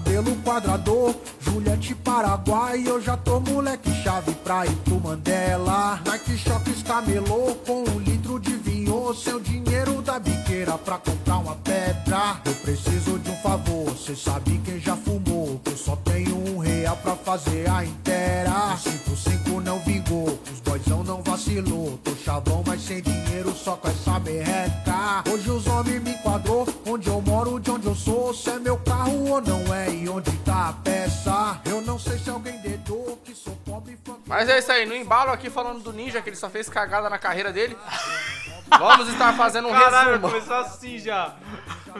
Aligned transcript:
cabelo 0.00 0.34
quadrador. 0.42 1.14
Juliette 1.40 1.94
Paraguai, 1.94 2.82
eu 2.86 3.00
já 3.00 3.16
tô 3.16 3.40
moleque 3.40 3.92
chave 4.02 4.32
pra 4.36 4.64
pro 4.84 5.00
Mandela. 5.00 6.00
Nike 6.06 6.36
Shops 6.38 6.82
camelô 6.82 7.54
com 7.66 7.84
um 7.88 7.98
litro 8.00 8.38
de 8.40 8.54
vinho. 8.56 9.14
Seu 9.14 9.38
dinheiro 9.38 10.00
da 10.02 10.18
biqueira 10.18 10.78
pra 10.78 10.98
comprar 10.98 11.38
uma 11.38 11.54
pedra. 11.56 12.40
Eu 12.44 12.54
preciso 12.54 13.18
de 13.18 13.30
um 13.30 13.36
favor, 13.36 13.96
cê 13.96 14.16
sabe 14.16 14.60
quem 14.64 14.80
já 14.80 14.96
fumou. 14.96 15.60
Que 15.64 15.72
eu 15.72 15.76
só 15.76 15.96
tenho 15.96 16.36
um 16.48 16.58
real 16.58 16.96
pra 16.96 17.16
fazer 17.16 17.68
a 17.68 17.84
inteira. 17.84 18.76
55 18.78 19.60
não 19.60 19.78
vingou, 19.80 20.38
os 20.52 20.60
boyzão 20.60 21.04
não 21.04 21.22
vacilou. 21.22 21.98
Tô 22.02 22.14
chavão, 22.16 22.62
mas 22.66 22.82
sem 22.82 23.02
dinheiro, 23.02 23.52
só 23.54 23.76
com 23.76 23.88
essa 23.88 24.18
merreca. 24.20 25.24
Hoje 25.30 25.50
os 25.50 25.66
homens 25.66 26.02
me 26.02 26.12
enquadrou, 26.12 26.66
onde 26.86 27.08
eu 27.08 27.20
moro, 27.20 27.58
de 27.58 27.70
onde 27.70 27.86
eu 27.86 27.94
sou. 27.94 28.32
Se 28.34 28.50
é 28.50 28.58
meu 28.58 28.76
carro 28.78 29.30
ou 29.30 29.40
não 29.40 29.69
Mas 34.30 34.48
é 34.48 34.58
isso 34.60 34.70
aí, 34.70 34.86
no 34.86 34.94
embalo 34.94 35.32
aqui 35.32 35.50
falando 35.50 35.82
do 35.82 35.92
Ninja, 35.92 36.22
que 36.22 36.28
ele 36.28 36.36
só 36.36 36.48
fez 36.48 36.68
cagada 36.68 37.10
na 37.10 37.18
carreira 37.18 37.52
dele. 37.52 37.76
Vamos 38.78 39.08
estar 39.08 39.32
fazendo 39.36 39.66
um 39.68 39.72
Caralho, 39.72 40.10
resumo. 40.12 40.28
começou 40.28 40.54
assim 40.56 40.98
já. 40.98 41.34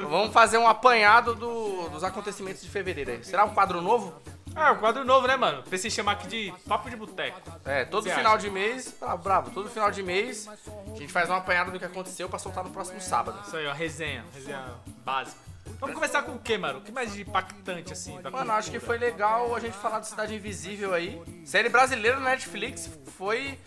Vamos 0.08 0.32
fazer 0.32 0.56
um 0.56 0.68
apanhado 0.68 1.34
do- 1.34 1.88
dos 1.88 2.04
acontecimentos 2.04 2.62
de 2.62 2.68
fevereiro 2.70 3.10
aí. 3.10 3.24
Será 3.24 3.44
um 3.44 3.50
quadro 3.52 3.82
novo? 3.82 4.14
Ah, 4.54 4.70
um 4.72 4.76
quadro 4.76 5.04
novo, 5.04 5.26
né, 5.26 5.36
mano? 5.36 5.62
Pensei 5.64 5.88
em 5.88 5.90
chamar 5.92 6.12
aqui 6.12 6.28
de 6.28 6.54
Papo 6.68 6.88
de 6.88 6.94
Boteco. 6.96 7.40
É, 7.64 7.84
todo 7.84 8.04
Você 8.04 8.14
final 8.14 8.34
acha? 8.34 8.42
de 8.42 8.50
mês, 8.50 8.94
ah, 9.02 9.16
bravo, 9.16 9.50
todo 9.50 9.68
final 9.68 9.90
de 9.90 10.02
mês 10.02 10.48
a 10.48 10.96
gente 10.96 11.12
faz 11.12 11.28
uma 11.28 11.38
apanhada 11.38 11.70
do 11.72 11.78
que 11.78 11.84
aconteceu 11.84 12.28
pra 12.28 12.38
soltar 12.38 12.62
no 12.62 12.70
próximo 12.70 13.00
sábado. 13.00 13.38
Isso 13.46 13.56
aí, 13.56 13.66
ó, 13.66 13.72
resenha. 13.72 14.24
Resenha 14.32 14.64
básica. 15.04 15.49
Vamos 15.78 15.94
começar 15.94 16.22
com 16.22 16.32
o 16.32 16.38
quê, 16.38 16.56
mano? 16.58 16.78
O 16.78 16.82
que 16.82 16.90
mais 16.92 17.16
impactante, 17.16 17.92
assim? 17.92 18.20
Da 18.20 18.30
Mano, 18.30 18.52
acho 18.52 18.70
que 18.70 18.80
foi 18.80 18.98
legal 18.98 19.54
a 19.54 19.60
gente 19.60 19.76
falar 19.76 20.00
do 20.00 20.06
Cidade 20.06 20.34
Invisível 20.34 20.92
aí. 20.94 21.20
Série 21.44 21.68
brasileira 21.68 22.18
na 22.18 22.30
Netflix 22.30 22.90
foi. 23.16 23.58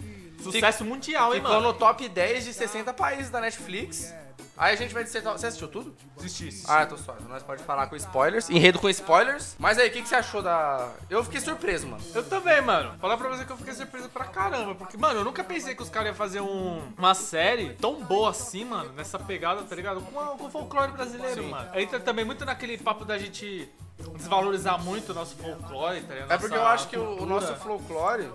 Sucesso 0.42 0.84
mundial, 0.84 1.34
hein, 1.34 1.40
Ficou 1.40 1.56
mano? 1.56 1.68
no 1.72 1.73
top 1.73 2.10
10 2.10 2.44
de 2.44 2.54
60 2.54 2.94
países 2.94 3.30
da 3.30 3.40
Netflix. 3.40 4.14
Aí 4.56 4.73
a 4.73 4.78
gente 4.78 4.94
vai 4.94 5.04
dissertar. 5.04 5.34
Você 5.34 5.48
assistiu 5.48 5.68
tudo? 5.68 5.96
Assisti. 6.18 6.64
Ah, 6.68 6.86
tô 6.86 6.96
suave. 6.98 7.23
Nós 7.28 7.42
pode 7.42 7.64
falar 7.64 7.88
com 7.88 7.96
spoilers. 7.96 8.50
Enredo 8.50 8.80
com 8.80 8.88
spoilers. 8.90 9.56
Mas 9.58 9.80
aí, 9.80 9.90
o 9.90 9.92
que, 9.92 10.02
que 10.02 10.08
você 10.08 10.16
achou 10.16 10.42
da. 10.42 10.92
Eu 11.10 11.23
fiquei 11.23 11.42
surpreso, 11.42 11.88
mano. 11.88 12.04
Eu 12.14 12.23
também, 12.23 12.62
mano. 12.62 12.98
Falar 13.00 13.18
pra 13.18 13.30
você 13.30 13.45
que 13.45 13.52
eu 13.52 13.58
fiquei 13.58 13.73
surpreso 13.73 14.10
pra 14.10 14.26
caramba. 14.26 14.76
Porque, 14.76 14.95
mano, 14.95 15.22
eu 15.22 15.23
nunca 15.23 15.44
pensei 15.44 15.73
que 15.73 15.82
os 15.82 15.90
caras 15.90 16.10
iam 16.10 16.16
fazer 16.16 16.42
um, 16.42 16.82
uma 16.98 17.16
série 17.16 17.73
tão 17.73 18.04
boa 18.04 18.30
assim, 18.30 18.64
mano, 18.66 18.94
nessa 18.94 19.18
pegada, 19.18 19.64
tá 19.64 19.76
ligado? 19.76 20.02
Com, 20.02 20.38
com 20.38 20.45
o 20.45 20.50
folclore 20.52 20.92
brasileiro, 20.92 21.44
Sim. 21.44 21.50
mano. 21.50 21.70
Entra 21.73 22.00
também 22.00 22.23
muito 22.23 22.45
naquele 22.45 22.78
papo 22.78 23.06
da 23.06 23.17
gente 23.17 23.70
desvalorizar 24.16 24.84
muito 24.84 25.12
o 25.12 25.16
nosso 25.16 25.36
folclore, 25.36 26.02
tá 26.02 26.14
ligado? 26.14 26.32
É 26.32 26.38
porque 26.38 26.56
eu 26.56 26.66
acho 26.66 26.88
que 26.88 26.98
o, 26.98 27.22
o 27.22 27.26
nosso 27.26 27.56
folclore 27.56 28.30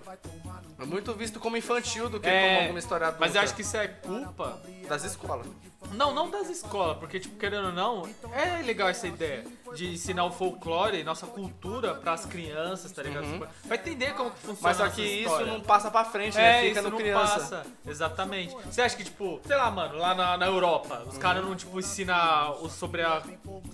é 0.79 0.85
muito 0.85 1.13
visto 1.15 1.41
como 1.41 1.57
infantil 1.57 2.09
do 2.09 2.21
que 2.21 2.29
É, 2.29 2.49
como 2.49 2.61
alguma 2.61 2.79
história 2.79 3.07
adulta 3.09 3.25
Mas 3.25 3.35
eu 3.35 3.41
acho 3.41 3.55
que 3.55 3.63
isso 3.63 3.77
é 3.77 3.89
culpa 3.89 4.61
das 4.89 5.05
escolas. 5.05 5.47
Não, 5.93 6.13
não 6.13 6.29
das 6.29 6.49
escolas, 6.51 6.99
porque, 6.99 7.21
tipo, 7.21 7.37
querendo 7.39 7.67
ou 7.67 7.73
não, 7.73 8.09
é 8.33 8.63
legal 8.63 8.89
essa 8.89 9.07
ideia 9.07 9.45
de 9.75 9.93
ensinar 9.93 10.25
o 10.25 10.31
folclore, 10.33 11.03
nossa 11.05 11.27
cultura 11.27 11.95
pras 11.95 12.27
crianças, 12.27 12.91
tá 12.93 13.03
ligado? 13.03 13.25
Tipo, 13.33 13.47
Vai 13.65 13.79
entender 13.79 14.13
como 14.15 14.31
que 14.31 14.39
funciona 14.39 14.55
Uhum. 14.57 14.63
Mas 14.63 14.77
só 14.77 14.89
que 14.89 15.03
isso 15.03 15.47
não 15.47 15.61
passa 15.61 15.91
pra 15.91 16.05
frente, 16.05 16.37
É, 16.37 16.41
né? 16.41 16.61
Fica 16.63 16.81
isso 16.81 16.83
no 16.83 16.91
não 16.91 16.99
criança. 16.99 17.39
passa. 17.39 17.67
Exatamente. 17.87 18.55
Você 18.67 18.83
acha 18.83 18.97
que, 18.97 19.05
tipo, 19.05 19.41
sei 19.47 19.57
lá, 19.57 19.71
mano, 19.71 19.97
lá 19.97 20.15
na, 20.15 20.37
na 20.37 20.47
Europa, 20.47 21.05
os 21.07 21.17
caras 21.17 21.45
não, 21.45 21.55
tipo, 21.55 21.79
ensinam 21.79 22.69
sobre 22.69 23.03
a, 23.03 23.23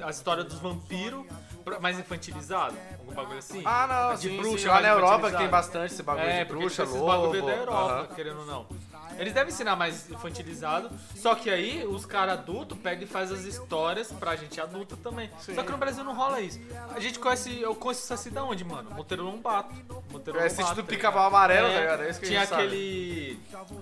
a 0.02 0.11
história 0.11 0.44
dos 0.44 0.58
vampiros 0.58 1.24
mais 1.80 1.98
infantilizado? 1.98 2.77
Algum 2.98 3.14
bagulho 3.14 3.39
assim? 3.39 3.63
Ah, 3.64 3.86
não, 3.86 4.08
Mas 4.11 4.20
de 4.20 4.29
sim, 4.29 4.36
bruxa 4.36 4.58
sim. 4.58 4.69
Lá 4.69 4.80
na 4.80 4.89
Europa 4.89 5.30
que 5.30 5.36
tem 5.39 5.48
bastante 5.48 5.92
esse 5.92 6.02
bagulho 6.02 6.27
É, 6.27 6.45
de 6.45 6.51
bruxa, 6.51 6.83
esses 6.83 6.95
lobo. 6.95 7.07
bagulho 7.07 7.47
da 7.47 7.52
Europa, 7.52 7.92
aham. 8.01 8.07
querendo 8.14 8.41
ou 8.41 8.47
não. 8.47 8.67
Eles 9.19 9.33
devem 9.33 9.52
ensinar 9.52 9.77
mais 9.77 10.11
infantilizado, 10.11 10.91
só 11.17 11.35
que 11.35 11.48
aí 11.51 11.85
os 11.86 12.05
caras 12.07 12.35
adultos 12.39 12.77
pegam 12.79 13.05
e 13.05 13.07
faz 13.07 13.30
as 13.33 13.45
histórias 13.45 14.11
pra 14.13 14.36
gente 14.36 14.61
adulta 14.61 14.97
também. 14.97 15.30
Só 15.39 15.63
que 15.63 15.70
no 15.70 15.79
Brasil 15.79 16.02
não 16.05 16.14
rola 16.14 16.41
isso. 16.41 16.61
A 16.95 17.01
gente 17.01 17.19
conhece, 17.19 17.61
eu 17.61 17.74
conheço 17.74 18.03
essa 18.05 18.17
cidade 18.17 18.47
onde, 18.47 18.64
mano? 18.64 18.91
Monteiro 18.91 19.24
Lobato. 19.24 19.74
Monteiro 20.11 20.39
É, 20.39 20.48
sítio 20.48 20.64
Lobato, 20.64 20.83
do 20.83 20.86
tá 20.86 20.89
Pica-Pau? 20.91 21.27
Amarelo, 21.27 21.69
tá 21.73 21.80
ligado? 21.80 22.03
É 22.03 22.11
isso 22.11 22.20
que 22.20 22.27
Tinha 22.27 22.41
gente 22.41 22.48
sabe. 22.48 22.63
aquele 22.63 23.41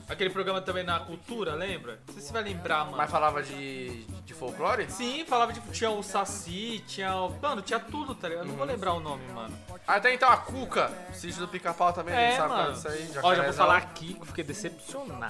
aquele 0.08 0.30
programa 0.30 0.60
também 0.60 0.84
na 0.84 1.00
cultura, 1.00 1.54
lembra? 1.54 1.98
Não 2.06 2.14
sei 2.14 2.20
se 2.22 2.28
você 2.28 2.32
vai 2.32 2.42
lembrar, 2.42 2.84
mano. 2.84 2.96
Mas 2.96 3.10
falava 3.10 3.42
de, 3.42 4.04
de 4.24 4.34
folclore? 4.34 4.90
Sim, 4.90 5.24
falava 5.26 5.52
de 5.52 5.60
tinha 5.72 5.90
o 5.90 6.02
Saci, 6.02 6.82
tinha 6.86 7.14
o, 7.16 7.38
mano, 7.40 7.62
tinha 7.62 7.80
tudo, 7.80 8.14
tá 8.14 8.28
ligado? 8.28 8.44
Eu 8.44 8.48
Não 8.50 8.56
vou 8.56 8.66
lembrar 8.66 8.92
o 8.94 9.00
nome, 9.00 9.22
mano. 9.32 9.56
Até 9.86 10.12
então 10.14 10.28
a 10.28 10.36
Cuca, 10.36 10.90
sítio 11.12 11.40
do 11.40 11.48
Pica-Pau 11.48 11.92
também, 11.92 12.14
a 12.14 12.18
gente 12.20 12.32
É, 12.34 12.36
sabe 12.36 12.48
mano. 12.54 12.72
disso 12.72 12.88
aí. 12.88 13.10
Ó, 13.22 13.34
já 13.34 13.42
vou 13.44 13.52
falar 13.52 13.76
aqui 13.78 14.14
que 14.14 14.20
eu 14.22 14.26
fiquei 14.26 14.44
decepcionado 14.44 15.21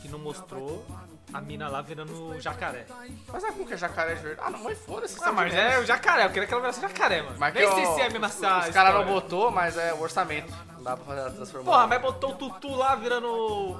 que 0.00 0.08
não 0.08 0.18
mostrou 0.18 0.86
a 1.32 1.40
mina 1.40 1.68
lá 1.68 1.80
virando 1.82 2.38
jacaré. 2.40 2.86
Mas 3.32 3.44
é 3.44 3.50
jacaré 3.76 4.14
de 4.14 4.22
verdade. 4.22 4.48
Ah, 4.48 4.50
não, 4.50 4.64
mas 4.64 4.78
foda-se. 4.78 5.18
Ah, 5.22 5.32
mas 5.32 5.54
é 5.54 5.78
o 5.78 5.84
jacaré, 5.84 6.24
eu 6.24 6.30
queria 6.30 6.46
que 6.46 6.52
ela 6.52 6.62
virasse 6.62 6.80
jacaré, 6.80 7.22
mano. 7.22 7.36
Mas 7.38 7.54
Nem 7.54 7.64
que 7.64 7.74
sei 7.74 7.86
se 7.86 8.00
é 8.00 8.08
Os, 8.08 8.62
essa 8.62 8.68
os 8.68 8.74
caras 8.74 8.94
não 8.94 9.04
botou, 9.06 9.50
mas 9.50 9.76
é 9.76 9.92
o 9.94 10.00
orçamento. 10.00 10.52
Não 10.82 10.90
dá 10.90 10.96
pra 10.96 11.04
fazer 11.04 11.20
a 11.20 11.30
transformação. 11.30 11.64
Porra, 11.72 11.86
mas 11.86 12.02
botou 12.02 12.30
o 12.30 12.34
Tutu 12.34 12.74
lá 12.74 12.96
virando 12.96 13.28
o, 13.28 13.72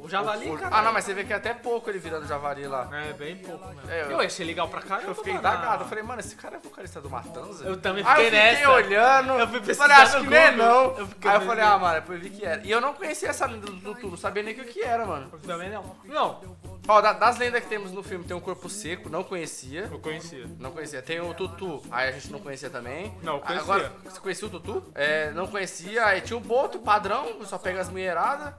o, 0.00 0.04
o 0.04 0.08
javali, 0.08 0.50
cara. 0.56 0.74
Ah, 0.76 0.82
não, 0.82 0.92
mas 0.92 1.04
você 1.04 1.14
vê 1.14 1.22
que 1.24 1.32
é 1.32 1.36
até 1.36 1.54
pouco 1.54 1.88
ele 1.88 2.00
virando 2.00 2.26
javari 2.26 2.66
lá. 2.66 2.88
É, 2.92 3.12
bem 3.12 3.36
pouco 3.36 3.64
mesmo. 3.68 3.88
É, 3.90 4.02
eu- 4.02 4.10
eu... 4.10 4.20
achei 4.20 4.44
legal 4.44 4.66
pra 4.68 4.80
caramba, 4.82 5.10
Eu 5.10 5.14
fiquei 5.14 5.34
mano. 5.34 5.46
indagado. 5.46 5.84
Eu 5.84 5.88
falei, 5.88 6.02
mano, 6.02 6.18
esse 6.20 6.34
cara 6.34 6.56
é 6.56 6.58
vocalista 6.58 7.00
do 7.00 7.08
Matanza? 7.08 7.64
Eu 7.64 7.76
também 7.76 8.04
Aí 8.04 8.10
eu 8.10 8.24
fiquei 8.24 8.40
fiquei 8.40 8.56
nessa. 8.66 8.70
olhando. 8.72 9.32
Eu 9.38 9.48
fui 9.48 9.60
pesquisar 9.60 9.82
falei, 9.88 9.96
acho 10.02 10.16
no 10.18 10.24
que 10.24 10.30
nem 10.30 10.38
é 10.40 10.50
Google. 10.50 10.66
não. 10.66 10.98
Eu 10.98 11.06
fiquei 11.06 11.30
Aí 11.30 11.36
eu 11.36 11.40
falei, 11.42 11.64
ah, 11.64 11.78
mano, 11.78 11.94
depois 12.00 12.18
eu 12.18 12.30
vi 12.30 12.36
que 12.36 12.44
era. 12.44 12.66
E 12.66 12.70
eu 12.70 12.80
não 12.80 12.94
conhecia 12.94 13.28
essa 13.28 13.46
lenda 13.46 13.66
do 13.70 13.80
Tutu, 13.94 14.08
não 14.08 14.16
sabia 14.16 14.42
nem 14.42 14.54
o 14.54 14.56
que 14.56 14.64
que 14.64 14.82
era, 14.82 15.06
mano. 15.06 15.28
Eu 15.32 15.38
também 15.38 15.70
não. 15.70 15.84
Não, 16.04 16.40
Ó, 16.88 17.00
da- 17.02 17.12
das 17.12 17.36
lendas 17.38 17.62
que 17.62 17.68
temos 17.68 17.92
no 17.92 18.02
filme, 18.02 18.24
tem 18.24 18.34
um 18.36 18.40
corpo 18.40 18.68
seco, 18.68 19.08
não 19.10 19.22
conhecia. 19.22 19.88
eu 19.92 19.98
conhecia. 19.98 20.46
Não 20.58 20.72
conhecia. 20.72 21.02
Tem 21.02 21.20
o 21.20 21.34
Tutu, 21.34 21.82
aí 21.90 22.08
a 22.08 22.12
gente 22.12 22.32
não 22.32 22.40
conhecia 22.40 22.70
também. 22.70 23.14
Não, 23.22 23.38
conhecia. 23.40 23.60
Agora, 23.60 23.92
você 24.04 24.18
conhecia 24.20 24.48
o 24.48 24.50
Tutu? 24.50 24.82
É, 24.94 25.30
não 25.32 25.46
conhecia. 25.46 26.06
Aí 26.06 26.20
tinha 26.22 26.36
o 26.36 26.40
Boto, 26.40 26.78
padrão, 26.78 27.44
só 27.44 27.58
pega 27.58 27.80
as 27.80 27.90
mulheradas. 27.90 28.54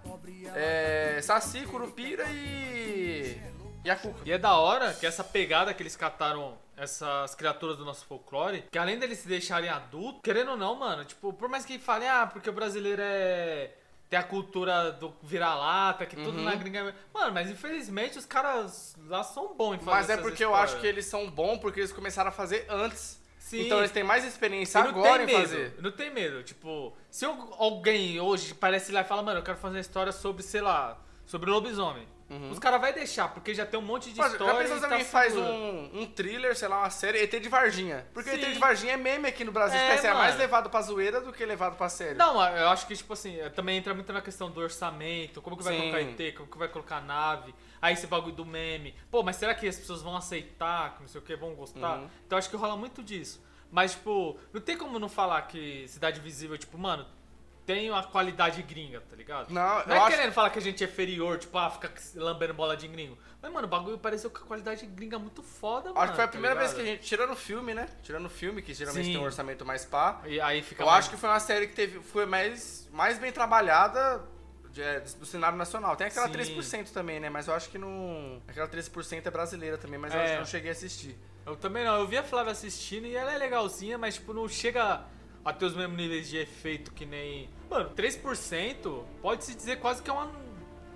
É, 0.55 1.19
Saci, 1.23 1.65
Curupira 1.65 2.23
e. 2.29 3.37
E 3.83 3.89
a 3.89 3.95
Cuca. 3.95 4.19
E 4.25 4.31
é 4.31 4.37
da 4.37 4.55
hora 4.57 4.93
que 4.93 5.05
essa 5.05 5.23
pegada 5.23 5.73
que 5.73 5.81
eles 5.81 5.95
cataram 5.95 6.57
essas 6.75 7.33
criaturas 7.35 7.77
do 7.77 7.83
nosso 7.85 8.05
folclore, 8.05 8.63
que 8.71 8.77
além 8.77 8.97
deles 8.99 9.19
se 9.19 9.27
deixarem 9.27 9.69
adultos, 9.69 10.21
querendo 10.23 10.51
ou 10.51 10.57
não, 10.57 10.75
mano, 10.75 11.03
tipo, 11.03 11.33
por 11.33 11.49
mais 11.49 11.65
que 11.65 11.77
falem, 11.79 12.07
ah, 12.07 12.27
porque 12.31 12.49
o 12.49 12.53
brasileiro 12.53 13.01
é. 13.03 13.71
Tem 14.09 14.17
a 14.17 14.23
cultura 14.23 14.91
do 14.91 15.13
vira-lata, 15.21 16.05
que 16.05 16.15
tudo 16.15 16.37
Uhum. 16.39 16.43
na 16.43 16.55
gringa. 16.55 16.79
é- 16.79 16.93
Mano, 17.13 17.31
mas 17.31 17.49
infelizmente 17.51 18.17
os 18.17 18.25
caras 18.25 18.95
lá 19.07 19.23
são 19.23 19.53
bons 19.55 19.75
em 19.75 19.79
fazer 19.79 19.91
Mas 19.91 20.09
é 20.09 20.17
porque 20.17 20.43
eu 20.43 20.55
acho 20.55 20.79
que 20.79 20.87
eles 20.87 21.05
são 21.05 21.29
bons 21.29 21.59
porque 21.59 21.79
eles 21.79 21.91
começaram 21.91 22.29
a 22.29 22.31
fazer 22.31 22.65
antes. 22.67 23.19
Sim. 23.37 23.61
Então 23.65 23.77
eles 23.79 23.91
têm 23.91 24.03
mais 24.03 24.23
experiência 24.25 24.81
não 24.81 24.89
agora 24.89 25.25
tem 25.25 25.35
em 25.35 25.37
medo, 25.37 25.39
fazer. 25.49 25.75
Não 25.79 25.91
tem 25.91 26.09
medo. 26.11 26.43
Tipo, 26.43 26.93
se 27.09 27.25
al- 27.25 27.55
alguém 27.59 28.19
hoje 28.19 28.53
parece 28.55 28.91
lá 28.91 29.01
e 29.01 29.03
fala, 29.03 29.21
mano, 29.23 29.39
eu 29.39 29.43
quero 29.43 29.57
fazer 29.57 29.75
uma 29.75 29.81
história 29.81 30.11
sobre, 30.11 30.41
sei 30.43 30.61
lá, 30.61 30.99
sobre 31.25 31.49
lobisomem. 31.51 32.07
Os 32.51 32.59
caras 32.59 32.79
vão 32.79 32.91
deixar, 32.93 33.27
porque 33.33 33.53
já 33.55 33.65
tem 33.65 33.79
um 33.79 33.83
monte 33.83 34.11
de 34.11 34.19
Uhum. 34.19 34.27
Mas, 34.27 34.31
já 34.33 34.37
história. 34.37 34.59
pensou 34.59 34.75
e 34.75 34.79
se 34.79 34.85
tá 34.85 34.91
alguém 34.91 35.05
faz 35.05 35.33
seguro. 35.33 35.51
um, 35.51 36.01
um 36.01 36.05
thriller, 36.05 36.55
sei 36.55 36.67
lá, 36.67 36.79
uma 36.79 36.89
série, 36.89 37.19
ET 37.23 37.39
de 37.39 37.49
Varginha? 37.49 38.07
Porque 38.13 38.29
ET 38.29 38.43
Sim. 38.43 38.53
de 38.53 38.59
Varginha 38.59 38.93
é 38.93 38.97
meme 38.97 39.27
aqui 39.27 39.43
no 39.43 39.51
Brasil. 39.51 39.77
É, 39.79 39.81
Tipo, 39.87 39.93
assim, 39.99 40.07
é 40.07 40.13
mais 40.13 40.37
levado 40.37 40.69
pra 40.69 40.81
zoeira 40.81 41.19
do 41.21 41.33
que 41.33 41.43
levado 41.45 41.75
pra 41.75 41.89
série. 41.89 42.15
Não, 42.15 42.39
eu 42.55 42.69
acho 42.69 42.85
que, 42.85 42.95
tipo 42.95 43.13
assim, 43.13 43.39
é, 43.39 43.49
também 43.49 43.77
entra 43.77 43.93
muito 43.93 44.13
na 44.13 44.21
questão 44.21 44.51
do 44.51 44.59
orçamento, 44.59 45.41
como 45.41 45.57
que 45.57 45.63
vai 45.63 45.73
Sim. 45.75 45.79
colocar 45.91 46.01
ET, 46.01 46.35
como 46.35 46.49
que 46.49 46.57
vai 46.57 46.67
colocar 46.67 47.01
nave, 47.01 47.53
aí 47.81 47.93
esse 47.93 48.05
bagulho 48.07 48.35
do 48.35 48.45
meme. 48.45 48.93
Pô, 49.09 49.23
mas 49.23 49.35
será 49.35 49.55
que 49.55 49.67
as 49.67 49.77
pessoas 49.77 50.01
vão 50.01 50.15
aceitar, 50.15 50.95
que 50.95 51.01
não 51.01 51.07
sei 51.07 51.19
o 51.21 51.23
que, 51.23 51.35
vão 51.35 51.55
gostar? 51.55 51.97
Uhum. 51.99 52.09
Então 52.27 52.37
acho 52.37 52.49
que 52.49 52.55
rola 52.55 52.77
muito 52.77 53.01
disso. 53.03 53.43
Mas, 53.71 53.91
tipo, 53.91 54.39
não 54.53 54.59
tem 54.61 54.75
como 54.77 54.97
não 54.99 55.09
falar 55.09 55.43
que 55.43 55.87
Cidade 55.87 56.19
Visível, 56.19 56.57
tipo, 56.57 56.77
mano, 56.77 57.05
tem 57.69 57.87
uma 57.91 58.01
qualidade 58.01 58.63
gringa, 58.63 58.99
tá 59.07 59.15
ligado? 59.15 59.51
Não, 59.53 59.85
Não 59.85 59.95
é 59.95 59.99
acho- 59.99 60.07
querendo 60.09 60.31
falar 60.33 60.49
que 60.49 60.57
a 60.57 60.61
gente 60.61 60.83
é 60.83 60.87
inferior, 60.87 61.37
tipo, 61.37 61.55
ah, 61.55 61.69
fica 61.69 61.93
lambendo 62.15 62.51
bola 62.55 62.75
de 62.75 62.87
gringo. 62.87 63.15
Mas, 63.39 63.51
mano, 63.51 63.67
o 63.67 63.69
bagulho 63.69 63.99
pareceu 63.99 64.31
com 64.31 64.39
a 64.39 64.41
qualidade 64.41 64.83
gringa 64.87 65.19
muito 65.19 65.43
foda, 65.43 65.89
mano. 65.89 65.99
Acho 66.01 66.11
que 66.13 66.15
foi 66.15 66.23
a 66.23 66.27
tá 66.27 66.31
primeira 66.31 66.55
vez 66.55 66.73
que 66.73 66.81
a 66.81 66.83
gente, 66.83 67.03
tirando 67.03 67.31
o 67.33 67.35
filme, 67.35 67.75
né? 67.75 67.87
Tirando 68.01 68.25
o 68.25 68.29
filme, 68.29 68.63
que 68.63 68.73
geralmente 68.73 69.05
Sim. 69.05 69.11
tem 69.11 69.21
um 69.21 69.23
orçamento 69.23 69.63
mais 69.63 69.85
pá. 69.85 70.19
E 70.25 70.41
aí 70.41 70.63
fica 70.63 70.81
Eu 70.81 70.87
mais- 70.87 70.97
acho 71.05 71.11
que 71.11 71.17
foi 71.17 71.29
uma 71.29 71.39
série 71.39 71.67
que 71.67 71.75
teve, 71.75 71.99
foi 71.99 72.25
mais, 72.25 72.89
mais 72.91 73.19
bem 73.19 73.31
trabalhada 73.31 74.19
é, 74.77 74.99
do 75.01 75.25
cenário 75.25 75.57
nacional. 75.57 75.95
Tem 75.95 76.07
aquela 76.07 76.27
Sim. 76.27 76.33
3% 76.33 76.91
também, 76.91 77.19
né? 77.19 77.29
Mas 77.29 77.47
eu 77.47 77.53
acho 77.53 77.69
que 77.69 77.77
não. 77.77 78.41
Aquela 78.47 78.67
3% 78.67 79.27
é 79.27 79.31
brasileira 79.31 79.77
também, 79.77 79.99
mas 79.99 80.11
eu 80.13 80.19
É. 80.19 80.23
acho 80.23 80.31
que 80.31 80.35
eu 80.37 80.39
não 80.39 80.45
cheguei 80.47 80.69
a 80.69 80.71
assistir. 80.71 81.15
Eu 81.45 81.55
também 81.55 81.83
não. 81.85 81.99
Eu 81.99 82.07
vi 82.07 82.17
a 82.17 82.23
Flávia 82.23 82.51
assistindo 82.51 83.05
e 83.05 83.15
ela 83.15 83.31
é 83.33 83.37
legalzinha, 83.37 83.97
mas 83.97 84.15
tipo, 84.15 84.33
não 84.33 84.47
chega 84.47 85.01
a 85.45 85.53
ter 85.53 85.65
os 85.65 85.75
mesmos 85.75 85.97
níveis 85.97 86.29
de 86.29 86.37
efeito 86.37 86.91
que 86.93 87.05
nem. 87.05 87.49
Mano, 87.69 87.89
3% 87.95 89.03
pode-se 89.21 89.53
dizer 89.55 89.79
quase 89.79 90.01
que 90.01 90.09
é 90.09 90.13
uma. 90.13 90.29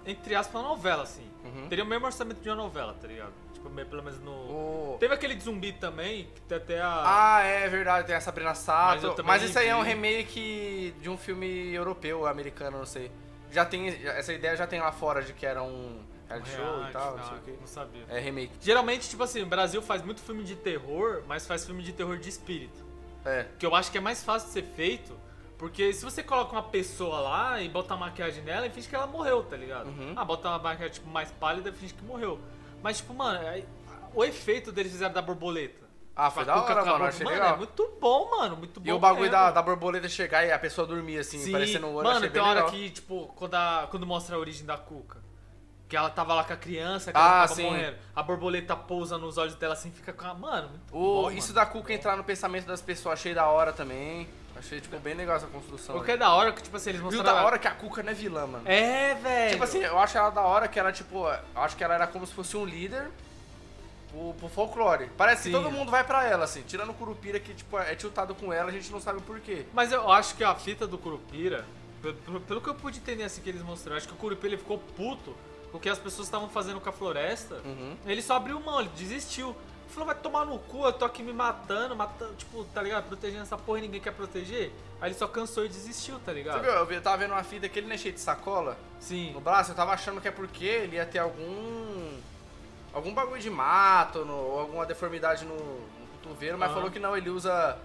entre 0.05 0.35
aspas, 0.35 0.61
uma 0.61 0.69
novela, 0.69 1.03
assim. 1.03 1.29
Uhum. 1.45 1.67
Teria 1.69 1.83
o 1.83 1.87
mesmo 1.87 2.05
orçamento 2.05 2.41
de 2.41 2.49
uma 2.49 2.55
novela, 2.55 2.93
tá 2.99 3.07
ligado? 3.07 3.31
Tipo, 3.53 3.69
meio- 3.69 3.87
pelo 3.87 4.01
menos 4.03 4.19
no. 4.19 4.31
O- 4.31 4.97
Teve 4.99 5.13
aquele 5.13 5.35
de 5.35 5.43
zumbi 5.43 5.71
também, 5.73 6.25
que 6.33 6.41
tem 6.41 6.57
até 6.57 6.81
a. 6.81 7.03
Ah, 7.35 7.41
é 7.43 7.67
verdade, 7.69 8.07
tem 8.07 8.15
a 8.15 8.21
Sabrina 8.21 8.49
Mas 8.49 8.57
Sato. 8.59 9.01
Mas, 9.07 9.15
também 9.15 9.45
isso 9.45 9.59
aí 9.59 9.67
é 9.67 9.75
um 9.75 9.81
remake 9.81 10.93
de 11.01 11.09
um 11.09 11.17
filme 11.17 11.73
europeu, 11.73 12.25
americano, 12.25 12.79
não 12.79 12.85
sei. 12.85 13.11
Já 13.51 13.65
tem. 13.65 13.87
Essa 13.89 14.33
ideia 14.33 14.55
já 14.55 14.65
tem 14.67 14.79
lá 14.79 14.91
fora 14.91 15.21
de 15.21 15.31
que 15.33 15.45
era 15.45 15.61
um 15.61 16.01
reality 16.27 16.49
show 16.51 16.83
e 16.89 16.91
tal, 16.91 17.17
não 17.17 17.23
sei 17.27 17.37
o 17.37 17.41
quê. 17.41 17.53
Não 17.59 17.67
sabia. 17.67 18.03
É 18.09 18.19
remake. 18.19 18.53
Geralmente, 18.59 19.07
tipo 19.09 19.21
assim, 19.23 19.41
o 19.41 19.45
Brasil 19.45 19.81
faz 19.81 20.01
muito 20.01 20.21
filme 20.21 20.43
de 20.43 20.55
terror, 20.55 21.21
mas 21.27 21.45
faz 21.45 21.65
filme 21.65 21.83
de 21.83 21.93
terror 21.93 22.17
de 22.17 22.27
espírito. 22.29 22.83
É. 23.25 23.45
Que 23.59 23.65
eu 23.65 23.75
acho 23.75 23.91
que 23.91 23.97
é 23.97 24.01
mais 24.01 24.23
fácil 24.23 24.47
de 24.47 24.53
ser 24.53 24.63
feito, 24.75 25.15
porque 25.63 25.93
se 25.93 26.03
você 26.03 26.21
coloca 26.21 26.51
uma 26.51 26.63
pessoa 26.63 27.19
lá 27.21 27.61
e 27.61 27.69
bota 27.69 27.93
uma 27.93 28.07
maquiagem 28.07 28.43
nela 28.43 28.67
e 28.67 28.69
finge 28.69 28.85
que 28.89 28.93
ela 28.93 29.07
morreu, 29.07 29.43
tá 29.43 29.55
ligado? 29.55 29.87
Uhum. 29.87 30.11
Ah, 30.13 30.25
bota 30.25 30.49
uma 30.49 30.59
maquiagem 30.59 30.95
tipo, 30.95 31.09
mais 31.09 31.31
pálida 31.31 31.69
e 31.69 31.71
finge 31.71 31.93
que 31.93 32.03
morreu. 32.03 32.37
Mas, 32.81 32.97
tipo, 32.97 33.13
mano, 33.13 33.47
aí, 33.47 33.65
o 34.13 34.25
efeito 34.25 34.73
deles 34.73 34.91
fizeram 34.91 35.13
da 35.13 35.21
borboleta. 35.21 35.81
Ah, 36.13 36.29
foi 36.29 36.43
Tipo, 36.43 36.53
da 36.53 36.59
a 36.59 36.61
cuca 36.63 36.73
hora, 36.73 36.81
a 36.81 36.85
mano, 36.93 37.05
achei 37.05 37.23
mano, 37.23 37.37
legal. 37.37 37.53
é 37.53 37.57
muito 37.57 37.97
bom, 38.01 38.29
mano, 38.31 38.57
muito 38.57 38.79
bom. 38.81 38.89
E 38.89 38.91
o 38.91 38.99
bagulho 38.99 39.31
da, 39.31 39.51
da 39.51 39.61
borboleta 39.61 40.09
chegar 40.09 40.45
e 40.45 40.51
a 40.51 40.59
pessoa 40.59 40.85
dormir, 40.85 41.17
assim, 41.19 41.39
Sim, 41.39 41.53
parecendo 41.53 41.87
o 41.87 41.93
olho, 41.93 42.07
mano, 42.09 42.29
tem 42.29 42.41
hora 42.41 42.55
legal. 42.65 42.69
que, 42.69 42.89
tipo, 42.89 43.27
quando, 43.35 43.55
a- 43.55 43.87
quando 43.89 44.05
mostra 44.05 44.35
a 44.35 44.39
origem 44.39 44.65
da 44.65 44.77
Cuca. 44.77 45.23
Que 45.87 45.95
ela 45.95 46.09
tava 46.09 46.33
lá 46.33 46.43
com 46.43 46.51
a 46.53 46.57
criança, 46.57 47.11
que 47.13 47.17
Ah, 47.17 47.21
ela 47.21 47.31
tava 47.43 47.55
sim. 47.55 47.63
morrendo. 47.63 47.97
A 48.13 48.21
borboleta 48.21 48.75
pousa 48.75 49.17
nos 49.17 49.37
olhos 49.37 49.55
dela 49.55 49.73
assim, 49.75 49.91
fica 49.91 50.11
com 50.11 50.25
a. 50.25 50.33
Mano, 50.33 50.69
muito 50.69 50.93
O, 50.93 51.21
bom, 51.23 51.31
isso 51.31 51.53
mano. 51.53 51.65
da 51.65 51.71
Cuca 51.71 51.93
entrar 51.93 52.17
no 52.17 52.23
pensamento 52.23 52.65
das 52.65 52.81
pessoas, 52.81 53.13
achei 53.19 53.33
da 53.33 53.47
hora 53.47 53.71
também. 53.71 54.27
Achei, 54.55 54.79
tipo, 54.79 54.97
bem 54.99 55.13
legal 55.13 55.35
essa 55.35 55.47
construção. 55.47 55.97
O 55.97 56.03
que 56.03 56.11
é 56.11 56.17
da 56.17 56.31
hora 56.33 56.51
que, 56.53 56.61
tipo 56.61 56.77
assim, 56.77 56.91
eles 56.91 57.01
mostraram. 57.01 57.33
da 57.35 57.43
hora 57.43 57.57
que 57.59 57.67
a 57.67 57.71
Cuca 57.71 58.01
não 58.03 58.11
é 58.11 58.13
vilã, 58.15 58.45
mano. 58.47 58.63
É, 58.67 59.13
velho. 59.15 59.51
Tipo 59.51 59.63
assim, 59.63 59.79
eu 59.79 59.97
acho 59.99 60.17
ela 60.17 60.29
da 60.29 60.41
hora 60.41 60.67
que 60.67 60.79
ela, 60.79 60.91
tipo, 60.91 61.27
eu 61.27 61.37
acho 61.61 61.75
que 61.75 61.83
ela 61.83 61.95
era 61.95 62.07
como 62.07 62.25
se 62.25 62.33
fosse 62.33 62.55
um 62.55 62.63
líder 62.65 63.09
pro, 64.11 64.33
pro 64.35 64.47
folclore. 64.49 65.09
Parece 65.17 65.43
Sim. 65.43 65.49
que 65.51 65.55
todo 65.57 65.71
mundo 65.71 65.89
vai 65.91 66.03
pra 66.03 66.25
ela, 66.27 66.45
assim. 66.45 66.61
Tirando 66.61 66.91
o 66.91 66.93
Curupira, 66.93 67.39
que, 67.39 67.53
tipo, 67.53 67.77
é 67.79 67.95
tiltado 67.95 68.33
com 68.35 68.53
ela, 68.53 68.69
a 68.69 68.71
gente 68.71 68.91
não 68.91 69.01
sabe 69.01 69.19
o 69.19 69.21
porquê. 69.21 69.65
Mas 69.73 69.91
eu 69.91 70.09
acho 70.11 70.35
que 70.35 70.43
a 70.43 70.53
fita 70.55 70.85
do 70.87 70.97
Curupira, 70.97 71.65
pelo, 72.01 72.39
pelo- 72.41 72.61
que 72.61 72.69
eu 72.69 72.75
pude 72.75 72.99
entender 72.99 73.23
assim 73.23 73.41
que 73.41 73.49
eles 73.49 73.61
mostraram, 73.63 73.97
acho 73.97 74.07
que 74.07 74.13
o 74.13 74.17
Curupira 74.17 74.49
ele 74.53 74.57
ficou 74.57 74.77
puto 74.77 75.35
com 75.71 75.77
o 75.77 75.79
que 75.79 75.89
as 75.89 75.97
pessoas 75.97 76.27
estavam 76.27 76.47
fazendo 76.47 76.79
com 76.79 76.89
a 76.89 76.93
floresta. 76.93 77.55
Uhum. 77.65 77.97
Ele 78.05 78.21
só 78.21 78.35
abriu 78.35 78.59
mão, 78.59 78.79
ele 78.79 78.89
desistiu. 78.95 79.55
Falou, 79.93 80.07
vai 80.07 80.15
tomar 80.15 80.45
no 80.45 80.57
cu, 80.57 80.85
eu 80.85 80.93
tô 80.93 81.05
aqui 81.05 81.21
me 81.21 81.31
matando, 81.31 81.95
matando, 81.95 82.33
tipo, 82.35 82.63
tá 82.73 82.81
ligado? 82.81 83.07
Protegendo 83.07 83.43
essa 83.43 83.57
porra 83.57 83.79
e 83.79 83.81
ninguém 83.83 84.01
quer 84.01 84.11
proteger. 84.13 84.71
Aí 84.99 85.09
ele 85.09 85.15
só 85.17 85.27
cansou 85.27 85.65
e 85.65 85.67
desistiu, 85.69 86.15
tá 86.19 86.31
Você 86.31 86.33
ligado? 86.33 86.61
viu? 86.61 86.71
Eu 86.71 86.85
vi- 86.85 86.95
eu 86.95 87.01
tava 87.01 87.17
vendo 87.17 87.31
uma 87.31 87.43
fita 87.43 87.69
que 87.69 87.77
ele 87.79 87.87
não 87.87 87.93
é 87.93 87.97
cheio 87.97 88.13
de 88.13 88.19
sacola 88.19 88.75
Sim. 88.99 89.31
no 89.33 89.39
braço, 89.39 89.71
eu 89.71 89.75
tava 89.75 89.91
achando 89.93 90.19
que 90.19 90.27
é 90.27 90.31
porque 90.31 90.65
ele 90.65 90.95
ia 90.95 91.05
ter 91.05 91.19
algum. 91.19 92.17
algum 92.93 93.13
bagulho 93.13 93.41
de 93.41 93.49
mato, 93.49 94.25
no, 94.25 94.33
ou 94.33 94.59
alguma 94.61 94.85
deformidade 94.85 95.45
no, 95.45 95.55
no 95.55 96.07
cotovelo, 96.23 96.57
mas 96.57 96.69
Aham. 96.69 96.75
falou 96.75 96.91
que 96.91 96.99
não, 96.99 97.15
ele 97.15 97.29
usa. 97.29 97.77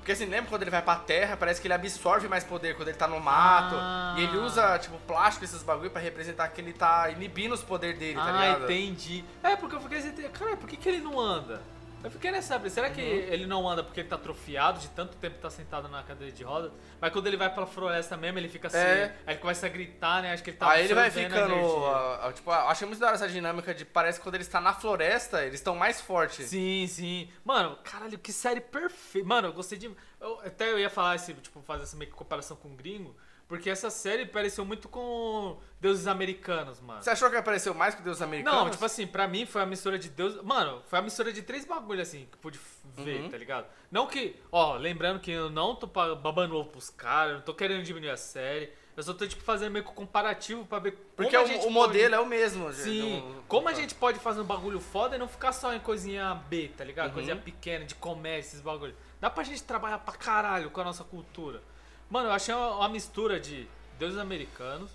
Porque 0.00 0.12
assim, 0.12 0.24
lembra 0.24 0.48
quando 0.48 0.62
ele 0.62 0.70
vai 0.70 0.80
pra 0.80 0.96
terra, 0.96 1.36
parece 1.36 1.60
que 1.60 1.66
ele 1.66 1.74
absorve 1.74 2.26
mais 2.26 2.42
poder 2.42 2.74
quando 2.74 2.88
ele 2.88 2.96
tá 2.96 3.06
no 3.06 3.20
mato. 3.20 3.74
Ah. 3.78 4.14
E 4.16 4.22
ele 4.24 4.38
usa, 4.38 4.78
tipo, 4.78 4.96
plástico, 5.06 5.44
esses 5.44 5.62
bagulho 5.62 5.90
pra 5.90 6.00
representar 6.00 6.48
que 6.48 6.60
ele 6.60 6.72
tá 6.72 7.10
inibindo 7.10 7.52
os 7.52 7.62
poderes 7.62 7.98
dele, 7.98 8.14
tá 8.14 8.24
ah, 8.24 8.32
ligado? 8.32 8.64
entendi. 8.64 9.24
É, 9.42 9.56
porque 9.56 9.76
eu 9.76 9.80
fiquei 9.80 9.98
assim, 9.98 10.12
cara, 10.30 10.56
por 10.56 10.68
que, 10.68 10.76
que 10.76 10.88
ele 10.88 11.00
não 11.00 11.20
anda? 11.20 11.62
Eu 12.02 12.10
fiquei 12.10 12.30
nessa 12.30 12.58
será 12.70 12.88
que 12.88 13.00
Uhum. 13.00 13.06
ele 13.06 13.46
não 13.46 13.68
anda 13.68 13.84
porque 13.84 14.00
ele 14.00 14.08
tá 14.08 14.16
atrofiado 14.16 14.78
de 14.80 14.88
tanto 14.88 15.16
tempo 15.18 15.36
que 15.36 15.42
tá 15.42 15.50
sentado 15.50 15.86
na 15.88 16.02
cadeira 16.02 16.32
de 16.32 16.42
roda? 16.42 16.72
Mas 17.00 17.12
quando 17.12 17.26
ele 17.26 17.36
vai 17.36 17.52
pra 17.52 17.66
floresta 17.66 18.16
mesmo, 18.16 18.38
ele 18.38 18.48
fica 18.48 18.68
assim, 18.68 18.78
É. 18.78 19.14
aí 19.26 19.34
ele 19.34 19.40
começa 19.40 19.66
a 19.66 19.68
gritar, 19.68 20.22
né? 20.22 20.32
Acho 20.32 20.42
que 20.42 20.50
ele 20.50 20.56
tá 20.56 20.70
Aí 20.70 20.84
ele 20.84 20.94
vai 20.94 21.08
a 21.08 21.10
ficando. 21.10 21.54
ah, 21.86 22.26
ah, 22.28 22.32
tipo, 22.32 22.50
achei 22.50 22.86
muito 22.86 22.98
da 23.00 23.06
hora 23.08 23.16
essa 23.16 23.28
dinâmica 23.28 23.74
de 23.74 23.84
parece 23.84 24.18
que 24.18 24.22
quando 24.24 24.34
ele 24.36 24.44
está 24.44 24.60
na 24.60 24.72
floresta, 24.72 25.42
eles 25.44 25.56
estão 25.60 25.76
mais 25.76 26.00
fortes. 26.00 26.46
Sim, 26.48 26.86
sim. 26.88 27.30
Mano, 27.44 27.76
caralho, 27.84 28.18
que 28.18 28.32
série 28.32 28.60
perfeita. 28.60 29.28
Mano, 29.28 29.48
eu 29.48 29.52
gostei 29.52 29.76
de. 29.78 29.90
eu- 30.20 30.40
até 30.44 30.70
eu 30.72 30.78
ia 30.78 30.88
falar 30.90 31.16
esse, 31.16 31.34
tipo, 31.34 31.60
fazer 31.62 31.82
essa 31.82 31.96
meio 31.96 32.10
que 32.10 32.16
comparação 32.16 32.56
com 32.56 32.68
o 32.68 32.74
gringo. 32.76 33.14
Porque 33.50 33.68
essa 33.68 33.90
série 33.90 34.24
pareceu 34.26 34.64
muito 34.64 34.88
com 34.88 35.58
Deuses 35.80 36.06
Americanos, 36.06 36.80
mano. 36.80 37.02
Você 37.02 37.10
achou 37.10 37.28
que 37.28 37.34
apareceu 37.36 37.74
mais 37.74 37.96
que 37.96 38.00
Deus 38.02 38.22
Americanos? 38.22 38.60
Não, 38.62 38.70
tipo 38.70 38.84
assim, 38.84 39.08
pra 39.08 39.26
mim 39.26 39.44
foi 39.44 39.60
a 39.60 39.66
mistura 39.66 39.98
de 39.98 40.08
Deus. 40.08 40.40
Mano, 40.42 40.80
foi 40.86 41.00
a 41.00 41.02
mistura 41.02 41.32
de 41.32 41.42
três 41.42 41.64
bagulhos 41.64 42.06
assim 42.06 42.28
que 42.30 42.38
pude 42.38 42.60
ver, 42.96 43.22
Uhum. 43.22 43.28
tá 43.28 43.36
ligado? 43.36 43.66
Não 43.90 44.06
que. 44.06 44.36
Ó, 44.52 44.76
lembrando 44.76 45.18
que 45.18 45.32
eu 45.32 45.50
não 45.50 45.74
tô 45.74 45.88
babando 45.88 46.54
ovo 46.56 46.70
pros 46.70 46.90
caras, 46.90 47.34
não 47.34 47.40
tô 47.42 47.52
querendo 47.52 47.82
diminuir 47.82 48.10
a 48.10 48.16
série. 48.16 48.72
Eu 48.96 49.02
só 49.02 49.14
tô, 49.14 49.26
tipo, 49.26 49.42
fazendo 49.42 49.72
meio 49.72 49.84
que 49.84 49.90
um 49.90 49.94
comparativo 49.94 50.64
pra 50.66 50.78
ver 50.78 50.92
Porque 51.16 51.36
o, 51.36 51.40
a 51.40 51.44
gente 51.44 51.58
o 51.60 51.62
pode- 51.62 51.72
modelo 51.74 52.14
é 52.14 52.20
o 52.20 52.26
mesmo. 52.26 52.72
Sim, 52.72 53.20
do- 53.20 53.42
como 53.48 53.68
a 53.68 53.72
gente 53.72 53.96
pode 53.96 54.20
fazer 54.20 54.42
um 54.42 54.44
bagulho 54.44 54.78
foda 54.78 55.16
e 55.16 55.18
não 55.18 55.26
ficar 55.26 55.52
só 55.52 55.74
em 55.74 55.80
coisinha 55.80 56.34
B, 56.48 56.70
tá 56.76 56.84
ligado? 56.84 57.08
Uhum. 57.08 57.14
Coisinha 57.14 57.36
pequena, 57.36 57.84
de 57.84 57.96
comércio, 57.96 58.50
esses 58.50 58.60
bagulhos. 58.60 58.94
Dá 59.20 59.28
pra 59.28 59.42
gente 59.42 59.62
trabalhar 59.64 59.98
pra 59.98 60.14
caralho 60.14 60.70
com 60.70 60.80
a 60.80 60.84
nossa 60.84 61.02
cultura. 61.02 61.62
Mano, 62.10 62.28
eu 62.28 62.32
achei 62.32 62.52
uma, 62.54 62.76
uma 62.76 62.88
mistura 62.88 63.38
de 63.38 63.66
Deuses 63.98 64.18
Americanos, 64.18 64.90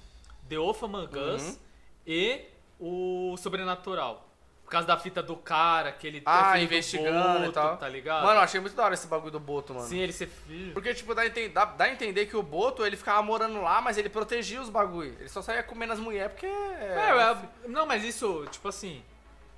The 0.50 0.56
Among 0.56 1.18
Us 1.18 1.44
Uhum. 1.44 1.58
e 2.06 2.42
o 2.80 3.36
Sobrenatural. 3.38 4.24
Por 4.66 4.72
causa 4.72 4.88
da 4.88 4.98
fita 4.98 5.22
do 5.22 5.36
cara, 5.36 5.92
que 5.92 6.08
ele 6.08 6.24
Ah, 6.26 6.60
é 6.60 6.64
investigando 6.64 7.38
e 7.38 7.42
Boto, 7.42 7.52
tal. 7.52 7.78
tá 7.78 7.88
ligado? 7.88 8.24
Mano, 8.24 8.40
eu 8.40 8.44
achei 8.44 8.60
muito 8.60 8.76
da 8.76 8.84
hora 8.84 8.96
esse 8.96 9.06
bagulho 9.06 9.32
do 9.32 9.40
Boto, 9.40 9.76
mano. 9.76 9.88
Sim, 9.88 10.00
ele 10.00 10.12
ser 10.12 10.26
filho. 10.28 10.74
Porque, 10.74 10.92
tipo, 10.96 11.14
dá 11.14 11.22
dá- 11.54 11.66
dá 11.66 11.86
a 11.86 11.90
entender 11.92 12.26
que 12.26 12.36
o 12.36 12.42
Boto, 12.42 12.84
ele 12.84 12.98
ficava 12.98 13.22
morando 13.22 13.62
lá, 13.62 13.80
mas 13.80 13.96
ele 13.96 14.10
protegia 14.10 14.60
os 14.60 14.70
bagulho. 14.70 15.16
Ele 15.20 15.30
só 15.30 15.44
saía 15.44 15.62
comendo 15.62 15.94
as 15.94 16.00
mulheres 16.00 16.32
porque... 16.32 16.48
É, 16.48 17.12
é, 17.12 17.70
não, 17.70 17.86
mas 17.86 18.04
isso, 18.04 18.44
tipo 18.52 18.68
assim, 18.68 19.04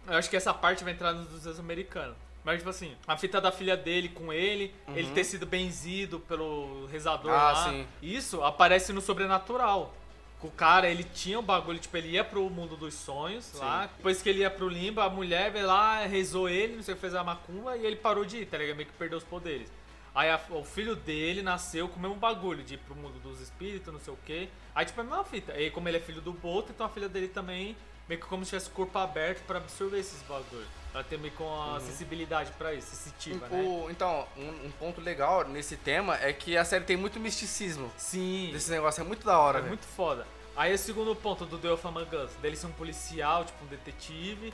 eu 0.06 0.18
acho 0.18 0.30
que 0.30 0.36
essa 0.36 0.53
parte 0.53 0.83
vai 0.83 0.92
entrar 0.92 1.13
nos 1.13 1.27
dos 1.42 1.57
americanos. 1.57 2.18
Mas, 2.47 2.59
tipo 2.59 2.69
assim, 2.69 2.95
a 3.05 3.17
fita 3.17 3.41
da 3.41 3.51
filha 3.51 3.75
dele 3.75 4.07
com 4.07 4.31
ele, 4.31 4.73
ele 4.95 5.11
ter 5.11 5.25
sido 5.25 5.45
benzido 5.45 6.17
pelo 6.21 6.85
rezador 6.85 7.29
Uhum. 7.29 7.38
Ah, 7.38 7.51
lá, 7.51 7.69
sim. 7.71 7.85
isso 8.01 8.41
aparece 8.41 8.94
no 8.94 9.01
Sobrenatural. 9.01 9.94
O 10.41 10.49
cara, 10.49 10.89
ele 10.89 11.03
tinha 11.03 11.38
um 11.38 11.44
bagulho, 11.44 11.77
tipo, 11.77 11.97
ele 11.97 12.11
ia 12.11 12.23
pro 12.23 12.49
mundo 12.49 12.77
dos 12.77 12.94
sonhos 12.94 13.51
lá, 13.55 13.88
depois 13.97 14.21
que 14.21 14.29
ele 14.29 14.39
ia 14.39 14.49
pro 14.49 14.69
limbo, 14.69 15.01
a 15.01 15.09
mulher 15.09 15.51
veio 15.51 15.67
lá, 15.67 16.05
rezou 16.05 16.47
ele, 16.47 16.77
não 16.77 16.83
sei 16.83 16.94
o 16.94 16.95
que, 16.95 17.01
fez 17.01 17.15
a 17.15 17.21
macumba, 17.23 17.75
e 17.75 17.85
ele 17.85 17.97
parou 17.97 18.23
de 18.23 18.38
ir, 18.38 18.45
tá 18.45 18.57
ligado? 18.57 18.77
Meio 18.77 18.88
que 18.88 18.95
perdeu 18.95 19.17
os 19.17 19.25
poderes. 19.25 19.69
Aí 20.15 20.29
a- 20.29 20.39
o 20.51 20.63
filho 20.63 20.95
dele 20.95 21.41
nasceu 21.41 21.89
com 21.89 21.97
o 21.97 22.01
mesmo 22.01 22.15
bagulho, 22.15 22.63
de 22.63 22.75
ir 22.75 22.77
pro 22.77 22.95
mundo 22.95 23.19
dos 23.19 23.41
espíritos, 23.41 23.91
não 23.93 24.00
sei 24.00 24.13
o 24.13 24.17
que. 24.25 24.47
Aí, 24.73 24.85
tipo, 24.85 25.01
é 25.01 25.03
a 25.03 25.05
mesma 25.05 25.23
fita. 25.25 25.59
E 25.59 25.69
como 25.69 25.89
ele 25.89 25.97
é 25.97 26.00
filho 26.00 26.21
do 26.21 26.31
Boto, 26.31 26.71
então 26.71 26.85
a 26.85 26.89
filha 26.89 27.09
dele 27.09 27.27
também, 27.27 27.75
meio 28.07 28.21
que 28.21 28.27
como 28.27 28.45
se 28.45 28.51
tivesse 28.51 28.69
corpo 28.69 28.98
aberto 28.98 29.43
pra 29.45 29.57
absorver 29.57 30.00
esses 30.00 30.22
bagulhos. 30.24 30.67
Ela 30.98 31.20
meio 31.22 31.34
que 31.34 31.44
uma 31.44 31.80
sensibilidade 31.80 32.51
pra 32.58 32.74
isso, 32.74 32.88
sensitiva, 32.96 33.48
né? 33.48 33.62
O- 33.63 33.89
então, 33.89 34.27
um, 34.36 34.68
um 34.68 34.72
ponto 34.72 35.00
legal 35.01 35.48
nesse 35.48 35.75
tema 35.77 36.16
é 36.22 36.34
que 36.34 36.58
a 36.58 36.66
série 36.66 36.84
tem 36.86 36.98
muito 36.98 37.20
misticismo. 37.20 37.92
Sim. 37.98 38.50
Desse 38.51 38.72
negócio 38.72 39.01
é 39.01 39.04
muito 39.04 39.25
da 39.25 39.38
hora, 39.39 39.58
É 39.60 39.62
velho. 39.62 39.70
muito 39.74 39.86
foda. 39.86 40.25
Aí 40.56 40.74
o 40.74 40.77
segundo 40.77 41.16
ponto 41.16 41.46
do 41.46 41.58
The 41.60 41.68
Wolf 41.68 41.86
Among 41.86 42.16
Us, 42.16 42.32
dele 42.42 42.56
ser 42.56 42.66
um 42.68 42.72
policial, 42.72 43.46
tipo 43.46 43.63
um 43.63 43.68
detetive, 43.68 44.51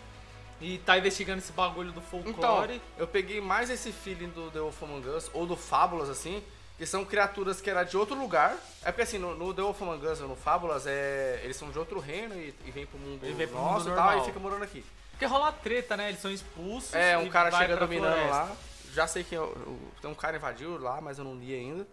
e 0.60 0.78
tá 0.80 0.98
investigando 0.98 1.40
esse 1.40 1.52
bagulho 1.54 1.92
do 1.94 2.00
Então, 2.02 2.22
folclore. 2.34 2.82
eu 2.98 3.08
peguei 3.08 3.40
mais 3.40 3.70
esse 3.70 3.92
feeling 3.92 4.30
do 4.30 4.52
The 4.52 4.60
Wolf 4.60 4.84
Among 4.84 5.08
Us, 5.10 5.30
ou 5.34 5.46
do 5.46 5.56
Fábulas, 5.56 6.10
assim, 6.10 6.44
que 6.78 6.86
são 6.86 7.06
criaturas 7.06 7.62
que 7.62 7.70
eram 7.70 7.86
de 7.86 7.96
outro 7.96 8.16
lugar. 8.18 8.58
É 8.84 8.92
porque, 8.92 9.04
assim, 9.04 9.18
no, 9.18 9.34
no 9.36 9.54
The 9.54 9.62
Wolf 9.62 9.82
Among 9.82 10.06
Us 10.08 10.20
ou 10.22 10.28
no 10.28 10.36
Fábulas, 10.36 10.86
é, 10.88 11.40
eles 11.44 11.56
são 11.56 11.70
de 11.72 11.80
outro 11.80 12.00
reino 12.02 12.36
e, 12.36 12.54
e 12.66 12.72
vêm 12.72 12.86
pro 12.86 13.00
mundo 13.00 13.26
E 13.26 13.32
vem 13.32 13.48
pro 13.48 13.56
nosso 13.58 13.86
mundo 13.86 13.94
e 13.94 13.96
tal, 13.96 14.06
normal. 14.08 14.24
e 14.24 14.26
fica 14.28 14.40
morando 14.40 14.64
aqui. 14.64 14.84
Porque 15.24 15.36
rola 15.40 15.52
treta, 15.52 15.96
né? 15.98 16.10
Eles 16.10 16.20
são 16.22 16.32
expulsos. 16.32 16.94
É, 16.94 17.18
um 17.18 17.30
cara 17.30 17.52
chega 17.52 17.78
dominando 17.78 18.12
floresta. 18.14 18.32
lá. 18.36 18.52
Já 18.94 19.08
sei 19.08 19.24
que 19.24 19.36
tem 20.02 20.12
um 20.12 20.16
cara 20.16 20.38
invadiu 20.38 20.78
lá, 20.78 21.00
mas 21.02 21.18
eu 21.18 21.24
não 21.24 21.36
li 21.36 21.54
ainda. 21.54 21.88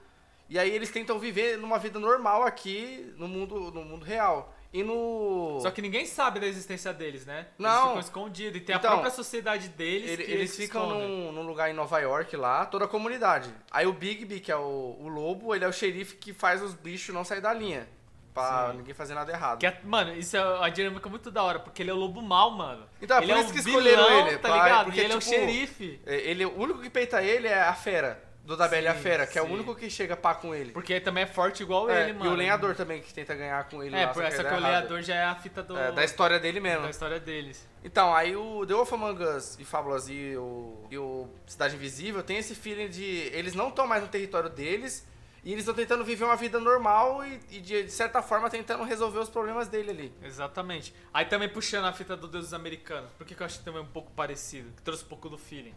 E 0.48 0.58
aí 0.58 0.70
eles 0.70 0.90
tentam 0.90 1.18
viver 1.18 1.56
numa 1.56 1.78
vida 1.78 1.98
normal 1.98 2.42
aqui 2.42 3.14
no 3.16 3.28
mundo, 3.28 3.70
no 3.70 3.84
mundo 3.84 4.04
real. 4.04 4.54
E 4.72 4.82
no. 4.82 5.58
Só 5.62 5.70
que 5.70 5.80
ninguém 5.80 6.06
sabe 6.06 6.38
da 6.40 6.46
existência 6.46 6.92
deles, 6.92 7.24
né? 7.26 7.38
Eles 7.38 7.48
Não. 7.58 7.86
ficam 7.88 8.00
escondidos. 8.00 8.60
E 8.60 8.64
tem 8.64 8.76
Então, 8.76 8.90
a 8.90 8.92
própria 8.94 9.10
sociedade 9.12 9.68
deles 9.68 10.10
Ele- 10.10 10.24
que 10.24 10.30
eles 10.30 10.50
se 10.50 10.62
ficam 10.62 10.88
num, 10.88 11.32
num 11.32 11.42
lugar 11.42 11.70
em 11.70 11.72
Nova 11.72 11.98
York 12.00 12.36
lá, 12.36 12.66
toda 12.66 12.84
a 12.84 12.88
comunidade. 12.88 13.52
Aí 13.70 13.86
o 13.86 13.92
Bigby, 13.92 14.38
que 14.40 14.50
é 14.52 14.56
o, 14.56 14.96
o 15.00 15.08
lobo, 15.08 15.54
ele 15.54 15.64
é 15.64 15.68
o 15.68 15.72
xerife 15.72 16.16
que 16.16 16.32
faz 16.32 16.62
os 16.62 16.74
bichos 16.74 17.14
não 17.14 17.24
sair 17.24 17.40
da 17.40 17.52
linha. 17.52 17.88
Pra 18.32 18.68
Sim. 18.70 18.76
ninguém 18.78 18.94
fazer 18.94 19.14
nada 19.14 19.32
errado. 19.32 19.58
Que 19.58 19.66
é- 19.66 19.80
mano, 19.82 20.14
isso 20.14 20.36
é 20.36 20.44
uma 20.44 20.70
dinâmica 20.70 21.08
muito 21.08 21.30
da 21.30 21.42
hora, 21.42 21.58
porque 21.58 21.82
ele 21.82 21.90
é 21.90 21.94
o 21.94 21.96
lobo 21.96 22.22
mal, 22.22 22.50
mano. 22.52 22.86
Então, 23.02 23.18
é 23.18 23.22
ele 23.22 23.32
por 23.32 23.38
é 23.38 23.40
isso 23.40 23.50
um 23.50 23.52
que 23.52 23.58
escolheram 23.58 24.04
vilão, 24.04 24.28
ele, 24.28 24.38
tá 24.38 24.48
pra- 24.48 24.62
ligado? 24.64 24.84
porque, 24.84 25.00
e 25.00 25.04
ele 25.04 25.12
é 25.12 25.16
o 25.16 25.18
tipo, 25.18 25.32
xerife. 25.34 26.00
É, 26.06 26.14
Ele, 26.30 26.44
o 26.46 26.56
único 26.58 26.80
que 26.80 26.88
peita 26.90 27.22
ele 27.22 27.48
é 27.48 27.60
a 27.62 27.74
fera, 27.74 28.22
do 28.44 28.56
da 28.56 28.66
Bela 28.68 28.84
e 28.84 28.88
a 28.88 28.94
Sim, 28.94 29.00
Fera, 29.02 29.26
que 29.26 29.38
é 29.38 29.42
o 29.42 29.46
sim. 29.46 29.52
único 29.52 29.74
que 29.74 29.90
chega 29.90 30.16
pá 30.16 30.34
com 30.34 30.54
ele. 30.54 30.72
Porque 30.72 30.94
ele 30.94 31.00
também 31.04 31.24
é 31.24 31.26
forte 31.26 31.62
igual 31.62 31.90
É, 31.90 32.04
ele, 32.04 32.12
mano. 32.14 32.30
E 32.30 32.32
o 32.32 32.36
lenhador 32.36 32.74
também, 32.74 33.00
que 33.02 33.12
tenta 33.12 33.34
ganhar 33.34 33.62
com 33.68 33.82
ele 33.82 33.94
É, 33.94 34.06
lá, 34.06 34.12
por 34.12 34.24
essa 34.24 34.42
que 34.42 34.48
é 34.54 34.56
o 34.56 34.60
lenhador 34.60 35.02
já 35.02 35.14
é 35.14 35.24
a 35.24 35.34
fita 35.34 35.62
do, 35.62 35.76
É, 35.76 35.92
da 35.92 36.02
história 36.04 36.38
dele 36.40 36.58
mesmo. 36.58 36.82
da 36.84 36.90
história 36.90 37.20
deles. 37.20 37.68
Então, 37.84 38.14
aí 38.14 38.34
o 38.34 38.64
The 38.66 38.74
Wolf 38.74 38.92
Among 38.92 39.22
Us 39.22 39.58
e 39.58 39.64
Fábulas 39.64 40.08
e 40.08 40.34
o, 40.36 40.84
e 40.90 40.96
o 40.98 41.28
Cidade 41.46 41.76
Invisível 41.76 42.22
tem 42.22 42.38
esse 42.38 42.54
feeling 42.54 42.88
de 42.88 43.04
eles 43.32 43.54
não 43.54 43.68
estão 43.68 43.86
mais 43.86 44.02
no 44.02 44.08
território 44.08 44.48
deles 44.48 45.06
E 45.42 45.52
eles 45.52 45.62
estão 45.62 45.74
tentando 45.74 46.04
viver 46.04 46.24
uma 46.24 46.36
vida 46.36 46.60
normal 46.60 47.24
e, 47.24 47.40
e 47.50 47.60
de, 47.60 47.90
certa 47.90 48.20
forma 48.20 48.50
tentando 48.50 48.84
resolver 48.84 49.18
os 49.18 49.28
problemas 49.28 49.68
dele 49.68 49.90
ali. 49.90 50.14
Exatamente. 50.22 50.94
Aí 51.14 51.24
também 51.24 51.48
puxando 51.48 51.86
a 51.86 51.92
fita 51.92 52.16
do 52.16 52.28
Deus 52.28 52.44
dos 52.44 52.54
Americanos, 52.54 53.10
por 53.16 53.26
que 53.26 53.34
que 53.34 53.42
eu 53.42 53.46
acho 53.46 53.62
também 53.62 53.80
um 53.80 53.86
pouco 53.86 54.10
parecido? 54.12 54.70
Que 54.72 54.82
trouxe 54.82 55.04
um 55.04 55.08
pouco 55.08 55.28
do 55.28 55.38
feeling. 55.38 55.74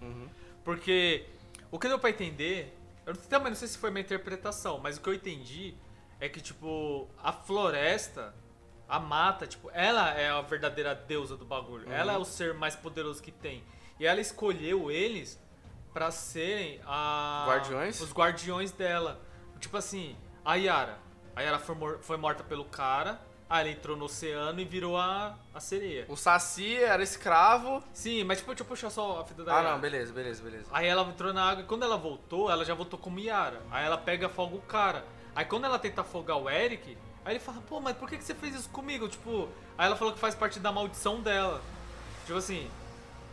Porque 0.63 1.25
o 1.72 1.79
que 1.79 1.88
deu 1.88 1.98
pra 1.98 2.10
entender, 2.10 2.77
eu 3.05 3.15
também 3.15 3.50
não 3.50 3.55
sei 3.55 3.67
se 3.67 3.77
foi 3.77 3.89
minha 3.89 4.03
interpretação, 4.03 4.79
mas 4.79 4.98
o 4.98 5.01
que 5.01 5.10
eu 5.10 5.13
entendi 5.13 5.75
é 6.20 6.29
que, 6.29 6.39
tipo, 6.39 7.10
a 7.22 7.34
floresta, 7.34 8.34
a 8.88 9.00
mata, 9.00 9.48
tipo, 9.48 9.70
ela 9.74 10.12
é 10.12 10.29
a 10.29 10.41
verdadeira 10.41 10.93
deusa 10.93 11.36
do 11.36 11.46
bagulho. 11.46 11.91
Ela 11.91 12.13
é 12.13 12.17
o 12.17 12.25
ser 12.25 12.53
mais 12.53 12.75
poderoso 12.75 13.22
que 13.22 13.32
tem. 13.32 13.63
E 14.00 14.05
ela 14.05 14.22
escolheu 14.22 14.91
eles 14.91 15.39
pra 15.93 16.12
serem 16.12 16.79
a... 16.86 17.46
Guardiões? 17.48 18.01
os 18.01 18.13
guardiões 18.13 18.72
dela. 18.72 19.22
Tipo 19.63 19.77
assim, 19.77 20.15
a 20.43 20.55
Yara. 20.55 20.98
A 21.36 21.41
Yara 21.41 21.58
foi, 21.58 21.74
mor- 21.75 22.00
foi 22.01 22.17
morta 22.17 22.43
pelo 22.43 22.65
cara, 22.65 23.20
aí 23.50 23.62
ela 23.62 23.70
entrou 23.70 23.96
no 23.96 24.05
oceano 24.05 24.60
e 24.60 24.65
virou 24.65 24.98
a, 24.98 25.36
a 25.53 25.60
sereia. 25.62 26.05
O 26.10 26.15
Saci 26.17 26.75
era 26.77 27.01
escravo. 27.01 27.82
Sim, 27.93 28.24
mas 28.25 28.39
tipo, 28.39 28.50
deixa 28.51 28.63
eu 28.63 28.67
puxar 28.67 28.89
só 28.89 29.22
a 29.22 29.25
fita 29.25 29.43
da 29.43 29.53
Ah, 29.53 29.58
Yara. 29.62 29.72
não, 29.72 29.79
beleza, 29.79 30.12
beleza, 30.13 30.43
beleza. 30.43 30.65
Aí 30.72 30.86
ela 30.86 31.01
entrou 31.03 31.32
na 31.34 31.50
água 31.50 31.63
e 31.63 31.65
quando 31.65 31.84
ela 31.84 31.98
voltou, 31.98 32.51
ela 32.51 32.65
já 32.65 32.74
voltou 32.74 33.00
como 33.00 33.20
Yara. 33.20 33.62
Aí 33.72 33.86
ela 33.86 33.98
pega 33.98 34.24
e 34.24 34.25
afoga 34.27 34.55
o 34.55 34.62
cara. 34.62 35.05
Aí 35.36 35.46
quando 35.46 35.63
ela 35.65 35.79
tenta 35.79 36.01
afogar 36.01 36.38
o 36.38 36.50
Eric, 36.50 36.98
aí 37.24 37.34
ele 37.34 37.39
fala, 37.39 37.62
pô, 37.62 37.79
mas 37.79 37.96
por 37.98 38.10
que, 38.10 38.17
que 38.17 38.24
você 38.24 38.36
fez 38.36 38.53
isso 38.53 38.70
comigo? 38.70 39.08
Tipo, 39.08 39.48
aí 39.77 39.86
ela 39.88 39.96
falou 39.96 40.13
que 40.13 40.20
faz 40.20 40.36
parte 40.36 40.60
da 40.60 40.72
maldição 40.74 41.22
dela. 41.22 41.62
Tipo 42.25 42.38
assim, 42.38 42.70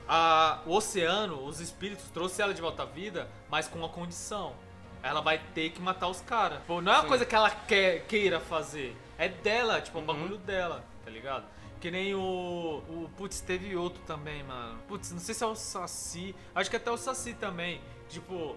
a- 0.09 0.61
o 0.65 0.75
oceano, 0.75 1.45
os 1.45 1.61
espíritos 1.61 2.05
trouxe 2.11 2.41
ela 2.41 2.55
de 2.55 2.61
volta 2.63 2.85
à 2.85 2.87
vida, 2.87 3.29
mas 3.51 3.67
com 3.69 3.79
uma 3.81 3.89
condição. 3.89 4.55
Ela 5.02 5.21
vai 5.21 5.38
ter 5.54 5.71
que 5.71 5.80
matar 5.80 6.09
os 6.09 6.21
caras. 6.21 6.61
Não 6.69 6.76
é 6.76 6.80
uma 6.97 7.02
Sim. 7.02 7.09
coisa 7.09 7.25
que 7.25 7.35
ela 7.35 7.50
quer, 7.50 8.07
queira 8.07 8.38
fazer. 8.40 8.97
É 9.19 9.28
dela, 9.28 9.80
tipo, 9.80 9.99
é 9.99 10.00
um 10.00 10.04
Uhum. 10.07 10.14
bagulho 10.14 10.38
dela, 10.38 10.85
tá 11.04 11.11
ligado? 11.11 11.45
Que 11.80 11.90
nem 11.90 12.14
o. 12.14 12.21
O. 12.88 13.11
Putz, 13.16 13.40
teve 13.40 13.75
outro 13.76 14.02
também, 14.07 14.42
mano. 14.42 14.78
Putz, 14.87 15.11
não 15.12 15.19
sei 15.19 15.35
se 15.35 15.42
é 15.42 15.47
o 15.47 15.54
Saci. 15.54 16.35
Acho 16.54 16.69
que 16.69 16.76
até 16.76 16.90
o 16.90 16.97
Saci 16.99 17.33
também. 17.33 17.80
Tipo, 18.11 18.54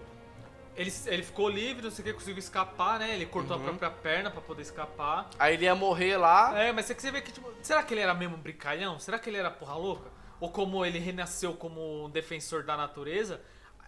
ele, 0.76 0.92
ele 1.06 1.22
ficou 1.22 1.48
livre, 1.48 1.82
não 1.84 1.90
sei 1.90 2.02
o 2.02 2.06
que, 2.06 2.12
conseguiu 2.12 2.38
escapar, 2.38 2.98
né? 2.98 3.14
Ele 3.14 3.24
cortou 3.24 3.56
Uhum. 3.56 3.62
a 3.62 3.66
própria 3.68 3.90
perna 3.90 4.30
pra 4.30 4.42
poder 4.42 4.60
escapar. 4.62 5.30
Aí 5.38 5.54
ele 5.54 5.64
ia 5.64 5.74
morrer 5.74 6.18
lá. 6.18 6.58
É, 6.58 6.70
mas 6.72 6.84
você 6.84 6.94
que 6.94 7.00
você 7.00 7.10
vê 7.10 7.22
que, 7.22 7.32
tipo, 7.32 7.50
será 7.62 7.82
que 7.82 7.94
ele 7.94 8.00
era 8.02 8.12
mesmo 8.12 8.36
um 8.36 8.40
brincalhão? 8.40 8.98
Será 8.98 9.18
que 9.18 9.30
ele 9.30 9.38
era 9.38 9.50
porra 9.50 9.74
louca? 9.76 10.10
Ou 10.40 10.50
como 10.50 10.84
ele 10.84 10.98
renasceu 10.98 11.54
como 11.54 12.04
um 12.04 12.10
defensor 12.10 12.64
da 12.64 12.76
natureza, 12.76 13.40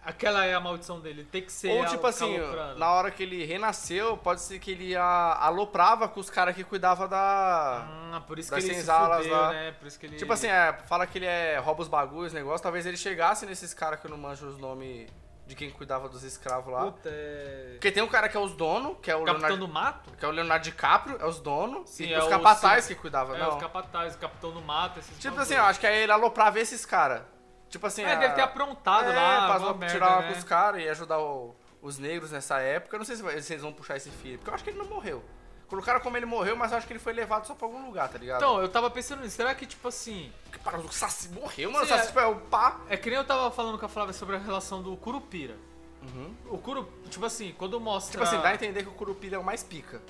aquela 0.07 0.45
é 0.45 0.53
a 0.53 0.59
maldição 0.59 0.99
dele, 0.99 1.21
ele 1.21 1.27
tem 1.29 1.41
que 1.43 1.51
ser 1.51 1.69
Ou 1.69 1.85
tipo 1.85 2.07
assim, 2.07 2.37
na 2.77 2.91
hora 2.91 3.11
que 3.11 3.21
ele 3.21 3.45
renasceu, 3.45 4.17
pode 4.17 4.41
ser 4.41 4.57
que 4.59 4.71
ele 4.71 4.95
a- 4.95 5.37
aloprava 5.41 6.07
com 6.07 6.19
os 6.19 6.29
caras 6.29 6.55
que 6.55 6.63
cuidavam 6.63 7.07
da. 7.07 7.85
Ah, 8.13 8.21
por 8.25 8.39
isso 8.39 8.49
das 8.49 8.63
que 8.63 8.71
ele 8.71 8.81
se 8.81 8.85
fudeu, 8.91 9.31
lá. 9.31 9.51
né? 9.51 9.71
Por 9.73 9.87
isso 9.87 9.99
que 9.99 10.05
ele... 10.05 10.15
Tipo 10.15 10.33
assim, 10.33 10.47
é, 10.47 10.73
fala 10.87 11.05
que 11.05 11.17
ele 11.17 11.25
é, 11.25 11.57
rouba 11.59 11.81
os 11.81 11.87
bagulhos, 11.87 12.33
negócio. 12.33 12.63
Talvez 12.63 12.85
ele 12.85 12.97
chegasse 12.97 13.45
nesses 13.45 13.73
caras 13.73 13.99
que 13.99 14.07
eu 14.07 14.11
não 14.11 14.17
manjo 14.17 14.47
os 14.47 14.57
nomes 14.57 15.07
de 15.45 15.55
quem 15.55 15.69
cuidava 15.71 16.09
dos 16.09 16.23
escravos 16.23 16.73
lá. 16.73 16.85
Puta, 16.91 17.09
é... 17.09 17.69
Porque 17.73 17.89
tem 17.91 18.03
um 18.03 18.07
cara 18.07 18.27
que 18.27 18.35
é 18.35 18.39
os 18.39 18.51
donos, 18.53 18.97
que 19.01 19.09
é 19.09 19.15
o 19.15 19.19
Capitão 19.23 19.47
Leonardo. 19.49 19.67
do 19.67 19.73
Mato? 19.73 20.11
Que 20.17 20.25
é 20.25 20.27
o 20.27 20.31
Leonardo 20.31 20.63
DiCaprio, 20.63 21.17
é 21.21 21.25
os 21.25 21.39
donos. 21.39 21.89
Sim, 21.89 22.05
e 22.07 22.13
é 22.13 22.19
os 22.19 22.25
o- 22.25 22.29
capatazes 22.29 22.85
sim. 22.85 22.95
que 22.95 22.99
cuidavam, 23.01 23.33
É, 23.35 23.39
não. 23.39 23.49
os 23.49 23.61
capatazes, 23.61 24.17
Capitão 24.17 24.51
do 24.51 24.61
Mato, 24.61 24.99
esses 24.99 25.17
Tipo 25.19 25.39
assim, 25.39 25.53
eu 25.53 25.63
acho 25.63 25.79
que 25.79 25.87
aí 25.87 25.99
ele 26.03 26.11
aloprava 26.11 26.59
esses 26.59 26.85
caras. 26.85 27.21
Tipo 27.69 27.85
assim, 27.87 28.03
É, 28.03 28.13
a- 28.13 28.15
deve 28.15 28.35
ter 28.35 28.41
aprontado 28.41 29.09
é, 29.11 29.15
lá, 29.15 29.47
pra 29.47 29.59
zo- 29.59 29.75
merda, 29.75 29.93
tirar 29.93 30.09
uma 30.11 30.21
né? 30.21 30.31
com 30.33 30.37
os 30.39 30.43
caras 30.43 30.81
e 30.81 30.87
ajudar 30.89 31.19
o- 31.19 31.55
os 31.81 31.97
negros 31.97 32.31
nessa 32.31 32.59
época. 32.59 32.95
Eu 32.95 32.99
não 32.99 33.05
sei 33.05 33.15
se, 33.17 33.21
vai- 33.23 33.41
se 33.41 33.53
eles 33.53 33.63
vão 33.63 33.73
puxar 33.73 33.97
esse 33.97 34.09
filho, 34.09 34.37
porque 34.37 34.49
eu 34.49 34.53
acho 34.55 34.63
que 34.63 34.69
ele 34.69 34.77
não 34.79 34.85
morreu. 34.85 35.23
Colocaram 35.67 35.99
como 35.99 36.15
ele 36.15 36.25
morreu, 36.25 36.55
mas 36.55 36.71
eu 36.71 36.77
acho 36.77 36.87
que 36.87 36.93
ele 36.93 36.99
foi 36.99 37.11
levado 37.11 37.45
só 37.45 37.53
pra 37.53 37.67
algum 37.67 37.85
lugar, 37.85 38.07
tá 38.07 38.17
ligado? 38.17 38.37
Então, 38.37 38.61
eu 38.61 38.69
tava 38.69 38.89
pensando 38.89 39.21
nisso, 39.21 39.35
será 39.35 39.53
que, 39.53 39.65
tipo 39.65 39.85
assim... 39.89 40.31
Porque, 40.45 40.57
para, 40.59 40.77
o 40.79 40.89
Saci 40.89 41.27
morreu, 41.29 41.69
mano. 41.69 41.85
Sim, 41.85 41.93
o 41.93 41.97
Saci 41.97 42.17
é- 42.17 42.21
é 42.21 42.25
o 42.25 42.35
pá. 42.37 42.79
É 42.87 42.95
que 42.95 43.09
nem 43.09 43.19
eu 43.19 43.25
tava 43.25 43.51
falando 43.51 43.77
com 43.77 43.85
a 43.85 43.89
Flávia 43.89 44.13
sobre 44.13 44.37
a 44.37 44.39
relação 44.39 44.81
do 44.81 44.95
Curupira. 44.95 45.57
Uhum. 46.01 46.33
O 46.51 46.57
Curu, 46.57 46.89
tipo 47.09 47.25
assim, 47.25 47.53
quando 47.57 47.77
mostra... 47.81 48.11
Tipo 48.11 48.23
assim, 48.23 48.39
dá 48.41 48.47
a 48.49 48.53
entender 48.53 48.83
que 48.83 48.87
o 48.89 48.93
Curupira 48.93 49.35
é 49.35 49.39
o 49.39 49.43
mais 49.43 49.61
pica. 49.61 50.01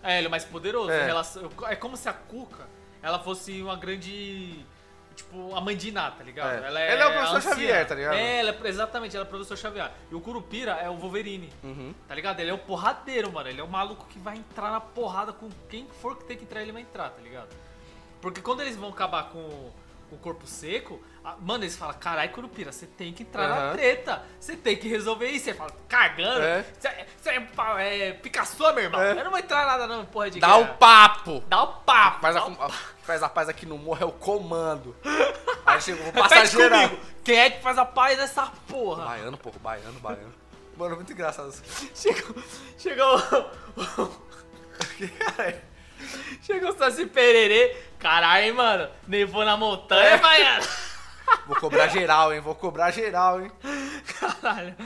É, 0.00 0.18
ele 0.18 0.28
é 0.28 0.30
mais 0.30 0.44
poderoso. 0.44 0.92
É. 0.92 1.04
relação- 1.06 1.50
é 1.66 1.74
como 1.74 1.96
se 1.96 2.08
a 2.08 2.12
Cuca, 2.12 2.68
ela 3.02 3.18
fosse 3.18 3.60
uma 3.60 3.74
grande... 3.74 4.64
Tipo, 5.22 5.54
a 5.54 5.60
mãe 5.60 5.76
de 5.76 5.88
Iná, 5.90 6.10
tá 6.10 6.24
ligado? 6.24 6.64
É. 6.64 6.66
Ela 6.66 6.80
Ele 6.80 7.02
é 7.02 7.06
o 7.06 7.12
professor 7.12 7.36
anciã. 7.36 7.50
Xavier, 7.52 7.86
tá 7.86 7.94
ligado? 7.94 8.14
É, 8.14 8.40
ela 8.40 8.50
é- 8.50 8.68
exatamente, 8.68 9.14
ela 9.16 9.24
é 9.24 9.26
o 9.26 9.30
professor 9.30 9.56
Xavier. 9.56 9.90
E 10.10 10.14
o 10.14 10.20
Curupira 10.20 10.72
é 10.72 10.88
o 10.88 10.96
Wolverine, 10.96 11.52
Uhum. 11.62 11.94
tá 12.08 12.14
ligado? 12.14 12.40
Ele 12.40 12.50
é 12.50 12.54
o 12.54 12.58
porradeiro, 12.58 13.30
mano. 13.32 13.48
Ele 13.48 13.60
é 13.60 13.64
o 13.64 13.68
maluco 13.68 14.06
que 14.08 14.18
vai 14.18 14.36
entrar 14.38 14.70
na 14.70 14.80
porrada 14.80 15.32
com 15.32 15.48
quem 15.68 15.86
for 16.00 16.16
que 16.16 16.24
tem 16.24 16.36
que 16.36 16.44
entrar, 16.44 16.62
ele 16.62 16.72
vai 16.72 16.82
entrar, 16.82 17.10
tá 17.10 17.20
ligado? 17.22 17.48
Porque 18.20 18.40
quando 18.40 18.60
eles 18.62 18.76
vão 18.76 18.88
acabar 18.90 19.24
com 19.30 19.70
o 20.10 20.16
corpo 20.20 20.46
seco, 20.46 21.00
mano, 21.40 21.64
eles 21.64 21.76
falam, 21.76 21.94
carai, 21.98 22.28
Curupira, 22.28 22.72
você 22.72 22.86
tem 22.86 23.12
que 23.12 23.22
entrar 23.22 23.48
na 23.48 23.56
Aham. 23.56 23.72
treta. 23.74 24.22
Você 24.38 24.56
tem 24.56 24.76
que 24.76 24.88
resolver 24.88 25.26
isso. 25.28 25.44
Você 25.46 25.54
fala, 25.54 25.70
cagando. 25.88 26.42
É. 26.42 26.64
Você 26.78 27.28
é, 27.30 27.40
pau- 27.40 27.78
é 27.78 28.12
Picasso, 28.14 28.56
meu 28.74 28.78
irmão. 28.84 29.00
É. 29.00 29.12
Eu 29.12 29.24
não 29.24 29.30
vou 29.30 29.38
entrar 29.38 29.66
nada 29.66 29.86
não, 29.86 30.04
porra 30.06 30.30
de 30.30 30.40
Dá 30.40 30.46
guerra. 30.48 30.58
o 30.58 30.74
papo! 30.78 31.44
Dá 31.48 31.62
o 31.62 31.66
papo. 31.82 32.20
Faz 32.20 32.36
a, 32.36 32.40
dá 32.40 32.46
o 32.46 32.56
papo. 32.56 32.74
faz 33.02 33.22
a 33.22 33.28
paz 33.28 33.48
aqui 33.48 33.66
no 33.66 33.76
morro, 33.78 34.02
é 34.02 34.06
o 34.06 34.12
comando. 34.12 34.96
Aí 35.66 35.80
chegou, 35.80 36.02
vou 36.04 36.12
passar 36.14 36.36
Repete 36.36 36.56
geral. 36.56 36.88
comigo. 36.88 37.02
Quem 37.22 37.38
é 37.38 37.50
que 37.50 37.62
faz 37.62 37.76
a 37.78 37.84
paz 37.84 38.16
dessa 38.18 38.46
porra? 38.66 39.04
Baiano, 39.04 39.36
porra, 39.36 39.58
baiano, 39.60 40.00
baiano. 40.00 40.34
Mano, 40.76 40.96
muito 40.96 41.12
engraçado 41.12 41.50
isso. 41.50 41.62
Chegou, 41.94 42.42
chegou 42.78 43.20
Chegou 46.42 46.70
o 46.70 46.78
Saci 46.78 47.04
Pererê. 47.06 47.76
Caralho, 47.98 48.46
hein, 48.46 48.52
mano. 48.52 48.88
Nevou 49.06 49.44
na 49.44 49.56
montanha, 49.56 50.10
É. 50.14 50.18
baiano. 50.18 50.66
Vou 51.46 51.56
cobrar 51.56 51.88
geral, 51.88 52.32
hein? 52.32 52.40
Vou 52.40 52.54
cobrar 52.54 52.90
geral, 52.90 53.40
hein? 53.42 53.50
Caralho. 54.18 54.76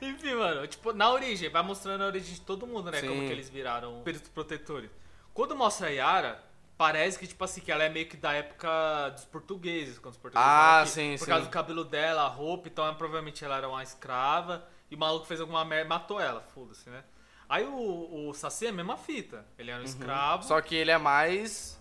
Enfim, 0.00 0.34
mano, 0.34 0.66
tipo, 0.66 0.92
na 0.92 1.10
origem, 1.10 1.50
vai 1.50 1.62
mostrando 1.62 2.02
a 2.02 2.06
origem 2.06 2.34
de 2.34 2.40
todo 2.40 2.66
mundo, 2.66 2.90
né? 2.90 3.00
Sim. 3.00 3.08
Como 3.08 3.20
que 3.20 3.32
eles 3.32 3.50
viraram 3.50 3.98
espíritos 3.98 4.28
protetores. 4.30 4.90
Quando 5.34 5.54
mostra 5.54 5.88
a 5.88 5.90
Yara, 5.90 6.42
parece 6.78 7.18
que, 7.18 7.26
tipo 7.26 7.44
assim, 7.44 7.60
que 7.60 7.70
ela 7.70 7.84
é 7.84 7.88
meio 7.88 8.06
que 8.06 8.16
da 8.16 8.32
época 8.32 9.10
dos 9.10 9.24
portugueses, 9.26 9.98
quando 9.98 10.14
os 10.14 10.18
portugueses 10.20 10.50
Ah, 10.50 10.80
aqui, 10.80 10.90
sim, 10.90 11.12
Por 11.18 11.24
sim. 11.24 11.30
causa 11.30 11.44
do 11.44 11.50
cabelo 11.50 11.84
dela, 11.84 12.22
a 12.22 12.28
roupa, 12.28 12.68
então 12.68 12.86
é, 12.88 12.94
provavelmente 12.94 13.44
ela 13.44 13.58
era 13.58 13.68
uma 13.68 13.82
escrava, 13.82 14.66
e 14.90 14.94
o 14.94 14.98
maluco 14.98 15.26
fez 15.26 15.40
alguma 15.40 15.64
merda 15.64 15.84
e 15.84 15.88
matou 15.88 16.18
ela, 16.18 16.40
foda-se, 16.40 16.88
né? 16.88 17.04
Aí 17.48 17.64
o, 17.64 18.28
o 18.28 18.32
Saci 18.32 18.66
é 18.66 18.68
a 18.68 18.72
mesma 18.72 18.96
fita. 18.96 19.44
Ele 19.58 19.70
era 19.72 19.80
um 19.80 19.84
escravo. 19.84 20.42
Uhum. 20.44 20.48
Só 20.48 20.60
que 20.60 20.74
ele 20.74 20.92
é 20.92 20.98
mais. 20.98 21.79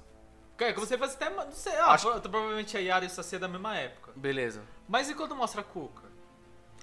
É, 0.59 0.73
que 0.73 0.79
você 0.79 0.97
faz 0.97 1.13
até. 1.15 1.29
Não 1.29 1.51
sei, 1.51 1.75
ah, 1.77 1.93
Acho- 1.93 2.11
pro- 2.11 2.29
provavelmente 2.29 2.75
a 2.75 2.79
Yara 2.79 3.05
e 3.05 3.07
o 3.07 3.11
Saci 3.11 3.35
é 3.35 3.39
da 3.39 3.47
mesma 3.47 3.75
época. 3.77 4.11
Beleza. 4.15 4.61
Mas 4.87 5.09
e 5.09 5.15
quando 5.15 5.35
mostra 5.35 5.61
a 5.61 5.63
Cuca? 5.63 6.03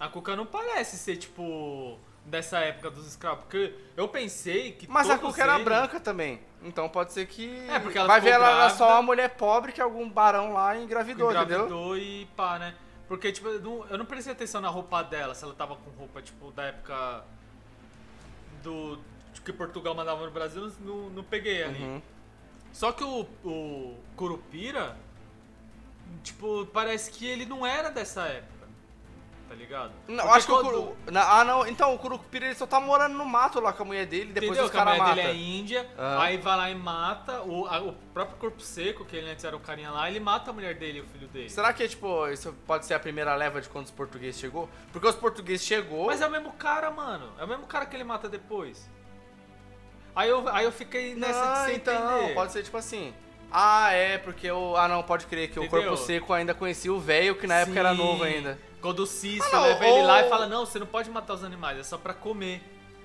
A 0.01 0.09
Cuca 0.09 0.35
não 0.37 0.45
parece 0.47 0.97
ser, 0.97 1.17
tipo, 1.17 1.99
dessa 2.25 2.59
época 2.59 2.91
dos 2.91 3.07
escravos. 3.07 3.45
Porque 3.45 3.75
eu 3.97 4.09
pensei 4.09 4.73
que. 4.73 4.89
Mas 4.89 5.09
a 5.11 5.19
Cuca 5.19 5.43
era 5.43 5.55
eles- 5.55 5.65
branca 5.65 5.99
também. 6.01 6.41
Então 6.63 6.89
pode 6.89 7.13
ser 7.13 7.27
que. 7.27 7.67
É, 7.69 7.79
porque 7.79 7.97
ela 7.99 8.09
Vai 8.09 8.21
ver 8.21 8.31
ela 8.31 8.47
era 8.47 8.57
grávida. 8.57 8.79
só 8.79 8.93
uma 8.93 9.03
mulher 9.03 9.31
pobre 9.37 9.73
que 9.73 9.81
algum 9.81 10.09
barão 10.09 10.53
lá 10.53 10.77
engravidou, 10.77 11.31
entendeu? 11.31 11.45
engravidou 11.67 11.97
e 11.99 12.27
pá, 12.37 12.59
né? 12.59 12.75
Porque, 13.09 13.31
tipo, 13.31 13.47
eu 13.49 13.61
não, 13.61 13.87
eu 13.89 13.99
não 13.99 14.05
prestei 14.05 14.33
atenção 14.33 14.61
na 14.61 14.69
roupa 14.69 15.01
dela, 15.03 15.33
se 15.35 15.45
ela 15.45 15.55
tava 15.55 15.77
com 15.77 15.91
roupa, 15.91 16.21
tipo, 16.21 16.51
da 16.51 16.65
época 16.65 17.23
do. 18.63 18.99
que 19.45 19.53
Portugal 19.53 19.95
mandava 19.95 20.25
no 20.25 20.31
Brasil, 20.33 20.73
não, 20.81 21.09
não 21.11 21.23
peguei 21.23 21.63
ali. 21.63 21.81
Uhum. 21.83 22.03
Só 22.77 22.93
que 22.93 23.03
o, 23.03 23.27
o 23.43 23.95
Curupira, 24.17 24.95
tipo, 26.23 26.67
parece 26.67 27.11
que 27.11 27.27
ele 27.27 27.47
não 27.47 27.67
era 27.67 27.89
dessa 27.91 28.25
época. 28.27 28.55
Tá 29.49 29.55
ligado? 29.55 29.93
Não, 30.09 30.17
Porque 30.25 30.37
acho 30.39 30.47
que 30.47 30.53
o 30.53 30.61
Curu... 30.61 30.97
Ah, 31.15 31.43
não. 31.43 31.67
Então, 31.67 31.95
o 31.95 31.99
Curupira 31.99 32.45
ele 32.45 32.55
só 32.55 32.67
tá 32.67 32.79
morando 32.79 33.15
no 33.17 33.25
mato 33.25 33.61
lá 33.61 33.73
com 33.73 33.83
a 33.85 33.87
mulher 33.87 34.05
dele, 34.05 34.27
depois 34.33 34.51
Entendeu? 34.51 34.65
os 34.67 34.71
caras 34.71 34.93
mulher 34.99 34.99
matam. 35.09 35.15
dele 35.15 35.29
é 35.29 35.35
índia, 35.59 35.91
aí 36.21 36.37
vai 36.37 36.57
lá 36.59 36.71
e 36.71 36.75
mata 36.75 37.41
o, 37.45 37.65
a- 37.67 37.81
o 37.81 37.95
próprio 38.13 38.37
corpo 38.37 38.61
seco, 38.61 39.07
que 39.07 39.17
ele 39.17 39.31
antes 39.31 39.43
era 39.43 39.57
o 39.57 39.61
carinha 39.61 39.91
lá, 39.91 40.11
ele 40.11 40.21
mata 40.21 40.51
a 40.51 40.53
mulher 40.53 40.75
dele 40.75 40.99
e 40.99 41.01
o 41.01 41.07
filho 41.07 41.29
dele. 41.29 41.49
Será 41.49 41.73
que, 41.73 41.89
tipo, 41.89 42.29
isso 42.29 42.53
pode 42.67 42.85
ser 42.85 42.93
a 42.93 43.01
primeira 43.01 43.35
leva 43.37 43.59
de 43.63 43.71
quando 43.71 43.87
os 43.87 43.91
portugueses 43.91 44.39
chegou? 44.39 44.69
Porque 44.93 45.07
os 45.09 45.15
portugueses 45.15 45.65
chegou. 45.65 46.07
Mas 46.09 46.21
é 46.21 46.27
o 46.27 46.31
mesmo 46.31 46.53
cara, 46.55 46.91
mano. 46.91 47.33
É 47.39 47.45
o 47.45 47.49
mesmo 47.49 47.67
cara 47.67 47.87
que 47.87 47.97
ele 47.97 48.05
mata 48.05 48.29
depois. 48.29 48.91
Aí 50.17 50.29
eu, 50.31 50.49
aí 50.49 50.65
eu 50.65 50.73
fiquei 50.73 51.15
nessa 51.15 51.41
de 51.41 51.47
Não, 51.59 51.65
sem 51.67 51.77
então, 51.77 52.19
entender. 52.21 52.35
pode 52.35 52.53
ser 52.53 52.63
tipo 52.63 52.77
assim. 52.79 53.13
Ah, 53.53 53.93
é, 53.93 54.17
porque 54.19 54.51
o. 54.51 54.75
Ah, 54.77 54.89
não, 54.89 55.03
pode 55.03 55.27
crer 55.27 55.49
que 55.51 55.61
o 55.61 55.65
Entendeu? 55.65 55.91
corpo 55.91 56.05
seco 56.05 56.33
ainda 56.33 56.55
conhecia 56.55 56.93
o 56.93 56.99
velho, 56.99 57.37
que 57.37 57.47
na 57.47 57.57
época 57.61 57.79
era 57.79 57.93
novo 57.95 58.25
ainda. 58.25 58.59
Quando 58.81 59.01
o 59.01 59.07
Cício 59.07 59.45
Ah, 59.53 59.57
não, 59.57 59.63
leva 59.65 59.87
ele 59.87 60.03
lá 60.03 60.21
ou- 60.21 60.27
e 60.27 60.29
fala, 60.29 60.47
não, 60.47 60.65
você 60.67 60.79
não 60.79 60.87
pode 60.87 61.11
matar 61.11 61.35
os 61.35 61.45
animais, 61.45 61.79
é 61.79 61.83
só 61.85 61.99
pra 61.99 62.15
comer. 62.15 62.63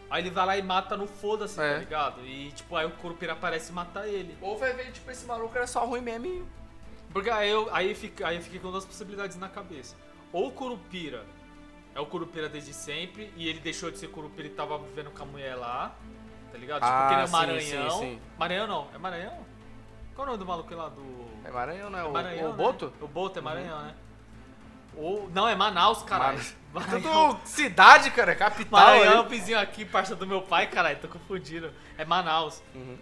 Aí 0.10 0.22
ele 0.24 0.30
vai 0.30 0.46
lá 0.46 0.58
e 0.58 0.62
mata 0.62 0.98
no 0.98 1.08
foda-se, 1.08 1.60
É. 1.62 1.74
tá 1.74 1.80
ligado? 1.80 2.26
E 2.26 2.52
tipo, 2.52 2.76
aí 2.76 2.86
o 2.86 2.92
Curupira 2.92 3.34
aparece 3.34 3.72
e 3.72 3.74
mata 3.76 4.08
ele. 4.08 4.36
Ou 4.42 4.58
vai 4.58 4.74
ver, 4.74 4.92
tipo, 4.92 5.10
esse 5.12 5.26
maluco 5.26 5.56
era 5.56 5.68
só 5.68 5.86
ruim 5.86 6.02
mesmo 6.02 6.26
e. 6.26 6.44
Porque 7.14 7.30
aí 7.30 7.50
eu, 7.50 7.68
aí, 7.74 7.94
fica, 7.94 8.28
aí 8.28 8.38
eu 8.38 8.42
fiquei 8.42 8.60
com 8.60 8.72
duas 8.72 8.86
possibilidades 8.86 9.38
na 9.38 9.48
cabeça. 9.50 9.96
Ou 10.34 10.48
o 10.48 10.52
Curupira 10.52 11.24
é 11.94 12.00
o 12.00 12.06
Curupira 12.06 12.48
desde 12.50 12.74
sempre 12.74 13.32
e 13.36 13.48
ele 13.50 13.60
deixou 13.60 13.92
de 13.92 13.98
ser 14.00 14.08
Curupira 14.08 14.48
e 14.48 14.52
tava 14.52 14.78
vivendo 14.80 15.12
com 15.12 15.24
a 15.24 15.26
mulher 15.26 15.56
lá. 15.56 15.96
Tá 16.52 16.58
ligado? 16.58 16.84
Ah, 16.84 16.88
tipo, 16.88 17.08
que 17.08 17.14
ele 17.14 17.22
é 17.22 17.26
sim, 17.28 17.32
Maranhão. 17.32 17.92
sim, 17.92 18.00
sim. 18.00 18.22
Maranhão 18.38 18.68
não, 18.68 18.88
é 18.94 18.98
Maranhão? 18.98 19.46
Qual 20.16 20.26
é 20.28 20.30
o 20.30 20.34
nome 20.34 20.40
do 20.40 20.46
maluco 20.46 20.76
lá 20.76 20.90
do. 20.90 21.32
É 21.46 21.52
Maranhão, 21.52 21.90
não 21.90 22.00
é? 22.00 22.02
É 22.02 22.06
o, 22.06 22.12
Maranhão, 22.12 22.46
o 22.48 22.52
né? 22.52 22.58
Boto? 22.58 22.94
O 23.02 23.08
Boto 23.08 23.40
é 23.40 23.42
Maranhão, 23.42 23.82
né? 23.82 23.96
Ou, 24.96 25.30
não, 25.34 25.48
é 25.48 25.56
Manaus, 25.56 26.04
caralho. 26.04 26.40
Maranhão. 26.74 27.34
Tudo 27.36 27.48
cidade, 27.48 28.12
cara, 28.12 28.36
capital. 28.36 28.80
Maranhão 28.80 29.24
é 29.26 29.28
vizinho 29.28 29.60
aqui, 29.60 29.86
parça 29.86 30.16
do 30.16 30.28
meu 30.28 30.42
pai, 30.42 30.68
caralho, 30.68 31.00
tô 31.00 31.08
confundindo. 31.08 31.72
É 31.98 32.04
Manaus. 32.04 32.62
Uhum. 32.76 32.98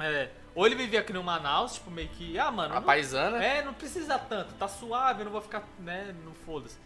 É. 0.00 0.28
Ou 0.56 0.66
ele 0.66 0.74
vivia 0.74 1.00
aqui 1.00 1.12
no 1.12 1.22
Manaus, 1.22 1.74
tipo, 1.74 1.90
meio 1.90 2.08
que. 2.08 2.36
Ah, 2.38 2.50
mano. 2.50 2.74
A 2.74 2.80
não- 2.80 2.86
paisana. 2.86 3.42
É, 3.44 3.62
não 3.62 3.72
precisa 3.74 4.18
tanto, 4.18 4.54
tá 4.54 4.66
suave, 4.68 5.20
eu 5.20 5.24
não 5.26 5.32
vou 5.32 5.40
ficar, 5.40 5.62
né, 5.78 6.14
não 6.24 6.34
foda-se. 6.34 6.78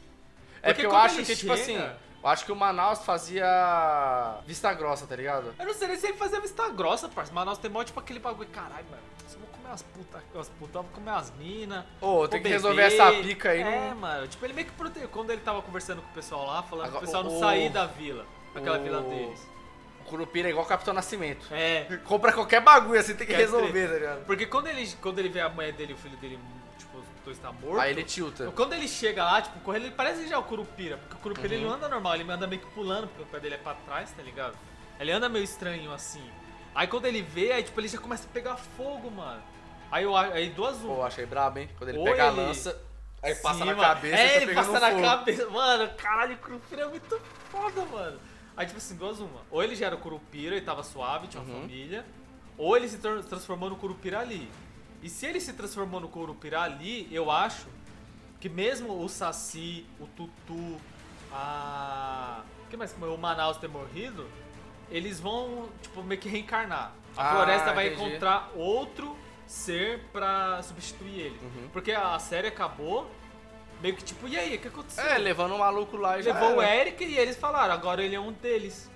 É 0.63 0.73
porque 0.73 0.87
eu 0.87 0.97
acho 0.97 1.17
que, 1.17 1.37
tipo 1.37 1.55
chega- 1.57 1.85
assim, 1.85 1.97
eu 2.23 2.29
acho 2.29 2.45
que 2.45 2.53
o 2.53 2.57
Manaus 2.57 3.01
fazia 3.05 4.39
vista 4.47 4.73
grossa, 4.75 5.07
tá 5.07 5.17
ligado? 5.17 5.55
Eu 5.59 5.67
não 5.67 5.75
sei 5.75 5.89
nem 5.89 5.97
se 5.97 6.07
ele 6.09 6.17
fazia 6.17 6.41
vista 6.41 6.69
grossa, 6.71 7.09
parça. 7.09 7.33
Manaus 7.33 7.59
tem 7.59 7.71
mó 7.71 7.83
tipo 7.85 7.99
aquele 8.01 8.19
bagulho, 8.19 8.49
caralho, 8.51 8.85
mano. 8.91 9.03
Eu 9.33 9.39
vou 9.41 9.49
comer 9.49 9.69
umas 9.69 9.83
putas, 9.83 10.23
umas 10.35 10.49
putas, 10.49 10.75
vou 10.75 10.85
comer 10.93 11.11
umas 11.11 11.31
minas. 11.37 11.85
Ô, 12.01 12.27
tem 12.27 12.43
que 12.43 12.49
resolver 12.49 12.83
essa 12.83 13.13
pica 13.13 13.51
aí. 13.51 13.61
É, 13.61 13.91
não- 13.91 13.97
mano. 13.97 14.27
Tipo, 14.29 14.45
ele 14.47 14.53
meio 14.55 14.67
que 14.67 14.73
protegeu. 14.75 15.09
Quando 15.09 15.31
ele 15.31 15.41
tava 15.43 15.63
conversando 15.63 16.03
com 16.03 16.09
o 16.11 16.15
pessoal 16.15 16.47
lá, 16.47 16.63
falando 16.63 16.87
Agora, 16.87 16.99
pro 16.99 17.07
pessoal 17.07 17.25
não 17.25 17.37
o- 17.37 17.41
sair 17.41 17.71
da 17.71 17.87
vila. 17.87 18.25
Daquela 18.55 18.79
o- 18.79 18.83
vila 18.83 19.03
deles. 19.03 19.41
O 20.01 20.05
Curupira 20.11 20.49
é 20.49 20.51
igual 20.51 20.65
o 20.65 20.69
Capitão 20.69 20.95
Nascimento. 20.95 21.47
É. 21.53 21.85
Compra 22.05 22.33
qualquer 22.33 22.61
bagulho 22.63 22.99
assim, 22.99 23.15
tem 23.15 23.27
que 23.27 23.33
Quer 23.35 23.41
resolver, 23.41 23.87
tá 23.89 23.95
ligado? 23.95 24.25
Porque 24.25 24.47
quando 24.47 24.67
ele, 24.69 24.91
quando 25.03 25.19
ele 25.19 25.29
vê 25.29 25.41
a 25.43 25.49
mulher 25.51 25.73
dele 25.73 25.93
e 25.93 25.95
o 25.95 25.99
filho 25.99 26.17
dele, 26.17 26.39
tipo, 27.29 27.33
os 27.33 27.39
dois 27.39 27.39
tá 27.39 27.53
morto. 27.53 27.81
Aí 27.81 27.91
ele 27.93 28.05
tilta. 28.05 28.51
Quando 28.53 28.73
ele 28.73 28.89
chega 28.89 29.25
lá, 29.25 29.43
tipo, 29.43 29.59
correndo, 29.61 29.87
ele 29.87 29.95
parece 29.95 30.27
já 30.29 30.39
o 30.39 30.43
Curupira. 30.45 30.97
Porque 30.99 31.15
o 31.15 31.19
Curupira 31.19 31.55
ele 31.55 31.65
Uhum. 31.65 31.71
não 31.71 31.77
anda 31.77 31.89
normal, 31.89 32.15
ele 32.15 32.31
anda 32.31 32.47
meio 32.47 32.61
que 32.63 32.71
pulando, 32.73 33.09
porque 33.09 33.23
o 33.23 33.27
pé 33.27 33.41
dele 33.41 33.55
é 33.55 33.59
pra 33.59 33.75
trás, 33.75 34.11
tá 34.13 34.23
ligado? 34.23 34.57
Ele 34.99 35.13
anda 35.13 35.29
meio 35.29 35.45
estranho 35.45 35.93
assim. 35.93 36.23
Aí 36.75 36.87
quando 36.87 37.07
ele 37.07 37.23
vê, 37.23 37.53
aí 37.53 37.63
tipo, 37.63 37.81
ele 37.81 37.89
já 37.89 37.99
começa 37.99 38.27
a 38.29 38.33
pegar 38.33 38.57
fogo, 38.57 39.11
mano. 39.11 39.43
Aí, 39.91 40.05
eu, 40.05 40.15
a- 40.15 40.27
aí 40.27 40.51
duas 40.51 40.77
Pô, 40.79 40.95
uma. 40.95 41.07
achei 41.07 41.25
brabo, 41.25 41.59
hein? 41.59 41.69
Quando 41.79 41.91
ele 41.91 41.99
Ou 41.99 42.05
pega 42.05 42.25
a 42.25 42.27
ele- 42.29 42.37
lança, 42.37 42.79
aí 43.23 43.35
passa 43.37 43.61
Sim, 43.61 43.65
na 43.65 43.75
mano. 43.75 43.89
cabeça 43.89 44.17
É, 44.17 44.43
ele 44.43 44.55
passa 44.55 44.79
na 44.81 44.91
fogo. 44.91 45.03
cabeça. 45.03 45.51
Mano, 45.51 45.91
caralho, 45.97 46.35
o 46.35 46.39
Curupira 46.39 46.83
é 46.83 46.87
muito 46.87 47.21
foda, 47.51 47.85
mano. 47.87 48.21
Aí, 48.57 48.67
tipo 48.67 48.79
assim, 48.79 48.97
duas 48.97 49.19
uma. 49.21 49.41
Ou 49.51 49.63
ele 49.63 49.75
já 49.77 49.87
era 49.87 49.95
o 49.95 49.99
Curupira 49.99 50.57
e 50.57 50.61
tava 50.61 50.83
suave, 50.83 51.27
tinha 51.29 51.43
uma 51.43 51.55
Uhum. 51.55 51.61
família. 51.63 52.05
Ou 52.59 52.77
ele 52.77 52.89
se 52.89 52.99
tra- 52.99 53.23
transformou 53.23 53.71
no 53.71 53.77
Curupira 53.77 54.19
ali. 54.19 54.51
E 55.03 55.09
se 55.09 55.27
ele 55.27 55.41
se 55.41 55.53
transformou 55.53 56.01
no 56.01 56.09
Curupira 56.09 56.61
ali, 56.63 57.09
eu 57.13 57.31
acho 57.31 57.67
que 58.41 58.49
mesmo 58.49 59.03
o 59.03 59.09
Saci, 59.09 59.87
o 60.01 60.07
Tutu, 60.07 60.77
a. 61.33 62.43
O 62.65 62.71
que 62.71 62.77
mais? 62.77 62.95
O 63.01 63.17
Manaus 63.17 63.57
ter 63.57 63.69
morrido, 63.69 64.29
eles 64.91 65.19
vão, 65.21 65.69
tipo, 65.81 66.03
meio 66.03 66.21
que 66.21 66.29
reencarnar. 66.29 66.93
A 67.17 67.31
Ah, 67.31 67.35
floresta 67.35 67.73
vai 67.73 67.89
entendi. 67.89 68.03
encontrar 68.11 68.51
outro 68.55 69.17
ser 69.47 70.01
pra 70.13 70.63
substituir 70.63 71.21
ele. 71.21 71.39
Uhum. 71.43 71.69
Porque 71.73 71.93
a 71.93 72.19
série 72.19 72.49
acabou 72.49 73.11
meio 73.81 73.95
que 73.97 74.05
tipo, 74.05 74.29
e 74.29 74.37
aí, 74.37 74.57
o 74.57 74.61
que 74.61 74.69
aconteceu? 74.69 75.05
É, 75.05 75.17
levando 75.19 75.55
um 75.55 75.59
maluco 75.59 75.97
lá 75.97 76.19
e 76.19 76.23
já 76.23 76.33
Levou 76.35 76.57
o. 76.59 76.63
Eric 76.63 77.03
e 77.05 77.17
eles 77.17 77.37
falaram, 77.37 77.73
agora 77.73 78.03
ele 78.03 78.15
é 78.15 78.21
um 78.21 78.33
deles. 78.33 78.91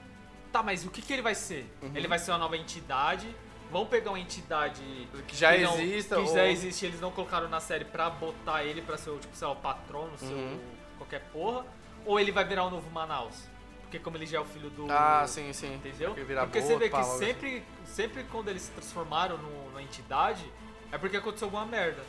Tá, 0.53 0.63
mas 0.63 0.85
o 0.85 0.91
que, 0.91 1.01
que 1.01 1.13
ele 1.13 1.23
vai 1.23 1.35
ser? 1.35 1.67
Uhum. 1.81 1.93
Ele 1.95 2.07
vai 2.07 2.19
ser 2.19 2.33
uma 2.33 2.39
nova 2.39 2.57
entidade. 2.57 3.35
Vão 3.73 3.87
pegar 3.87 4.11
uma 4.11 4.21
entidade 4.21 4.83
Que 5.27 5.35
já 5.35 5.57
não- 5.57 5.81
exista, 5.81 6.17
que 6.17 6.21
ou- 6.23 6.35
já 6.35 6.47
existe, 6.47 6.85
eles 6.85 7.01
não 7.01 7.11
colocaram 7.11 7.49
na 7.49 7.59
série 7.59 7.87
pra 7.87 8.11
botar 8.11 8.63
ele 8.63 8.83
pra 8.83 8.99
ser 8.99 9.11
o 9.11 9.19
tipo, 9.19 9.35
sei 9.35 9.47
lá, 9.47 9.55
o 9.55 9.57
patrono, 9.57 10.13
seu 10.19 10.29
Uhum. 10.29 10.61
qualquer 10.99 11.21
porra. 11.33 11.65
Ou 12.05 12.21
ele 12.21 12.31
vai 12.31 12.45
virar 12.45 12.65
o 12.65 12.71
novo 12.71 12.91
Manaus. 12.91 13.49
Porque 13.83 13.99
como 13.99 14.17
ele 14.17 14.27
já 14.27 14.39
é 14.39 14.41
o 14.41 14.45
filho 14.45 14.69
do. 14.71 14.87
Ah, 14.91 15.25
sim, 15.27 15.53
sim. 15.53 15.75
Entendeu? 15.75 16.15
Porque 16.15 16.35
Porque 16.35 16.61
você 16.63 16.77
vê 16.77 16.89
que 16.89 16.95
logo 16.97 17.07
assim. 17.09 17.25
sempre, 17.27 17.63
sempre 17.87 18.25
quando 18.25 18.49
eles 18.49 18.63
se 18.63 18.71
transformaram 18.73 19.37
no, 19.39 19.71
na 19.73 19.83
entidade, 19.83 20.45
é 20.91 20.99
porque 20.99 21.17
aconteceu 21.17 21.47
alguma 21.47 21.65
merda. 21.67 22.03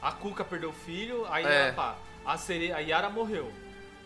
A 0.00 0.10
Cuca 0.12 0.44
perdeu 0.44 0.70
o 0.70 0.72
filho, 0.72 1.24
aí 1.30 1.44
É. 1.44 1.72
pá, 1.72 1.96
a, 2.24 2.36
Sere... 2.36 2.72
a 2.72 2.78
Yara 2.78 3.08
morreu. 3.08 3.52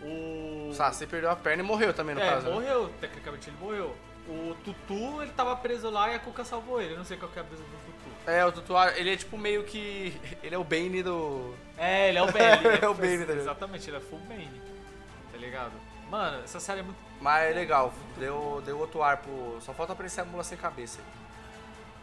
O. 0.03 0.69
O 0.71 0.75
Saci 0.75 1.07
perdeu 1.07 1.31
a 1.31 1.37
perna 1.37 1.63
e 1.63 1.67
morreu 1.67 1.93
também, 1.95 2.15
no 2.15 2.21
é, 2.21 2.29
caso. 2.29 2.47
né? 2.47 2.53
morreu, 2.53 2.91
tecnicamente 3.01 3.49
ele 3.49 3.57
morreu. 3.59 3.97
O 4.29 4.57
Tutu, 4.65 5.23
ele 5.23 5.31
tava 5.33 5.55
preso 5.57 5.89
lá 5.89 6.11
e 6.11 6.15
a 6.17 6.19
Cuca 6.19 6.45
salvou 6.45 6.81
ele. 6.81 6.95
Eu 6.95 6.99
não 6.99 7.05
sei 7.05 7.17
qual 7.17 7.31
que 7.31 7.39
é 7.39 7.43
a 7.43 7.45
brisa 7.45 7.63
do 7.63 7.71
Tutu. 7.71 8.31
É, 8.31 8.45
o 8.45 8.51
Tutu, 8.51 8.75
ele 8.97 9.13
é 9.13 9.17
tipo 9.17 9.39
meio 9.39 9.63
que. 9.65 10.21
Ele 10.43 10.55
é 10.55 10.59
o 10.59 10.65
Bane 10.65 11.01
do. 11.03 11.55
É, 11.79 12.09
ele 12.09 12.19
é 12.19 12.23
o 12.23 12.27
Bane. 12.27 12.67
ele 12.67 12.85
É 12.85 12.89
o 12.89 12.95
Bane, 12.95 13.25
tá? 13.25 13.33
Exatamente, 13.33 13.89
ele 13.89 13.99
é 13.99 14.01
full 14.01 14.19
Bane. 14.21 14.61
Tá 15.31 15.39
ligado? 15.39 15.73
Mano, 16.11 16.43
essa 16.43 16.59
série 16.59 16.81
é 16.81 16.83
muito. 16.83 16.97
Mas 17.21 17.51
é 17.51 17.55
legal, 17.55 17.93
deu, 18.19 18.61
deu 18.65 18.79
outro 18.79 19.03
ar 19.03 19.19
pro. 19.19 19.59
Só 19.61 19.73
falta 19.73 19.93
aparecer 19.93 20.23
a 20.23 20.25
mula 20.25 20.43
sem 20.43 20.59
cabeça. 20.59 20.99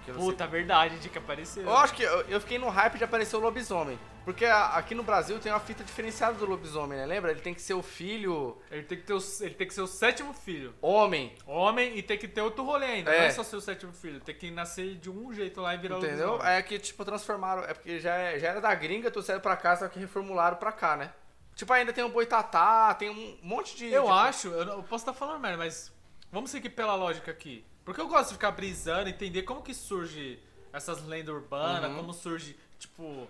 Sei- 0.05 0.13
Puta, 0.13 0.45
verdade, 0.47 0.97
de 0.99 1.09
que 1.09 1.17
apareceu. 1.17 1.63
Eu 1.63 1.77
acho 1.77 1.93
que 1.93 2.03
eu, 2.03 2.21
eu 2.23 2.39
fiquei 2.41 2.57
no 2.57 2.69
hype 2.69 2.97
de 2.97 3.03
aparecer 3.03 3.35
o 3.35 3.39
lobisomem. 3.39 3.97
Porque 4.25 4.45
aqui 4.45 4.95
no 4.95 5.03
Brasil 5.03 5.37
tem 5.39 5.51
uma 5.51 5.59
fita 5.59 5.83
diferenciada 5.83 6.37
do 6.37 6.45
lobisomem, 6.45 6.97
né? 6.97 7.05
Lembra? 7.05 7.31
Ele 7.31 7.41
tem 7.41 7.53
que 7.53 7.61
ser 7.61 7.73
o 7.73 7.81
filho 7.83 8.57
Ele 8.71 8.83
tem, 8.83 8.97
que 8.97 9.03
ter 9.03 9.13
o, 9.13 9.19
ele 9.41 9.53
tem 9.55 9.67
que 9.67 9.73
ser 9.73 9.81
o 9.81 9.87
sétimo 9.87 10.33
filho. 10.33 10.73
homem. 10.81 11.35
Homem 11.45 11.97
e 11.97 12.01
tem 12.01 12.17
que 12.17 12.27
ter 12.27 12.41
outro 12.41 12.63
rolê 12.63 12.85
ainda. 12.85 13.11
É. 13.13 13.19
Não 13.19 13.25
é 13.25 13.31
só 13.31 13.43
ser 13.43 13.57
o 13.57 13.61
sétimo 13.61 13.91
filho. 13.91 14.19
Tem 14.21 14.33
que 14.33 14.49
nascer 14.49 14.95
de 14.95 15.09
um 15.09 15.33
jeito 15.33 15.59
lá 15.59 15.75
e 15.75 15.77
virar 15.77 15.97
Entendeu? 15.97 16.31
lobisomem. 16.31 16.53
É 16.55 16.61
que, 16.61 16.79
tipo, 16.79 17.03
transformaram. 17.03 17.63
É 17.63 17.73
porque 17.73 17.99
já, 17.99 18.15
é- 18.15 18.39
já 18.39 18.47
era 18.49 18.61
da 18.61 18.73
gringa, 18.73 19.11
tu 19.11 19.21
saiu 19.21 19.41
pra 19.41 19.57
cá, 19.57 19.75
só 19.75 19.87
que 19.89 19.99
reformularam 19.99 20.55
pra 20.57 20.71
cá, 20.71 20.95
né? 20.95 21.11
Tipo, 21.55 21.73
ainda 21.73 21.91
tem 21.93 22.03
o 22.03 22.09
boitatá, 22.09 22.93
tem 22.95 23.09
um 23.09 23.37
monte 23.43 23.75
de. 23.75 23.87
Eu 23.91 24.05
de- 24.05 24.09
acho, 24.11 24.47
eu, 24.47 24.65
não- 24.65 24.73
eu 24.77 24.83
posso 24.83 25.03
estar 25.03 25.13
falando 25.13 25.39
merda, 25.41 25.57
mas 25.57 25.91
vamos 26.31 26.49
seguir 26.49 26.69
pela 26.69 26.95
lógica 26.95 27.29
aqui. 27.29 27.63
Porque 27.85 27.99
eu 27.99 28.07
gosto 28.07 28.29
de 28.29 28.35
ficar 28.35 28.51
brisando, 28.51 29.09
entender 29.09 29.43
como 29.43 29.61
que 29.61 29.73
surge 29.73 30.39
essas 30.71 31.03
lendas 31.05 31.35
urbanas, 31.35 31.91
Uhum. 31.91 31.97
como 31.97 32.13
surge, 32.13 32.55
tipo, 32.79 33.27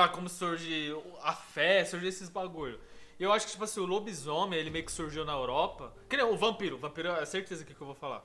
lá, 0.00 0.08
como 0.08 0.28
surge 0.28 0.94
a 1.22 1.32
fé, 1.34 1.84
surge 1.84 2.06
esses 2.06 2.28
bagulho. 2.28 2.80
E 3.18 3.22
eu 3.22 3.32
acho 3.32 3.46
que, 3.46 3.52
tipo 3.52 3.64
assim, 3.64 3.80
o 3.80 3.86
lobisomem, 3.86 4.58
ele 4.58 4.70
meio 4.70 4.84
que 4.84 4.90
surgiu 4.92 5.24
na 5.24 5.32
Europa. 5.32 5.92
Que 6.08 6.16
nem 6.16 6.24
o 6.26 6.36
vampiro, 6.36 6.76
o 6.76 6.78
vampiro 6.78 7.08
é 7.10 7.24
certeza 7.24 7.64
que 7.64 7.72
que 7.74 7.80
eu 7.80 7.86
vou 7.86 7.94
falar. 7.94 8.24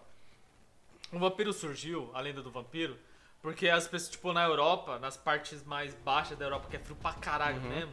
O 1.12 1.20
vampiro 1.20 1.52
surgiu, 1.54 2.10
a 2.14 2.22
lenda 2.22 2.42
do 2.42 2.52
vampiro, 2.52 2.98
porque 3.42 3.68
as 3.70 3.88
pessoas, 3.88 4.12
tipo, 4.12 4.34
na 4.34 4.44
Europa, 4.44 5.00
nas 5.00 5.16
partes 5.18 5.64
mais 5.64 5.94
baixas 5.96 6.38
da 6.38 6.46
Europa, 6.46 6.68
que 6.70 6.76
é 6.76 6.80
frio 6.80 6.96
pra 6.96 7.14
caralho 7.14 7.62
Uhum. 7.62 7.70
mesmo, 7.70 7.92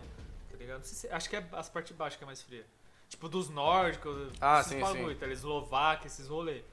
tá 0.50 0.56
ligado? 0.56 0.82
Se- 0.84 1.08
acho 1.08 1.28
que 1.30 1.36
é 1.36 1.46
as 1.52 1.68
partes 1.68 1.96
baixas 1.96 2.16
que 2.18 2.24
é 2.24 2.26
mais 2.26 2.42
fria. 2.42 2.66
Tipo, 3.08 3.28
dos 3.28 3.48
nórdicos, 3.48 4.32
Ah, 4.40 4.60
esses 4.60 4.72
sim, 4.72 4.80
bagulho, 4.80 5.10
sim. 5.14 5.20
tá? 5.20 5.26
Eslováquia, 5.28 6.06
esses 6.08 6.28
rolês. 6.28 6.64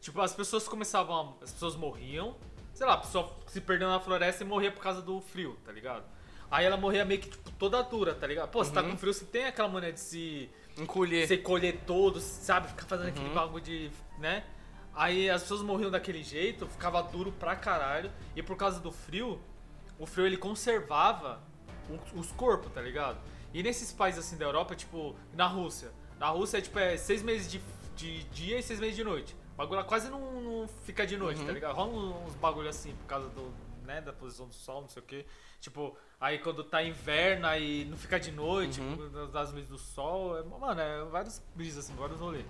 Tipo, 0.00 0.20
as 0.20 0.34
pessoas 0.34 0.66
começavam 0.68 1.36
a, 1.40 1.44
As 1.44 1.52
pessoas 1.52 1.74
morriam, 1.76 2.36
sei 2.74 2.86
lá, 2.86 2.94
a 2.94 2.98
pessoa 2.98 3.34
se 3.48 3.60
perdeu 3.60 3.88
na 3.88 3.98
floresta 4.00 4.44
e 4.44 4.46
morria 4.46 4.70
por 4.72 4.82
causa 4.82 5.02
do 5.02 5.20
frio, 5.20 5.58
tá 5.64 5.72
ligado? 5.72 6.04
Aí 6.52 6.66
ela 6.66 6.76
morria 6.76 7.02
meio 7.04 7.18
que, 7.18 7.30
tipo, 7.30 7.50
toda 7.52 7.80
dura, 7.82 8.14
tá 8.14 8.26
ligado? 8.26 8.50
Pô, 8.50 8.62
você 8.62 8.70
tá 8.70 8.82
Uhum. 8.82 8.90
com 8.90 8.96
frio, 8.98 9.14
você 9.14 9.24
tem 9.24 9.46
aquela 9.46 9.68
maneira 9.68 9.94
de 9.94 10.00
se 10.00 10.50
Encolher. 10.76 11.26
você 11.26 11.38
colher 11.38 11.80
todos, 11.86 12.22
sabe? 12.22 12.68
Ficar 12.68 12.84
fazendo 12.84 13.08
aquele 13.08 13.28
Uhum. 13.28 13.34
bagulho 13.34 13.64
de. 13.64 13.90
né? 14.18 14.44
Aí 14.94 15.30
as 15.30 15.40
pessoas 15.42 15.62
morriam 15.62 15.90
daquele 15.90 16.22
jeito, 16.22 16.66
ficava 16.66 17.02
duro 17.02 17.32
pra 17.32 17.56
caralho. 17.56 18.12
E 18.36 18.42
por 18.42 18.54
causa 18.56 18.78
do 18.80 18.92
frio, 18.92 19.40
o 19.98 20.04
frio 20.06 20.26
ele 20.26 20.36
conservava 20.36 21.40
os 22.14 22.30
corpos, 22.32 22.70
tá 22.70 22.82
ligado? 22.82 23.18
E 23.54 23.62
nesses 23.62 23.90
países 23.90 24.20
assim 24.24 24.36
da 24.36 24.44
Europa, 24.44 24.76
tipo, 24.76 25.16
na 25.34 25.46
Rússia. 25.46 25.90
Na 26.20 26.28
Rússia 26.28 26.58
é 26.58 26.60
tipo 26.60 26.78
é 26.78 26.96
seis 26.98 27.22
meses 27.22 27.50
de, 27.50 27.60
de 27.96 28.24
dia 28.24 28.58
e 28.58 28.62
seis 28.62 28.78
meses 28.78 28.94
de 28.94 29.02
noite. 29.02 29.34
O 29.54 29.56
bagulho 29.56 29.82
quase 29.84 30.10
não, 30.10 30.40
não 30.42 30.68
fica 30.84 31.06
de 31.06 31.16
noite, 31.16 31.40
Uhum. 31.40 31.46
tá 31.46 31.52
ligado? 31.52 31.74
Rola 31.74 31.92
uns 32.26 32.34
bagulho 32.34 32.68
assim 32.68 32.94
por 32.94 33.06
causa 33.06 33.28
do, 33.30 33.52
né, 33.92 34.00
da 34.00 34.12
posição 34.12 34.46
do 34.48 34.54
sol, 34.54 34.82
não 34.82 34.88
sei 34.88 35.02
o 35.02 35.06
que. 35.06 35.26
Tipo, 35.60 35.96
aí 36.20 36.38
quando 36.38 36.64
tá 36.64 36.82
inverno, 36.82 37.46
aí 37.46 37.84
não 37.84 37.96
fica 37.96 38.18
de 38.18 38.32
noite, 38.32 38.80
Uhum. 38.80 38.96
causa 38.96 39.26
das 39.28 39.52
luzes 39.52 39.68
do 39.68 39.78
sol. 39.78 40.38
É, 40.38 40.42
mano, 40.42 40.80
é 40.80 41.04
vários 41.04 41.40
brisas 41.54 41.84
assim, 41.84 41.94
vários 41.94 42.18
rolês. 42.18 42.46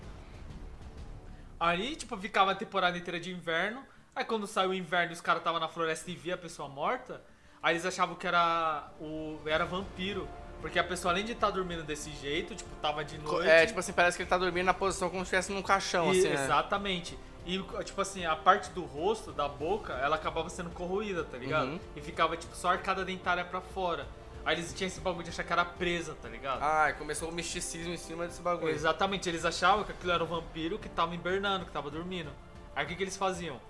Aí, 1.59 1.94
tipo, 1.94 2.16
ficava 2.16 2.52
a 2.52 2.55
temporada 2.55 2.96
inteira 2.96 3.20
de 3.20 3.31
inverno. 3.31 3.85
Aí 4.14 4.24
quando 4.24 4.46
saiu 4.46 4.70
o 4.70 4.74
inverno 4.74 5.12
e 5.12 5.14
os 5.14 5.20
caras 5.20 5.40
estavam 5.40 5.61
na 5.61 5.68
floresta 5.68 6.11
e 6.11 6.14
via 6.14 6.35
a 6.35 6.38
pessoa 6.38 6.68
morta, 6.68 7.22
aí 7.62 7.74
eles 7.74 7.87
achavam 7.87 8.14
que 8.14 8.26
era 8.26 8.90
o 9.00 9.38
era 9.46 9.64
vampiro. 9.64 10.28
Porque 10.61 10.78
a 10.78 10.85
pessoa, 10.85 11.12
além 11.12 11.24
de 11.24 11.33
estar 11.33 11.50
dormindo 11.50 11.83
desse 11.83 12.11
jeito, 12.12 12.55
tipo, 12.55 12.70
tava 12.81 13.05
de 13.05 13.18
noite. 13.18 13.48
É, 13.48 13.66
tipo 13.66 13.81
assim, 13.81 13.92
parece 13.92 14.16
que 14.16 14.22
ele 14.22 14.31
tá 14.31 14.38
dormindo 14.38 14.66
na 14.66 14.74
posição 14.74 15.09
como 15.11 15.20
se 15.24 15.35
estivesse 15.35 15.52
num 15.52 15.62
caixão, 15.62 16.07
E- 16.14 16.18
assim, 16.20 16.28
né? 16.28 16.35
Exatamente. 16.44 17.18
E, 17.44 17.61
tipo 17.85 18.00
assim, 18.00 18.24
a 18.24 18.37
parte 18.37 18.70
do 18.70 18.85
rosto, 18.85 19.33
da 19.33 19.48
boca, 19.48 19.94
ela 19.94 20.16
acabava 20.16 20.48
sendo 20.48 20.70
corroída, 20.70 21.24
tá 21.24 21.37
ligado? 21.37 21.70
Uhum. 21.70 21.81
E 21.96 22.00
ficava, 22.00 22.37
tipo, 22.37 22.55
só 22.55 22.68
a 22.68 22.72
arcada 22.72 23.05
dentária 23.05 23.44
pra 23.44 23.61
fora. 23.61 24.07
Aí 24.44 24.57
eles 24.57 24.72
tinham 24.72 24.88
esse 24.88 25.00
bagulho 25.00 25.24
de 25.24 25.31
achar 25.31 25.44
que 25.44 25.52
era 25.52 25.64
presa, 25.64 26.16
tá 26.20 26.28
ligado? 26.28 26.61
Ah, 26.62 26.92
começou 26.96 27.28
o 27.28 27.33
misticismo 27.33 27.92
em 27.92 27.96
cima 27.96 28.26
desse 28.26 28.42
bagulho. 28.42 28.72
Exatamente, 28.72 29.28
eles 29.28 29.44
achavam 29.44 29.85
que 29.85 29.92
aquilo 29.92 30.12
era 30.12 30.22
um 30.22 30.26
vampiro 30.26 30.78
que 30.78 30.88
tava 30.88 31.14
hibernando, 31.14 31.64
que 31.64 31.70
tava 31.70 31.90
dormindo. 31.90 32.31
Aí 32.74 32.85
o 32.85 32.88
que, 32.88 32.96
que 32.96 33.02
eles 33.02 33.16
faziam? 33.16 33.61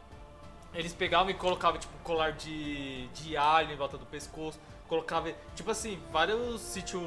Eles 0.74 0.94
pegavam 0.94 1.30
e 1.30 1.34
colocavam, 1.34 1.78
tipo, 1.78 1.92
colar 2.02 2.32
de, 2.32 3.06
de 3.08 3.36
alho 3.36 3.72
em 3.72 3.76
volta 3.76 3.98
do 3.98 4.06
pescoço, 4.06 4.58
colocava, 4.88 5.30
tipo 5.54 5.70
assim, 5.70 6.00
vários 6.10 6.60
sítios 6.62 7.02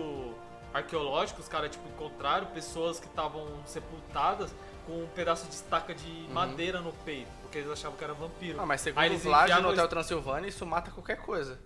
arqueológico, 0.72 1.42
os 1.42 1.48
caras, 1.48 1.72
tipo, 1.72 1.88
encontraram 1.90 2.48
pessoas 2.48 3.00
que 3.00 3.08
estavam 3.08 3.48
sepultadas 3.66 4.54
com 4.86 5.04
um 5.04 5.08
pedaço 5.08 5.48
de 5.48 5.54
estaca 5.54 5.94
de 5.94 6.28
madeira 6.32 6.80
no 6.82 6.92
peito, 6.94 7.30
porque 7.42 7.58
eles 7.60 7.70
achavam 7.72 7.98
que 7.98 8.04
era 8.04 8.14
vampiro. 8.14 8.58
Uhum. 8.58 8.64
Ah, 8.64 8.66
mas 8.66 8.82
segundo 8.82 9.02
Aí 9.02 9.10
o 9.10 9.14
eles 9.14 9.24
Vlad, 9.24 9.44
enfiavam 9.46 9.64
no 9.64 9.70
Hotel 9.70 9.88
Transsilvânia, 9.88 10.48
isso 10.48 10.66
mata 10.66 10.92
qualquer 10.92 11.18
coisa. 11.18 11.60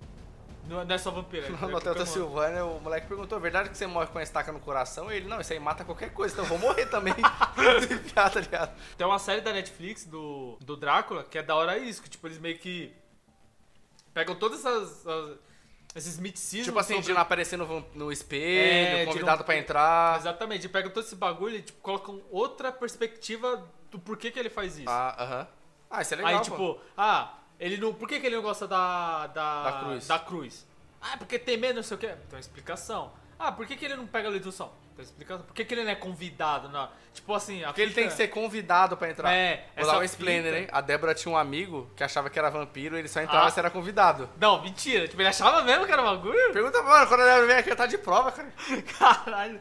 Não, 0.67 0.85
não 0.85 0.95
é 0.95 0.97
só 0.99 1.09
vampiro, 1.09 1.47
é 1.47 1.49
No 1.65 1.71
é 1.71 1.75
Hotel. 1.75 1.95
Transilvânia, 1.95 2.63
o 2.63 2.79
moleque 2.79 3.07
perguntou, 3.07 3.37
é 3.37 3.41
verdade 3.41 3.69
que 3.69 3.77
você 3.77 3.87
morre 3.87 4.07
com 4.07 4.19
a 4.19 4.23
estaca 4.23 4.51
no 4.51 4.59
coração? 4.59 5.11
E 5.11 5.15
ele, 5.17 5.27
não, 5.27 5.41
isso 5.41 5.51
aí 5.51 5.59
mata 5.59 5.83
qualquer 5.83 6.13
coisa, 6.13 6.33
então 6.33 6.45
eu 6.45 6.49
vou 6.49 6.59
morrer 6.59 6.85
também. 6.85 7.15
Tá 8.13 8.29
ligado? 8.39 8.75
Tem 8.97 9.05
uma 9.07 9.17
série 9.19 9.41
da 9.41 9.51
Netflix 9.51 10.05
do, 10.05 10.57
do 10.61 10.77
Drácula 10.77 11.23
que 11.23 11.37
é 11.37 11.43
da 11.43 11.55
hora 11.55 11.77
isso, 11.77 12.01
que 12.03 12.09
tipo, 12.09 12.27
eles 12.27 12.37
meio 12.37 12.57
que 12.59 12.93
pegam 14.13 14.35
todas 14.35 14.59
essas, 14.59 15.05
as- 15.07 15.37
esses 15.95 16.19
miticismos 16.19 16.65
Tipo 16.67 16.79
assim, 16.79 17.01
de 17.01 17.11
não 17.13 17.21
aparecer 17.21 17.57
no, 17.57 17.85
no 17.95 18.11
espelho, 18.11 18.97
É, 18.99 19.05
convidado 19.05 19.39
não- 19.39 19.45
pra 19.45 19.57
entrar. 19.57 20.17
Exatamente, 20.19 20.65
e 20.65 20.69
pegam 20.69 20.91
todo 20.91 21.03
esse 21.03 21.15
bagulho 21.15 21.55
e 21.57 21.61
tipo, 21.61 21.79
colocam 21.81 22.21
outra 22.29 22.71
perspectiva 22.71 23.67
do 23.89 23.97
porquê 23.99 24.29
que 24.31 24.39
ele 24.39 24.49
faz 24.49 24.77
isso. 24.77 24.89
Ah, 24.89 25.15
aham. 25.19 25.47
Ah, 25.89 26.01
isso 26.01 26.13
é 26.13 26.17
legal, 26.17 26.31
Aí, 26.31 26.37
pô. 26.37 26.43
tipo, 26.43 26.79
ah, 26.95 27.33
ele 27.59 27.77
não. 27.77 27.93
Por 27.93 28.07
que, 28.07 28.19
que 28.19 28.25
ele 28.27 28.35
não 28.35 28.43
gosta 28.43 28.67
da. 28.67 29.27
Da, 29.27 29.63
Da 29.63 29.79
cruz. 29.79 30.07
da 30.07 30.19
cruz? 30.19 30.67
Ah, 31.01 31.17
porque 31.17 31.39
tem 31.39 31.57
medo, 31.57 31.77
não 31.77 31.83
sei 31.83 31.95
o 31.95 31.99
quê. 31.99 32.07
Tem 32.07 32.17
uma 32.33 32.39
explicação. 32.39 33.11
Ah, 33.39 33.51
por 33.51 33.65
que, 33.65 33.75
que 33.75 33.85
ele 33.85 33.95
não 33.95 34.05
pega 34.05 34.27
a 34.27 34.31
ledução? 34.31 34.71
Uma 34.99 35.03
explicação. 35.03 35.45
Por 35.45 35.53
que, 35.53 35.63
que 35.63 35.73
ele 35.73 35.83
não 35.85 35.91
é 35.91 35.95
convidado? 35.95 36.67
Não. 36.69 36.89
Tipo 37.13 37.33
assim, 37.33 37.63
a 37.63 37.67
Porque 37.67 37.81
ele 37.81 37.89
fita- 37.91 38.01
tem 38.01 38.09
que 38.09 38.15
ser 38.15 38.27
convidado 38.27 38.97
pra 38.97 39.09
entrar. 39.09 39.31
É, 39.31 39.55
Vou 39.75 39.83
essa 39.83 39.91
dar 39.93 39.99
um 39.99 40.03
explainer, 40.03 40.43
fita- 40.53 40.57
hein? 40.59 40.67
A 40.71 40.81
Débora 40.81 41.13
tinha 41.15 41.31
um 41.33 41.37
amigo 41.37 41.89
que 41.95 42.03
achava 42.03 42.29
que 42.29 42.37
era 42.37 42.49
vampiro 42.49 42.95
e 42.95 42.99
ele 42.99 43.07
só 43.07 43.21
entrava 43.21 43.47
Ah. 43.47 43.49
se 43.51 43.59
era 43.59 43.69
convidado. 43.69 44.29
Não, 44.39 44.61
mentira. 44.61 45.07
Tipo, 45.07 45.21
ele 45.21 45.29
achava 45.29 45.61
mesmo 45.63 45.85
que 45.85 45.91
era 45.91 46.01
bagulho? 46.03 46.51
Pergunta, 46.53 46.81
mano, 46.83 47.07
quando 47.07 47.21
ele 47.21 47.47
vem 47.47 47.55
aqui, 47.55 47.73
tá 47.75 47.85
de 47.85 47.97
prova, 47.97 48.31
cara. 48.31 48.49
Caralho. 48.99 49.59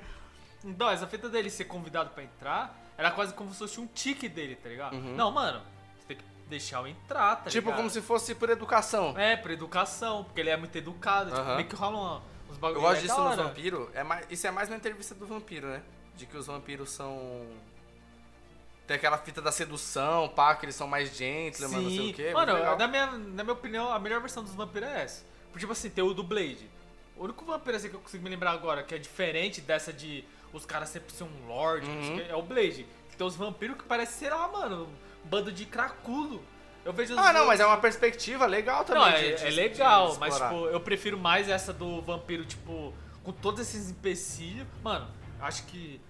Então, 0.64 0.90
essa 0.90 1.06
fita 1.06 1.28
dele 1.28 1.50
ser 1.50 1.64
convidado 1.66 2.10
pra 2.10 2.22
entrar 2.24 2.76
era 2.96 3.10
quase 3.12 3.32
como 3.32 3.50
se 3.52 3.58
fosse 3.58 3.80
um 3.80 3.86
tique 3.86 4.28
dele, 4.28 4.56
tá 4.56 4.68
ligado? 4.68 4.96
Não, 4.96 5.30
mano, 5.30 5.62
você 5.98 6.08
tem 6.08 6.16
que 6.16 6.24
deixar 6.48 6.78
eu 6.80 6.86
entrar, 6.88 7.36
tá 7.36 7.42
Uhum. 7.44 7.48
tipo, 7.50 7.66
ligado? 7.66 7.76
como 7.76 7.90
se 7.90 8.02
fosse 8.02 8.34
por 8.34 8.50
educação. 8.50 9.14
É, 9.16 9.36
por 9.36 9.50
educação, 9.52 10.24
porque 10.24 10.40
ele 10.40 10.50
é 10.50 10.56
muito 10.56 10.76
educado. 10.76 11.30
Tipo, 11.30 11.42
Aham. 11.42 11.54
meio 11.56 11.68
que 11.68 11.76
rola 11.76 11.96
uma- 11.96 12.22
Eu 12.50 12.80
gosto 12.80 12.98
é 12.98 13.00
disso 13.02 13.20
hora. 13.20 13.42
vampiros. 13.44 13.88
É 13.94 14.02
mais, 14.02 14.26
isso 14.30 14.46
é 14.46 14.50
mais 14.50 14.68
na 14.68 14.76
entrevista 14.76 15.14
do 15.14 15.26
vampiro, 15.26 15.66
né? 15.68 15.82
De 16.16 16.26
que 16.26 16.36
os 16.36 16.46
vampiros 16.46 16.90
são. 16.90 17.46
Tem 18.86 18.96
aquela 18.96 19.18
fita 19.18 19.42
da 19.42 19.52
sedução, 19.52 20.28
pá, 20.30 20.54
que 20.54 20.64
eles 20.64 20.74
são 20.74 20.88
mais 20.88 21.14
gentleman, 21.14 21.82
não 21.82 21.90
sei 21.90 22.10
o 22.10 22.14
quê. 22.14 22.30
Mano, 22.32 22.76
na 22.76 22.88
minha, 22.88 23.06
na 23.06 23.44
minha 23.44 23.52
opinião, 23.52 23.92
a 23.92 23.98
melhor 23.98 24.20
versão 24.20 24.42
dos 24.42 24.54
vampiros 24.54 24.88
é 24.88 25.02
essa. 25.02 25.24
Porque, 25.48 25.60
tipo 25.60 25.72
assim, 25.72 25.90
tem 25.90 26.02
o 26.02 26.14
do 26.14 26.22
Blade. 26.22 26.70
O 27.16 27.24
único 27.24 27.44
vampiro 27.44 27.76
assim 27.76 27.90
que 27.90 27.96
eu 27.96 28.00
consigo 28.00 28.24
me 28.24 28.30
lembrar 28.30 28.52
agora, 28.52 28.82
que 28.82 28.94
é 28.94 28.98
diferente 28.98 29.60
dessa 29.60 29.92
de 29.92 30.24
os 30.52 30.64
caras 30.64 30.88
sempre 30.88 31.12
ser 31.12 31.24
um 31.24 31.46
lord, 31.46 31.86
Uhum. 31.86 32.20
é 32.20 32.34
o 32.34 32.42
Blade. 32.42 32.86
Que 33.10 33.16
tem 33.16 33.26
os 33.26 33.36
vampiros 33.36 33.76
que 33.76 33.84
parecem, 33.84 34.20
sei 34.20 34.30
lá, 34.30 34.48
mano, 34.48 34.88
um 35.24 35.28
bando 35.28 35.52
de 35.52 35.66
cracudo. 35.66 36.40
Eu 36.88 36.92
vejo 36.94 37.14
Ah, 37.18 37.34
não, 37.34 37.46
mas 37.46 37.60
é 37.60 37.66
uma 37.66 37.76
perspectiva 37.76 38.46
legal 38.46 38.82
também. 38.82 39.02
Não, 39.02 39.10
de- 39.18 39.26
é, 39.26 39.34
de- 39.34 39.44
é 39.46 39.50
legal, 39.50 40.16
mas 40.18 40.34
tipo, 40.34 40.66
eu 40.68 40.80
prefiro 40.80 41.18
mais 41.18 41.46
essa 41.46 41.70
do 41.70 42.00
vampiro, 42.00 42.46
tipo, 42.46 42.94
com 43.22 43.30
todos 43.30 43.60
esses 43.60 43.90
empecilhos. 43.90 44.66
Mano, 44.82 45.06
acho 45.38 45.64
que. 45.64 46.00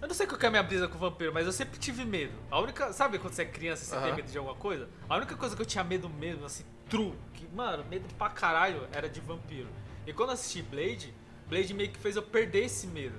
Eu 0.00 0.06
não 0.06 0.14
sei 0.14 0.24
qual 0.28 0.38
que 0.38 0.44
é 0.46 0.48
a 0.48 0.50
minha 0.50 0.62
brisa 0.62 0.86
com 0.86 0.96
vampiro, 0.96 1.32
mas 1.34 1.44
eu 1.44 1.50
sempre 1.52 1.76
tive 1.76 2.04
medo. 2.04 2.32
A 2.52 2.60
única. 2.60 2.92
Sabe 2.92 3.18
quando 3.18 3.34
você 3.34 3.42
é 3.42 3.46
criança 3.46 3.82
e 3.82 3.86
você 3.86 3.96
tem 3.96 4.04
Aham. 4.06 4.14
medo 4.16 4.30
de 4.30 4.38
alguma 4.38 4.54
coisa? 4.54 4.88
A 5.08 5.16
única 5.16 5.34
coisa 5.34 5.56
que 5.56 5.62
eu 5.62 5.66
tinha 5.66 5.82
medo 5.82 6.08
mesmo, 6.08 6.44
assim, 6.46 6.64
true, 6.88 7.14
que, 7.34 7.48
mano, 7.52 7.84
medo 7.90 8.04
pra 8.16 8.28
caralho, 8.30 8.86
era 8.92 9.08
de 9.08 9.20
vampiro. 9.20 9.68
E 10.06 10.12
quando 10.12 10.28
eu 10.28 10.34
assisti 10.34 10.62
Blade, 10.62 11.12
Blade 11.48 11.74
meio 11.74 11.90
que 11.90 11.98
fez 11.98 12.14
eu 12.14 12.22
perder 12.22 12.66
esse 12.66 12.86
medo. 12.86 13.16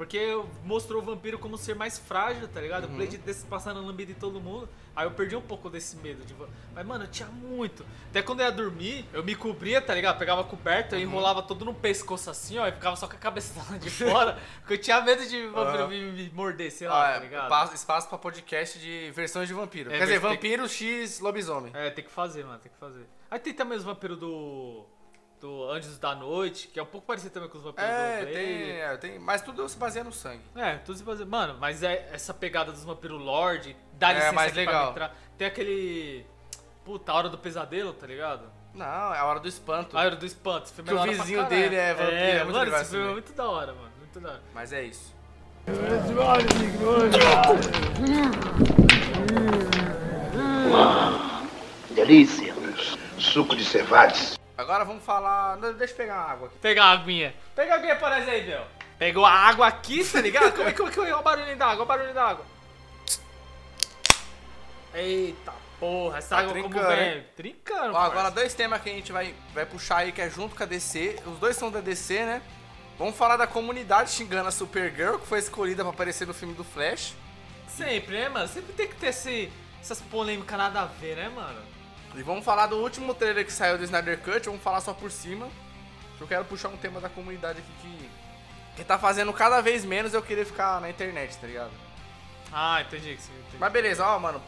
Porque 0.00 0.18
mostrou 0.64 1.02
o 1.02 1.04
vampiro 1.04 1.38
como 1.38 1.56
um 1.56 1.58
ser 1.58 1.74
mais 1.74 1.98
frágil, 1.98 2.48
tá 2.48 2.58
ligado? 2.58 2.84
Uhum. 2.86 2.94
O 2.94 2.96
Blade 2.96 3.18
desse 3.18 3.44
passando 3.44 3.84
lambida 3.84 4.10
em 4.10 4.14
todo 4.14 4.40
mundo. 4.40 4.66
Aí 4.96 5.04
eu 5.06 5.10
perdi 5.10 5.36
um 5.36 5.42
pouco 5.42 5.68
desse 5.68 5.94
medo 5.98 6.24
de. 6.24 6.34
Mas, 6.74 6.86
mano, 6.86 7.04
eu 7.04 7.08
tinha 7.08 7.28
muito. 7.28 7.84
Até 8.08 8.22
quando 8.22 8.40
eu 8.40 8.46
ia 8.46 8.50
dormir, 8.50 9.04
eu 9.12 9.22
me 9.22 9.34
cobria, 9.34 9.78
tá 9.82 9.94
ligado? 9.94 10.16
Pegava 10.18 10.42
coberta, 10.42 10.96
Uhum. 10.96 11.02
eu 11.02 11.06
enrolava 11.06 11.42
todo 11.42 11.66
no 11.66 11.74
pescoço 11.74 12.30
assim, 12.30 12.56
ó, 12.56 12.66
e 12.66 12.72
ficava 12.72 12.96
só 12.96 13.06
com 13.06 13.14
a 13.14 13.18
cabeça 13.18 13.52
de 13.78 13.90
fora. 13.90 14.38
porque 14.60 14.72
eu 14.72 14.78
tinha 14.80 15.02
medo 15.02 15.22
de 15.28 15.46
vampiro 15.48 15.82
Aham. 15.82 15.88
me, 15.88 16.12
me 16.12 16.30
morder, 16.30 16.72
sei 16.72 16.86
Ah, 16.86 16.90
lá, 16.94 17.10
é, 17.10 17.12
tá 17.12 17.20
ligado? 17.20 17.48
pa- 17.50 17.70
espaço 17.74 18.08
pra 18.08 18.16
podcast 18.16 18.78
de 18.78 19.10
versões 19.10 19.48
de 19.48 19.52
vampiro. 19.52 19.92
É, 19.92 19.98
Quer 19.98 20.04
dizer, 20.04 20.18
vampiro 20.18 20.66
X 20.66 21.20
lobisomem. 21.20 21.72
É, 21.74 21.90
tem 21.90 22.02
que 22.02 22.10
fazer, 22.10 22.42
mano, 22.46 22.58
tem 22.58 22.72
que 22.72 22.78
fazer. 22.78 23.06
Aí 23.30 23.38
tem 23.38 23.52
também 23.52 23.76
os 23.76 23.84
vampiros 23.84 24.18
do. 24.18 24.86
Do 25.40 25.70
Anjos 25.70 25.98
da 25.98 26.14
Noite, 26.14 26.68
que 26.68 26.78
é 26.78 26.82
um 26.82 26.86
pouco 26.86 27.06
parecido 27.06 27.32
também 27.32 27.48
com 27.48 27.56
os 27.56 27.64
vampiros 27.64 27.88
É, 27.90 28.16
do 28.18 28.22
Blade. 28.26 28.32
tem, 28.36 28.70
é, 28.80 28.96
tem. 28.98 29.18
Mas 29.18 29.40
tudo 29.40 29.66
se 29.68 29.78
baseia 29.78 30.04
no 30.04 30.12
sangue. 30.12 30.42
É, 30.54 30.74
tudo 30.76 30.98
se 30.98 31.02
baseia. 31.02 31.26
Mano, 31.26 31.56
mas 31.58 31.82
é 31.82 32.10
essa 32.12 32.34
pegada 32.34 32.70
dos 32.70 32.84
vampiros 32.84 33.18
Lorde, 33.18 33.74
dá 33.94 34.10
É, 34.10 34.14
licença 34.16 34.32
mais 34.34 34.52
aqui 34.52 34.64
pra 34.64 34.72
legal. 34.72 34.90
entrar. 34.90 35.16
Tem 35.38 35.46
aquele. 35.46 36.26
Puta, 36.84 37.10
a 37.12 37.14
hora 37.14 37.28
do 37.30 37.38
pesadelo, 37.38 37.94
tá 37.94 38.06
ligado? 38.06 38.42
Não, 38.74 39.14
é 39.14 39.18
a 39.18 39.24
hora 39.24 39.40
do 39.40 39.48
espanto. 39.48 39.96
A 39.96 40.00
hora 40.00 40.14
do 40.16 40.26
espanto. 40.26 40.64
Esse 40.66 40.74
filme 40.74 40.90
Que 40.90 40.96
é 40.96 41.00
o 41.00 41.04
vizinho 41.04 41.46
dele 41.46 41.74
é 41.76 41.94
vampiro, 41.94 42.14
é 42.16 42.44
muito 42.44 42.56
mano, 42.58 42.76
esse 42.76 42.90
filme 42.90 43.08
é 43.08 43.12
muito 43.12 43.32
da 43.32 43.48
hora, 43.48 43.72
mano. 43.72 43.90
Muito 43.98 44.20
da 44.20 44.28
hora. 44.30 44.42
Mas 44.54 44.72
é 44.74 44.82
isso. 44.82 45.14
Delícia. 51.94 52.54
Suco 53.18 53.54
de 53.54 53.64
cevades. 53.64 54.39
Agora 54.60 54.84
vamos 54.84 55.04
falar. 55.04 55.56
Deixa 55.56 55.92
eu 55.92 55.96
pegar 55.96 56.14
uma 56.14 56.32
água 56.32 56.46
aqui. 56.48 56.58
Pegar 56.58 56.84
a 56.84 56.90
aguinha. 56.92 57.34
Pega 57.54 57.74
a 57.74 57.76
aguinha 57.76 57.98
aí, 58.30 58.46
meu. 58.46 58.64
Pegou 58.98 59.24
a 59.24 59.32
água 59.32 59.66
aqui, 59.66 60.04
tá 60.04 60.20
ligado? 60.20 60.52
Como 60.52 60.68
é 60.68 60.72
que 60.72 60.78
como 60.78 60.88
é 60.88 60.92
que 60.92 61.00
é 61.12 61.16
o 61.16 61.22
barulho 61.22 61.56
da 61.56 61.66
água? 61.66 61.74
Olha 61.76 61.82
o 61.82 61.86
barulho 61.86 62.14
da 62.14 62.24
água. 62.24 62.44
Eita 64.92 65.52
porra, 65.78 66.18
essa 66.18 66.28
Tá 66.36 66.38
água 66.42 66.52
como 66.52 66.68
trincando, 66.68 66.94
vem? 66.94 67.08
hein? 67.14 67.26
Trincando, 67.36 67.94
Ó, 67.94 67.98
agora 67.98 68.30
dois 68.30 68.52
temas 68.52 68.82
que 68.82 68.90
a 68.90 68.92
gente 68.92 69.10
vai, 69.12 69.34
vai 69.54 69.64
puxar 69.64 69.98
aí, 69.98 70.12
que 70.12 70.20
é 70.20 70.28
junto 70.28 70.54
com 70.54 70.62
a 70.62 70.66
DC. 70.66 71.18
Os 71.26 71.38
dois 71.38 71.56
são 71.56 71.70
da 71.70 71.80
DC, 71.80 72.22
né? 72.24 72.42
Vamos 72.98 73.16
falar 73.16 73.38
da 73.38 73.46
comunidade 73.46 74.10
xingando 74.10 74.48
a 74.48 74.52
Supergirl, 74.52 75.16
que 75.18 75.26
foi 75.26 75.38
escolhida 75.38 75.82
pra 75.82 75.90
aparecer 75.90 76.26
no 76.26 76.34
filme 76.34 76.52
do 76.54 76.62
Flash. 76.62 77.14
Sempre, 77.66 78.18
né, 78.18 78.28
mano? 78.28 78.46
Sempre 78.46 78.74
tem 78.74 78.86
que 78.88 78.96
ter 78.96 79.06
esse, 79.06 79.50
essas 79.80 80.02
polêmicas 80.02 80.58
nada 80.58 80.82
a 80.82 80.84
ver, 80.84 81.16
né, 81.16 81.30
mano? 81.30 81.62
E 82.14 82.22
vamos 82.22 82.44
falar 82.44 82.66
do 82.66 82.76
último 82.76 83.14
trailer 83.14 83.44
que 83.44 83.52
saiu 83.52 83.78
do 83.78 83.84
Snyder 83.84 84.18
Cut, 84.18 84.46
vamos 84.46 84.62
falar 84.62 84.80
só 84.80 84.92
por 84.92 85.10
cima. 85.10 85.48
Eu 86.20 86.26
quero 86.26 86.44
puxar 86.44 86.68
um 86.68 86.76
tema 86.76 87.00
da 87.00 87.08
comunidade 87.08 87.60
aqui 87.60 87.72
que, 87.80 88.10
que 88.76 88.84
tá 88.84 88.98
fazendo 88.98 89.32
cada 89.32 89.60
vez 89.60 89.84
menos 89.84 90.12
eu 90.12 90.20
querer 90.20 90.44
ficar 90.44 90.80
na 90.80 90.90
internet, 90.90 91.36
tá 91.38 91.46
ligado? 91.46 91.70
Ah, 92.52 92.82
entendi 92.82 93.14
que 93.14 93.22
sim. 93.22 93.32
Entendi. 93.40 93.56
Mas 93.58 93.72
beleza, 93.72 94.04
ó, 94.04 94.18
mano. 94.18 94.42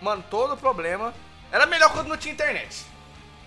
Mano, 0.00 0.22
todo 0.30 0.54
o 0.54 0.56
problema. 0.56 1.12
Era 1.50 1.64
melhor 1.66 1.90
quando 1.92 2.08
não 2.08 2.16
tinha 2.16 2.32
internet. 2.34 2.84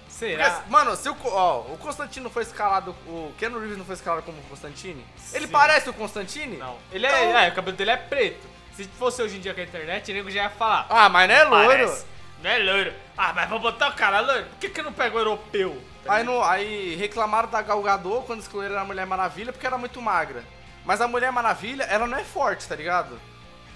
Porque, 0.07 0.25
Será? 0.35 0.63
mano, 0.67 0.95
se 0.95 1.07
o, 1.07 1.15
ó, 1.25 1.59
o 1.61 1.77
Constantino 1.77 2.29
foi 2.29 2.43
escalado. 2.43 2.91
O 3.05 3.31
Keanu 3.37 3.59
Reeves 3.59 3.77
não 3.77 3.85
foi 3.85 3.93
escalado 3.95 4.23
como 4.23 4.41
Constantine? 4.43 5.05
Ele 5.31 5.47
parece 5.47 5.89
o 5.89 5.93
Constantine? 5.93 6.57
Não. 6.57 6.77
Ele 6.91 7.05
é, 7.05 7.09
Então- 7.29 7.39
é, 7.39 7.49
o 7.49 7.53
cabelo 7.53 7.77
dele 7.77 7.91
é 7.91 7.97
preto. 7.97 8.47
Se 8.75 8.85
fosse 8.85 9.21
hoje 9.21 9.37
em 9.37 9.39
dia 9.39 9.53
com 9.53 9.61
a 9.61 9.63
internet, 9.63 10.09
o 10.11 10.13
nego 10.15 10.31
já 10.31 10.43
ia 10.43 10.49
falar. 10.49 10.87
Ah, 10.89 11.07
mas 11.09 11.29
não 11.29 11.35
é 11.35 11.43
loiro. 11.43 11.85
Parece. 11.87 12.05
Não 12.41 12.49
é 12.49 12.57
loiro. 12.59 12.93
Ah, 13.17 13.33
mas 13.33 13.49
vou 13.49 13.59
botar 13.59 13.89
o 13.89 13.93
cara 13.93 14.19
loiro. 14.21 14.45
Por 14.45 14.59
que, 14.59 14.69
que 14.69 14.81
não 14.81 14.93
pega 14.93 15.15
o 15.15 15.19
europeu? 15.19 15.81
Tá 16.03 16.13
Aí, 16.13 16.23
no, 16.23 16.41
aí 16.43 16.95
reclamaram 16.95 17.49
da 17.49 17.61
Gal 17.61 17.81
Gadot 17.81 18.25
quando 18.25 18.39
excluíram 18.39 18.79
a 18.79 18.85
Mulher 18.85 19.05
Maravilha 19.05 19.51
porque 19.51 19.67
era 19.67 19.77
muito 19.77 20.01
magra. 20.01 20.43
Mas 20.85 21.01
a 21.01 21.07
Mulher 21.07 21.31
Maravilha, 21.31 21.83
ela 21.83 22.07
não 22.07 22.17
é 22.17 22.23
forte, 22.23 22.67
tá 22.67 22.75
ligado? 22.75 23.19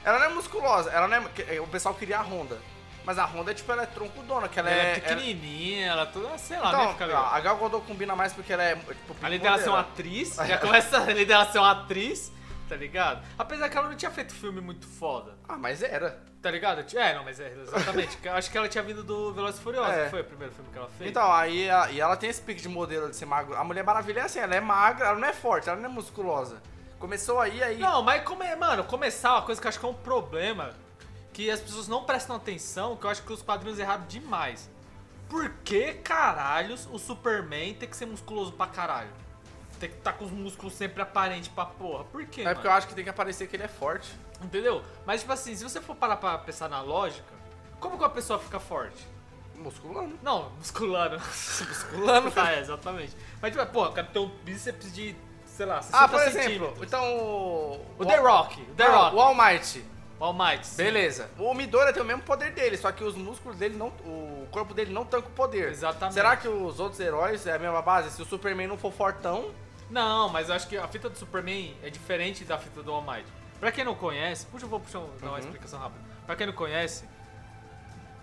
Ela 0.03 0.19
não 0.19 0.25
é 0.25 0.29
musculosa, 0.29 0.89
ela 0.91 1.07
não 1.07 1.17
é. 1.17 1.59
O 1.59 1.67
pessoal 1.67 1.93
queria 1.93 2.19
a 2.19 2.21
Honda. 2.21 2.57
Mas 3.05 3.19
a 3.19 3.25
Honda, 3.25 3.53
tipo, 3.53 3.69
ela 3.69 3.83
é 3.83 3.85
troncudona, 3.85 4.47
que 4.47 4.57
ela, 4.57 4.69
Ela 4.69 4.81
é 4.81 4.91
é. 4.91 4.99
pequenininha, 4.99 5.87
ela 5.87 6.05
toda, 6.05 6.37
sei 6.37 6.57
lá, 6.57 6.71
né? 6.71 6.77
Então, 6.83 6.91
Fica 6.93 7.05
legal. 7.05 7.25
a 7.33 7.39
Gal 7.41 7.57
Gadot 7.57 7.85
combina 7.85 8.15
mais 8.15 8.31
porque 8.31 8.53
ela 8.53 8.63
é, 8.63 8.75
tipo, 8.75 9.15
Além 9.21 9.39
dela 9.39 9.57
ser 9.59 9.69
uma 9.69 9.81
atriz, 9.81 10.35
já 10.47 10.57
começa 10.57 10.97
além 10.99 11.25
dela 11.25 11.45
ser 11.51 11.59
uma 11.59 11.71
atriz, 11.71 12.31
tá 12.69 12.77
ligado? 12.77 13.21
Apesar 13.37 13.67
que 13.67 13.77
ela 13.77 13.89
não 13.89 13.95
tinha 13.97 14.09
feito 14.11 14.33
filme 14.33 14.61
muito 14.61 14.87
foda, 14.87 15.35
Ah, 15.49 15.57
mas 15.57 15.83
era. 15.83 16.17
Tá 16.43 16.51
ligado? 16.51 16.85
É, 16.95 17.15
não, 17.15 17.23
mas 17.23 17.39
é, 17.39 17.47
exatamente. 17.51 18.19
Acho 18.29 18.51
que 18.51 18.57
ela 18.57 18.67
tinha 18.69 18.83
vindo 18.83 19.03
do 19.03 19.33
Velozes 19.33 19.59
e 19.59 19.63
Furiosos, 19.63 19.93
É. 19.93 20.09
foi 20.09 20.21
o 20.21 20.25
primeiro 20.25 20.53
filme 20.53 20.69
que 20.71 20.77
ela 20.77 20.89
fez? 20.97 21.09
Então, 21.09 21.31
aí 21.33 21.69
a- 21.69 21.89
e 21.89 21.99
ela 21.99 22.15
tem 22.17 22.29
esse 22.29 22.41
pique 22.41 22.61
de 22.61 22.69
modelo 22.69 23.09
de 23.09 23.15
ser 23.15 23.25
magro. 23.25 23.55
A 23.55 23.63
Mulher 23.63 23.83
Maravilha 23.83 24.19
é 24.19 24.23
assim, 24.23 24.39
ela 24.39 24.53
é 24.53 24.59
magra, 24.59 25.07
ela 25.07 25.17
não 25.19 25.27
é 25.27 25.33
forte, 25.33 25.69
ela 25.69 25.79
não 25.79 25.85
é 25.89 25.91
musculosa. 25.91 26.61
Começou 26.99 27.39
aí, 27.39 27.63
aí. 27.63 27.79
Não, 27.79 28.01
mas 28.03 28.23
come, 28.23 28.53
mano, 28.55 28.83
começar 28.83 29.31
uma 29.33 29.41
coisa 29.41 29.59
que 29.59 29.65
eu 29.65 29.69
acho 29.69 29.79
que 29.79 29.85
é 29.85 29.89
um 29.89 29.93
problema, 29.93 30.71
que 31.31 31.49
as 31.49 31.59
pessoas 31.59 31.87
não 31.87 32.03
prestam 32.03 32.35
atenção, 32.35 32.95
que 32.95 33.05
eu 33.05 33.09
acho 33.09 33.23
que 33.23 33.33
os 33.33 33.41
quadrinhos 33.41 33.79
erraram 33.79 34.05
demais. 34.05 34.69
Por 35.29 35.49
que 35.63 35.93
caralhos 35.95 36.87
o 36.91 36.99
Superman 36.99 37.73
tem 37.73 37.89
que 37.89 37.97
ser 37.97 38.05
musculoso 38.05 38.51
pra 38.51 38.67
caralho? 38.67 39.09
Tem 39.79 39.89
que 39.89 39.95
estar 39.97 40.13
com 40.13 40.25
os 40.25 40.31
músculos 40.31 40.73
sempre 40.73 41.01
aparentes 41.01 41.47
pra 41.49 41.65
porra. 41.65 42.03
Por 42.05 42.23
quê, 42.25 42.41
é 42.41 42.43
mano? 42.45 42.55
porque 42.57 42.67
eu 42.67 42.71
acho 42.71 42.87
que 42.87 42.93
tem 42.93 43.03
que 43.03 43.09
aparecer 43.09 43.47
que 43.47 43.55
ele 43.55 43.63
é 43.63 43.67
forte. 43.67 44.13
Entendeu? 44.43 44.83
Mas, 45.05 45.21
tipo 45.21 45.31
assim, 45.33 45.55
se 45.55 45.63
você 45.63 45.79
for 45.81 45.95
parar 45.95 46.17
pra 46.17 46.37
pensar 46.37 46.67
na 46.69 46.81
lógica, 46.81 47.33
como 47.79 47.97
que 47.97 48.03
uma 48.03 48.09
pessoa 48.09 48.37
fica 48.39 48.59
forte? 48.59 49.07
Musculando. 49.55 50.17
Não, 50.21 50.49
musculando. 50.57 51.17
Musculando, 51.23 52.31
tá, 52.31 52.51
é, 52.53 52.59
exatamente. 52.59 53.15
Mas, 53.41 53.51
tipo, 53.51 53.65
pô, 53.67 53.85
o 53.85 53.91
cara 53.91 54.07
tem 54.07 54.21
um 54.21 54.29
bíceps 54.43 54.93
de 54.93 55.15
sei 55.45 55.65
lá, 55.67 55.81
60 55.81 56.03
Ah, 56.03 56.07
por 56.07 56.19
exemplo, 56.21 56.41
centímetros. 56.41 56.81
então 56.87 57.15
o... 57.17 57.85
O 57.99 58.05
The 58.05 58.17
Rock, 58.17 58.61
o 58.61 58.75
The 58.75 58.87
Rock. 58.87 59.15
O 59.15 59.19
All 59.21 59.35
Might. 59.35 59.85
O 60.19 60.23
All 60.25 60.33
Might. 60.33 60.65
sim. 60.65 60.77
Beleza. 60.77 61.29
O 61.37 61.53
Midora 61.53 61.93
tem 61.93 62.01
o 62.01 62.05
mesmo 62.05 62.23
poder 62.23 62.51
dele, 62.51 62.75
só 62.75 62.91
que 62.91 63.03
os 63.03 63.13
músculos 63.15 63.57
dele 63.59 63.77
não. 63.77 63.87
O 63.87 64.47
corpo 64.51 64.73
dele 64.73 64.91
não 64.91 65.05
tanca 65.05 65.27
o 65.27 65.31
poder. 65.31 65.69
Exatamente. 65.69 66.15
Será 66.15 66.35
que 66.35 66.47
os 66.47 66.79
outros 66.79 66.99
heróis 66.99 67.45
é 67.45 67.53
a 67.53 67.59
mesma 67.59 67.81
base? 67.83 68.09
Se 68.11 68.21
o 68.21 68.25
Superman 68.25 68.67
não 68.67 68.77
for 68.77 68.91
fortão. 68.91 69.51
Não, 69.91 70.27
mas 70.29 70.49
eu 70.49 70.55
acho 70.55 70.67
que 70.67 70.75
a 70.77 70.87
fita 70.87 71.07
do 71.09 71.17
Superman 71.17 71.75
é 71.83 71.89
diferente 71.91 72.43
da 72.45 72.57
fita 72.57 72.81
do 72.81 72.91
All 72.91 73.01
Might. 73.03 73.25
Pra 73.59 73.71
quem 73.71 73.83
não 73.83 73.95
conhece, 73.95 74.45
puxa, 74.47 74.65
eu 74.65 74.69
vou 74.69 74.79
puxar, 74.79 74.99
dar 74.99 75.27
uma 75.27 75.31
Uhum. 75.33 75.39
explicação 75.39 75.79
rápida. 75.79 76.01
Pra 76.25 76.35
quem 76.35 76.47
não 76.47 76.53
conhece, 76.53 77.05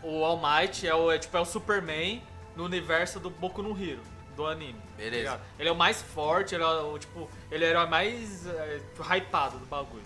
o 0.03 0.25
All 0.25 0.39
Might 0.41 0.87
é 0.87 0.95
o, 0.95 1.11
é, 1.11 1.19
tipo, 1.19 1.37
é 1.37 1.41
o 1.41 1.45
Superman 1.45 2.23
no 2.57 2.65
universo 2.65 3.19
do 3.21 3.31
Boku 3.31 3.63
no 3.63 3.71
Hero, 3.81 4.03
do 4.37 4.47
anime. 4.47 4.75
tá 4.75 4.97
Beleza. 4.97 5.17
ligado? 5.17 5.41
ele 5.59 5.69
é 5.69 5.73
o 5.73 5.77
mais 5.77 6.03
forte, 6.03 6.55
ele 6.55 6.65
é 6.65 6.67
o, 6.67 6.99
tipo, 6.99 7.29
ele 7.51 7.65
é 7.65 7.69
o 7.69 7.71
herói 7.71 7.87
mais 7.87 8.47
é, 8.47 8.81
hypado 9.17 9.59
do 9.59 9.67
bagulho. 9.67 10.03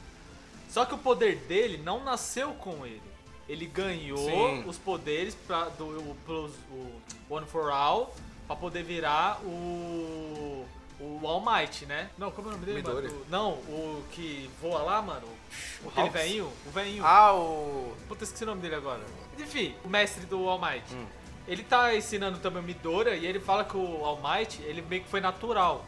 Só 0.69 0.85
que 0.85 0.95
o 0.95 0.99
poder 0.99 1.37
dele 1.37 1.79
não 1.79 2.03
nasceu 2.03 2.53
com 2.55 2.85
ele. 2.85 3.03
Ele 3.49 3.67
ganhou 3.67 4.19
Sim. 4.19 4.65
os 4.67 4.79
poderes 4.79 5.35
pra, 5.35 5.65
do 5.69 5.85
o, 5.85 6.17
pros- 6.25 6.55
o 6.71 7.01
One 7.35 7.47
for 7.47 7.71
All 7.71 8.15
pra 8.47 8.57
poder 8.57 8.83
virar 8.83 9.39
o. 9.45 10.65
O 11.01 11.27
All 11.27 11.41
Might, 11.45 11.87
né? 11.87 12.09
Não, 12.17 12.31
como 12.31 12.49
é 12.49 12.51
o 12.51 12.53
nome 12.55 12.67
dele, 12.67 12.79
Midori. 12.79 13.09
mano? 13.09 13.21
O- 13.21 13.31
não, 13.31 13.51
o 13.53 14.05
que 14.13 14.49
voa 14.63 14.79
lá, 14.83 15.03
mano. 15.03 15.27
O, 15.85 15.89
aquele 15.89 16.09
veinho. 16.11 16.53
O 16.67 16.71
veinho. 16.71 17.05
Ah, 17.05 17.35
o. 17.35 17.93
Puta, 18.09 18.25
esqueci 18.25 18.45
o 18.45 18.47
nome 18.47 18.61
dele 18.63 18.77
agora. 18.77 19.01
Enfim, 19.39 19.75
o 19.85 19.89
mestre 19.89 20.25
do 20.27 20.49
All 20.49 20.59
Might. 20.59 20.95
Hum. 20.95 21.05
Ele 21.49 21.63
tá 21.65 21.95
ensinando 21.95 22.39
também 22.39 22.63
o 22.63 22.65
Midora 22.65 23.15
e 23.17 23.27
ele 23.27 23.39
fala 23.41 23.65
que 23.65 23.77
o 23.77 24.05
All 24.05 24.21
Might, 24.23 24.63
ele 24.63 24.81
meio 24.83 25.03
que 25.03 25.09
foi 25.11 25.21
natural. 25.21 25.85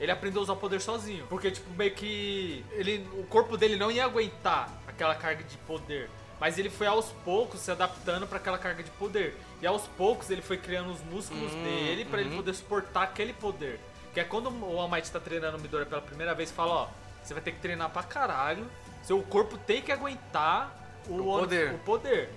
Ele 0.00 0.10
aprendeu 0.10 0.40
a 0.40 0.44
usar 0.44 0.52
o 0.54 0.56
poder 0.56 0.80
sozinho. 0.80 1.26
Porque, 1.28 1.50
tipo, 1.50 1.68
meio 1.74 1.90
que. 1.92 2.64
Ele, 2.72 3.06
o 3.14 3.24
corpo 3.26 3.56
dele 3.56 3.76
não 3.76 3.90
ia 3.90 4.04
aguentar 4.04 4.70
aquela 4.86 5.14
carga 5.14 5.42
de 5.44 5.56
poder. 5.58 6.08
Mas 6.40 6.58
ele 6.58 6.68
foi 6.70 6.86
aos 6.86 7.06
poucos 7.24 7.60
se 7.60 7.70
adaptando 7.70 8.26
pra 8.26 8.38
aquela 8.38 8.58
carga 8.58 8.82
de 8.82 8.90
poder. 8.92 9.36
E 9.62 9.66
aos 9.66 9.82
poucos 9.96 10.30
ele 10.30 10.42
foi 10.42 10.58
criando 10.58 10.90
os 10.92 11.00
músculos 11.02 11.52
Hum, 11.52 11.62
dele 11.62 12.04
pra 12.04 12.20
ele 12.20 12.30
uhum. 12.30 12.36
poder 12.36 12.54
suportar 12.54 13.02
aquele 13.04 13.32
poder. 13.32 13.78
Que 14.14 14.20
é 14.20 14.24
quando 14.24 14.48
o 14.48 14.78
All 14.80 14.88
Might 14.88 15.10
tá 15.10 15.18
treinando 15.20 15.56
o 15.58 15.60
Midora 15.60 15.84
pela 15.84 16.00
primeira 16.00 16.34
vez, 16.34 16.50
fala, 16.50 16.72
ó, 16.72 16.88
você 17.22 17.34
vai 17.34 17.42
ter 17.42 17.52
que 17.52 17.60
treinar 17.60 17.90
pra 17.90 18.02
caralho. 18.02 18.66
Seu 19.02 19.20
corpo 19.22 19.58
tem 19.58 19.82
que 19.82 19.90
aguentar 19.92 20.72
o, 21.08 21.16
O 21.20 21.24
poder. 21.24 21.74
o 21.74 21.78
poder. 21.80 22.30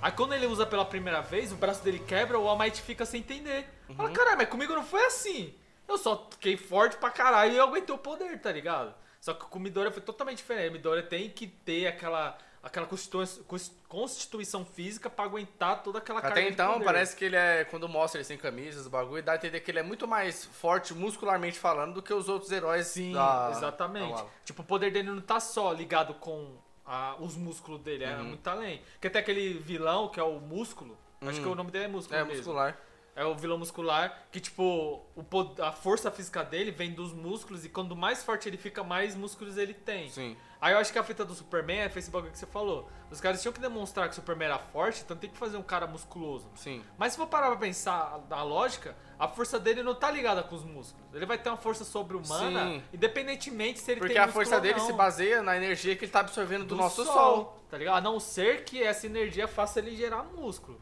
Aí 0.00 0.12
quando 0.12 0.32
ele 0.34 0.46
usa 0.46 0.64
pela 0.64 0.84
primeira 0.84 1.20
vez, 1.20 1.52
o 1.52 1.56
braço 1.56 1.82
dele 1.82 1.98
quebra, 1.98 2.38
o 2.38 2.48
All 2.48 2.58
Might 2.58 2.80
fica 2.80 3.04
sem 3.04 3.20
entender. 3.20 3.68
Fala, 3.96 4.08
Uhum. 4.08 4.14
caralho, 4.14 4.36
mas 4.38 4.48
comigo 4.48 4.74
não 4.74 4.84
foi 4.84 5.04
assim. 5.06 5.52
Eu 5.88 5.98
só 5.98 6.28
fiquei 6.30 6.56
forte 6.56 6.96
pra 6.96 7.10
caralho 7.10 7.52
e 7.52 7.56
eu 7.56 7.64
aguentei 7.64 7.94
o 7.94 7.98
poder, 7.98 8.38
tá 8.40 8.50
ligado? 8.52 8.94
Só 9.20 9.34
que 9.34 9.44
com 9.46 9.58
o 9.58 9.62
Midora 9.62 9.90
foi 9.90 10.02
totalmente 10.02 10.38
diferente. 10.38 10.68
O 10.70 10.72
Midora 10.72 11.02
tem 11.02 11.28
que 11.30 11.46
ter 11.46 11.86
aquela, 11.86 12.38
aquela 12.64 12.86
constitu- 12.86 13.18
cons- 13.46 13.72
constituição 13.88 14.64
física 14.64 15.08
pra 15.10 15.24
aguentar 15.24 15.82
toda 15.82 15.98
aquela 15.98 16.20
carga 16.20 16.34
Até 16.40 16.46
de 16.48 16.52
então, 16.54 16.80
parece 16.80 17.14
que 17.14 17.24
ele 17.24 17.36
é. 17.36 17.64
Quando 17.64 17.88
mostra 17.88 18.18
ele 18.18 18.24
sem 18.24 18.38
camisas, 18.38 18.86
o 18.86 18.90
bagulho, 18.90 19.22
dá 19.22 19.32
a 19.32 19.36
entender 19.36 19.60
que 19.60 19.70
ele 19.70 19.78
é 19.78 19.82
muito 19.82 20.08
mais 20.08 20.44
forte 20.44 20.94
muscularmente 20.94 21.58
falando 21.58 21.94
do 21.94 22.02
que 22.02 22.12
os 22.12 22.28
outros 22.28 22.50
heróis. 22.50 22.86
Sim, 22.86 23.12
da- 23.12 23.50
exatamente. 23.52 24.14
da 24.22 24.26
tipo, 24.44 24.62
o 24.62 24.64
poder 24.64 24.90
dele 24.90 25.10
não 25.10 25.20
tá 25.20 25.38
só 25.38 25.72
ligado 25.72 26.14
com 26.14 26.56
a- 26.86 27.16
os 27.20 27.36
músculos 27.36 27.80
dele, 27.80 28.04
é 28.04 28.16
Uhum. 28.16 28.24
muito 28.24 28.46
além. 28.48 28.82
Que 29.00 29.06
até 29.08 29.18
aquele 29.20 29.54
vilão, 29.58 30.08
que 30.08 30.18
é 30.18 30.22
o 30.22 30.40
músculo, 30.40 30.96
acho 31.20 31.38
Hum. 31.40 31.42
que 31.42 31.48
o 31.48 31.54
nome 31.54 31.70
dele 31.70 31.84
é 31.84 31.88
músculo 31.88 32.18
É 32.18 32.22
mesmo. 32.24 32.36
muscular. 32.38 32.78
É 33.16 33.24
o 33.24 33.32
vilão 33.36 33.56
muscular, 33.56 34.24
que 34.32 34.40
tipo, 34.40 35.00
o, 35.14 35.24
a 35.62 35.70
força 35.70 36.10
física 36.10 36.42
dele 36.42 36.72
vem 36.72 36.92
dos 36.92 37.12
músculos 37.12 37.64
e 37.64 37.68
quando 37.68 37.94
mais 37.94 38.24
forte 38.24 38.48
ele 38.48 38.56
fica, 38.56 38.82
mais 38.82 39.14
músculos 39.14 39.56
ele 39.56 39.72
tem. 39.72 40.10
Sim. 40.10 40.36
Aí 40.64 40.72
eu 40.72 40.78
acho 40.78 40.90
que 40.90 40.98
a 40.98 41.04
fita 41.04 41.26
do 41.26 41.34
Superman 41.34 41.80
é 41.80 41.92
esse 41.94 42.10
bagulho 42.10 42.32
que 42.32 42.38
você 42.38 42.46
falou. 42.46 42.88
Os 43.10 43.20
caras 43.20 43.42
tinham 43.42 43.52
que 43.52 43.60
demonstrar 43.60 44.08
que 44.08 44.12
o 44.12 44.14
Superman 44.14 44.46
era 44.48 44.58
forte, 44.58 45.02
então 45.04 45.14
tem 45.14 45.28
que 45.28 45.36
fazer 45.36 45.58
um 45.58 45.62
cara 45.62 45.86
musculoso. 45.86 46.50
Sim. 46.54 46.82
Mas 46.96 47.12
se 47.12 47.18
for 47.18 47.26
parar 47.26 47.48
pra 47.48 47.56
pensar 47.56 48.24
na 48.30 48.42
lógica, 48.42 48.96
a 49.18 49.28
força 49.28 49.60
dele 49.60 49.82
não 49.82 49.94
tá 49.94 50.10
ligada 50.10 50.42
com 50.42 50.54
os 50.56 50.64
músculos. 50.64 51.04
Ele 51.12 51.26
vai 51.26 51.36
ter 51.36 51.50
uma 51.50 51.58
força 51.58 51.84
sobre-humana, 51.84 52.82
independentemente 52.94 53.78
se 53.78 53.90
ele 53.90 54.00
Porque 54.00 54.14
tem 54.14 54.22
a 54.22 54.24
músculo 54.24 54.46
força 54.46 54.58
dele 54.58 54.80
se 54.80 54.94
baseia 54.94 55.42
na 55.42 55.54
energia 55.54 55.94
que 55.96 56.06
ele 56.06 56.12
tá 56.12 56.20
absorvendo 56.20 56.64
do, 56.64 56.74
nosso 56.76 57.04
sol. 57.04 57.62
Tá 57.70 57.76
ligado? 57.76 57.98
A 57.98 58.00
não 58.00 58.18
ser 58.18 58.64
que 58.64 58.82
essa 58.82 59.04
energia 59.04 59.46
faça 59.46 59.80
ele 59.80 59.94
gerar 59.94 60.22
músculo. 60.22 60.80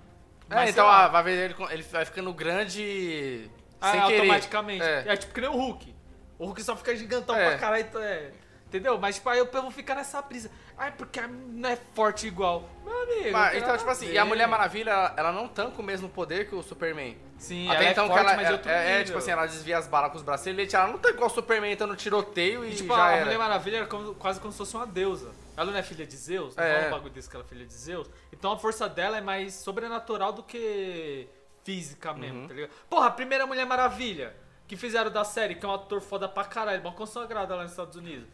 É, 0.49 0.55
Mas, 0.55 0.71
então 0.71 0.85
sei 0.85 0.93
lá, 0.93 1.07
ah, 1.07 1.09
vai 1.09 1.25
ver 1.25 1.51
ele, 1.51 1.57
ele 1.73 1.83
vai 1.83 2.05
ficando 2.05 2.33
grande 2.33 3.51
ah, 3.81 3.91
sem 3.91 4.01
querer. 4.03 4.21
automaticamente. 4.21 4.85
É. 4.85 5.05
É. 5.09 5.17
tipo 5.17 5.35
que 5.35 5.41
nem 5.41 5.51
o 5.51 5.55
Hulk. 5.55 5.93
O 6.39 6.47
Hulk 6.47 6.63
só 6.63 6.77
fica 6.77 6.95
gigantão 6.95 7.35
É. 7.35 7.49
pra 7.49 7.59
caralho. 7.59 7.85
então 7.85 8.01
É. 8.01 8.31
Entendeu? 8.73 8.97
Mas 8.99 9.17
tipo, 9.17 9.29
aí 9.29 9.39
eu 9.39 9.47
vou 9.53 9.71
ficar 9.71 9.95
nessa 9.95 10.23
brisa. 10.23 10.51
Ai, 10.79 10.91
porque 10.97 11.21
a 11.21 11.29
não 11.29 11.69
é 11.69 11.77
forte 11.93 12.27
igual. 12.27 12.67
Meu 12.83 13.03
amigo. 13.03 13.31
Mas, 13.31 13.59
então, 13.59 13.77
tipo 13.77 13.91
assim, 13.91 14.07
ver. 14.07 14.15
e 14.15 14.19
a 14.19 14.25
Mulher 14.25 14.49
Maravilha, 14.49 14.91
ela, 14.91 15.15
ela 15.19 15.33
não 15.33 15.47
tanca 15.47 15.79
o 15.79 15.85
mesmo 15.85 16.09
poder 16.09 16.49
que 16.49 16.55
o 16.55 16.63
Superman. 16.63 17.19
Sim, 17.37 17.69
Até 17.69 17.83
ela 17.83 17.91
então 17.91 18.05
é 18.05 18.09
forte, 18.09 18.21
ela 18.25 18.37
mas 18.37 18.49
é, 18.49 18.53
outro 18.53 18.71
é- 18.71 19.01
é, 19.01 19.05
tipo 19.05 19.19
assim, 19.19 19.31
ela 19.31 19.45
desvia 19.45 19.77
as 19.77 19.87
balas 19.87 20.11
com 20.11 20.17
os 20.17 20.23
braceletes, 20.23 20.73
ela 20.73 20.87
não 20.87 20.97
tá 20.99 21.11
igual 21.11 21.27
o 21.29 21.31
Superman 21.31 21.73
entrando 21.73 21.91
no 21.91 21.97
tiroteio 21.97 22.65
e, 22.65 22.73
E, 22.73 22.77
tipo, 22.77 22.95
já 22.97 23.05
a 23.05 23.11
era. 23.13 23.25
Mulher 23.27 23.39
Maravilha 23.39 23.77
era 23.79 23.87
como- 23.87 24.15
quase 24.15 24.41
como 24.41 24.51
se 24.53 24.57
fosse 24.59 24.75
uma 24.75 24.87
deusa. 24.87 25.33
Ela 25.55 25.71
não 25.71 25.77
é 25.79 25.83
filha 25.83 26.07
de 26.07 26.17
Zeus? 26.17 26.57
Não 26.57 26.65
É. 26.65 26.85
é 26.85 26.89
um 26.89 26.91
bagulho 26.93 27.13
desse 27.13 27.29
que 27.29 27.37
ela 27.37 27.45
é 27.45 27.49
filha 27.49 27.67
de 27.67 27.75
Zeus? 27.75 28.09
Então 28.33 28.53
a 28.53 28.59
força 28.59 28.89
dela 28.89 29.19
é 29.19 29.21
mais 29.21 29.53
sobrenatural 29.53 30.33
do 30.33 30.43
que 30.43 31.29
física 31.63 32.15
mesmo, 32.15 32.41
Uhum. 32.43 32.49
tá 32.49 32.55
ligado? 32.55 32.71
Porra, 32.89 33.07
a 33.09 33.11
primeira 33.11 33.47
Mulher 33.47 33.67
Maravilha 33.67 34.35
que 34.67 34.77
fizeram 34.77 35.11
da 35.11 35.23
série, 35.25 35.57
que 35.57 35.67
é 35.67 35.69
um 35.69 35.75
ator 35.75 36.01
foda 36.01 36.27
pra 36.27 36.45
caralho, 36.45 36.81
uma 36.81 36.93
consagrada 36.93 37.55
lá 37.55 37.63
nos 37.65 37.73
Estados 37.73 37.95
Unidos. 37.97 38.27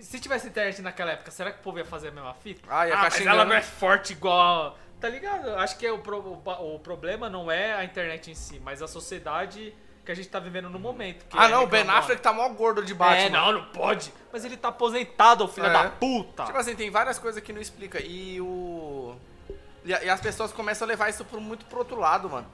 Se 0.00 0.18
tivesse 0.18 0.46
internet 0.48 0.80
naquela 0.80 1.12
época, 1.12 1.30
será 1.30 1.50
que 1.52 1.58
o 1.60 1.62
povo 1.62 1.78
ia 1.78 1.84
fazer 1.84 2.08
a 2.08 2.10
mesma 2.10 2.32
fita? 2.34 2.62
Ah, 2.68 2.88
ia 2.88 2.94
ah 2.94 3.02
mas 3.02 3.20
ela 3.26 3.44
não 3.44 3.54
é 3.54 3.62
forte 3.62 4.12
igual... 4.12 4.78
Tá 5.00 5.08
ligado? 5.10 5.50
Acho 5.56 5.76
que 5.76 5.86
é 5.86 5.92
o, 5.92 5.98
pro- 5.98 6.18
o 6.46 6.74
o 6.76 6.78
problema 6.78 7.28
não 7.28 7.50
é 7.50 7.74
a 7.74 7.84
internet 7.84 8.30
em 8.30 8.34
si, 8.34 8.58
mas 8.64 8.80
a 8.80 8.88
sociedade 8.88 9.74
que 10.02 10.10
a 10.10 10.14
gente 10.14 10.28
tá 10.28 10.38
vivendo 10.38 10.70
no 10.70 10.78
momento. 10.78 11.26
Ah, 11.32 11.46
é 11.46 11.48
não, 11.48 11.64
o 11.64 11.66
Ben. 11.66 11.86
Affleck 11.88 12.22
tá 12.22 12.32
mó 12.32 12.48
gordo 12.50 12.82
de 12.82 12.94
Batman. 12.94 13.18
É, 13.18 13.28
não, 13.28 13.52
não 13.52 13.64
pode. 13.66 14.12
Mas 14.32 14.46
ele 14.46 14.56
tá 14.56 14.68
aposentado, 14.68 15.46
filho 15.48 15.66
É. 15.66 15.72
da 15.72 15.90
puta. 15.90 16.44
Tipo 16.44 16.56
assim, 16.56 16.74
tem 16.74 16.90
várias 16.90 17.18
coisas 17.18 17.42
que 17.42 17.52
não 17.52 17.60
explica. 17.60 18.00
E 18.00 18.40
o. 18.40 19.14
E, 19.84 19.90
e 19.90 20.08
as 20.08 20.20
pessoas 20.22 20.52
começam 20.52 20.86
a 20.86 20.88
levar 20.88 21.10
isso 21.10 21.22
pro, 21.24 21.38
muito 21.40 21.66
pro 21.66 21.80
outro 21.80 21.98
lado, 21.98 22.30
mano. 22.30 22.46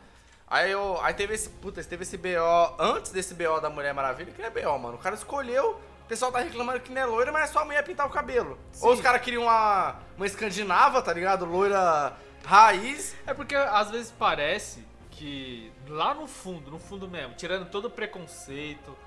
Aí 0.48 0.72
eu. 0.72 1.00
Aí 1.02 1.14
teve 1.14 1.34
esse. 1.34 1.50
Puta, 1.50 1.82
teve 1.84 2.02
esse 2.02 2.16
BO 2.16 2.74
antes 2.80 3.12
desse 3.12 3.34
BO 3.34 3.60
da 3.60 3.70
Mulher 3.70 3.94
Maravilha, 3.94 4.32
que 4.32 4.42
é 4.42 4.50
BO, 4.50 4.76
mano. 4.78 4.96
O 4.96 4.98
cara 4.98 5.14
escolheu. 5.14 5.80
O 6.10 6.12
pessoal 6.12 6.32
tá 6.32 6.40
reclamando 6.40 6.80
que 6.80 6.90
não 6.90 7.00
é 7.00 7.04
loira, 7.06 7.30
mas 7.30 7.44
é 7.48 7.52
só 7.52 7.60
a 7.60 7.64
mulher 7.64 7.84
pintar 7.84 8.04
o 8.04 8.10
cabelo. 8.10 8.58
Ou 8.80 8.92
os 8.94 9.00
caras 9.00 9.22
queriam 9.22 9.44
uma, 9.44 9.94
uma 10.16 10.26
escandinava, 10.26 11.00
tá 11.00 11.12
ligado? 11.12 11.44
Loira 11.44 12.16
raiz. 12.44 13.14
É 13.24 13.32
porque 13.32 13.54
às 13.54 13.92
vezes 13.92 14.10
parece 14.18 14.84
que 15.12 15.70
lá 15.86 16.12
no 16.12 16.26
fundo, 16.26 16.68
no 16.68 16.80
fundo 16.80 17.06
mesmo, 17.06 17.36
tirando 17.36 17.70
todo 17.70 17.84
o 17.84 17.90
preconceito, 17.90 18.98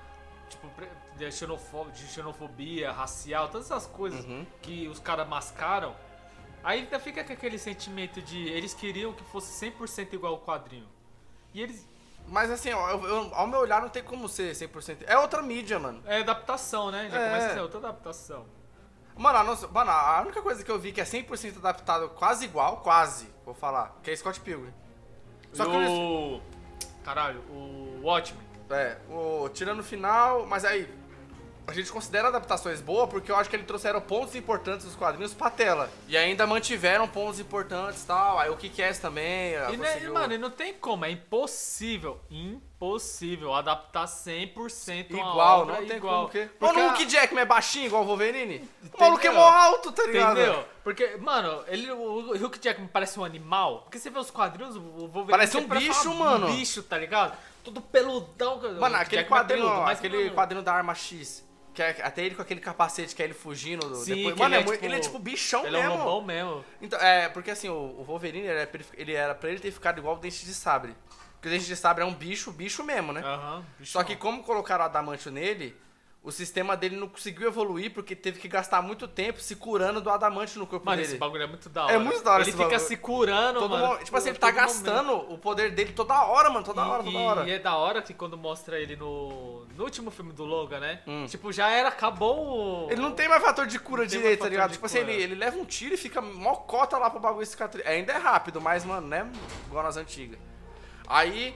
tipo, 0.48 0.66
de, 1.18 1.28
de 1.28 2.06
xenofobia, 2.08 2.90
racial, 2.90 3.50
todas 3.50 3.70
essas 3.70 3.84
coisas 3.84 4.24
Uhum. 4.24 4.46
que 4.62 4.88
os 4.88 4.98
caras 4.98 5.28
mascaram, 5.28 5.94
aí 6.62 6.80
ainda 6.80 6.98
fica 6.98 7.22
com 7.22 7.34
aquele 7.34 7.58
sentimento 7.58 8.22
de 8.22 8.48
eles 8.48 8.72
queriam 8.72 9.12
que 9.12 9.24
fosse 9.24 9.52
100% 9.70 10.14
igual 10.14 10.32
ao 10.32 10.40
quadrinho. 10.40 10.88
E 11.52 11.60
eles. 11.60 11.86
Mas 12.26 12.50
assim, 12.50 12.72
ó, 12.72 12.90
eu- 12.90 13.04
eu- 13.04 13.34
ao 13.34 13.46
meu 13.46 13.60
olhar 13.60 13.80
não 13.82 13.88
tem 13.88 14.02
como 14.02 14.28
ser 14.28 14.54
100%. 14.54 15.04
É 15.06 15.16
outra 15.18 15.42
mídia, 15.42 15.78
mano. 15.78 16.02
É 16.06 16.20
adaptação, 16.20 16.90
né? 16.90 17.08
Já 17.10 17.20
É. 17.20 17.26
começa 17.28 17.46
a 17.46 17.54
ser 17.54 17.60
outra 17.60 17.78
adaptação. 17.78 18.46
Mano, 19.16 19.38
a, 19.38 19.44
nossa- 19.44 19.68
mano, 19.68 19.90
a 19.90 20.20
única 20.22 20.42
coisa 20.42 20.64
que 20.64 20.70
eu 20.70 20.78
vi 20.78 20.90
que 20.90 21.00
é 21.00 21.04
100% 21.04 21.58
adaptado 21.58 22.08
quase 22.10 22.46
igual, 22.46 22.78
quase, 22.78 23.28
vou 23.44 23.54
falar, 23.54 23.94
que 24.02 24.10
é 24.10 24.16
Scott 24.16 24.40
Pilgrim. 24.40 24.72
Só 25.52 25.64
que 25.64 25.70
o. 25.70 26.40
Caralho, 27.04 27.40
o 27.50 28.00
Watchmen. 28.02 28.42
É, 28.70 28.96
o, 29.10 29.48
tirando 29.50 29.80
o 29.80 29.84
final, 29.84 30.46
mas 30.46 30.64
aí 30.64 30.88
a 31.66 31.72
gente 31.72 31.90
considera 31.90 32.28
adaptações 32.28 32.80
boas 32.80 33.08
porque 33.08 33.30
eu 33.30 33.36
acho 33.36 33.48
que 33.48 33.56
eles 33.56 33.66
trouxeram 33.66 34.00
pontos 34.00 34.34
importantes 34.34 34.84
dos 34.84 34.94
quadrinhos 34.94 35.32
pra 35.32 35.50
tela. 35.50 35.90
E 36.06 36.16
ainda 36.16 36.46
mantiveram 36.46 37.08
pontos 37.08 37.40
importantes 37.40 38.02
e 38.02 38.06
tal. 38.06 38.38
Aí 38.38 38.50
o 38.50 38.56
que 38.56 38.82
é 38.82 38.92
também. 38.92 39.54
E, 39.72 39.76
né, 39.76 40.08
mano, 40.08 40.34
e 40.34 40.38
não 40.38 40.50
tem 40.50 40.74
como, 40.74 41.04
é 41.04 41.10
impossível, 41.10 42.20
impossível 42.30 43.54
adaptar 43.54 44.04
100% 44.04 45.10
uma 45.10 45.18
igual, 45.18 45.60
obra 45.62 45.80
não 45.80 45.86
tem 45.86 45.96
igual. 45.96 46.16
como 46.16 46.28
que. 46.30 46.46
Porque 46.58 46.80
Mano, 46.80 46.90
o 46.90 46.92
Hugh 46.94 47.08
Jackman 47.08 47.42
é 47.42 47.46
baixinho 47.46 47.86
igual 47.86 48.02
o 48.02 48.06
Wolverine? 48.06 48.68
O 48.94 49.00
maluco 49.00 49.26
é 49.26 49.30
mó 49.30 49.48
alto, 49.48 49.90
tá 49.90 50.06
ligado? 50.06 50.38
Entendeu? 50.38 50.64
Porque, 50.82 51.16
mano, 51.16 51.64
ele, 51.66 51.90
o 51.90 52.32
Hugh 52.32 52.58
Jackman 52.60 52.88
parece 52.88 53.18
um 53.18 53.24
animal. 53.24 53.82
Porque 53.82 53.98
você 53.98 54.10
vê 54.10 54.18
os 54.18 54.30
quadrinhos, 54.30 54.76
o 54.76 55.08
Wolverine 55.08 55.30
Parece 55.30 55.56
um 55.56 55.66
bicho, 55.66 56.14
mano. 56.14 56.46
Um 56.46 56.54
bicho, 56.54 56.82
tá 56.82 56.98
ligado? 56.98 57.36
Todo 57.64 57.80
peludão. 57.80 58.60
Mano, 58.78 58.96
aquele 58.96 59.24
quadrinho, 59.24 59.66
ó, 59.66 59.86
aquele 59.86 60.30
quadrinho 60.30 60.62
da 60.62 60.74
Arma 60.74 60.94
X. 60.94 61.42
Que 61.74 61.82
é 61.82 61.90
até 62.04 62.24
ele 62.24 62.36
com 62.36 62.42
aquele 62.42 62.60
capacete 62.60 63.14
que 63.16 63.20
é 63.22 63.24
ele 63.26 63.34
fugindo. 63.34 63.88
do- 63.88 63.96
Sim, 63.96 64.14
depois. 64.14 64.34
que 64.34 64.40
Mano, 64.40 64.54
ele 64.54 64.62
é 64.62 64.66
é, 64.68 64.72
tipo- 64.72 64.84
ele 64.86 64.94
é 64.94 65.00
tipo 65.00 65.18
bichão 65.18 65.66
Ele 65.66 65.76
é 65.76 65.80
mesmo. 65.80 65.94
um 65.94 65.98
lobão 65.98 66.22
mesmo. 66.24 66.64
Então, 66.80 66.98
é, 67.00 67.28
porque 67.28 67.50
assim, 67.50 67.68
o, 67.68 67.74
o 67.74 68.04
Wolverine 68.04 68.46
ele 68.46 68.56
era, 68.58 68.66
pra 68.66 68.80
ele, 68.80 68.88
ele 68.96 69.12
era 69.14 69.34
pra 69.34 69.50
ele 69.50 69.58
ter 69.58 69.72
ficado 69.72 69.98
igual 69.98 70.14
o 70.16 70.18
Dente 70.20 70.44
de 70.46 70.54
Sabre. 70.54 70.94
Porque 71.32 71.48
o 71.48 71.50
Dente 71.50 71.66
de 71.66 71.76
Sabre 71.76 72.04
é 72.04 72.06
um 72.06 72.14
bicho, 72.14 72.52
bicho 72.52 72.82
mesmo, 72.84 73.12
né? 73.12 73.20
Aham. 73.22 73.64
Só 73.82 74.02
que 74.04 74.14
como 74.16 74.42
colocaram 74.44 74.82
o 74.84 74.86
adamantio 74.86 75.30
nele, 75.32 75.76
o 76.24 76.32
sistema 76.32 76.74
dele 76.74 76.96
não 76.96 77.06
conseguiu 77.06 77.46
evoluir 77.46 77.92
porque 77.92 78.16
teve 78.16 78.40
que 78.40 78.48
gastar 78.48 78.80
muito 78.80 79.06
tempo 79.06 79.40
se 79.42 79.54
curando 79.54 80.00
do 80.00 80.08
adamante 80.08 80.58
no 80.58 80.66
corpo 80.66 80.86
Mano, 80.86 80.96
dele. 80.96 81.08
esse 81.08 81.18
bagulho 81.18 81.42
é 81.42 81.46
muito 81.46 81.68
da 81.68 81.82
É 81.82 81.84
hora. 81.84 81.98
muito 82.00 82.24
da 82.24 82.32
hora 82.32 82.42
Ele 82.42 82.50
fica 82.52 82.64
bagulho. 82.64 82.80
se 82.80 82.96
curando, 82.96 83.58
Todo 83.60 83.70
mano. 83.72 83.86
mo- 83.88 83.98
tipo 83.98 84.16
assim, 84.16 84.30
ele 84.30 84.38
tá 84.38 84.46
momento. 84.46 84.62
gastando 84.64 85.12
o 85.32 85.36
poder 85.36 85.72
dele 85.72 85.92
toda 85.92 86.24
hora, 86.24 86.48
mano. 86.48 86.64
Toda 86.64 86.82
hora, 86.86 87.02
toda 87.04 87.10
E- 87.10 87.14
hora, 87.16 87.26
toda 87.28 87.40
hora. 87.42 87.50
E 87.50 87.52
é 87.52 87.58
da 87.58 87.76
hora 87.76 88.00
que 88.00 88.14
quando 88.14 88.38
mostra 88.38 88.80
ele 88.80 88.96
no, 88.96 89.66
no 89.76 89.84
último 89.84 90.10
filme 90.10 90.32
do 90.32 90.46
Logan, 90.46 90.80
né? 90.80 91.02
Hum. 91.06 91.26
Tipo, 91.28 91.52
já 91.52 91.68
era, 91.68 91.90
acabou 91.90 92.86
o... 92.86 92.90
Ele 92.90 93.02
não 93.02 93.12
tem 93.12 93.28
mais 93.28 93.42
fator 93.42 93.66
de 93.66 93.78
cura 93.78 94.06
direito, 94.06 94.40
tá 94.40 94.48
ligado? 94.48 94.72
Tipo 94.72 94.86
assim, 94.86 95.00
ele, 95.00 95.12
ele 95.12 95.34
leva 95.34 95.58
um 95.58 95.64
tiro 95.66 95.92
e 95.92 95.98
fica 95.98 96.22
mó 96.22 96.54
cota 96.56 96.96
lá 96.96 97.10
pro 97.10 97.20
bagulho 97.20 97.44
cicatrizar. 97.44 97.92
Ainda 97.92 98.14
é 98.14 98.16
rápido, 98.16 98.62
mas, 98.62 98.82
mano, 98.82 99.06
não 99.06 99.16
é 99.18 99.26
igual 99.66 99.84
nas 99.84 99.98
antigas. 99.98 100.38
Aí, 101.06 101.54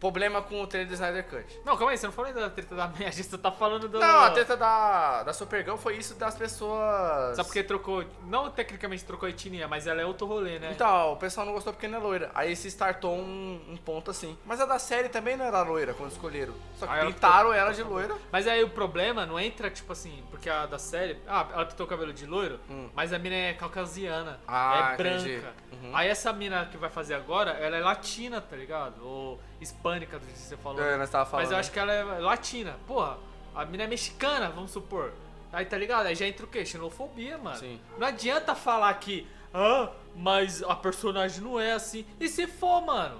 problema 0.00 0.40
com 0.42 0.62
o 0.62 0.66
trailer 0.66 0.88
do 0.88 0.94
Snyder 0.94 1.24
Cut. 1.28 1.60
Não, 1.64 1.76
calma 1.76 1.90
aí, 1.92 1.98
você 1.98 2.06
não 2.06 2.12
falou 2.12 2.32
da 2.32 2.48
treta 2.50 2.74
da 2.74 2.84
a 2.84 3.10
gente 3.10 3.24
só 3.24 3.36
tá 3.38 3.50
falando 3.50 3.88
do... 3.88 3.98
Não, 3.98 4.20
a 4.20 4.30
treta 4.30 4.56
da, 4.56 5.22
da 5.24 5.32
Supergirl 5.32 5.76
foi 5.76 5.96
isso 5.96 6.14
das 6.14 6.36
pessoas... 6.36 7.36
Só 7.36 7.42
porque 7.44 7.62
trocou, 7.62 8.04
não 8.26 8.50
tecnicamente 8.50 9.04
trocou 9.04 9.28
etnia, 9.28 9.66
mas 9.66 9.86
ela 9.86 10.00
é 10.00 10.04
outro 10.06 10.26
rolê, 10.26 10.58
né? 10.58 10.70
Então, 10.72 11.12
o 11.12 11.16
pessoal 11.16 11.46
não 11.46 11.52
gostou 11.52 11.72
porque 11.72 11.88
não 11.88 11.98
é 11.98 12.00
loira. 12.02 12.30
Aí 12.34 12.54
se 12.54 12.68
startou 12.68 13.16
um, 13.16 13.60
um 13.70 13.76
ponto 13.76 14.10
assim. 14.10 14.36
Mas 14.44 14.60
a 14.60 14.66
da 14.66 14.78
série 14.78 15.08
também 15.08 15.36
não 15.36 15.44
era 15.44 15.62
loira 15.62 15.94
quando 15.94 16.10
escolheram. 16.12 16.54
Só 16.76 16.86
que 16.86 16.92
ela 16.92 17.06
pintaram 17.06 17.38
ficou- 17.50 17.54
ela 17.54 17.72
de 17.72 17.82
loira. 17.82 18.14
Mas 18.30 18.46
aí 18.46 18.62
o 18.62 18.70
problema 18.70 19.26
não 19.26 19.38
entra, 19.38 19.70
tipo 19.70 19.92
assim, 19.92 20.22
porque 20.30 20.48
a 20.48 20.66
da 20.66 20.78
série. 20.78 21.18
Ah, 21.26 21.46
ela 21.52 21.66
pintou 21.66 21.86
o 21.86 21.88
cabelo 21.88 22.12
de 22.12 22.26
loiro, 22.26 22.60
Hum. 22.70 22.88
mas 22.94 23.12
a 23.12 23.18
mina 23.18 23.34
é 23.34 23.52
caucasiana. 23.54 24.38
Ah, 24.46 24.90
é 24.92 24.96
branca. 24.96 25.52
Uhum. 25.72 25.90
Aí 25.96 26.08
essa 26.08 26.32
mina 26.32 26.66
que 26.66 26.76
vai 26.76 26.90
fazer 26.90 27.14
agora, 27.14 27.50
ela 27.52 27.76
é 27.76 27.80
latina, 27.80 28.40
tá 28.40 28.56
ligado? 28.56 29.04
Ou 29.04 29.40
hispânica, 29.60 30.18
do 30.18 30.26
que 30.26 30.38
você 30.38 30.56
falou. 30.56 30.82
É, 30.82 30.96
nós 30.96 31.10
tava 31.10 31.28
falando. 31.28 31.44
Mas 31.44 31.52
eu 31.52 31.58
acho 31.58 31.70
que 31.70 31.78
ela 31.78 31.92
é 31.92 32.02
latina. 32.20 32.76
Porra, 32.86 33.18
a 33.54 33.64
mina 33.64 33.84
é 33.84 33.86
mexicana, 33.86 34.50
vamos 34.50 34.70
supor. 34.70 35.12
Aí 35.52 35.64
tá 35.64 35.76
ligado? 35.76 36.06
Aí 36.06 36.14
já 36.14 36.26
entra 36.26 36.44
o 36.44 36.48
quê? 36.48 36.64
Xenofobia, 36.64 37.38
mano. 37.38 37.58
Sim. 37.58 37.80
Não 37.96 38.06
adianta 38.06 38.54
falar 38.54 38.92
que, 38.94 39.26
ah, 39.52 39.90
mas 40.14 40.62
a 40.62 40.74
personagem 40.74 41.42
não 41.42 41.58
é 41.58 41.72
assim. 41.72 42.04
E 42.20 42.28
se 42.28 42.46
for, 42.46 42.82
mano? 42.84 43.18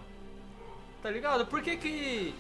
Tá 1.03 1.11
ligado? 1.11 1.47
Por 1.47 1.63
que 1.63 1.77
que. 1.77 2.35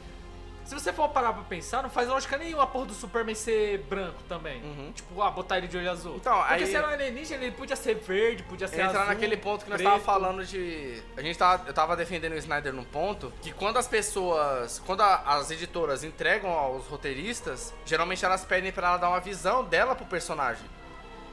Se 0.68 0.74
você 0.74 0.92
for 0.92 1.08
parar 1.08 1.32
pra 1.32 1.42
pensar, 1.44 1.82
não 1.82 1.88
faz 1.88 2.06
lógica 2.08 2.36
nenhuma 2.36 2.64
a 2.64 2.66
porra 2.66 2.84
do 2.86 2.92
Superman 2.92 3.34
ser 3.34 3.78
branco 3.88 4.22
também. 4.28 4.62
Uhum. 4.62 4.92
Tipo, 4.92 5.22
ah, 5.22 5.30
botar 5.30 5.56
ele 5.56 5.66
de 5.66 5.78
olho 5.78 5.90
azul. 5.90 6.16
Então, 6.16 6.36
Porque 6.38 6.52
aí- 6.52 6.66
se 6.66 6.76
era 6.76 6.86
um 6.86 6.90
alienígena, 6.90 7.42
ele 7.42 7.52
podia 7.56 7.74
ser 7.74 7.94
verde, 7.94 8.42
podia 8.42 8.68
ser 8.68 8.80
Entra 8.82 8.98
azul. 9.00 9.06
naquele 9.06 9.36
ponto 9.38 9.64
que 9.64 9.70
nós 9.70 9.80
preto. 9.80 9.90
tava 9.90 10.04
falando 10.04 10.44
de. 10.44 11.02
A 11.16 11.22
gente 11.22 11.38
tava, 11.38 11.66
eu 11.66 11.72
tava 11.72 11.96
defendendo 11.96 12.32
o 12.32 12.36
Snyder 12.36 12.74
num 12.74 12.84
ponto 12.84 13.32
que 13.40 13.50
quando 13.50 13.78
as 13.78 13.88
pessoas. 13.88 14.78
Quando 14.84 15.00
a- 15.00 15.22
as 15.38 15.50
editoras 15.50 16.04
entregam 16.04 16.50
aos 16.50 16.86
roteiristas, 16.86 17.72
geralmente 17.86 18.22
elas 18.24 18.44
pedem 18.44 18.70
pra 18.70 18.88
ela 18.88 18.96
dar 18.98 19.08
uma 19.08 19.20
visão 19.20 19.64
dela 19.64 19.94
pro 19.94 20.04
personagem. 20.04 20.66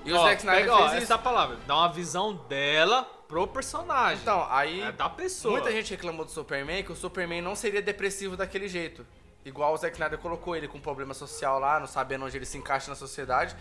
E 0.06 0.14
o 0.14 0.18
Ó, 0.18 0.24
Zack 0.24 0.38
Snyder 0.40 0.62
pega, 0.62 0.74
ó, 0.76 0.78
fez 0.90 1.04
isso. 1.04 1.12
essa 1.12 1.18
palavra, 1.18 1.58
dá 1.68 1.76
uma 1.76 1.92
visão 1.92 2.36
dela 2.48 3.04
pro 3.28 3.46
personagem. 3.48 4.22
Então, 4.22 4.48
aí. 4.50 4.82
é 4.82 4.92
da 4.94 5.10
pessoa. 5.10 5.52
Muita 5.54 5.72
gente 5.74 5.90
reclamou 5.92 6.24
do 6.24 6.32
Superman 6.32 6.84
que 6.84 6.92
o 6.92 6.96
Superman 6.96 7.42
não 7.42 7.54
seria 7.56 7.82
depressivo 7.82 8.38
daquele 8.38 8.68
jeito. 8.70 9.06
Igual 9.46 9.74
o 9.74 9.78
Zack 9.78 9.94
Snyder 9.96 10.18
colocou 10.20 10.56
ele 10.56 10.68
com 10.68 10.80
problema 10.80 11.14
social 11.14 11.60
lá, 11.60 11.80
não 11.80 11.86
sabendo 11.88 12.26
onde 12.26 12.36
ele 12.36 12.46
se 12.46 12.58
encaixa 12.58 12.90
na 12.90 12.96
sociedade. 12.96 13.56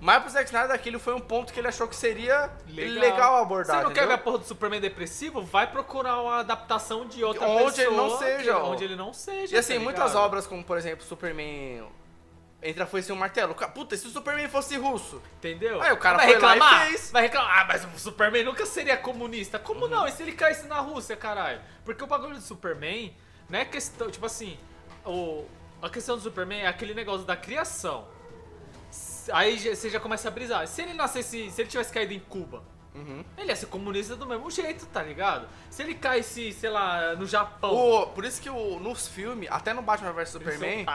Mas 0.00 0.20
pro 0.22 0.30
Zack 0.30 0.46
Snyder 0.46 0.72
aquilo 0.72 0.98
foi 0.98 1.14
um 1.14 1.20
ponto 1.20 1.52
que 1.52 1.58
ele 1.60 1.68
achou 1.68 1.86
que 1.88 1.94
seria 1.96 2.50
legal, 2.68 3.36
abordar. 3.36 3.76
Você 3.78 3.82
não 3.84 3.90
quer 3.90 4.00
ver 4.00 4.06
entendeu? 4.06 4.14
a 4.16 4.18
porra 4.18 4.38
do 4.38 4.44
Superman 4.44 4.80
depressivo? 4.80 5.40
Vai 5.42 5.70
procurar 5.70 6.20
uma 6.20 6.40
adaptação 6.40 7.06
de 7.06 7.22
outra 7.24 7.46
Onde 7.46 7.76
pessoa. 7.76 7.86
ele 7.86 7.96
não 7.96 8.18
seja, 8.18 8.54
que-. 8.54 8.60
Onde 8.60 8.84
ele 8.84 8.96
não 8.96 9.12
seja. 9.12 9.54
E 9.56 9.58
assim, 9.58 9.74
tá 9.74 9.80
muitas 9.80 10.14
obras, 10.14 10.46
como 10.46 10.62
por 10.64 10.76
exemplo 10.76 11.04
Superman. 11.04 11.84
Entra 12.60 12.86
foi 12.86 13.02
sem 13.02 13.14
um 13.14 13.18
martelo. 13.18 13.54
Puta, 13.54 13.94
e 13.94 13.98
se 13.98 14.06
o 14.08 14.10
Superman 14.10 14.48
fosse 14.48 14.76
russo? 14.76 15.22
Entendeu? 15.36 15.80
Aí 15.80 15.92
o 15.92 15.96
cara 15.96 16.16
vai 16.16 16.26
reclamar, 16.26 16.86
fez. 16.86 17.10
Vai 17.12 17.22
reclamar. 17.22 17.60
Ah, 17.60 17.64
mas 17.68 17.84
o 17.84 17.98
Superman 17.98 18.42
nunca 18.44 18.66
seria 18.66 18.96
comunista. 18.96 19.60
Como 19.60 19.84
Uhum. 19.84 19.88
não? 19.90 20.08
E 20.08 20.10
se 20.12 20.22
ele 20.24 20.32
caísse 20.32 20.66
na 20.66 20.80
Rússia, 20.80 21.16
caralho? 21.16 21.60
Porque 21.84 22.02
o 22.02 22.06
bagulho 22.08 22.34
do 22.34 22.40
Superman 22.40 23.16
não 23.48 23.60
é 23.60 23.64
questão. 23.64 24.10
Tipo 24.10 24.26
assim, 24.26 24.58
o, 25.08 25.46
a 25.80 25.88
questão 25.88 26.16
do 26.16 26.22
Superman 26.22 26.60
é 26.60 26.66
aquele 26.66 26.94
negócio 26.94 27.26
da 27.26 27.36
criação. 27.36 28.06
Aí 29.32 29.58
você 29.58 29.90
já 29.90 30.00
começa 30.00 30.28
a 30.28 30.30
brisar. 30.30 30.66
Se 30.66 30.82
ele 30.82 30.94
nascesse. 30.94 31.50
Se 31.50 31.62
ele 31.62 31.68
tivesse 31.68 31.92
caído 31.92 32.12
em 32.12 32.20
Cuba. 32.20 32.62
Uhum. 32.94 33.24
Ele 33.36 33.48
ia 33.48 33.56
ser 33.56 33.66
comunista 33.66 34.16
do 34.16 34.26
mesmo 34.26 34.50
jeito, 34.50 34.86
tá 34.86 35.02
ligado? 35.02 35.46
Se 35.70 35.82
ele 35.82 35.94
caísse, 35.94 36.52
sei 36.52 36.70
lá, 36.70 37.14
no 37.14 37.26
Japão. 37.26 37.72
O, 37.72 38.06
por 38.08 38.24
isso 38.24 38.40
que 38.40 38.50
o, 38.50 38.80
nos 38.80 39.06
filmes, 39.06 39.48
até 39.52 39.72
no 39.72 39.82
Batman 39.82 40.12
vs 40.12 40.34
um 40.34 40.38
Superman, 40.38 40.86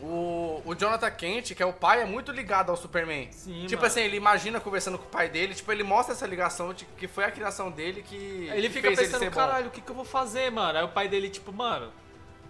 o, 0.00 0.62
o 0.64 0.74
Jonathan 0.74 1.10
Kent, 1.10 1.54
que 1.54 1.62
é 1.62 1.66
o 1.66 1.72
pai, 1.72 2.00
é 2.00 2.04
muito 2.04 2.32
ligado 2.32 2.70
ao 2.70 2.76
Superman. 2.76 3.30
Sim, 3.30 3.66
tipo 3.66 3.82
mano. 3.82 3.86
assim, 3.86 4.00
ele 4.00 4.16
imagina 4.16 4.60
conversando 4.60 4.98
com 4.98 5.04
o 5.04 5.08
pai 5.08 5.28
dele, 5.28 5.54
tipo, 5.54 5.70
ele 5.70 5.82
mostra 5.82 6.14
essa 6.14 6.26
ligação 6.26 6.72
de 6.72 6.84
que 6.84 7.06
foi 7.06 7.24
a 7.24 7.30
criação 7.30 7.70
dele 7.70 8.02
que. 8.02 8.48
Ele 8.52 8.68
que 8.68 8.74
fica 8.74 8.88
pensando, 8.90 9.22
ele 9.22 9.30
caralho, 9.30 9.68
o 9.68 9.70
que, 9.70 9.80
que 9.80 9.90
eu 9.90 9.94
vou 9.94 10.04
fazer, 10.04 10.50
mano? 10.50 10.78
Aí 10.78 10.84
o 10.84 10.88
pai 10.88 11.06
dele, 11.06 11.28
tipo, 11.28 11.52
mano, 11.52 11.92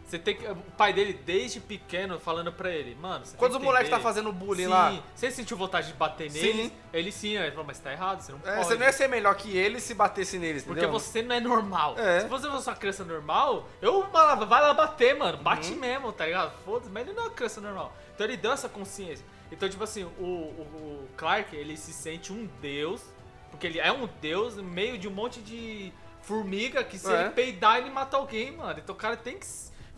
você 0.04 0.18
tem 0.18 0.36
que. 0.36 0.46
O 0.46 0.56
pai 0.76 0.92
dele, 0.92 1.14
desde 1.24 1.58
pequeno, 1.60 2.18
falando 2.20 2.52
pra 2.52 2.70
ele, 2.70 2.94
mano. 2.94 3.24
Você. 3.24 3.36
Quando 3.36 3.54
o 3.54 3.58
que 3.58 3.64
moleque 3.64 3.88
tá 3.88 3.98
fazendo 4.00 4.32
bullying 4.32 4.64
sim, 4.64 4.68
lá. 4.68 5.02
Você 5.14 5.30
sentiu 5.30 5.56
vontade 5.56 5.86
de 5.88 5.94
bater 5.94 6.30
Sim. 6.30 6.40
nele? 6.40 6.72
Ele 6.92 7.10
sim, 7.12 7.36
ele 7.36 7.50
falou, 7.50 7.64
mas 7.66 7.78
tá 7.78 7.92
errado, 7.92 8.20
você 8.20 8.32
não 8.32 8.38
É, 8.44 8.56
pode. 8.56 8.66
você 8.66 8.74
não 8.76 8.84
ia 8.86 8.92
ser 8.92 9.08
melhor 9.08 9.34
que 9.34 9.56
ele 9.56 9.80
se 9.80 9.94
batesse 9.94 10.38
neles, 10.38 10.62
Porque 10.64 10.80
entendeu? 10.80 10.98
você 11.00 11.22
não 11.22 11.34
é 11.34 11.40
normal. 11.40 11.98
É. 11.98 12.20
Se 12.20 12.28
você 12.28 12.48
fosse 12.50 12.68
uma 12.68 12.76
criança 12.76 13.04
normal, 13.04 13.68
eu 13.80 14.06
vai 14.10 14.60
lá 14.60 14.74
bater, 14.74 15.16
mano. 15.16 15.38
Bate 15.38 15.72
Uhum. 15.72 15.78
mesmo, 15.78 16.12
tá 16.12 16.26
ligado? 16.26 16.52
Foda-se, 16.64 16.90
mas 16.90 17.06
ele 17.06 17.14
não 17.16 17.22
é 17.24 17.26
uma 17.28 17.34
criança 17.34 17.60
normal. 17.60 17.96
Então 18.14 18.26
ele 18.26 18.36
deu 18.36 18.52
essa 18.52 18.68
consciência. 18.68 19.24
Então, 19.50 19.68
tipo 19.68 19.82
assim, 19.84 20.04
o, 20.04 20.22
o, 20.22 21.04
o 21.04 21.08
Clark, 21.16 21.54
ele 21.54 21.76
se 21.76 21.92
sente 21.92 22.32
um 22.32 22.48
deus, 22.60 23.02
porque 23.50 23.66
ele 23.66 23.78
é 23.78 23.92
um 23.92 24.08
deus 24.20 24.56
no 24.56 24.62
meio 24.62 24.96
de 24.98 25.08
um 25.08 25.10
monte 25.10 25.40
de 25.40 25.92
formiga 26.22 26.82
que 26.84 26.98
se 26.98 27.10
É. 27.12 27.20
ele 27.22 27.30
peidar, 27.30 27.78
ele 27.78 27.90
mata 27.90 28.16
alguém, 28.16 28.52
mano. 28.52 28.78
Então 28.78 28.94
o 28.94 28.98
cara 28.98 29.16
tem 29.16 29.38
que 29.38 29.46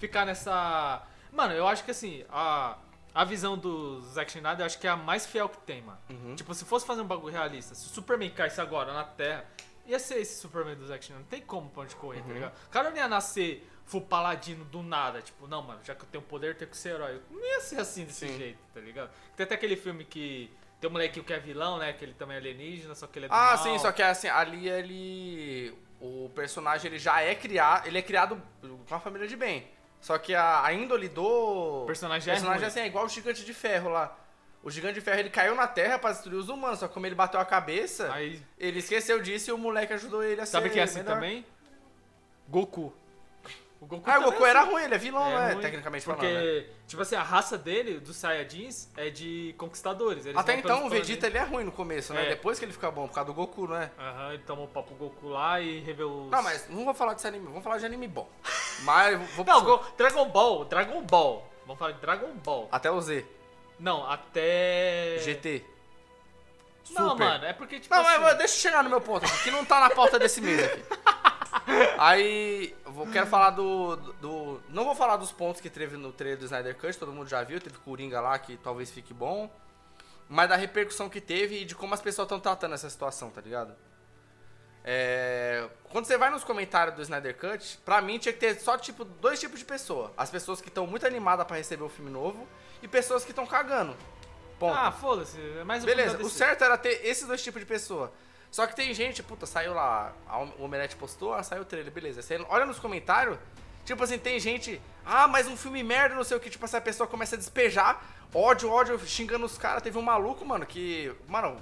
ficar 0.06 0.24
nessa. 0.24 1.02
Mano, 1.32 1.52
eu 1.54 1.66
acho 1.66 1.84
que 1.84 1.90
assim, 1.90 2.24
a. 2.30 2.78
A 3.16 3.22
visão 3.24 3.56
do 3.56 4.00
Zack 4.00 4.28
Snyder 4.36 4.62
eu 4.62 4.66
acho 4.66 4.76
que 4.76 4.88
é 4.88 4.90
a 4.90 4.96
mais 4.96 5.24
fiel 5.24 5.48
que 5.48 5.58
tem, 5.58 5.80
mano. 5.82 5.98
Uhum. 6.10 6.34
Tipo, 6.34 6.52
se 6.52 6.64
fosse 6.64 6.84
fazer 6.84 7.00
um 7.00 7.06
bagulho 7.06 7.32
realista, 7.32 7.72
se 7.72 7.86
o 7.86 7.88
Superman 7.90 8.28
caísse 8.30 8.60
agora 8.60 8.92
na 8.92 9.04
Terra, 9.04 9.44
ia 9.86 10.00
ser 10.00 10.16
esse 10.18 10.40
Superman 10.40 10.74
do 10.74 10.84
Zack 10.84 11.04
Snyder. 11.04 11.20
Não 11.22 11.28
tem 11.30 11.40
como 11.40 11.70
pra 11.70 11.84
onde 11.84 11.94
correr, 11.94 12.18
tá 12.22 12.26
Uhum. 12.26 12.34
ligado? 12.34 12.54
O 12.66 12.70
cara 12.70 12.90
não 12.90 12.96
ia 12.96 13.06
nascer 13.06 13.70
full 13.84 14.00
paladino 14.00 14.64
do 14.64 14.82
nada. 14.82 15.22
Tipo, 15.22 15.46
não, 15.46 15.62
mano, 15.62 15.78
já 15.84 15.94
que 15.94 16.02
eu 16.02 16.08
tenho 16.08 16.24
poder, 16.24 16.48
eu 16.48 16.54
tenho 16.56 16.68
que 16.72 16.76
ser 16.76 16.88
herói. 16.96 17.22
Não 17.30 17.40
ia 17.40 17.60
ser 17.60 17.78
assim 17.78 18.04
desse 18.04 18.26
Sim. 18.26 18.36
jeito, 18.36 18.58
tá 18.74 18.80
ligado? 18.80 19.12
Tem 19.36 19.44
até 19.44 19.54
aquele 19.54 19.76
filme 19.76 20.04
que 20.04 20.50
tem 20.80 20.90
um 20.90 20.92
moleque 20.92 21.22
que 21.22 21.32
é 21.32 21.38
vilão, 21.38 21.78
né? 21.78 21.92
Que 21.92 22.04
ele 22.04 22.14
também 22.14 22.34
é 22.34 22.40
alienígena, 22.40 22.96
só 22.96 23.06
que 23.06 23.16
ele 23.20 23.26
é 23.26 23.28
do 23.28 23.32
Ah, 23.32 23.54
mal. 23.54 23.58
sim, 23.58 23.78
só 23.78 23.92
que 23.92 24.02
assim, 24.02 24.26
ali 24.26 24.68
ele. 24.68 25.72
O 26.00 26.28
personagem 26.34 26.90
ele 26.90 26.98
já 26.98 27.20
é 27.22 27.32
criado. 27.36 27.86
Ele 27.86 27.96
é 27.96 28.02
criado 28.02 28.42
com 28.60 28.92
uma 28.92 28.98
família 29.00 29.28
de 29.28 29.36
bem. 29.36 29.68
Só 30.04 30.18
que 30.18 30.34
a, 30.34 30.62
a 30.62 30.70
índole 30.70 31.08
do. 31.08 31.24
O 31.84 31.86
personagem 31.86 32.28
é 32.30 32.34
personagem 32.34 32.60
ruim. 32.60 32.68
assim, 32.68 32.80
é 32.80 32.86
igual 32.86 33.06
o 33.06 33.08
gigante 33.08 33.42
de 33.42 33.54
ferro 33.54 33.88
lá. 33.88 34.14
O 34.62 34.70
gigante 34.70 34.96
de 34.96 35.00
ferro 35.00 35.18
ele 35.18 35.30
caiu 35.30 35.54
na 35.54 35.66
terra 35.66 35.98
pra 35.98 36.12
destruir 36.12 36.36
os 36.36 36.50
humanos, 36.50 36.80
só 36.80 36.86
que 36.88 36.92
como 36.92 37.06
ele 37.06 37.14
bateu 37.14 37.40
a 37.40 37.44
cabeça, 37.46 38.12
Aí, 38.12 38.42
ele 38.58 38.80
esqueceu 38.80 39.22
disso 39.22 39.48
e 39.48 39.52
o 39.54 39.56
moleque 39.56 39.94
ajudou 39.94 40.22
ele 40.22 40.42
a 40.42 40.44
sabe 40.44 40.68
ser 40.68 40.72
quem 40.74 40.80
é 40.82 40.84
assim 40.84 40.98
melhor. 40.98 41.14
também? 41.14 41.46
Goku. 42.46 42.92
O 43.84 43.86
Goku, 43.86 44.10
Ah, 44.10 44.18
o 44.18 44.22
Goku 44.22 44.46
é 44.46 44.48
era 44.50 44.62
assim. 44.62 44.70
ruim, 44.70 44.82
ele 44.82 44.94
é 44.94 44.98
vilão, 44.98 45.26
É 45.26 45.46
né? 45.48 45.52
ruim, 45.52 45.60
Tecnicamente 45.62 46.06
Porque, 46.06 46.26
falando. 46.26 46.42
né? 46.42 46.64
tipo 46.86 47.02
assim, 47.02 47.16
a 47.16 47.22
raça 47.22 47.58
dele, 47.58 48.00
dos 48.00 48.16
Saiyajins, 48.16 48.88
é 48.96 49.10
de 49.10 49.54
conquistadores. 49.58 50.24
Até 50.34 50.54
então 50.56 50.86
o. 50.86 50.88
Vegeta 50.88 51.26
ele 51.26 51.36
é 51.36 51.42
ruim 51.42 51.64
no 51.64 51.72
começo, 51.72 52.14
né? 52.14 52.24
É. 52.24 52.28
Depois 52.30 52.58
que 52.58 52.64
ele 52.64 52.72
fica 52.72 52.90
bom, 52.90 53.06
por 53.06 53.14
causa 53.14 53.26
do 53.26 53.34
Goku, 53.34 53.66
não 53.68 53.76
é? 53.76 53.90
Aham, 53.98 54.32
ele 54.32 54.42
tomou 54.44 54.64
o 54.64 54.68
papo 54.68 54.94
Goku 54.94 55.28
lá 55.28 55.60
e 55.60 55.80
revelou 55.80 56.24
os... 56.24 56.30
Não, 56.30 56.42
mas 56.42 56.66
não 56.70 56.82
vou 56.86 56.94
falar 56.94 57.12
desse 57.12 57.26
anime, 57.26 57.44
vamos 57.46 57.62
falar 57.62 57.76
de 57.76 57.84
anime 57.84 58.08
bom. 58.08 58.26
Mas 58.84 59.20
vou 59.32 59.44
Não, 59.46 59.62
Go- 59.62 59.84
Dragon 59.98 60.28
Ball, 60.30 60.64
Dragon 60.64 61.02
Ball. 61.02 61.46
Vamos 61.66 61.78
falar 61.78 61.92
de 61.92 62.00
Dragon 62.00 62.32
Ball. 62.42 62.68
até 62.72 62.90
o 62.90 62.98
Z. 63.02 63.22
Não, 63.78 64.10
até... 64.10 65.18
GT. 65.18 65.62
Não, 66.90 67.10
Super. 67.10 67.24
mano, 67.26 67.44
é 67.46 67.52
porque, 67.52 67.80
tipo 67.80 67.94
Não, 67.94 68.00
assim... 68.02 68.10
mas 68.12 68.20
mas 68.20 68.38
deixa 68.38 68.54
eu 68.56 68.60
chegar 68.60 68.82
no 68.84 68.88
meu 68.90 69.00
ponto 69.00 69.24
aqui, 69.26 69.44
que 69.44 69.50
não 69.50 69.64
tá 69.64 69.80
na 69.80 69.90
pauta 69.90 70.18
desse 70.18 70.40
mês 70.40 70.62
aqui. 70.64 70.82
Aí, 71.98 72.74
eu 72.84 72.92
vou- 72.92 73.06
quero 73.06 73.26
falar 73.26 73.50
do, 73.50 73.96
do. 73.96 74.60
Não 74.68 74.84
vou 74.84 74.94
falar 74.94 75.16
dos 75.16 75.30
pontos 75.32 75.60
que 75.60 75.70
teve 75.70 75.96
no 75.96 76.12
trailer 76.12 76.38
do 76.38 76.44
Snyder 76.44 76.76
Cut, 76.76 76.96
todo 76.98 77.12
mundo 77.12 77.28
já 77.28 77.42
viu, 77.42 77.60
teve 77.60 77.78
Coringa 77.78 78.20
lá 78.20 78.38
que 78.38 78.56
talvez 78.56 78.90
fique 78.90 79.14
bom. 79.14 79.50
Mas 80.28 80.48
da 80.48 80.56
repercussão 80.56 81.08
que 81.08 81.20
teve 81.20 81.60
e 81.60 81.64
de 81.64 81.74
como 81.74 81.92
as 81.94 82.00
pessoas 82.00 82.26
estão 82.26 82.40
tratando 82.40 82.74
essa 82.74 82.88
situação, 82.88 83.30
tá 83.30 83.40
ligado? 83.40 83.74
É, 84.86 85.66
quando 85.90 86.04
você 86.04 86.18
vai 86.18 86.28
nos 86.30 86.44
comentários 86.44 86.94
do 86.96 87.02
Snyder 87.02 87.36
Cut, 87.38 87.78
pra 87.84 88.02
mim 88.02 88.18
tinha 88.18 88.32
que 88.32 88.38
ter 88.40 88.54
só 88.60 88.76
tipo 88.76 89.04
dois 89.04 89.40
tipos 89.40 89.58
de 89.58 89.64
pessoa. 89.64 90.12
As 90.16 90.30
pessoas 90.30 90.60
que 90.60 90.68
estão 90.68 90.86
muito 90.86 91.06
animadas 91.06 91.46
pra 91.46 91.56
receber 91.56 91.82
o 91.84 91.88
filme 91.88 92.10
novo 92.10 92.46
e 92.82 92.88
pessoas 92.88 93.24
que 93.24 93.30
estão 93.30 93.46
cagando. 93.46 93.96
Ponto. 94.58 94.76
Ah, 94.76 94.92
foda-se, 94.92 95.38
é 95.58 95.64
mais 95.64 95.82
um 95.82 95.86
Beleza, 95.86 96.18
o 96.22 96.28
certo 96.30 96.62
era 96.64 96.76
ter 96.76 97.00
esses 97.04 97.26
dois 97.26 97.42
tipos 97.42 97.60
de 97.60 97.66
pessoa. 97.66 98.12
Só 98.54 98.68
que 98.68 98.76
tem 98.76 98.94
gente, 98.94 99.20
puta, 99.20 99.46
saiu 99.46 99.74
lá, 99.74 100.12
o 100.56 100.62
Omelete 100.62 100.94
postou, 100.94 101.34
ah, 101.34 101.42
saiu 101.42 101.62
o 101.62 101.64
trailer, 101.64 101.92
beleza. 101.92 102.22
Você 102.22 102.38
olha 102.48 102.64
nos 102.64 102.78
comentários, 102.78 103.36
Tipo 103.84 104.04
assim, 104.04 104.16
tem 104.16 104.38
gente, 104.38 104.80
ah, 105.04 105.26
mas 105.26 105.48
um 105.48 105.56
filme 105.56 105.82
merda, 105.82 106.14
não 106.14 106.22
sei 106.22 106.36
o 106.36 106.40
que, 106.40 106.48
tipo 106.48 106.64
assim, 106.64 106.76
a 106.76 106.80
pessoa 106.80 107.08
começa 107.08 107.34
a 107.34 107.38
despejar 107.38 108.00
ódio, 108.32 108.70
ódio, 108.70 108.96
xingando 109.00 109.44
os 109.44 109.58
caras. 109.58 109.82
Teve 109.82 109.98
um 109.98 110.02
maluco, 110.02 110.44
mano, 110.46 110.64
que, 110.64 111.12
mano, 111.26 111.60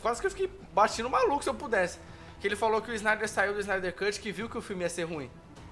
quase 0.00 0.20
que 0.20 0.28
eu 0.28 0.30
fiquei 0.30 0.48
batendo 0.72 1.10
maluco 1.10 1.42
se 1.42 1.50
eu 1.50 1.54
pudesse. 1.54 1.98
Que 2.40 2.46
ele 2.46 2.54
falou 2.54 2.80
que 2.80 2.92
o 2.92 2.94
Snyder 2.94 3.28
saiu 3.28 3.52
do 3.52 3.58
Snyder 3.58 3.92
Cut, 3.92 4.20
que 4.20 4.30
viu 4.30 4.48
que 4.48 4.56
o 4.56 4.62
filme 4.62 4.84
ia 4.84 4.88
ser 4.88 5.02
ruim. 5.02 5.28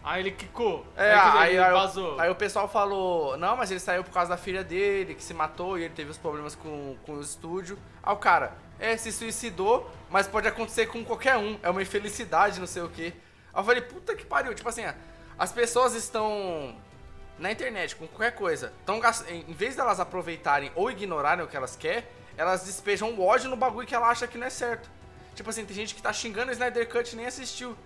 Aí 0.07 0.23
ele 0.23 0.31
quicou. 0.31 0.87
É, 0.97 1.13
aí, 1.13 1.59
aí, 1.59 1.73
vazou. 1.73 2.21
aí 2.21 2.31
o 2.31 2.35
pessoal 2.37 2.69
falou, 2.69 3.37
não, 3.37 3.57
mas 3.57 3.73
ele 3.73 3.81
saiu 3.81 4.05
por 4.05 4.13
causa 4.13 4.31
da 4.31 4.37
filha 4.37 4.63
dele, 4.63 5.17
que 5.17 5.23
se 5.23 5.35
matou 5.35 5.77
e 5.77 5.83
ele 5.83 5.95
teve 5.95 6.09
os 6.09 6.17
problemas 6.17 6.55
com, 6.55 6.97
com 7.05 7.15
o 7.15 7.21
estúdio. 7.21 7.77
Aí 8.05 8.15
o 8.15 8.17
cara, 8.17 8.57
é, 8.79 8.97
se 8.97 9.11
suicidou, 9.11 9.91
mas 10.09 10.29
pode 10.29 10.47
acontecer 10.47 10.87
com 10.87 11.05
qualquer 11.05 11.37
um, 11.37 11.59
é 11.61 11.69
uma 11.69 11.83
infelicidade, 11.83 12.61
não 12.61 12.69
sei 12.69 12.83
o 12.83 12.89
quê. 12.89 13.15
Aí 13.53 13.61
eu 13.61 13.65
falei, 13.65 13.83
puta 13.83 14.15
que 14.15 14.25
pariu, 14.25 14.55
tipo 14.55 14.69
assim, 14.69 14.85
as 15.37 15.51
pessoas 15.51 15.93
estão 15.93 16.77
na 17.37 17.51
internet 17.51 17.97
com 17.97 18.07
qualquer 18.07 18.31
coisa, 18.31 18.73
tão 18.85 19.01
em 19.29 19.53
vez 19.55 19.75
delas 19.75 19.99
aproveitarem 19.99 20.71
ou 20.77 20.89
ignorarem 20.89 21.45
o 21.45 21.49
que 21.49 21.57
elas 21.57 21.75
querem, 21.75 22.05
elas 22.37 22.63
despejam 22.63 23.11
o 23.11 23.27
ódio 23.27 23.51
no 23.51 23.57
bagulho 23.57 23.85
que 23.85 23.95
ela 23.95 24.09
acha 24.09 24.29
que 24.29 24.39
não 24.39 24.47
é 24.47 24.51
certo. 24.51 24.89
Tipo 25.35 25.51
assim, 25.51 25.67
tem 25.67 25.75
gente 25.75 25.97
que 25.97 26.01
tá 26.01 26.13
xingando 26.13 26.51
o 26.51 26.53
Snyder 26.53 26.89
Cut 26.89 27.13
e 27.13 27.17
nem 27.17 27.27
assistiu. 27.27 27.77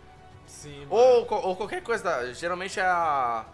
Sim. 0.50 0.86
Ou, 0.90 1.26
ou 1.30 1.56
qualquer 1.56 1.82
coisa 1.82 2.02
da. 2.04 2.32
Geralmente 2.32 2.78
é 2.80 2.84
a. 2.84 3.44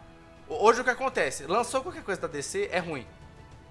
Hoje 0.49 0.81
o 0.81 0.85
que 0.85 0.91
acontece? 0.91 1.45
Lançou 1.47 1.83
qualquer 1.83 2.03
coisa 2.03 2.21
da 2.21 2.29
DC, 2.29 2.69
é 2.73 2.79
ruim. 2.79 3.07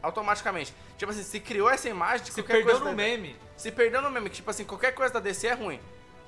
Automaticamente. 0.01 0.73
Tipo 0.97 1.11
assim, 1.11 1.23
se 1.23 1.39
criou 1.39 1.69
essa 1.69 1.89
imagem 1.89 2.26
de 2.26 2.32
Se 2.32 2.41
qualquer 2.41 2.53
perdeu 2.57 2.71
coisa 2.73 2.80
no 2.86 2.91
da- 2.91 2.95
meme. 2.95 3.36
Se 3.57 3.71
perdeu 3.71 4.01
no 4.01 4.09
meme, 4.11 4.30
que 4.30 4.36
tipo 4.38 4.49
assim, 4.51 4.63
qualquer 4.63 4.91
coisa 4.93 5.13
da 5.13 5.19
DC 5.19 5.47
é 5.47 5.53
ruim. 5.53 5.80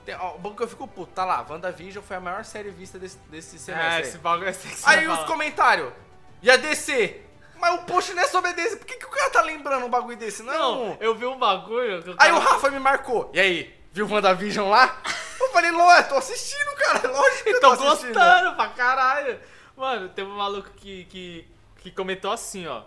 Tem, 0.06 0.16
ó, 0.16 0.36
o 0.36 0.40
bom 0.40 0.56
que 0.56 0.64
eu 0.64 0.68
fico 0.68 0.88
puto, 0.88 1.12
tá 1.14 1.26
lá, 1.26 1.46
WandaVision 1.48 2.04
foi 2.04 2.16
a 2.18 2.20
maior 2.20 2.44
série 2.46 2.70
vista 2.72 2.98
desse, 2.98 3.18
desse 3.30 3.58
É, 3.58 3.60
semestre. 3.60 4.02
esse 4.04 4.18
bagulho 4.18 4.48
é 4.48 4.54
sexy. 4.54 4.84
aí 4.86 5.08
os 5.08 5.20
comentários. 5.26 5.92
E 6.42 6.50
a 6.50 6.56
DC? 6.56 7.22
Mas 7.60 7.74
o 7.76 7.84
post 7.84 8.14
não 8.14 8.24
é 8.24 8.28
sobre 8.28 8.52
a 8.52 8.54
DC, 8.54 8.78
por 8.78 8.86
que, 8.86 8.96
que 8.96 9.06
o 9.06 9.10
cara 9.10 9.30
tá 9.32 9.42
lembrando 9.42 9.86
um 9.86 9.90
bagulho 9.90 10.16
desse? 10.16 10.44
Não. 10.44 10.86
Não, 10.88 10.98
eu 11.02 11.14
vi 11.16 11.26
um 11.26 11.38
bagulho. 11.38 11.98
Aí 11.98 12.14
cara- 12.16 12.36
o 12.36 12.40
Rafa 12.40 12.70
me 12.72 12.80
marcou. 12.80 13.30
E 13.34 13.40
aí, 13.40 13.77
viu 13.98 14.06
o 14.06 14.12
WandaVision 14.12 14.70
lá? 14.70 15.02
Eu 15.40 15.50
falei, 15.52 15.72
lógico, 15.72 16.10
tô 16.10 16.16
assistindo, 16.18 16.76
cara. 16.78 17.10
Lógico 17.12 17.44
que 17.44 17.50
eu 17.50 17.60
tô 17.62 17.76
Tô 17.78 17.88
assistindo. 17.88 18.14
gostando 18.14 18.56
pra 18.56 18.68
caralho. 18.70 19.40
Mano, 19.76 20.10
teve 20.10 20.30
um 20.30 20.36
maluco 20.38 20.70
que, 20.78 21.06
que, 21.06 21.48
que 21.78 21.92
comentou 21.92 22.32
assim, 22.32 22.68
ó. 22.68 22.84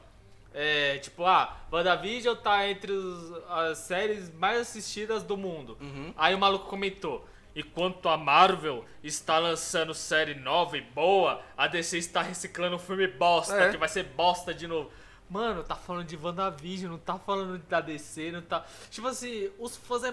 É, 0.53 0.99
tipo, 0.99 1.25
ah, 1.25 1.57
WandaVision 1.73 2.35
tá 2.37 2.67
entre 2.69 2.91
os- 2.93 3.33
as 3.49 3.79
séries 3.79 4.33
mais 4.35 4.61
assistidas 4.61 5.23
do 5.23 5.37
mundo. 5.37 5.77
Uhum. 5.81 6.13
Aí 6.17 6.35
o 6.35 6.39
maluco 6.39 6.67
comentou. 6.67 7.27
Enquanto 7.55 8.09
a 8.09 8.17
Marvel 8.17 8.85
está 9.03 9.39
lançando 9.39 9.93
série 9.95 10.35
nova 10.35 10.77
e 10.77 10.81
boa, 10.81 11.41
a 11.57 11.67
DC 11.67 11.99
está 11.99 12.23
reciclando 12.23 12.77
um 12.77 12.79
filme 12.79 13.07
bosta, 13.09 13.55
É. 13.61 13.71
que 13.71 13.77
vai 13.77 13.89
ser 13.89 14.05
bosta 14.05 14.53
de 14.55 14.67
novo. 14.69 14.91
Mano, 15.29 15.63
tá 15.63 15.75
falando 15.77 16.07
de 16.07 16.17
WandaVision, 16.17 16.91
não 16.93 16.99
tá 16.99 17.17
falando 17.19 17.59
da 17.69 17.81
DC, 17.81 18.33
não 18.33 18.43
tá. 18.43 18.65
Tipo 18.91 19.07
assim, 19.09 19.51
os 19.59 19.77
fãs 19.77 20.03
é, 20.05 20.13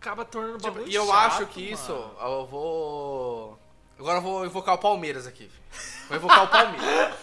acaba 0.00 0.24
tornando 0.24 0.58
Tipo, 0.58 0.70
bagulho 0.72 0.88
e 0.90 0.94
eu 0.94 1.06
chato, 1.06 1.16
acho 1.26 1.46
que 1.46 1.60
mano. 1.62 1.74
isso, 1.74 1.92
eu 2.20 2.46
vou. 2.46 3.58
Agora 3.98 4.18
eu 4.18 4.22
vou 4.22 4.46
invocar 4.46 4.74
o 4.74 4.78
Palmeiras 4.78 5.26
aqui. 5.26 5.50
Vou 6.08 6.16
invocar 6.16 6.44
o 6.44 6.48
Palmeiras. 6.48 7.14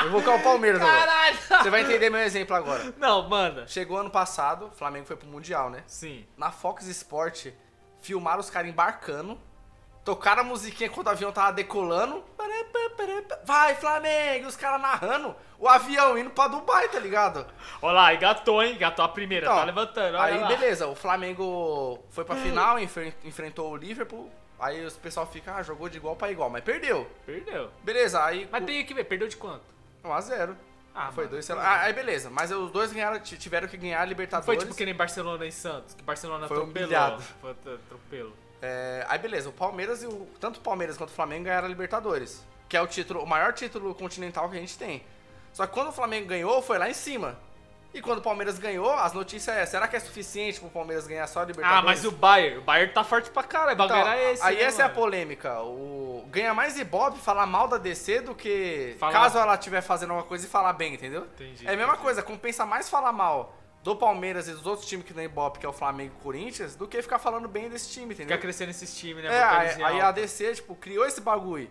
Vou 0.00 0.08
invocar 0.08 0.36
o 0.36 0.42
Palmeiras 0.42 0.80
agora. 0.80 0.96
Caralho! 0.98 1.38
Você 1.62 1.70
vai 1.70 1.82
entender 1.82 2.10
meu 2.10 2.20
exemplo 2.20 2.54
agora. 2.56 2.94
Não, 2.96 3.28
manda. 3.28 3.66
Chegou 3.66 3.98
ano 3.98 4.10
passado, 4.10 4.66
o 4.66 4.70
Flamengo 4.70 5.04
foi 5.06 5.16
pro 5.16 5.26
Mundial, 5.28 5.68
né? 5.68 5.82
Sim. 5.86 6.24
Na 6.36 6.50
Fox 6.52 6.86
Sport, 6.86 7.48
filmaram 8.00 8.40
os 8.40 8.50
caras 8.50 8.70
embarcando, 8.70 9.38
tocaram 10.04 10.42
a 10.42 10.44
musiquinha 10.44 10.90
quando 10.90 11.06
o 11.06 11.10
avião 11.10 11.32
tava 11.32 11.52
decolando. 11.52 12.24
Vai, 13.44 13.74
Flamengo! 13.74 14.46
Os 14.46 14.56
caras 14.56 14.80
narrando 14.80 15.34
o 15.58 15.68
avião 15.68 16.16
indo 16.18 16.30
pra 16.30 16.48
Dubai, 16.48 16.88
tá 16.88 16.98
ligado? 16.98 17.46
Olha 17.80 17.92
lá, 17.94 18.14
engatou, 18.14 18.62
hein? 18.62 18.74
Engatou 18.74 19.04
a 19.04 19.08
primeira, 19.08 19.46
Então, 19.46 19.56
tá 19.58 19.64
levantando. 19.64 20.16
Aí, 20.18 20.38
lá. 20.38 20.48
beleza, 20.48 20.86
o 20.88 20.94
Flamengo 20.94 21.98
foi 22.10 22.24
pra 22.24 22.36
final, 22.36 22.78
enfren- 22.78 23.14
enfrentou 23.24 23.70
o 23.72 23.76
Liverpool. 23.76 24.30
Aí 24.58 24.84
os 24.84 24.96
pessoal 24.96 25.26
fica, 25.26 25.54
ah, 25.56 25.62
jogou 25.62 25.88
de 25.88 25.96
igual 25.96 26.14
pra 26.14 26.30
igual, 26.30 26.48
mas 26.48 26.62
perdeu. 26.62 27.08
Perdeu. 27.26 27.70
Beleza, 27.82 28.24
aí. 28.24 28.48
Mas 28.50 28.64
tem 28.64 28.84
que 28.84 28.94
ver, 28.94 29.04
perdeu 29.04 29.26
de 29.26 29.36
quanto? 29.36 29.62
1x0. 30.04 30.54
Ah, 30.94 31.10
foi 31.10 31.24
mano, 31.24 31.30
dois, 31.36 31.44
sei 31.46 31.54
lá. 31.54 31.62
Ah, 31.64 31.80
aí 31.82 31.92
beleza, 31.92 32.28
mas 32.30 32.52
os 32.52 32.70
dois 32.70 32.92
ganharam, 32.92 33.18
tiveram 33.18 33.66
que 33.66 33.76
ganhar 33.78 34.00
a 34.00 34.04
Libertadores. 34.04 34.44
foi 34.46 34.56
tipo 34.58 34.74
que 34.74 34.84
nem 34.84 34.94
Barcelona 34.94 35.46
e 35.46 35.50
Santos, 35.50 35.94
que 35.94 36.02
Barcelona 36.02 36.46
Foi 36.46 36.56
atropelou. 36.58 36.86
humilhado. 36.86 37.22
Foi 37.40 37.50
atropelo. 37.50 38.32
É, 38.62 39.04
aí 39.08 39.18
beleza, 39.18 39.48
o 39.48 39.52
Palmeiras 39.52 40.02
e 40.02 40.06
o. 40.06 40.26
Tanto 40.40 40.58
o 40.58 40.60
Palmeiras 40.60 40.96
quanto 40.96 41.10
o 41.10 41.14
Flamengo 41.14 41.44
ganharam 41.44 41.66
a 41.66 41.68
Libertadores. 41.68 42.44
Que 42.68 42.76
é 42.76 42.80
o 42.80 42.86
título, 42.86 43.20
o 43.22 43.26
maior 43.26 43.52
título 43.52 43.94
continental 43.94 44.48
que 44.48 44.56
a 44.56 44.60
gente 44.60 44.78
tem. 44.78 45.02
Só 45.52 45.66
que 45.66 45.72
quando 45.74 45.88
o 45.88 45.92
Flamengo 45.92 46.28
ganhou, 46.28 46.62
foi 46.62 46.78
lá 46.78 46.88
em 46.88 46.94
cima. 46.94 47.36
E 47.92 48.00
quando 48.00 48.18
o 48.20 48.22
Palmeiras 48.22 48.58
ganhou, 48.58 48.90
as 48.90 49.12
notícias 49.12 49.54
é, 49.54 49.66
será 49.66 49.86
que 49.86 49.94
é 49.94 50.00
suficiente 50.00 50.58
pro 50.58 50.70
Palmeiras 50.70 51.06
ganhar 51.06 51.26
só 51.26 51.40
a 51.40 51.44
Libertadores? 51.44 51.78
Ah, 51.78 51.84
mas 51.84 52.06
o 52.06 52.10
Bayern, 52.10 52.58
o 52.58 52.62
Bayern 52.62 52.90
tá 52.94 53.04
forte 53.04 53.28
pra 53.30 53.42
caralho. 53.42 53.74
O 53.74 53.76
bagulho 53.76 53.98
Então, 54.00 54.10
era 54.12 54.32
esse. 54.32 54.42
aí 54.42 54.56
né, 54.56 54.62
essa 54.62 54.80
é 54.80 54.84
a 54.86 54.88
mano? 54.88 54.98
polêmica. 54.98 55.60
O 55.60 56.24
ganha 56.30 56.54
mais 56.54 56.78
Ibope 56.78 57.18
falar 57.18 57.44
mal 57.44 57.68
da 57.68 57.76
DC 57.76 58.22
do 58.22 58.34
que 58.34 58.96
caso 58.98 59.36
ela 59.38 59.54
estiver 59.56 59.82
fazendo 59.82 60.10
alguma 60.12 60.26
coisa 60.26 60.46
e 60.46 60.48
falar 60.48 60.72
bem, 60.72 60.94
entendeu? 60.94 61.26
Entendi, 61.34 61.66
é 61.66 61.68
a 61.68 61.76
mesma 61.76 61.92
entendi. 61.92 62.02
coisa, 62.02 62.22
compensa 62.22 62.64
mais 62.64 62.88
falar 62.88 63.12
mal 63.12 63.54
do 63.82 63.96
Palmeiras 63.96 64.46
e 64.48 64.52
dos 64.52 64.66
outros 64.66 64.88
times 64.88 65.04
que 65.04 65.12
tem 65.12 65.24
Ibope, 65.24 65.58
que 65.58 65.66
é 65.66 65.68
o 65.68 65.72
Flamengo 65.72 66.12
e 66.14 66.20
o 66.20 66.22
Corinthians, 66.22 66.76
do 66.76 66.86
que 66.86 67.00
ficar 67.02 67.18
falando 67.18 67.48
bem 67.48 67.68
desse 67.68 67.90
time, 67.90 68.14
entendeu? 68.14 68.28
Fica 68.36 68.38
crescendo 68.40 68.70
esses 68.70 68.96
times, 68.96 69.24
né? 69.24 69.34
É, 69.34 69.42
aí, 69.42 69.82
aí 69.82 70.00
a 70.00 70.06
alta. 70.06 70.20
DC, 70.20 70.54
tipo, 70.54 70.74
criou 70.76 71.04
esse 71.04 71.20
bagulho. 71.20 71.68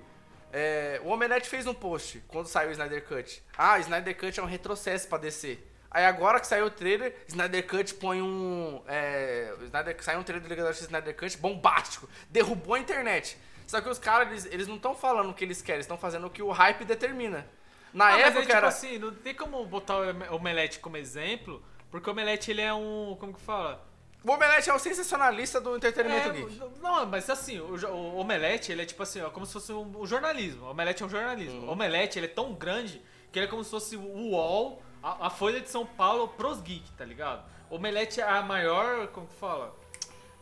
É, 0.54 1.00
o 1.04 1.10
Omelete 1.10 1.48
fez 1.48 1.66
um 1.66 1.74
post 1.74 2.22
quando 2.28 2.48
saiu 2.48 2.70
o 2.70 2.72
Snyder 2.74 3.06
Cut. 3.08 3.42
Ah, 3.58 3.80
Snyder 3.80 4.18
Cut 4.18 4.38
é 4.40 4.44
um 4.44 4.48
retrocesso 4.48 5.08
pra 5.08 5.18
DC. 5.18 5.58
Aí 5.90 6.06
agora 6.06 6.40
que 6.40 6.48
saiu 6.48 6.66
o 6.66 6.70
trailer, 6.70 7.16
Snyder 7.28 7.66
Cut 7.68 7.94
põe 7.96 8.22
um. 8.22 8.82
É, 8.88 9.54
Snyder, 9.64 10.04
saiu 10.04 10.20
um 10.20 10.24
trailer 10.24 10.44
do 10.46 10.50
Liga 10.50 10.64
da 10.64 10.70
Justiça 10.70 10.90
Snyder 10.90 11.16
Cut 11.16 11.38
bombástico. 11.38 12.10
Derrubou 12.30 12.76
a 12.76 12.80
internet. 12.80 13.38
Só 13.68 13.80
que 13.80 13.88
os 13.88 14.00
caras, 14.00 14.28
eles, 14.30 14.46
eles 14.48 14.68
não 14.68 14.76
estão 14.76 14.94
falando 14.94 15.30
o 15.30 15.34
que 15.34 15.46
eles 15.46 15.62
querem, 15.62 15.80
estão 15.80 15.98
fazendo 15.98 16.28
o 16.28 16.30
que 16.30 16.42
o 16.42 16.52
hype 16.52 16.84
determina. 16.84 17.48
Na 17.94 18.08
Ah, 18.08 18.12
mas 18.12 18.20
época 18.22 18.40
aí, 18.40 18.46
tipo 18.46 18.58
era. 18.58 18.68
assim, 18.68 18.98
não 18.98 19.14
tem 19.14 19.34
como 19.36 19.66
botar 19.66 19.98
o 19.98 20.10
Ome- 20.10 20.30
Omelete 20.30 20.80
como 20.80 20.96
exemplo, 20.98 21.62
porque 21.92 22.10
o 22.10 22.14
Omelete 22.14 22.50
ele 22.50 22.62
é 22.62 22.74
um. 22.74 23.16
Como 23.20 23.34
que 23.34 23.42
fala? 23.42 23.86
O 24.24 24.32
Omelete 24.32 24.70
é 24.70 24.74
o 24.74 24.80
sensacionalista 24.80 25.60
do 25.60 25.76
entretenimento 25.76 26.30
É, 26.30 26.32
geek. 26.32 26.62
Não, 26.82 27.06
mas 27.08 27.30
assim, 27.30 27.60
o, 27.60 27.76
o 27.88 28.18
Omelete, 28.18 28.72
ele 28.72 28.84
é 28.84 28.86
tipo 28.86 29.02
assim, 29.02 29.20
ó, 29.22 29.30
como 29.30 29.46
se 29.46 29.54
fosse 29.54 29.74
um, 29.74 30.00
um 30.00 30.06
jornalismo. 30.06 30.66
O 30.68 30.72
Omelete 30.72 31.02
é 31.04 31.06
um 31.06 31.10
jornalismo. 31.10 31.62
Uhum. 31.62 31.70
O 31.70 31.72
Omelete, 31.72 32.20
ele 32.20 32.28
é 32.28 32.30
tão 32.30 32.54
grande 32.54 33.02
que 33.32 33.40
ele 33.40 33.48
é 33.48 33.50
como 33.50 33.64
se 33.64 33.72
fosse 33.72 33.98
o 33.98 34.02
UOL, 34.02 34.82
a, 35.02 35.28
a 35.28 35.30
Folha 35.30 35.60
de 35.60 35.70
São 35.70 35.86
Paulo 35.86 36.28
pros 36.30 36.62
geeks, 36.62 36.92
tá 36.92 37.04
ligado? 37.04 37.44
O 37.70 37.76
Omelete 37.76 38.22
é 38.22 38.28
a 38.28 38.42
maior, 38.44 39.08
como 39.08 39.28
que 39.28 39.34
fala? 39.36 39.76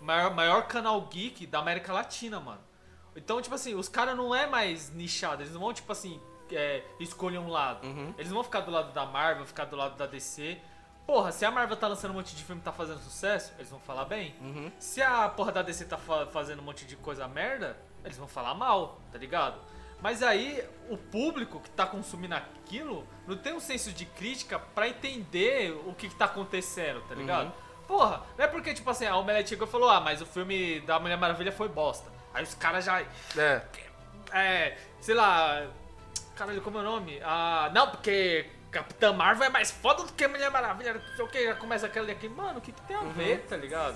Maior, 0.02 0.34
maior 0.34 0.68
canal 0.68 1.00
geek 1.02 1.46
da 1.48 1.60
América 1.60 1.94
Latina, 1.94 2.40
mano. 2.40 2.62
Então, 3.16 3.42
tipo 3.42 3.56
assim, 3.56 3.76
os 3.76 3.88
caras 3.88 4.16
não 4.16 4.36
é 4.36 4.46
mais 4.46 4.94
nichado, 4.94 5.42
eles 5.42 5.54
não 5.54 5.62
vão, 5.62 5.74
tipo 5.74 5.92
assim, 5.92 6.20
é, 6.52 6.84
escolher 7.00 7.38
um 7.38 7.50
lado. 7.50 7.86
Uhum. 7.86 8.14
Eles 8.18 8.32
vão 8.32 8.44
ficar 8.44 8.62
do 8.62 8.72
lado 8.72 8.94
da 8.94 9.06
Marvel, 9.06 9.46
ficar 9.46 9.66
do 9.66 9.76
lado 9.76 9.96
da 9.96 10.06
DC. 10.06 10.60
Porra, 11.10 11.32
se 11.32 11.44
a 11.44 11.50
Marvel 11.50 11.76
tá 11.76 11.88
lançando 11.88 12.12
um 12.12 12.14
monte 12.14 12.36
de 12.36 12.44
filme 12.44 12.62
e 12.62 12.64
tá 12.64 12.72
fazendo 12.72 13.00
sucesso, 13.00 13.52
eles 13.58 13.68
vão 13.72 13.80
falar 13.80 14.06
bem. 14.06 14.36
Uhum. 14.40 14.72
Se 14.78 15.02
a 15.02 15.28
porra 15.28 15.52
da 15.52 15.64
DC 15.64 15.86
tá 15.86 15.98
fa- 15.98 16.28
fazendo 16.28 16.60
um 16.60 16.64
monte 16.64 16.86
de 16.86 16.96
coisa 16.96 17.28
merda, 17.28 17.76
eles 18.06 18.16
vão 18.16 18.28
falar 18.28 18.54
mal, 18.54 19.02
tá 19.12 19.18
ligado? 19.18 19.60
Mas 20.04 20.22
aí 20.22 20.64
o 20.88 20.96
público 20.98 21.60
que 21.62 21.70
tá 21.72 21.88
consumindo 21.88 22.36
aquilo 22.36 23.08
não 23.26 23.36
tem 23.36 23.54
um 23.54 23.60
senso 23.60 23.92
de 23.92 24.06
crítica 24.06 24.60
pra 24.60 24.88
entender 24.88 25.72
o 25.88 25.96
que, 25.96 26.10
que 26.10 26.14
tá 26.16 26.26
acontecendo, 26.26 27.02
tá 27.10 27.16
ligado? 27.16 27.48
Uhum. 27.48 27.86
Porra, 27.88 28.22
não 28.38 28.46
é 28.46 28.48
porque, 28.48 28.72
tipo 28.76 28.88
assim, 28.92 29.08
a 29.08 29.18
Omelete 29.18 29.50
chegou 29.50 29.68
e 29.68 29.72
falou, 29.72 29.90
ah, 29.90 30.00
mas 30.00 30.22
o 30.22 30.28
filme 30.28 30.80
da 30.82 31.00
Mulher 31.00 31.18
Maravilha 31.18 31.52
foi 31.52 31.68
bosta. 31.70 32.08
Aí 32.36 32.44
os 32.44 32.54
caras 32.54 32.86
já. 32.86 33.02
É. 33.36 33.62
É. 34.32 34.78
Sei 35.02 35.16
lá. 35.16 35.66
Caralho, 36.36 36.62
como 36.62 36.78
é 36.78 36.82
o 36.82 36.84
nome? 36.84 37.20
Ah, 37.24 37.72
não, 37.74 37.90
porque 37.90 38.46
Capitã 38.72 39.12
Marvel 39.14 39.46
é 39.48 39.50
mais 39.50 39.72
foda 39.72 40.04
do 40.04 40.14
que 40.14 40.24
a 40.24 40.30
Mulher 40.30 40.52
Maravilha, 40.52 40.94
não 40.94 41.16
sei 41.16 41.26
o 41.26 41.28
que, 41.28 41.44
já 41.46 41.56
começa 41.56 41.86
aquele 41.88 42.12
aqui. 42.12 42.30
Mano, 42.30 42.60
o 42.60 42.62
que, 42.62 42.72
que 42.72 42.82
tem 42.84 42.96
a 42.96 43.02
Uhum. 43.02 43.12
ver, 43.14 43.46
tá 43.50 43.58
ligado? 43.58 43.96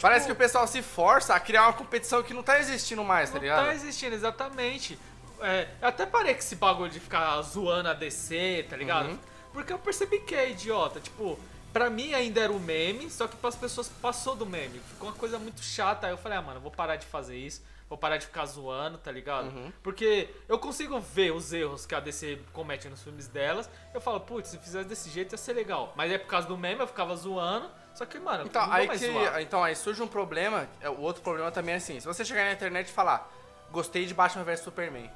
Parece 0.00 0.26
que 0.26 0.32
o 0.32 0.36
pessoal 0.36 0.66
se 0.66 0.82
força 0.82 1.34
a 1.34 1.40
criar 1.40 1.64
uma 1.64 1.72
competição 1.72 2.22
que 2.22 2.34
não 2.34 2.42
tá 2.42 2.58
existindo 2.58 3.02
mais, 3.04 3.30
tá 3.30 3.36
Não 3.36 3.42
ligado? 3.42 3.66
tá 3.66 3.74
existindo, 3.74 4.14
exatamente. 4.14 4.98
É, 5.40 5.68
eu 5.80 5.88
até 5.88 6.06
parei 6.06 6.32
com 6.34 6.40
esse 6.40 6.56
bagulho 6.56 6.90
de 6.90 7.00
ficar 7.00 7.40
zoando 7.42 7.88
a 7.88 7.92
DC, 7.94 8.66
tá 8.68 8.76
ligado? 8.76 9.08
Uhum. 9.10 9.18
Porque 9.52 9.72
eu 9.72 9.78
percebi 9.78 10.18
que 10.20 10.34
é 10.34 10.50
idiota. 10.50 11.00
Tipo, 11.00 11.38
pra 11.72 11.88
mim 11.90 12.12
ainda 12.14 12.40
era 12.40 12.52
um 12.52 12.58
meme, 12.58 13.10
só 13.10 13.26
que 13.28 13.36
pras 13.36 13.54
pessoas 13.56 13.88
passou 13.88 14.34
do 14.34 14.44
meme. 14.46 14.80
Ficou 14.90 15.08
uma 15.08 15.14
coisa 15.16 15.38
muito 15.38 15.62
chata. 15.62 16.06
Aí 16.06 16.12
eu 16.12 16.16
falei, 16.18 16.38
ah, 16.38 16.42
mano, 16.42 16.56
eu 16.58 16.62
vou 16.62 16.70
parar 16.70 16.96
de 16.96 17.06
fazer 17.06 17.36
isso. 17.36 17.62
Vou 17.94 17.98
parar 18.00 18.16
de 18.16 18.26
ficar 18.26 18.44
zoando, 18.46 18.98
tá 18.98 19.12
ligado? 19.12 19.44
Uhum. 19.54 19.72
Porque 19.80 20.28
eu 20.48 20.58
consigo 20.58 20.98
ver 20.98 21.30
os 21.32 21.52
erros 21.52 21.86
que 21.86 21.94
a 21.94 22.00
DC 22.00 22.40
comete 22.52 22.88
nos 22.88 23.00
filmes 23.00 23.28
delas. 23.28 23.70
Eu 23.94 24.00
falo, 24.00 24.18
putz, 24.18 24.48
se 24.48 24.58
fizesse 24.58 24.88
desse 24.88 25.08
jeito 25.10 25.30
ia 25.32 25.38
ser 25.38 25.52
legal. 25.52 25.92
Mas 25.94 26.10
é 26.10 26.18
por 26.18 26.26
causa 26.26 26.48
do 26.48 26.58
meme, 26.58 26.80
eu 26.80 26.88
ficava 26.88 27.14
zoando. 27.14 27.70
Só 27.94 28.04
que, 28.04 28.18
mano, 28.18 28.46
Então 28.46 28.66
aí, 28.72 28.88
que, 28.88 28.98
zoar. 28.98 29.40
então, 29.40 29.62
aí 29.62 29.76
surge 29.76 30.02
um 30.02 30.08
problema. 30.08 30.68
é, 30.80 30.90
O 30.90 30.98
outro 31.02 31.22
problema 31.22 31.52
também 31.52 31.74
é 31.74 31.76
assim: 31.76 32.00
se 32.00 32.04
você 32.08 32.24
chegar 32.24 32.44
na 32.46 32.52
internet 32.52 32.88
e 32.88 32.92
falar, 32.92 33.32
gostei 33.70 34.04
de 34.06 34.12
Batman 34.12 34.42
vs 34.42 34.58
Superman, 34.58 35.08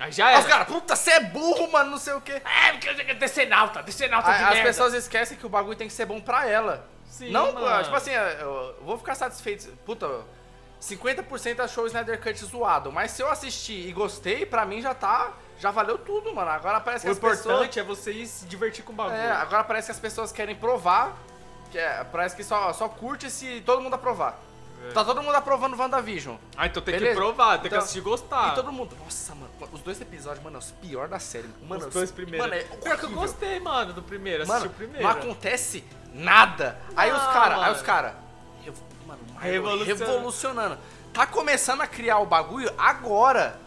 Aí 0.00 0.10
já 0.10 0.30
era. 0.30 0.40
os 0.40 0.46
caras, 0.46 0.66
puta, 0.68 0.96
você 0.96 1.10
é 1.10 1.20
burro, 1.20 1.70
mano, 1.70 1.90
não 1.90 1.98
sei 1.98 2.14
o 2.14 2.20
quê. 2.22 2.40
É, 2.46 2.72
porque 2.72 2.88
eu 2.88 2.96
tenho 2.96 3.08
que 3.08 3.14
descer 3.16 3.46
nauta, 3.46 3.82
descer 3.82 4.08
nauta 4.08 4.30
Aí 4.30 4.38
de 4.38 4.44
as 4.44 4.50
merda. 4.54 4.68
pessoas 4.70 4.94
esquecem 4.94 5.36
que 5.36 5.44
o 5.44 5.50
bagulho 5.50 5.76
tem 5.76 5.86
que 5.86 5.92
ser 5.92 6.06
bom 6.06 6.18
pra 6.18 6.48
ela. 6.48 6.88
Sim, 7.04 7.30
não, 7.30 7.52
mano. 7.52 7.84
tipo 7.84 7.94
assim, 7.94 8.12
eu 8.12 8.74
vou 8.80 8.96
ficar 8.96 9.14
satisfeito. 9.14 9.68
Puta, 9.84 10.08
50% 10.82 11.60
achou 11.60 11.84
o 11.84 11.86
Snyder 11.86 12.20
Cut 12.20 12.44
zoado, 12.44 12.90
mas 12.90 13.12
se 13.12 13.22
eu 13.22 13.30
assistir 13.30 13.88
e 13.88 13.92
gostei, 13.92 14.44
pra 14.44 14.66
mim 14.66 14.82
já 14.82 14.92
tá. 14.92 15.32
Já 15.60 15.70
valeu 15.70 15.96
tudo, 15.96 16.34
mano. 16.34 16.50
Agora 16.50 16.80
parece 16.80 17.04
O 17.04 17.06
que 17.06 17.12
as 17.12 17.18
pessoas. 17.18 17.54
importante 17.54 17.78
é 17.78 17.84
você 17.84 18.26
se 18.26 18.44
divertir 18.46 18.84
com 18.84 18.92
o 18.92 18.96
bagulho. 18.96 19.16
É, 19.16 19.30
agora 19.30 19.62
parece 19.62 19.86
que 19.86 19.92
as 19.92 20.00
pessoas 20.00 20.32
querem 20.32 20.56
provar. 20.56 21.16
Que 21.70 21.78
é, 21.78 22.02
parece 22.10 22.34
que 22.34 22.42
só, 22.42 22.72
só 22.72 22.88
curte 22.88 23.30
se 23.30 23.62
todo 23.64 23.80
mundo 23.80 23.94
aprovar. 23.94 24.40
Tá 24.92 25.04
todo 25.04 25.22
mundo 25.22 25.36
aprovando 25.36 25.78
WandaVision. 25.78 26.34
Ah, 26.56 26.66
então 26.66 26.82
tem 26.82 26.94
Beleza? 26.94 27.14
que 27.14 27.20
provar, 27.20 27.58
tem 27.58 27.66
Então- 27.68 27.78
que 27.78 27.84
assistir 27.84 27.98
e 28.00 28.02
gostar. 28.02 28.50
E 28.50 28.54
todo 28.56 28.72
mundo. 28.72 28.96
Nossa, 29.04 29.32
mano, 29.36 29.50
os 29.70 29.80
dois 29.80 30.00
episódios, 30.00 30.42
mano, 30.42 30.56
é 30.56 30.58
os 30.58 30.72
piores 30.72 31.08
da 31.08 31.20
série. 31.20 31.48
Mano, 31.68 31.86
Os 31.86 31.94
dois 31.94 32.10
primeiros. 32.10 32.44
Mano, 32.48 32.60
é 32.60 32.64
Pior 32.64 32.98
que 32.98 33.04
eu 33.04 33.10
gostei, 33.10 33.60
mano, 33.60 33.92
do 33.92 34.02
primeiro. 34.02 34.42
Assisti 34.42 34.58
Mano, 34.58 34.70
o 34.72 34.74
primeiro. 34.74 35.02
não 35.04 35.10
acontece 35.12 35.84
nada. 36.12 36.76
Aí 36.96 37.12
os 37.12 37.22
Não, 37.22 37.32
caras, 37.32 37.58
aí 37.62 37.72
os 37.72 37.82
caras. 37.82 38.12
Mano, 39.16 39.38
Revolucionando. 39.40 40.04
revolucionando. 40.12 40.78
Tá 41.12 41.26
começando 41.26 41.80
a 41.82 41.86
criar 41.86 42.18
o 42.18 42.26
bagulho 42.26 42.72
agora. 42.78 43.58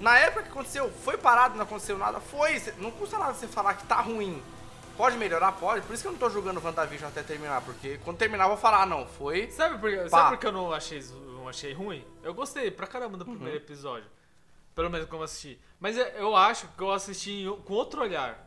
Na 0.00 0.18
época 0.18 0.42
que 0.44 0.48
aconteceu, 0.48 0.90
foi 1.04 1.16
parado, 1.16 1.56
não 1.56 1.64
aconteceu 1.64 1.96
nada, 1.98 2.18
foi. 2.20 2.60
Não 2.78 2.90
custa 2.90 3.18
nada 3.18 3.32
você 3.34 3.46
falar 3.46 3.74
que 3.74 3.84
tá 3.84 4.00
ruim. 4.00 4.42
Pode 4.96 5.16
melhorar? 5.16 5.52
Pode. 5.52 5.84
Por 5.86 5.92
isso 5.94 6.02
que 6.02 6.08
eu 6.08 6.12
não 6.12 6.18
tô 6.18 6.30
jogando 6.30 6.62
WandaVision 6.64 7.08
até 7.10 7.22
terminar. 7.22 7.60
Porque 7.62 7.98
quando 8.04 8.16
terminar 8.16 8.44
eu 8.44 8.48
vou 8.50 8.56
falar, 8.56 8.82
ah, 8.82 8.86
não, 8.86 9.06
foi. 9.06 9.50
Sabe 9.50 9.78
por, 9.78 9.90
Pá. 10.04 10.08
sabe 10.08 10.28
por 10.30 10.38
que 10.38 10.46
eu 10.46 10.52
não 10.52 10.72
achei, 10.72 11.02
não 11.26 11.48
achei 11.48 11.72
ruim? 11.72 12.04
Eu 12.22 12.32
gostei 12.34 12.70
pra 12.70 12.86
caramba 12.86 13.16
do 13.16 13.24
Uhum. 13.24 13.34
primeiro 13.34 13.58
episódio. 13.58 14.08
Pelo 14.74 14.90
menos 14.90 15.08
como 15.08 15.22
eu 15.22 15.24
assisti. 15.24 15.60
Mas 15.78 15.96
eu- 15.96 16.04
eu 16.06 16.36
acho 16.36 16.66
que 16.68 16.82
eu 16.82 16.92
assisti 16.92 17.44
com 17.64 17.74
outro 17.74 18.02
olhar. 18.02 18.44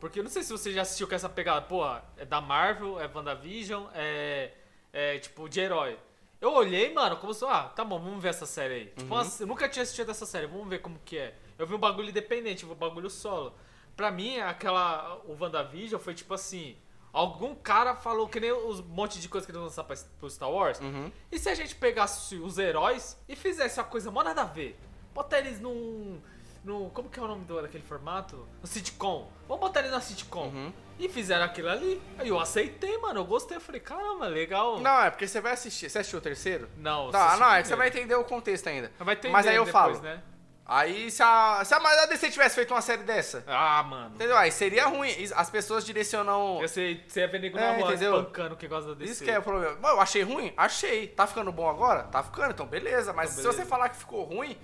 Porque 0.00 0.18
eu 0.20 0.24
não 0.24 0.30
sei 0.30 0.42
se 0.42 0.52
você 0.52 0.72
já 0.72 0.82
assistiu 0.82 1.08
com 1.08 1.14
essa 1.14 1.28
pegada. 1.28 1.62
Porra, 1.62 2.04
é 2.16 2.24
da 2.24 2.40
Marvel, 2.40 3.00
é 3.00 3.08
WandaVision, 3.12 3.84
é, 3.94 4.50
é 4.94 5.18
tipo 5.18 5.48
de 5.48 5.60
herói. 5.60 5.98
Eu 6.40 6.52
olhei, 6.52 6.92
mano, 6.92 7.16
como 7.16 7.32
se, 7.34 7.44
ah, 7.44 7.64
tá 7.64 7.84
bom, 7.84 7.98
vamos 7.98 8.22
ver 8.22 8.28
essa 8.30 8.46
série 8.46 8.74
aí. 8.74 8.86
Tipo, 8.86 9.14
Uhum. 9.14 9.20
uma- 9.20 9.30
eu 9.40 9.46
nunca 9.46 9.68
tinha 9.68 9.82
assistido 9.82 10.10
essa 10.10 10.24
série, 10.26 10.46
vamos 10.46 10.68
ver 10.68 10.78
como 10.80 10.98
que 11.04 11.18
é. 11.18 11.34
Eu 11.58 11.66
vi 11.66 11.74
um 11.74 11.78
bagulho 11.78 12.08
independente, 12.10 12.64
vi 12.64 12.72
um 12.72 12.74
bagulho 12.74 13.10
solo. 13.10 13.54
Pra 13.96 14.10
mim, 14.10 14.38
aquela. 14.40 15.20
O 15.26 15.36
WandaVision 15.38 16.00
foi 16.00 16.14
tipo 16.14 16.32
assim. 16.34 16.76
Algum 17.12 17.54
cara 17.54 17.94
falou 17.94 18.28
que 18.28 18.40
nem 18.40 18.50
os 18.50 18.80
monte 18.80 19.20
de 19.20 19.28
coisa 19.28 19.46
que 19.46 19.52
eles 19.52 19.58
vão 19.58 19.66
lançar 19.68 19.84
pra, 19.84 19.94
pro 20.18 20.28
Star 20.28 20.50
Wars. 20.50 20.80
Uhum. 20.80 21.12
E 21.30 21.38
se 21.38 21.48
a 21.48 21.54
gente 21.54 21.76
pegasse 21.76 22.34
os 22.36 22.58
heróis 22.58 23.16
e 23.28 23.36
fizesse 23.36 23.78
uma 23.78 23.86
coisa 23.86 24.10
mó 24.10 24.22
nada 24.24 24.42
a 24.42 24.46
ver? 24.46 24.76
Botar 25.14 25.38
eles 25.38 25.60
num. 25.60 26.20
Num 26.64 26.88
como 26.90 27.08
que 27.10 27.18
é 27.20 27.22
o 27.22 27.28
nome 27.28 27.44
do, 27.44 27.60
daquele 27.62 27.84
formato? 27.84 28.48
No 28.60 28.66
sitcom. 28.66 29.30
Vamos 29.46 29.60
botar 29.60 29.80
eles 29.80 29.92
na 29.92 30.00
sitcom. 30.00 30.46
Uhum. 30.46 30.72
E 30.98 31.08
fizeram 31.08 31.44
aquilo 31.44 31.68
ali. 31.68 32.00
Aí 32.18 32.28
eu 32.28 32.38
aceitei, 32.40 32.96
mano. 32.98 33.20
Eu 33.20 33.24
gostei. 33.24 33.56
Eu 33.56 33.60
falei, 33.60 33.80
caramba, 33.80 34.26
legal. 34.26 34.80
Não, 34.80 35.02
é 35.02 35.10
porque 35.10 35.26
você 35.26 35.40
vai 35.40 35.52
assistir. 35.52 35.90
Você 35.90 35.98
assistiu 35.98 36.18
o 36.20 36.22
terceiro? 36.22 36.68
Não, 36.76 37.10
Tá, 37.10 37.26
assisti 37.26 37.40
não, 37.40 37.52
é 37.52 37.62
que 37.62 37.68
você 37.68 37.76
vai 37.76 37.88
entender 37.88 38.14
o 38.14 38.24
contexto 38.24 38.68
ainda. 38.68 38.90
Vai 38.98 39.16
ter 39.16 39.28
Mas 39.28 39.46
aí 39.46 39.56
eu 39.56 39.64
depois, 39.64 39.96
falo. 39.98 40.00
né? 40.02 40.22
Aí 40.66 41.10
se 41.10 41.22
a, 41.22 41.62
se 41.62 41.74
a 41.74 42.06
DC 42.06 42.30
tivesse 42.30 42.54
feito 42.54 42.72
uma 42.72 42.80
série 42.80 43.02
dessa, 43.02 43.44
Ah, 43.46 43.82
mano. 43.82 44.14
entendeu? 44.14 44.34
Aí 44.34 44.50
seria 44.50 44.86
ruim. 44.86 45.10
As 45.36 45.50
pessoas 45.50 45.84
direcionam. 45.84 46.56
Você, 46.60 47.02
você 47.06 47.20
ia 47.20 47.28
ver 47.28 47.38
nego 47.40 47.58
É, 47.58 47.72
na 47.76 47.80
entendeu? 47.82 48.16
espancando 48.20 48.56
quem 48.56 48.66
gosta 48.68 48.94
desse. 48.94 49.12
Isso 49.12 49.24
que 49.24 49.30
é 49.30 49.38
o 49.38 49.42
problema. 49.42 49.76
Eu 49.90 50.00
achei 50.00 50.22
ruim? 50.22 50.54
Achei. 50.56 51.08
Tá 51.08 51.26
ficando 51.26 51.52
bom 51.52 51.68
agora? 51.68 52.04
Tá 52.04 52.22
ficando, 52.22 52.52
então 52.52 52.66
beleza. 52.66 53.12
Mas 53.12 53.32
Então, 53.32 53.42
se 53.42 53.48
beleza. 53.48 53.62
você 53.62 53.68
falar 53.68 53.90
que 53.90 53.96
ficou 53.96 54.24
ruim, 54.24 54.56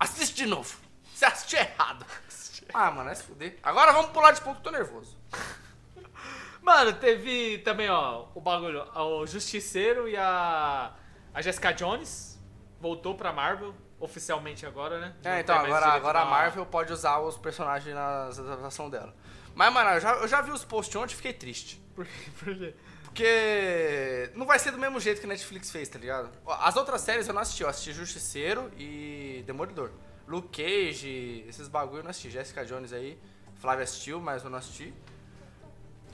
assiste 0.00 0.34
de 0.34 0.46
novo. 0.46 0.76
Você 1.24 1.26
assistiu 1.26 1.58
errado. 1.60 2.04
Ah, 2.72 2.90
mano, 2.90 3.08
é 3.10 3.14
se 3.14 3.22
fuder. 3.22 3.56
Agora 3.62 3.92
vamos 3.92 4.10
pular 4.10 4.32
de 4.32 4.40
ponto 4.42 4.60
tô 4.60 4.70
nervoso. 4.70 5.16
Mano, 6.60 6.92
teve 6.94 7.58
também, 7.58 7.88
ó, 7.90 8.26
o 8.34 8.40
bagulho. 8.40 8.82
O 8.94 9.26
Justiceiro 9.26 10.08
e 10.08 10.16
a. 10.16 10.92
A 11.32 11.42
Jessica 11.42 11.72
Jones 11.72 12.40
voltou 12.80 13.14
pra 13.16 13.32
Marvel, 13.32 13.74
oficialmente 13.98 14.64
agora, 14.66 15.00
né? 15.00 15.14
É, 15.24 15.30
Não 15.34 15.38
então, 15.40 15.56
agora, 15.56 15.86
agora 15.86 16.20
a 16.20 16.24
na- 16.24 16.30
Marvel 16.30 16.64
pode 16.66 16.92
usar 16.92 17.18
os 17.20 17.36
personagens 17.36 17.92
nas 17.94 18.38
adaptações 18.38 18.90
dela. 18.90 19.14
Mas, 19.54 19.72
mano, 19.72 19.90
eu 19.90 20.00
já, 20.00 20.12
eu 20.14 20.28
já 20.28 20.40
vi 20.42 20.50
os 20.52 20.64
posts 20.64 20.94
ontem 20.96 21.12
e 21.12 21.16
fiquei 21.16 21.32
triste. 21.32 21.82
Por 21.94 22.04
quê? 22.06 22.30
Por 22.38 22.54
quê? 22.56 22.74
Porque 23.04 24.30
não 24.34 24.44
vai 24.46 24.58
ser 24.58 24.70
do 24.72 24.78
mesmo 24.78 24.98
jeito 25.00 25.20
que 25.20 25.26
a 25.26 25.28
Netflix 25.28 25.70
fez, 25.70 25.88
tá 25.88 25.98
ligado? 25.98 26.30
As 26.46 26.76
outras 26.76 27.00
séries 27.00 27.26
eu 27.28 27.34
não 27.34 27.42
assisti, 27.42 27.62
eu 27.62 27.68
assisti 27.68 27.92
Justiceiro 27.92 28.70
e 28.76 29.42
Demolidor. 29.46 29.90
Luke 30.26 30.62
Cage, 30.62 31.44
esses 31.48 31.68
bagulho 31.68 31.98
eu 32.00 32.02
não 32.04 32.10
assisti. 32.10 32.30
Jessica 32.30 32.64
Jones 32.64 32.92
aí, 32.92 33.18
Flávia 33.56 33.84
assistiu, 33.84 34.20
mas 34.20 34.42
eu 34.44 34.50
não 34.50 34.58
assisti. 34.58 34.92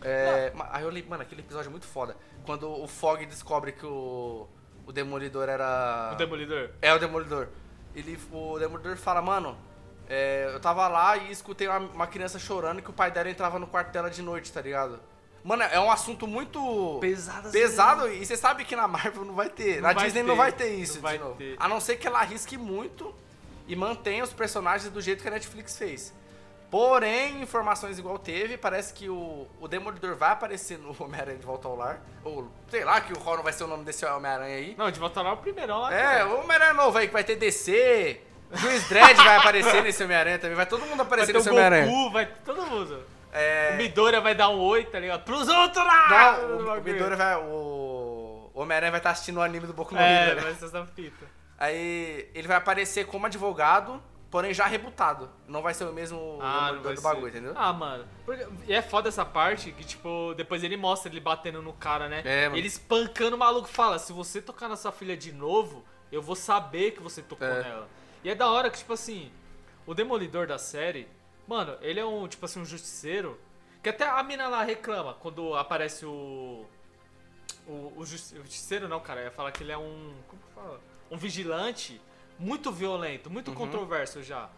É, 0.02 0.50
ma- 0.54 0.68
aí 0.72 0.82
eu 0.82 0.90
li, 0.90 1.02
mano, 1.02 1.22
aquele 1.22 1.42
episódio 1.42 1.68
é 1.68 1.70
muito 1.70 1.86
foda. 1.86 2.16
Quando 2.46 2.68
o 2.70 2.86
Fog 2.88 3.24
descobre 3.26 3.72
que 3.72 3.84
o, 3.84 4.48
o 4.86 4.92
Demolidor 4.92 5.48
era. 5.48 6.10
O 6.14 6.16
Demolidor. 6.16 6.70
É 6.80 6.92
o 6.94 6.98
Demolidor. 6.98 7.48
Ele, 7.94 8.18
o 8.32 8.58
Demolidor 8.58 8.96
fala, 8.96 9.20
mano, 9.20 9.56
é, 10.08 10.50
eu 10.52 10.60
tava 10.60 10.88
lá 10.88 11.16
e 11.16 11.30
escutei 11.30 11.68
uma, 11.68 11.78
uma 11.78 12.06
criança 12.06 12.38
chorando 12.38 12.80
que 12.80 12.88
o 12.90 12.92
pai 12.94 13.10
dela 13.10 13.28
entrava 13.28 13.58
no 13.58 13.66
quarto 13.66 13.92
dela 13.92 14.08
de 14.10 14.22
noite, 14.22 14.50
tá 14.52 14.60
ligado? 14.60 14.98
Mano, 15.42 15.62
é 15.62 15.80
um 15.80 15.90
assunto 15.90 16.26
muito 16.26 16.98
Pesado 17.00 17.48
assim, 17.48 17.58
pesado 17.58 18.08
e 18.12 18.24
você 18.26 18.36
sabe 18.36 18.62
que 18.64 18.76
na 18.76 18.86
Marvel 18.86 19.24
não 19.24 19.34
vai 19.34 19.48
ter. 19.48 19.76
Não 19.76 19.88
na 19.88 19.92
vai 19.94 20.04
Disney 20.04 20.20
ter, 20.22 20.26
não 20.28 20.36
vai 20.36 20.52
ter 20.52 20.70
não 20.72 20.78
isso 20.78 21.00
vai 21.00 21.16
de 21.18 21.24
novo. 21.24 21.36
ter. 21.36 21.56
A 21.58 21.66
não 21.66 21.80
ser 21.80 21.96
que 21.96 22.06
ela 22.06 22.20
arrisque 22.20 22.58
muito 22.58 23.14
e 23.66 23.76
mantenha 23.76 24.24
os 24.24 24.32
personagens 24.32 24.90
do 24.92 25.00
jeito 25.00 25.22
que 25.22 25.28
a 25.28 25.32
Netflix 25.32 25.76
fez. 25.76 26.12
Porém, 26.70 27.42
informações 27.42 27.98
igual 27.98 28.16
teve, 28.16 28.56
parece 28.56 28.94
que 28.94 29.08
o, 29.08 29.48
o 29.60 29.66
Demolidor 29.66 30.14
vai 30.14 30.30
aparecer 30.30 30.78
no 30.78 30.94
Homem-Aranha 31.02 31.38
de 31.38 31.44
Volta 31.44 31.66
ao 31.66 31.76
Lar. 31.76 32.00
Ou, 32.22 32.48
sei 32.68 32.84
lá, 32.84 33.00
que 33.00 33.12
o 33.12 33.18
qual 33.18 33.36
não 33.36 33.42
vai 33.42 33.52
ser 33.52 33.64
o 33.64 33.66
nome 33.66 33.84
desse 33.84 34.06
Homem-Aranha 34.06 34.56
aí. 34.56 34.74
Não, 34.78 34.90
de 34.90 35.00
volta 35.00 35.20
lá 35.20 35.32
o 35.32 35.38
primeirão 35.38 35.80
lá. 35.80 35.92
É, 35.92 36.24
o 36.24 36.40
Homem-Aranha 36.40 36.74
novo 36.74 36.96
aí 36.96 37.08
que 37.08 37.12
vai 37.12 37.24
ter 37.24 37.34
DC. 37.36 38.20
Juiz 38.52 38.88
Dredd 38.88 39.16
vai 39.16 39.36
aparecer 39.36 39.82
nesse 39.82 40.02
Homem-Aranha 40.04 40.38
também. 40.38 40.56
Vai 40.56 40.66
todo 40.66 40.82
mundo 40.82 40.98
Vai 40.98 41.06
aparecer 41.06 41.32
ter 41.32 41.38
o 41.38 41.40
nesse 41.40 41.50
Homem-Aranha. 41.50 41.86
Goku, 41.86 42.10
vai 42.10 42.26
ter 42.26 42.40
todo 42.44 42.66
mundo. 42.66 43.04
É... 43.32 43.70
O 43.74 43.76
Midoriya 43.76 44.20
vai 44.20 44.34
dar 44.34 44.48
um 44.48 44.58
oi, 44.58 44.84
tá 44.84 44.98
ligado? 44.98 45.24
Pros 45.24 45.48
outros 45.48 45.84
lá! 45.84 46.08
Não, 46.08 46.44
o, 46.44 46.60
o 46.60 46.64
bagulho. 46.66 46.82
Midori 46.82 47.16
vai. 47.16 47.36
O, 47.36 48.50
o 48.54 48.60
Homem-Aranha 48.60 48.90
vai 48.92 49.00
estar 49.00 49.10
assistindo 49.10 49.38
o 49.38 49.42
anime 49.42 49.66
do 49.66 49.72
Boku 49.72 49.94
no 49.94 50.00
Hero, 50.00 50.38
É, 50.38 50.42
vai 50.42 50.54
ser 50.54 50.66
essa 50.66 50.86
fita. 50.86 51.26
Aí 51.60 52.30
ele 52.34 52.48
vai 52.48 52.56
aparecer 52.56 53.06
como 53.06 53.26
advogado, 53.26 54.02
porém 54.30 54.54
já 54.54 54.64
rebutado. 54.66 55.30
Não 55.46 55.60
vai 55.60 55.74
ser 55.74 55.84
o 55.84 55.92
mesmo 55.92 56.38
Ah, 56.40 56.72
do 56.72 56.88
ser. 56.96 57.00
bagulho, 57.02 57.28
entendeu? 57.28 57.52
Ah, 57.54 57.70
mano. 57.72 58.06
Porque- 58.24 58.46
E 58.66 58.72
é 58.72 58.80
foda 58.80 59.10
essa 59.10 59.24
parte 59.26 59.70
que, 59.72 59.84
tipo, 59.84 60.32
depois 60.34 60.64
ele 60.64 60.76
mostra 60.78 61.12
ele 61.12 61.20
batendo 61.20 61.60
no 61.60 61.74
cara, 61.74 62.08
né? 62.08 62.22
É, 62.24 62.44
mano. 62.48 62.56
Ele 62.56 62.66
espancando 62.66 63.36
o 63.36 63.38
maluco 63.38 63.68
fala: 63.68 63.98
se 63.98 64.10
você 64.12 64.40
tocar 64.40 64.68
na 64.68 64.76
sua 64.76 64.90
filha 64.90 65.14
de 65.16 65.32
novo, 65.32 65.84
eu 66.10 66.22
vou 66.22 66.34
saber 66.34 66.92
que 66.92 67.02
você 67.02 67.20
tocou 67.20 67.46
É. 67.46 67.62
nela. 67.62 67.88
E 68.24 68.30
é 68.30 68.34
da 68.34 68.48
hora 68.50 68.70
que, 68.70 68.78
tipo 68.78 68.94
assim, 68.94 69.30
o 69.86 69.92
demolidor 69.94 70.46
da 70.46 70.56
série, 70.58 71.06
mano, 71.46 71.76
ele 71.82 72.00
é 72.00 72.04
um, 72.06 72.26
tipo 72.26 72.44
assim, 72.46 72.60
um 72.60 72.64
justiceiro. 72.64 73.38
Que 73.82 73.88
até 73.88 74.06
a 74.08 74.22
mina 74.22 74.46
lá 74.48 74.62
reclama 74.62 75.14
quando 75.14 75.54
aparece 75.54 76.06
o. 76.06 76.66
O, 77.66 77.92
o 77.96 78.04
justi- 78.06 78.34
o 78.36 78.42
justiceiro 78.42 78.88
não, 78.88 79.00
cara. 79.00 79.22
Ia 79.24 79.30
falar 79.30 79.52
que 79.52 79.62
ele 79.62 79.72
é 79.72 79.78
um. 79.78 80.14
Como 80.28 80.40
que 80.42 80.54
fala? 80.54 80.80
Um 81.10 81.16
vigilante 81.16 82.00
muito 82.38 82.70
violento, 82.72 83.26
Uhum. 83.26 83.32
muito 83.32 83.52
controverso 83.52 84.22
já. 84.22 84.48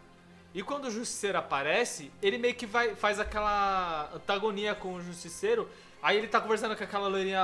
E 0.54 0.62
quando 0.62 0.84
o 0.86 0.90
Justiceiro 0.90 1.38
aparece, 1.38 2.12
ele 2.20 2.36
meio 2.36 2.54
que 2.54 2.66
vai, 2.66 2.94
faz 2.94 3.18
aquela 3.18 4.10
antagonia 4.14 4.74
com 4.74 4.94
o 4.94 5.02
Justiceiro. 5.02 5.68
Aí 6.02 6.18
ele 6.18 6.26
tá 6.28 6.40
conversando 6.40 6.76
com 6.76 6.84
aquela 6.84 7.08
loirinha, 7.08 7.40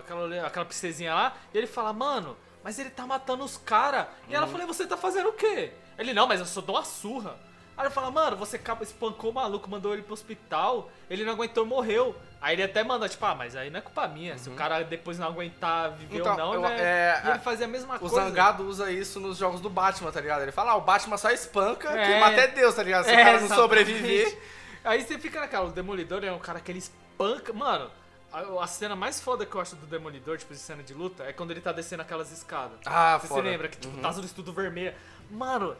aquela, 0.00 0.20
loirinha- 0.20 0.46
aquela 0.46 0.64
princesinha 0.64 1.14
lá, 1.14 1.36
e 1.54 1.58
ele 1.58 1.66
fala, 1.66 1.92
mano, 1.92 2.36
mas 2.64 2.78
ele 2.78 2.90
tá 2.90 3.06
matando 3.06 3.44
os 3.44 3.56
caras. 3.56 4.06
E 4.28 4.34
ela 4.34 4.46
fala, 4.46 4.64
e 4.64 4.66
você 4.66 4.86
tá 4.86 4.96
fazendo 4.96 5.28
o 5.28 5.32
quê? 5.34 5.72
Ele, 5.96 6.12
não, 6.12 6.26
mas 6.26 6.40
eu 6.40 6.46
só 6.46 6.60
dou 6.60 6.74
uma 6.76 6.84
surra. 6.84 7.36
Aí 7.76 7.84
ele 7.86 7.94
fala, 7.94 8.10
mano, 8.10 8.36
você 8.36 8.60
espancou 8.82 9.30
o 9.30 9.34
maluco, 9.34 9.70
mandou 9.70 9.92
ele 9.92 10.02
pro 10.02 10.14
hospital, 10.14 10.90
ele 11.08 11.24
não 11.24 11.32
aguentou, 11.34 11.64
morreu. 11.64 12.16
Aí 12.40 12.54
ele 12.54 12.62
até 12.62 12.84
manda, 12.84 13.08
tipo, 13.08 13.24
ah, 13.26 13.34
mas 13.34 13.56
aí 13.56 13.68
não 13.68 13.78
é 13.78 13.82
culpa 13.82 14.06
minha. 14.06 14.38
Se 14.38 14.48
o 14.48 14.54
cara 14.54 14.82
depois 14.84 15.18
não 15.18 15.26
aguentar 15.26 15.90
viver 15.92 16.18
Então, 16.20 16.32
ou 16.32 16.38
não, 16.38 16.54
eu- 16.54 16.60
né? 16.62 16.76
é, 16.80 17.22
e 17.24 17.30
ele 17.30 17.38
fazia 17.40 17.66
a 17.66 17.68
mesma 17.68 17.96
O 17.96 17.98
coisa. 17.98 18.14
Zangado 18.14 18.64
usa 18.64 18.90
isso 18.92 19.18
nos 19.18 19.36
jogos 19.38 19.60
do 19.60 19.68
Batman, 19.68 20.12
tá 20.12 20.20
ligado? 20.20 20.42
Ele 20.42 20.52
fala, 20.52 20.72
ah, 20.72 20.76
o 20.76 20.80
Batman 20.80 21.16
só 21.16 21.30
espanca, 21.32 21.90
É. 21.90 22.06
quem 22.06 22.20
mata 22.20 22.40
é 22.40 22.46
Deus, 22.48 22.74
tá 22.74 22.82
ligado? 22.84 23.04
Se 23.04 23.10
o 23.10 23.12
É, 23.12 23.16
cara 23.16 23.38
não 23.38 23.46
exatamente. 23.46 23.60
sobreviver. 23.62 24.38
Aí 24.84 25.02
você 25.02 25.18
fica 25.18 25.40
naquela, 25.40 25.66
o 25.66 25.72
Demolidor 25.72 26.22
é 26.24 26.30
um 26.30 26.38
cara 26.38 26.60
que 26.60 26.70
ele 26.70 26.78
espanca. 26.78 27.52
Mano, 27.52 27.90
a, 28.32 28.62
a 28.62 28.66
cena 28.68 28.94
mais 28.94 29.20
foda 29.20 29.44
que 29.44 29.52
eu 29.54 29.60
acho 29.60 29.74
do 29.74 29.86
Demolidor, 29.86 30.38
tipo, 30.38 30.54
de 30.54 30.60
cena 30.60 30.82
de 30.84 30.94
luta, 30.94 31.24
é 31.24 31.32
quando 31.32 31.50
ele 31.50 31.60
tá 31.60 31.72
descendo 31.72 32.02
aquelas 32.02 32.30
escadas. 32.30 32.78
Ah, 32.86 33.16
você 33.18 33.26
se 33.26 33.28
foda. 33.34 33.42
lembra 33.48 33.66
que 33.68 33.78
tipo, 33.78 33.96
Uhum. 33.96 34.00
tá 34.00 34.12
tudo 34.34 34.52
vermelha. 34.52 34.94
Mano, 35.28 35.76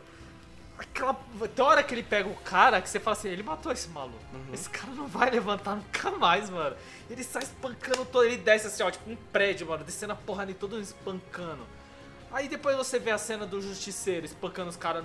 aquela. 0.78 1.14
Tem 1.54 1.64
hora 1.64 1.82
que 1.82 1.94
ele 1.94 2.02
pega 2.02 2.28
o 2.28 2.36
cara 2.36 2.80
que 2.80 2.88
você 2.88 3.00
fala 3.00 3.16
assim, 3.16 3.28
ele 3.28 3.42
matou 3.42 3.72
esse 3.72 3.88
maluco. 3.88 4.18
Uhum. 4.32 4.54
Esse 4.54 4.70
cara 4.70 4.92
não 4.92 5.06
vai 5.06 5.30
levantar 5.30 5.76
nunca 5.76 6.10
mais, 6.12 6.48
mano. 6.48 6.76
Ele 7.10 7.22
sai 7.24 7.42
espancando 7.42 8.04
todo, 8.04 8.24
ele 8.24 8.36
desce 8.36 8.66
assim, 8.66 8.82
ó, 8.82 8.90
tipo 8.90 9.10
um 9.10 9.16
prédio, 9.16 9.66
mano, 9.66 9.84
descendo 9.84 10.12
a 10.12 10.16
porra 10.16 10.42
ali 10.42 10.54
todo 10.54 10.80
espancando. 10.80 11.66
Aí 12.30 12.46
depois 12.46 12.76
você 12.76 12.98
vê 12.98 13.10
a 13.10 13.16
cena 13.16 13.46
do 13.46 13.60
justiceiro 13.60 14.26
espancando 14.26 14.68
os 14.68 14.76
caras 14.76 15.02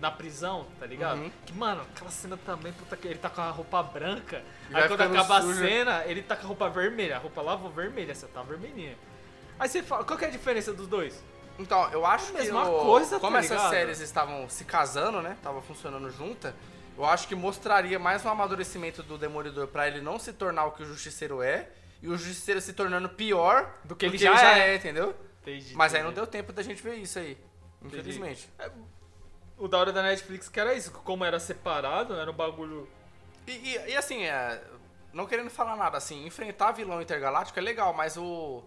na 0.00 0.10
prisão, 0.10 0.66
tá 0.78 0.86
ligado? 0.86 1.18
Uhum. 1.18 1.30
Que, 1.44 1.52
mano, 1.52 1.82
aquela 1.82 2.10
cena 2.10 2.36
também, 2.36 2.72
puta 2.72 2.96
que 2.96 3.08
ele 3.08 3.18
tá 3.18 3.28
com 3.28 3.40
a 3.40 3.50
roupa 3.50 3.82
branca. 3.82 4.44
E 4.70 4.76
aí 4.76 4.86
quando 4.86 5.00
acaba 5.00 5.42
sujo. 5.42 5.64
a 5.64 5.68
cena, 5.68 6.04
ele 6.04 6.22
tá 6.22 6.36
com 6.36 6.44
a 6.44 6.46
roupa 6.46 6.68
vermelha. 6.68 7.16
A 7.16 7.18
roupa 7.18 7.42
lavou 7.42 7.70
vermelha, 7.70 8.12
essa 8.12 8.28
tá 8.28 8.42
vermelhinha. 8.42 8.96
Aí 9.58 9.68
você 9.68 9.82
fala, 9.82 10.04
qual 10.04 10.16
que 10.16 10.24
é 10.24 10.28
a 10.28 10.30
diferença 10.30 10.72
dos 10.72 10.86
dois? 10.86 11.22
Então, 11.60 11.90
eu 11.92 12.04
acho 12.06 12.36
É 12.36 12.40
a 12.40 12.44
que 12.44 12.50
o- 12.50 12.80
coisa, 12.84 13.16
tá 13.16 13.20
como 13.20 13.36
essas 13.36 13.50
ligado? 13.50 13.70
séries 13.70 14.00
estavam 14.00 14.48
se 14.48 14.64
casando, 14.64 15.20
né? 15.20 15.32
Estavam 15.36 15.60
funcionando 15.62 16.10
junta, 16.10 16.54
eu 16.96 17.04
acho 17.04 17.28
que 17.28 17.34
mostraria 17.34 17.98
mais 17.98 18.24
um 18.24 18.28
amadurecimento 18.30 19.02
do 19.02 19.18
Demolidor 19.18 19.66
pra 19.68 19.86
ele 19.86 20.00
não 20.00 20.18
se 20.18 20.32
tornar 20.32 20.64
o 20.66 20.72
que 20.72 20.82
o 20.82 20.86
Justiceiro 20.86 21.42
é 21.42 21.68
e 22.02 22.08
o 22.08 22.16
Justiceiro 22.16 22.60
se 22.60 22.72
tornando 22.72 23.08
pior 23.10 23.70
Do 23.84 23.94
que 23.94 24.06
ele 24.06 24.16
já 24.18 24.56
é. 24.58 24.74
entendeu? 24.76 25.14
Entendi, 25.42 25.74
Mas 25.74 25.94
aí 25.94 26.02
não 26.02 26.10
entendi. 26.10 26.20
deu 26.22 26.26
tempo 26.26 26.52
da 26.52 26.62
gente 26.62 26.82
ver 26.82 26.94
isso 26.96 27.18
aí, 27.18 27.36
infelizmente. 27.82 28.48
O 29.58 29.68
da 29.68 29.78
hora 29.78 29.92
da 29.92 30.02
Netflix 30.02 30.48
que 30.48 30.58
era 30.58 30.72
isso, 30.74 30.90
como 30.90 31.24
era 31.24 31.38
separado, 31.38 32.14
era 32.14 32.30
um 32.30 32.34
bagulho. 32.34 32.88
E, 33.46 33.52
e- 33.52 33.90
e 33.90 33.96
assim, 33.96 34.22
é, 34.24 34.62
não 35.12 35.26
querendo 35.26 35.50
falar 35.50 35.76
nada, 35.76 35.98
assim, 35.98 36.26
enfrentar 36.26 36.72
vilão 36.72 37.00
intergaláctico 37.02 37.58
é 37.58 37.62
legal, 37.62 37.92
mas 37.92 38.16
o. 38.16 38.62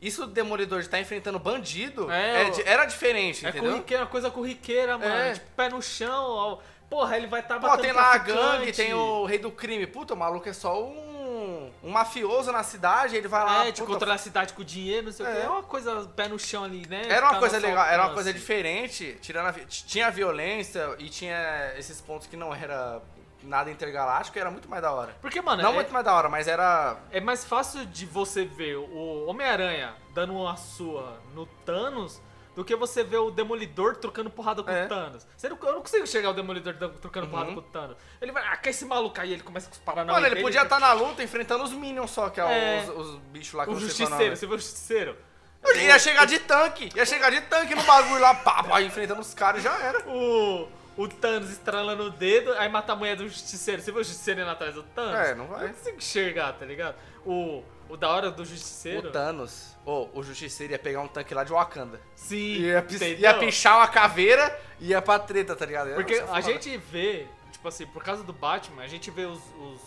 Isso 0.00 0.26
do 0.26 0.32
Demolidor 0.32 0.78
de 0.80 0.86
estar 0.86 0.98
enfrentando 1.00 1.38
bandido 1.38 2.10
É, 2.10 2.44
é 2.44 2.50
o- 2.50 2.62
era 2.66 2.84
diferente, 2.86 3.44
É 3.44 3.50
entendeu? 3.50 3.72
corriqueira, 3.72 4.06
coisa 4.06 4.30
corriqueira, 4.30 4.96
mano. 4.96 5.14
É. 5.14 5.32
Tipo, 5.34 5.46
pé 5.56 5.68
no 5.68 5.82
chão, 5.82 6.24
ó. 6.26 6.58
Porra, 6.88 7.16
ele 7.16 7.26
vai 7.28 7.40
estar 7.40 7.54
tá 7.56 7.60
Pô, 7.60 7.66
batendo 7.68 7.82
tem 7.84 7.92
lá 7.92 8.12
a 8.14 8.18
gangue, 8.18 8.72
tem 8.72 8.94
o 8.94 9.24
rei 9.24 9.38
do 9.38 9.50
crime. 9.50 9.86
Puta, 9.86 10.14
o 10.14 10.16
maluco 10.16 10.48
é 10.48 10.52
só 10.52 10.82
um, 10.82 11.70
um 11.84 11.90
mafioso 11.90 12.50
na 12.50 12.64
cidade, 12.64 13.14
ele 13.14 13.28
vai 13.28 13.44
lá. 13.44 13.66
É, 13.66 13.70
puta, 13.72 13.84
controlar 13.84 14.14
a 14.14 14.18
cidade 14.18 14.52
com 14.54 14.64
dinheiro, 14.64 15.06
não 15.06 15.12
sei 15.12 15.24
o 15.24 15.28
É. 15.28 15.32
que. 15.36 15.46
É 15.46 15.48
uma 15.48 15.62
coisa 15.62 16.04
pé 16.16 16.26
no 16.28 16.36
chão 16.38 16.64
ali, 16.64 16.84
né? 16.88 17.02
Era 17.08 17.26
uma 17.26 17.34
Tá 17.34 17.38
coisa 17.38 17.58
legal, 17.58 17.86
era 17.86 18.02
uma 18.06 18.14
coisa 18.14 18.32
diferente, 18.32 19.16
tirando 19.20 19.46
a, 19.48 19.52
tinha 19.68 20.10
violência 20.10 20.96
e 20.98 21.08
tinha 21.08 21.72
esses 21.78 22.00
pontos 22.00 22.26
que 22.26 22.36
não 22.36 22.52
era 22.52 23.00
nada 23.42 23.70
intergaláctico, 23.70 24.38
era 24.38 24.50
muito 24.50 24.68
mais 24.68 24.82
da 24.82 24.92
hora. 24.92 25.14
Porque, 25.20 25.40
mano, 25.40 25.62
não 25.62 25.70
é, 25.70 25.74
muito 25.74 25.92
mais 25.92 26.04
da 26.04 26.14
hora, 26.14 26.28
mas 26.28 26.46
era 26.48 26.96
é 27.10 27.20
mais 27.20 27.44
fácil 27.44 27.84
de 27.86 28.06
você 28.06 28.44
ver 28.44 28.76
o 28.76 29.26
Homem-Aranha 29.26 29.94
dando 30.14 30.34
uma 30.34 30.56
sua 30.56 31.20
no 31.34 31.46
Thanos 31.64 32.20
do 32.54 32.64
que 32.64 32.74
você 32.74 33.04
ver 33.04 33.18
o 33.18 33.30
Demolidor 33.30 33.96
trocando 33.96 34.28
porrada 34.28 34.62
com 34.62 34.70
É. 34.70 34.84
o 34.84 34.88
Thanos. 34.88 35.26
Você 35.36 35.48
não, 35.48 35.56
eu 35.62 35.72
não 35.72 35.80
consigo 35.80 36.06
chegar 36.06 36.30
o 36.30 36.34
Demolidor 36.34 36.74
trocando 37.00 37.26
Uhum. 37.26 37.30
porrada 37.32 37.52
com 37.52 37.58
o 37.60 37.62
Thanos. 37.62 37.96
Ele 38.20 38.32
vai, 38.32 38.42
ah, 38.46 38.56
que 38.56 38.68
é 38.68 38.70
esse 38.70 38.84
maluco 38.84 39.20
aí, 39.20 39.32
ele 39.32 39.42
começa 39.42 39.68
com 39.68 39.72
os 39.72 39.78
paranauê 39.78 40.14
Mano, 40.14 40.26
ele 40.26 40.34
dele, 40.34 40.44
podia 40.46 40.62
estar 40.62 40.80
na 40.80 40.92
luta 40.92 41.22
enfrentando 41.22 41.62
os 41.64 41.72
Minions 41.72 42.10
só, 42.10 42.28
que 42.28 42.40
é, 42.40 42.44
É. 42.78 42.82
os, 42.90 43.06
os 43.08 43.16
bichos 43.32 43.54
lá 43.54 43.64
que 43.64 43.70
O 43.70 43.74
você 43.74 43.80
Justiceiro, 43.86 44.30
né? 44.30 44.36
você 44.36 44.46
viu 44.46 44.56
o 44.56 44.58
Justiceiro? 44.58 45.16
Ele 45.62 45.84
Ia 45.84 45.98
chegar 45.98 46.24
de 46.26 46.38
tanque, 46.40 46.88
ia 46.96 47.04
chegar 47.06 47.30
de 47.30 47.40
tanque 47.42 47.74
no 47.74 47.82
bagulho 47.84 48.18
lá, 48.20 48.34
pá, 48.34 48.62
pá, 48.64 48.80
enfrentando 48.82 49.20
os 49.20 49.32
caras 49.34 49.60
e 49.60 49.64
já 49.64 49.78
era. 49.78 50.00
o, 50.08 50.66
o 51.02 51.08
Thanos 51.08 51.50
estralando 51.50 52.04
o 52.04 52.10
dedo, 52.10 52.52
aí 52.54 52.68
mata 52.68 52.92
a 52.92 52.96
mulher 52.96 53.16
do 53.16 53.26
Justiceiro. 53.26 53.80
Você 53.80 53.90
viu 53.90 54.00
o 54.00 54.04
Justiceiro 54.04 54.40
indo 54.40 54.50
atrás 54.50 54.74
do 54.74 54.82
Thanos? 54.82 55.28
É, 55.28 55.34
não 55.34 55.46
vai. 55.46 55.64
Eu 55.64 55.68
não 55.68 55.74
consigo 55.74 55.96
enxergar, 55.96 56.52
tá 56.52 56.66
ligado? 56.66 56.94
O, 57.24 57.62
o 57.88 57.96
da 57.96 58.08
hora 58.10 58.30
do 58.30 58.44
Justiceiro. 58.44 59.08
O 59.08 59.10
Thanos, 59.10 59.76
ou 59.86 60.10
o 60.12 60.22
Justiceiro 60.22 60.72
ia 60.74 60.78
pegar 60.78 61.00
um 61.00 61.08
tanque 61.08 61.32
lá 61.32 61.42
de 61.42 61.52
Wakanda. 61.52 62.00
Sim, 62.14 62.58
Ia, 62.60 62.80
entendeu? 62.80 63.18
ia 63.18 63.34
pichar 63.34 63.78
uma 63.78 63.88
caveira 63.88 64.60
e 64.78 64.88
ia 64.88 65.00
pra 65.00 65.18
treta, 65.18 65.56
tá 65.56 65.64
ligado? 65.64 65.94
Porque 65.94 66.12
Ia 66.12 66.18
ser 66.18 66.24
a 66.24 66.26
foda. 66.26 66.42
gente 66.42 66.76
vê, 66.76 67.26
tipo 67.50 67.66
assim, 67.66 67.86
por 67.86 68.02
causa 68.04 68.22
do 68.22 68.32
Batman, 68.34 68.82
a 68.82 68.86
gente 68.88 69.10
vê 69.10 69.24
os, 69.24 69.40
os, 69.58 69.80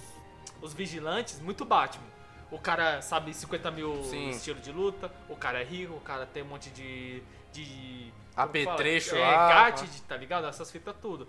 os 0.62 0.74
vigilantes 0.74 1.40
muito 1.40 1.64
Batman. 1.64 2.08
O 2.50 2.58
cara 2.58 3.02
sabe 3.02 3.34
50 3.34 3.70
mil 3.72 4.04
Sim. 4.04 4.30
estilos 4.30 4.62
de 4.64 4.72
luta, 4.72 5.12
o 5.30 5.36
cara 5.36 5.62
é 5.62 5.64
rico, 5.64 5.94
o 5.94 6.02
cara 6.02 6.26
tem 6.26 6.42
um 6.44 6.48
monte 6.48 6.70
de. 6.72 7.22
de 7.52 8.12
Apetrecho 8.36 9.16
lá, 9.18 9.28
É, 9.28 9.54
gadget, 9.54 10.02
tá 10.04 10.18
ligado? 10.18 10.48
Essas 10.48 10.72
fitas 10.72 10.96
tudo. 11.02 11.28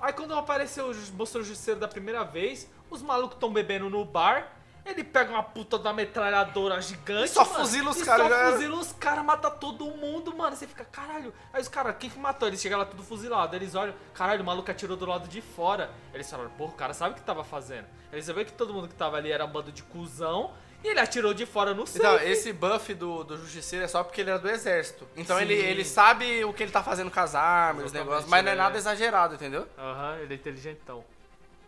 Aí 0.00 0.12
quando 0.12 0.34
apareceu, 0.34 0.86
o 0.86 0.94
Ju- 0.94 1.12
mostrou 1.14 1.42
o 1.42 1.46
Justiceiro 1.46 1.78
da 1.80 1.88
primeira 1.88 2.24
vez, 2.24 2.68
os 2.90 3.00
malucos 3.02 3.38
tão 3.38 3.52
bebendo 3.52 3.88
no 3.88 4.04
bar. 4.04 4.52
Ele 4.84 5.04
pega 5.04 5.30
uma 5.30 5.44
puta 5.44 5.78
da 5.78 5.92
metralhadora 5.92 6.80
gigante. 6.82 7.26
E 7.26 7.28
só 7.28 7.44
mano, 7.44 7.54
fuzila 7.54 7.90
os 7.90 8.02
caras, 8.02 8.26
Só 8.26 8.34
era. 8.34 8.52
fuzila 8.52 8.76
os 8.78 8.92
caras, 8.92 9.24
mata 9.24 9.48
todo 9.48 9.84
mundo, 9.92 10.36
mano. 10.36 10.56
Você 10.56 10.66
fica, 10.66 10.84
caralho. 10.84 11.32
Aí 11.52 11.62
os 11.62 11.68
caras, 11.68 11.94
quem 12.00 12.10
que 12.10 12.18
matou? 12.18 12.48
Eles 12.48 12.60
chegam 12.60 12.80
lá 12.80 12.84
tudo 12.84 13.00
fuzilado. 13.04 13.54
Eles 13.54 13.76
olham, 13.76 13.94
caralho, 14.12 14.42
o 14.42 14.44
maluco 14.44 14.68
atirou 14.68 14.96
do 14.96 15.06
lado 15.06 15.28
de 15.28 15.40
fora. 15.40 15.88
Eles 16.12 16.28
falaram, 16.28 16.50
porra, 16.50 16.72
o 16.72 16.74
cara 16.74 16.92
sabe 16.94 17.12
o 17.12 17.14
que 17.14 17.22
tava 17.22 17.44
fazendo. 17.44 17.86
Eles 18.12 18.24
sabiam 18.24 18.44
que 18.44 18.52
todo 18.52 18.74
mundo 18.74 18.88
que 18.88 18.94
tava 18.96 19.16
ali 19.18 19.30
era 19.30 19.44
um 19.44 19.48
bando 19.52 19.70
de 19.70 19.84
cuzão. 19.84 20.52
E 20.82 20.88
ele 20.88 20.98
atirou 21.00 21.32
de 21.32 21.46
fora 21.46 21.72
no 21.72 21.84
Então, 21.84 22.14
safe. 22.18 22.28
esse 22.28 22.52
buff 22.52 22.92
do, 22.94 23.22
do 23.22 23.36
Justiceiro 23.38 23.84
é 23.84 23.88
só 23.88 24.02
porque 24.02 24.20
ele 24.20 24.30
era 24.30 24.38
do 24.38 24.48
exército. 24.50 25.06
Então 25.16 25.36
Sim. 25.36 25.44
ele, 25.44 25.54
ele 25.54 25.84
sabe 25.84 26.44
o 26.44 26.52
que 26.52 26.62
ele 26.62 26.72
tá 26.72 26.82
fazendo 26.82 27.10
com 27.10 27.20
as 27.20 27.34
armas, 27.34 27.86
os 27.86 27.92
negócios, 27.92 28.28
mas 28.28 28.42
não 28.44 28.50
é 28.50 28.54
é. 28.54 28.58
nada 28.58 28.76
exagerado, 28.76 29.34
entendeu? 29.34 29.66
Aham, 29.78 30.18
ele 30.20 30.34
é 30.34 30.36
inteligentão. 30.36 31.04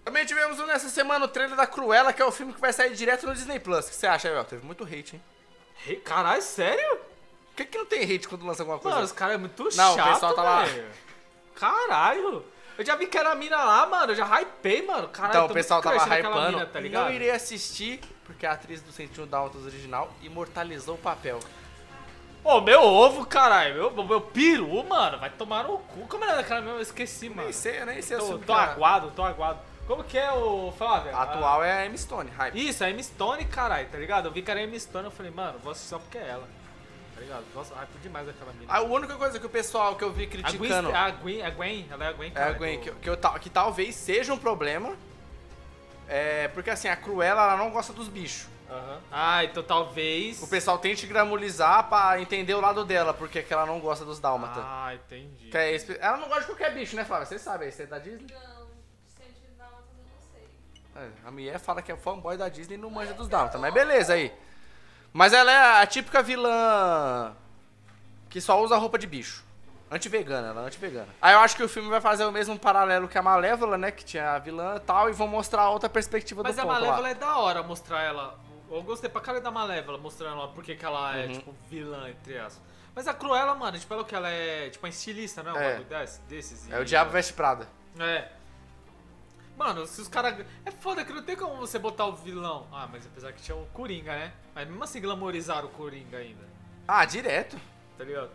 Também 0.04 0.26
tivemos 0.26 0.58
nessa 0.66 0.88
semana 0.88 1.24
o 1.24 1.28
trailer 1.28 1.56
da 1.56 1.66
Cruella, 1.66 2.12
que 2.12 2.20
é 2.20 2.24
o 2.24 2.32
filme 2.32 2.52
que 2.52 2.60
vai 2.60 2.72
sair 2.72 2.92
direto 2.94 3.26
no 3.26 3.34
Disney 3.34 3.58
Plus. 3.60 3.86
O 3.86 3.88
que 3.90 3.94
você 3.94 4.06
acha 4.06 4.28
aí, 4.28 4.36
ó? 4.36 4.44
Teve 4.44 4.66
muito 4.66 4.84
hate, 4.84 5.20
hein? 5.86 6.00
Caralho, 6.04 6.42
sério? 6.42 6.96
Por 6.96 7.56
que, 7.56 7.64
que 7.66 7.78
não 7.78 7.86
tem 7.86 8.02
hate 8.02 8.28
quando 8.28 8.44
lança 8.44 8.62
alguma 8.62 8.78
coisa? 8.78 8.96
Mano, 8.96 9.06
os 9.06 9.12
caras 9.12 9.36
é 9.36 9.38
muito 9.38 9.62
Não, 9.76 9.92
o 9.92 9.96
chato, 9.96 10.12
pessoal 10.14 10.34
tá 10.34 10.42
lá. 10.42 10.64
Caralho. 11.54 12.44
Eu 12.76 12.84
já 12.84 12.96
vi 12.96 13.06
que 13.06 13.16
era 13.16 13.30
a 13.30 13.34
mina 13.34 13.56
lá, 13.56 13.86
mano. 13.86 14.12
Eu 14.12 14.16
já 14.16 14.26
hypei, 14.40 14.82
mano. 14.82 15.08
Caralho, 15.08 15.30
então, 15.36 15.46
o 15.46 15.52
pessoal 15.54 15.80
tava 15.80 15.96
hypando. 15.96 16.50
mina, 16.58 16.66
tá 16.66 16.80
ligado? 16.80 17.04
não 17.04 17.12
irei 17.12 17.30
assistir, 17.30 18.00
porque 18.25 18.47
a 18.47 18.53
atriz 18.53 18.81
do 18.83 18.93
101 18.93 19.27
Dálmatas 19.27 19.64
original 19.64 20.11
imortalizou 20.22 20.95
o 20.95 20.99
papel. 20.99 21.41
Ô, 22.45 22.61
meu 22.61 22.83
ovo, 22.83 23.25
caralho. 23.25 23.75
Meu, 23.75 24.05
meu 24.05 24.20
peru, 24.20 24.85
mano. 24.85 25.18
Vai 25.18 25.31
tomar 25.31 25.64
no 25.64 25.79
cu. 25.79 26.07
Como 26.07 26.25
era 26.25 26.37
daquela 26.37 26.61
mesmo? 26.61 26.77
Eu 26.77 26.83
esqueci, 26.83 27.31
mano. 27.31 27.45
Nem 27.45 27.53
sei, 27.53 27.81
eu 27.81 27.87
nem 27.87 28.03
sei. 28.03 28.18
Tô, 28.18 28.39
tô 28.39 28.53
cara. 28.53 28.72
aguado, 28.72 29.11
tô 29.12 29.22
aguado. 29.22 29.61
Como 29.87 30.05
que 30.05 30.18
é 30.18 30.31
o 30.33 30.72
Flávio? 30.77 31.14
A 31.14 31.22
atual 31.22 31.62
é 31.62 31.72
a 31.72 31.87
Emma 31.87 31.97
Stone, 31.97 32.31
hype. 32.31 32.68
Isso, 32.68 32.83
a 32.85 32.91
Emma 32.91 33.03
Stone, 33.03 33.45
caralho, 33.45 33.87
tá 33.89 33.99
ligado? 33.99 34.27
Eu 34.27 34.33
vi 34.33 34.43
que 34.43 34.51
era 34.51 34.61
a 34.61 34.62
Emma 34.62 34.79
Stone, 34.79 35.07
eu 35.07 35.11
falei, 35.11 35.31
mano, 35.31 35.59
vou 35.62 35.72
assistir 35.72 35.91
só 35.91 35.99
porque 35.99 36.16
é 36.16 36.29
ela. 36.29 36.49
Tá 37.14 37.20
ligado? 37.20 37.45
Nossa, 37.55 37.75
hype 37.75 37.99
demais 38.03 38.29
aquela 38.29 38.53
mina. 38.53 38.72
A 38.72 38.81
única 38.81 39.14
coisa 39.14 39.39
que 39.39 39.47
o 39.47 39.51
pessoal 39.51 39.95
que 39.95 40.03
eu 40.03 40.11
vi 40.11 40.27
criticando 40.27 40.95
a 40.95 41.11
Gwen, 41.11 41.43
a 41.43 41.51
Gwen, 41.51 41.87
ela 41.91 42.05
é 42.05 42.09
a 42.09 42.12
Gwen, 42.12 42.31
é 42.31 42.33
cara. 42.33 42.51
a 42.51 42.53
Gwen, 42.55 42.81
que, 42.81 42.91
que, 42.91 43.09
eu 43.09 43.16
que 43.41 43.51
talvez 43.51 43.95
seja 43.95 44.33
um 44.33 44.39
problema. 44.39 44.97
É, 46.09 46.48
porque 46.48 46.70
assim, 46.70 46.88
a 46.88 46.96
Cruella 46.96 47.42
ela 47.42 47.57
não 47.57 47.70
gosta 47.70 47.92
dos 47.92 48.09
bichos. 48.09 48.46
Aham. 48.70 49.00
Ah, 49.12 49.44
então 49.44 49.62
talvez... 49.62 50.42
O 50.42 50.48
pessoal 50.48 50.78
tente 50.78 51.07
gramulizar 51.07 51.88
pra 51.88 52.20
entender 52.20 52.55
o 52.55 52.61
lado 52.61 52.84
dela, 52.84 53.12
porque 53.14 53.42
que 53.42 53.52
ela 53.52 53.66
não 53.66 53.78
gosta 53.78 54.05
dos 54.05 54.18
dálmatas. 54.18 54.62
Ah, 54.66 54.94
entendi. 54.94 55.48
Que 55.50 55.57
é 55.57 55.72
espe- 55.74 55.98
ela 56.00 56.16
não 56.16 56.26
gosta 56.28 56.40
de 56.42 56.46
qualquer 56.48 56.72
bicho, 56.74 56.96
né, 56.96 57.05
Flávia? 57.05 57.26
Você 57.26 57.38
sabe, 57.38 57.70
você 57.70 57.82
é 57.84 57.86
da 57.86 57.98
Disney? 57.98 58.26
Não, 58.32 58.66
sente 59.07 59.46
dálmatas 59.57 59.86
eu 59.96 60.05
não 60.05 61.02
sei. 61.02 61.02
É, 61.24 61.28
a 61.28 61.30
mulher 61.30 61.59
fala 61.59 61.82
que 61.82 61.92
é 61.92 61.96
fanboy 61.96 62.36
da 62.36 62.48
Disney 62.48 62.74
e 62.74 62.78
não 62.78 62.90
manja 62.90 63.12
dos 63.14 63.28
dálmatas, 63.28 63.61
mas 63.61 63.72
beleza 63.72 64.14
aí. 64.14 64.32
Mas 65.12 65.32
ela 65.32 65.52
é 65.52 65.82
a 65.82 65.86
típica 65.86 66.22
vilã 66.22 67.36
que 68.28 68.40
só 68.40 68.61
usa 68.61 68.76
roupa 68.76 68.98
de 68.98 69.07
bicho. 69.07 69.44
Anti-vegana, 69.95 70.49
ela 70.49 70.62
é 70.62 70.66
anti-vegana. 70.66 71.09
Aí 71.22 71.34
eu 71.34 71.38
acho 71.40 71.55
que 71.57 71.62
o 71.62 71.68
filme 71.68 71.88
vai 71.88 72.01
fazer 72.01 72.24
o 72.24 72.32
mesmo 72.32 72.59
paralelo 72.59 73.07
que 73.07 73.16
a 73.16 73.22
Malévola, 73.22 73.78
né? 73.78 73.90
Que 73.92 74.05
tinha 74.05 74.32
a 74.32 74.38
vilã 74.38 74.74
e 74.76 74.80
tal, 74.80 75.09
e 75.09 75.12
vão 75.12 75.28
mostrar 75.28 75.68
outra 75.70 75.88
perspectiva 75.88 76.42
Mas 76.42 76.57
do 76.57 76.61
a 76.61 76.62
ponto 76.62 76.72
Malévola 76.74 77.01
lá. 77.03 77.11
é 77.11 77.14
da 77.14 77.36
hora 77.38 77.62
mostrar 77.62 78.03
ela. 78.03 78.38
Eu 78.70 78.82
gostei 78.82 79.09
pra 79.09 79.20
cara 79.20 79.40
da 79.40 79.51
Malévola, 79.53 79.97
mostrando 79.99 80.36
ela 80.38 80.49
porque 80.49 80.74
que 80.74 80.84
ela 80.84 81.16
é, 81.16 81.26
Uhum. 81.26 81.32
tipo, 81.32 81.55
vilã, 81.68 82.09
entre 82.09 82.38
aspas. 82.38 82.61
Mas 82.95 83.07
a 83.07 83.14
Cruella, 83.14 83.55
mano, 83.55 83.78
tipo, 83.78 83.92
ela 83.95 84.05
que 84.05 84.14
ela 84.14 84.28
é, 84.30 84.70
tipo, 84.70 84.84
uma 84.84 84.90
estilista, 84.90 85.42
não 85.42 85.57
é? 85.57 85.80
Desse, 85.84 86.20
desses. 86.22 86.70
É 86.70 86.78
o 86.78 86.82
e- 86.82 86.84
Diabo 86.84 87.11
Veste 87.11 87.32
Prada. 87.32 87.68
É. 88.01 88.28
Mano, 89.57 89.86
se 89.86 90.01
os 90.01 90.09
caras. 90.09 90.45
É 90.66 90.70
foda 90.72 91.05
que 91.05 91.12
não 91.12 91.22
tem 91.22 91.36
como 91.36 91.55
você 91.57 91.78
botar 91.78 92.07
o 92.07 92.16
vilão. 92.16 92.66
Ah, 92.72 92.88
mas 92.90 93.07
apesar 93.07 93.32
que 93.32 93.40
tinha 93.42 93.57
o 93.57 93.64
Coringa, 93.66 94.12
né? 94.12 94.32
Mas 94.55 94.66
mesmo 94.66 94.82
assim 94.82 95.01
glamorizaram 95.01 95.68
o 95.68 95.70
Coringa 95.70 96.18
ainda. 96.18 96.45
Ah, 96.88 97.05
direto. 97.05 97.57
Tá 97.97 98.03
ligado? 98.03 98.30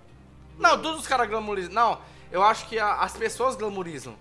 Não, 0.60 0.80
todos 0.82 1.00
os 1.02 1.08
caras 1.08 1.28
glamorizam. 1.30 1.72
Não, 1.74 2.02
eu 2.32 2.44
acho 2.44 2.68
que 2.68 2.78
a- 2.78 2.96
as 2.96 3.14
pessoas 3.18 3.56
glamorizam. 3.56 4.16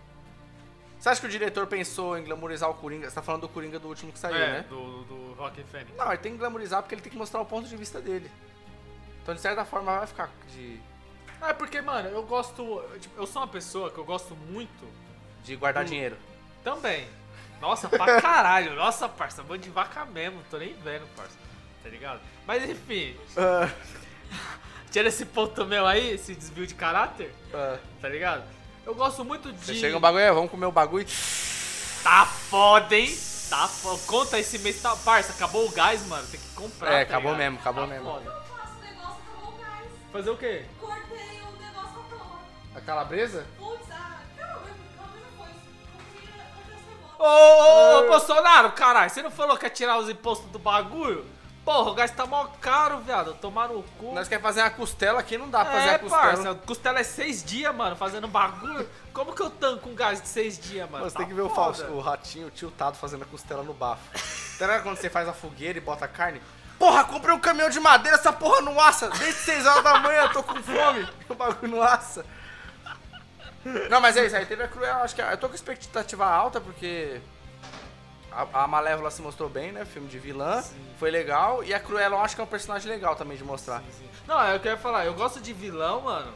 Você 0.99 1.09
acha 1.11 1.21
que 1.21 1.27
o 1.27 1.31
diretor 1.31 1.67
pensou 1.67 2.17
em 2.19 2.25
glamorizar 2.25 2.69
o 2.71 2.75
Coringa? 2.75 3.09
Você 3.09 3.15
tá 3.15 3.23
falando 3.23 3.43
do 3.43 3.49
Coringa 3.49 3.79
do 3.79 3.87
último 3.89 4.11
que 4.13 4.19
saiu, 4.19 4.37
é, 4.37 4.49
né? 4.53 4.65
do, 4.69 5.05
do 5.05 5.35
Rock 5.35 5.63
Fênix. 5.65 5.97
Não, 5.97 6.09
ele 6.09 6.19
tem 6.19 6.33
que 6.33 6.39
glamorizar 6.39 6.83
porque 6.83 6.95
ele 6.95 7.03
tem 7.03 7.13
que 7.13 7.19
mostrar 7.19 7.41
o 7.41 7.45
ponto 7.47 7.69
de 7.69 7.77
vista 7.77 8.01
dele. 8.01 8.29
Então, 9.23 9.35
de 9.35 9.41
certa 9.41 9.65
forma, 9.65 9.99
vai 9.99 10.07
ficar 10.07 10.31
de, 10.49 10.81
É 11.41 11.53
porque, 11.53 11.81
mano, 11.81 12.09
eu 12.09 12.23
gosto. 12.25 12.63
eu, 12.63 12.99
tipo, 12.99 13.21
eu 13.21 13.27
sou 13.27 13.43
uma 13.43 13.49
pessoa 13.49 13.91
que 13.91 13.99
eu 13.99 14.05
gosto 14.05 14.35
muito 14.35 14.85
de 15.45 15.55
guardar 15.55 15.85
Hum. 15.85 15.87
dinheiro. 15.89 16.17
também. 16.65 17.09
Nossa, 17.61 17.89
pra 17.89 18.21
caralho. 18.21 18.75
Nossa, 18.75 19.09
parça, 19.09 19.43
vou 19.43 19.57
de 19.57 19.71
vaca 19.71 20.05
mesmo, 20.05 20.43
tô 20.51 20.59
nem 20.59 20.75
vendo, 20.75 21.07
parça. 21.15 21.37
Tá 21.83 21.89
ligado? 21.89 22.21
Mas 22.47 22.69
enfim, 22.69 23.17
tira 24.91 25.09
esse 25.09 25.25
ponto 25.25 25.65
meu 25.67 25.87
aí, 25.87 26.11
esse 26.13 26.35
desvio 26.35 26.67
de 26.67 26.75
caráter, 26.75 27.35
Ah, 27.53 27.79
tá 28.01 28.09
ligado? 28.09 28.43
Eu 28.87 28.95
gosto 28.95 29.25
muito 29.25 29.53
de. 29.53 29.59
Você 29.65 29.75
chega 29.75 29.97
um 29.97 30.01
bagulho, 30.01 30.23
é, 30.23 30.33
vamos 30.33 30.51
comer 30.51 30.67
o 30.67 30.73
bagulho. 30.73 31.07
Tá 32.03 32.25
foda, 32.27 32.97
hein? 32.97 33.15
Tá 33.51 33.67
foda. 33.69 34.01
Conta 34.07 34.39
esse 34.39 34.59
mês, 34.59 34.81
tá. 34.81 34.95
Parça, 34.97 35.33
acabou 35.33 35.67
o 35.67 35.71
gás, 35.71 36.07
mano. 36.07 36.27
Tem 36.29 36.41
que 36.41 36.49
comprar. 36.55 36.93
É, 36.93 37.05
tá 37.05 37.15
acabou 37.15 37.33
ligado? 37.33 37.39
mesmo, 37.39 37.59
acabou 37.59 37.85
Tá 37.85 37.91
mesmo. 37.91 38.11
foda. 38.11 38.25
Eu 38.25 38.57
faço 38.57 38.75
negócio 38.81 39.17
acabou 39.31 39.55
o 39.55 39.59
gás. 39.59 39.87
Fazer 40.13 40.31
o 40.31 40.37
quê? 40.37 40.65
Cortei 40.81 41.41
o 41.43 42.79
A 42.79 42.81
calabresa? 42.81 43.47
Putz, 43.59 43.91
ah, 43.91 44.21
não, 44.39 44.45
calma, 44.47 44.61
não 44.67 45.45
foi. 45.45 45.53
Confia, 45.99 46.45
confia 46.55 46.77
essa 47.19 47.23
Ô, 47.23 47.25
ô, 47.27 47.99
ô, 48.05 48.09
Bolsonaro, 48.09 48.73
caralho, 48.73 49.11
você 49.11 49.23
não 49.23 49.31
falou 49.31 49.57
que 49.59 49.67
ia 49.67 49.71
tirar 49.71 49.99
os 49.99 50.09
impostos 50.09 50.51
do 50.51 50.59
bagulho? 50.59 51.27
Porra, 51.69 51.91
o 51.91 51.95
gás 51.95 52.11
tá 52.11 52.25
mó 52.25 52.47
caro, 52.63 52.97
viado. 53.01 53.35
Tomar 53.35 53.69
no 53.69 53.83
cu. 53.99 54.15
Nós 54.15 54.27
quer 54.27 54.41
fazer 54.41 54.63
uma 54.63 54.71
costela 54.71 55.21
aqui, 55.21 55.37
não 55.37 55.51
dá 55.51 55.67
pra 55.67 55.75
fazer 55.75 55.89
é, 55.89 55.95
a 55.97 55.99
costela. 55.99 56.23
parça, 56.23 56.55
costela 56.65 56.99
é 56.99 57.03
seis 57.05 57.45
dias, 57.45 57.75
mano, 57.75 57.95
fazendo 57.95 58.27
bagulho. 58.27 58.89
Como 59.13 59.35
que 59.35 59.43
eu 59.43 59.51
tanco 59.51 59.91
um 59.91 59.95
gás 59.95 60.23
de 60.23 60.29
seis 60.29 60.59
dias, 60.59 60.89
mano? 60.89 61.05
Você 61.05 61.13
Tá 61.13 61.19
tem 61.19 61.29
que 61.29 61.35
ver 61.35 61.43
o, 61.43 61.51
falso, 61.51 61.85
o 61.85 62.01
ratinho 62.01 62.51
tiltado 62.51 62.97
fazendo 62.97 63.25
a 63.25 63.27
costela 63.27 63.63
no 63.63 63.75
bafo. 63.75 64.03
Tá 64.59 64.81
quando 64.81 64.97
você 64.97 65.09
faz 65.11 65.29
a 65.29 65.33
fogueira 65.33 65.79
e 65.79 65.81
bota 65.81 66.07
a 66.07 66.09
carne? 66.09 66.41
Porra, 66.79 67.05
comprei 67.05 67.33
um 67.33 67.39
caminhão 67.39 67.69
de 67.69 67.79
madeira, 67.79 68.17
essa 68.17 68.33
porra 68.33 68.61
não 68.63 68.81
assa. 68.81 69.09
Desde 69.11 69.41
6 69.43 69.67
horas 69.67 69.85
da 69.85 69.99
manhã 70.01 70.23
eu 70.23 70.33
tô 70.33 70.43
com 70.43 70.61
fome. 70.63 71.07
O 71.29 71.35
bagulho 71.35 71.71
não 71.77 71.83
assa. 71.83 72.25
Não, 73.91 74.01
mas 74.01 74.17
é 74.17 74.25
isso 74.25 74.35
aí. 74.35 74.47
Teve 74.47 74.63
a 74.65 74.69
Cruella, 74.69 75.03
acho 75.03 75.15
que 75.15 75.21
eu 75.21 75.37
tô 75.37 75.49
com 75.49 75.55
expectativa 75.55 76.27
alta 76.27 76.61
porque 76.61 77.21
a, 78.33 78.65
a 78.65 78.67
Malévola 78.67 79.11
se 79.11 79.23
mostrou 79.23 79.49
bem, 79.49 79.73
né? 79.73 79.85
Filme 79.85 80.09
de 80.09 80.19
vilã. 80.19 80.63
Foi 80.99 81.11
legal. 81.11 81.63
E 81.65 81.73
a 81.75 81.81
Cruella 81.81 82.17
eu 82.17 82.21
acho 82.21 82.35
que 82.35 82.41
é 82.41 82.45
um 82.45 82.49
personagem 82.49 82.91
legal 82.91 83.17
também 83.17 83.37
de 83.37 83.45
mostrar. 83.45 83.83
Não, 84.27 84.41
é 84.43 84.55
o 84.57 84.61
que 84.61 84.69
eu 84.69 84.73
ia 84.73 84.79
falar. 84.79 85.07
Eu 85.07 85.15
gosto 85.15 85.41
de 85.41 85.53
vilão, 85.53 86.03
mano. 86.03 86.33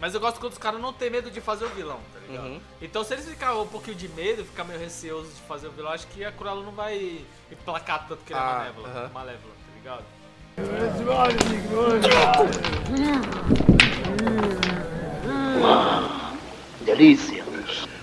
Mas 0.00 0.12
eu 0.12 0.20
gosto 0.20 0.38
quando 0.40 0.52
os 0.52 0.58
caras 0.58 0.80
não 0.80 0.92
tem 0.92 1.08
medo 1.08 1.30
de 1.30 1.40
fazer 1.40 1.64
o 1.64 1.68
vilão, 1.68 1.98
tá 2.12 2.18
ligado? 2.28 2.46
Uhum. 2.46 2.60
Então 2.82 3.02
se 3.04 3.14
eles 3.14 3.26
ficarem 3.26 3.56
um 3.56 3.66
pouquinho 3.66 3.96
de 3.96 4.08
medo, 4.08 4.44
ficar 4.44 4.64
meio 4.64 4.78
receoso 4.78 5.28
de 5.28 5.40
fazer 5.42 5.68
o 5.68 5.70
vilão, 5.70 5.92
acho 5.92 6.06
que 6.08 6.24
a 6.24 6.32
Cruella 6.32 6.62
não 6.62 6.72
vai 6.72 7.24
emplacar 7.50 8.06
tanto 8.06 8.22
que 8.24 8.32
ele 8.32 8.40
é 8.40 8.42
Ah, 8.42 8.54
malévola, 8.58 8.88
aham. 8.88 9.10
malévola, 9.14 9.54
tá 9.54 9.74
ligado? 9.76 10.04
Delícia. 16.84 17.44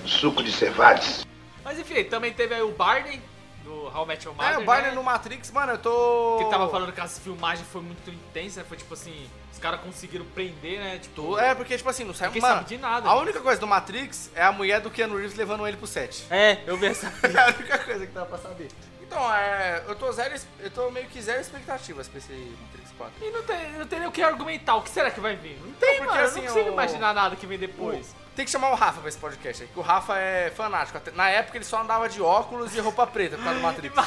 Suco 0.05 0.43
de 0.43 0.51
cevades. 0.51 1.25
Mas 1.63 1.79
enfim, 1.79 2.03
também 2.05 2.33
teve 2.33 2.53
aí 2.55 2.61
o 2.61 2.71
Barney, 2.71 3.21
do 3.63 3.85
How 3.95 4.03
I 4.03 4.07
Met 4.07 4.25
Your 4.25 4.35
Mother, 4.35 4.53
É, 4.53 4.57
o 4.57 4.65
Barney 4.65 4.89
né? 4.89 4.95
no 4.95 5.03
Matrix, 5.03 5.51
mano, 5.51 5.73
eu 5.73 5.77
tô. 5.77 6.37
Que 6.39 6.49
tava 6.49 6.67
falando 6.69 6.91
que 6.91 7.01
as 7.01 7.19
filmagens 7.19 7.67
foi 7.67 7.81
muito 7.81 8.09
intensa, 8.09 8.63
foi 8.63 8.77
tipo 8.77 8.93
assim, 8.93 9.29
os 9.53 9.59
caras 9.59 9.79
conseguiram 9.81 10.25
prender, 10.25 10.79
né? 10.79 10.97
Tipo, 10.99 11.37
É, 11.37 11.53
porque, 11.53 11.77
tipo 11.77 11.87
assim, 11.89 12.03
não 12.03 12.13
sai 12.13 12.27
Ninguém 12.29 12.41
mano, 12.41 12.55
sabe 12.55 12.67
de 12.69 12.77
nada, 12.77 13.07
A 13.09 13.13
né? 13.15 13.21
única 13.21 13.39
coisa 13.39 13.59
do 13.61 13.67
Matrix 13.67 14.31
é 14.35 14.41
a 14.43 14.51
mulher 14.51 14.81
do 14.81 14.89
Keanu 14.89 15.15
Reeves 15.17 15.35
levando 15.37 15.67
ele 15.67 15.77
pro 15.77 15.85
set. 15.87 16.25
É, 16.31 16.59
eu 16.65 16.75
vi 16.77 16.87
essa 16.87 17.07
É 17.27 17.39
a 17.39 17.47
única 17.55 17.77
coisa 17.77 18.07
que 18.07 18.11
dá 18.13 18.25
pra 18.25 18.37
saber. 18.39 18.69
Então, 19.01 19.35
é. 19.35 19.83
Eu 19.87 19.95
tô 19.95 20.09
zero. 20.13 20.33
Eu 20.61 20.71
tô 20.71 20.89
meio 20.89 21.05
que 21.07 21.21
zero 21.21 21.41
expectativas 21.41 22.07
pra 22.07 22.17
esse 22.17 22.31
Matrix 22.61 22.91
4. 22.97 23.13
E 23.21 23.29
não 23.29 23.43
tem, 23.43 23.71
não 23.73 23.85
tem 23.85 23.99
nem 23.99 24.07
o 24.07 24.11
que 24.11 24.23
argumentar. 24.23 24.75
O 24.75 24.81
que 24.81 24.89
será 24.89 25.11
que 25.11 25.19
vai 25.19 25.35
vir? 25.35 25.59
Não 25.61 25.73
tem, 25.73 25.99
Não, 25.99 26.05
porque 26.05 26.11
mano. 26.13 26.21
eu 26.21 26.25
assim, 26.25 26.39
não 26.39 26.47
consigo 26.47 26.69
o- 26.69 26.73
imaginar 26.73 27.13
nada 27.13 27.35
que 27.35 27.45
vem 27.45 27.59
depois. 27.59 28.15
Tem 28.35 28.45
que 28.45 28.51
chamar 28.51 28.71
o 28.71 28.75
Rafa 28.75 28.99
pra 29.01 29.09
esse 29.09 29.17
podcast 29.17 29.63
aí, 29.63 29.69
que 29.69 29.77
o 29.77 29.81
Rafa 29.81 30.17
é 30.17 30.49
fanático. 30.51 30.99
Na 31.15 31.29
época 31.29 31.57
ele 31.57 31.65
só 31.65 31.81
andava 31.81 32.07
de 32.07 32.21
óculos 32.21 32.73
e 32.75 32.79
roupa 32.79 33.05
preta 33.05 33.35
por 33.37 33.43
causa 33.43 33.59
do 33.59 33.63
Matrix. 33.63 33.95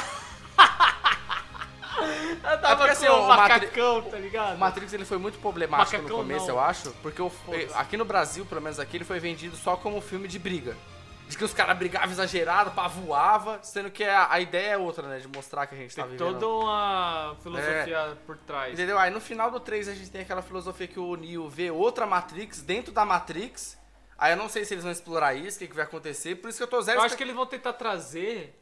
Eu 2.43 2.61
tava 2.61 2.75
porque, 2.75 2.91
assim, 2.91 3.07
o 3.07 3.21
o 3.23 3.27
Matri- 3.27 3.53
macacão, 3.65 4.01
tá 4.03 4.17
ligado? 4.17 4.55
O 4.55 4.57
Matrix 4.59 4.93
ele 4.93 5.05
foi 5.05 5.17
muito 5.17 5.39
problemático 5.39 5.95
Macacão 5.97 6.17
no 6.17 6.23
começo, 6.23 6.47
não. 6.47 6.55
eu 6.55 6.59
acho, 6.59 6.91
porque 7.01 7.21
o- 7.21 7.29
Foda-se. 7.29 7.73
aqui 7.73 7.95
no 7.97 8.03
Brasil, 8.05 8.45
pelo 8.45 8.61
menos 8.61 8.79
aqui, 8.79 8.97
ele 8.97 9.05
foi 9.05 9.17
vendido 9.19 9.55
só 9.55 9.77
como 9.77 10.01
filme 10.01 10.27
de 10.27 10.37
briga. 10.37 10.75
De 11.27 11.35
que 11.37 11.43
os 11.43 11.53
caras 11.53 11.75
brigavam 11.75 12.11
exagerado, 12.11 12.69
pá, 12.71 12.87
voava, 12.87 13.57
sendo 13.63 13.89
que 13.89 14.03
a, 14.03 14.27
a 14.29 14.39
ideia 14.39 14.73
é 14.73 14.77
outra, 14.77 15.07
né? 15.07 15.17
De 15.17 15.27
mostrar 15.27 15.65
que 15.65 15.73
a 15.73 15.77
gente 15.77 15.95
tá 15.95 16.03
Tem 16.03 16.11
vivendo. 16.11 16.33
toda 16.39 16.47
uma 16.47 17.35
filosofia 17.41 18.15
por 18.27 18.37
trás. 18.37 18.73
Entendeu? 18.73 18.99
Aí 18.99 19.09
no 19.09 19.19
final 19.21 19.49
do 19.49 19.59
3 19.59 19.87
a 19.87 19.95
gente 19.95 20.11
tem 20.11 20.21
aquela 20.21 20.43
filosofia 20.43 20.85
que 20.87 20.99
o 20.99 21.15
Neo 21.15 21.49
vê 21.49 21.71
outra 21.71 22.05
Matrix 22.05 22.61
dentro 22.61 22.91
da 22.93 23.03
Matrix. 23.05 23.75
Aí 24.17 24.31
eu 24.33 24.37
não 24.37 24.47
sei 24.49 24.63
se 24.65 24.73
eles 24.73 24.83
vão 24.83 24.91
explorar 24.93 25.33
isso, 25.33 25.57
o 25.57 25.59
que, 25.59 25.67
que 25.67 25.75
vai 25.75 25.83
acontecer. 25.85 26.35
Por 26.35 26.49
isso 26.49 26.57
que 26.57 26.63
eu 26.63 26.67
tô 26.67 26.81
zero 26.81 26.99
Eu 26.99 27.03
acho 27.03 27.17
que 27.17 27.23
eles 27.23 27.35
vão 27.35 27.45
tentar 27.45 27.73
trazer. 27.73 28.61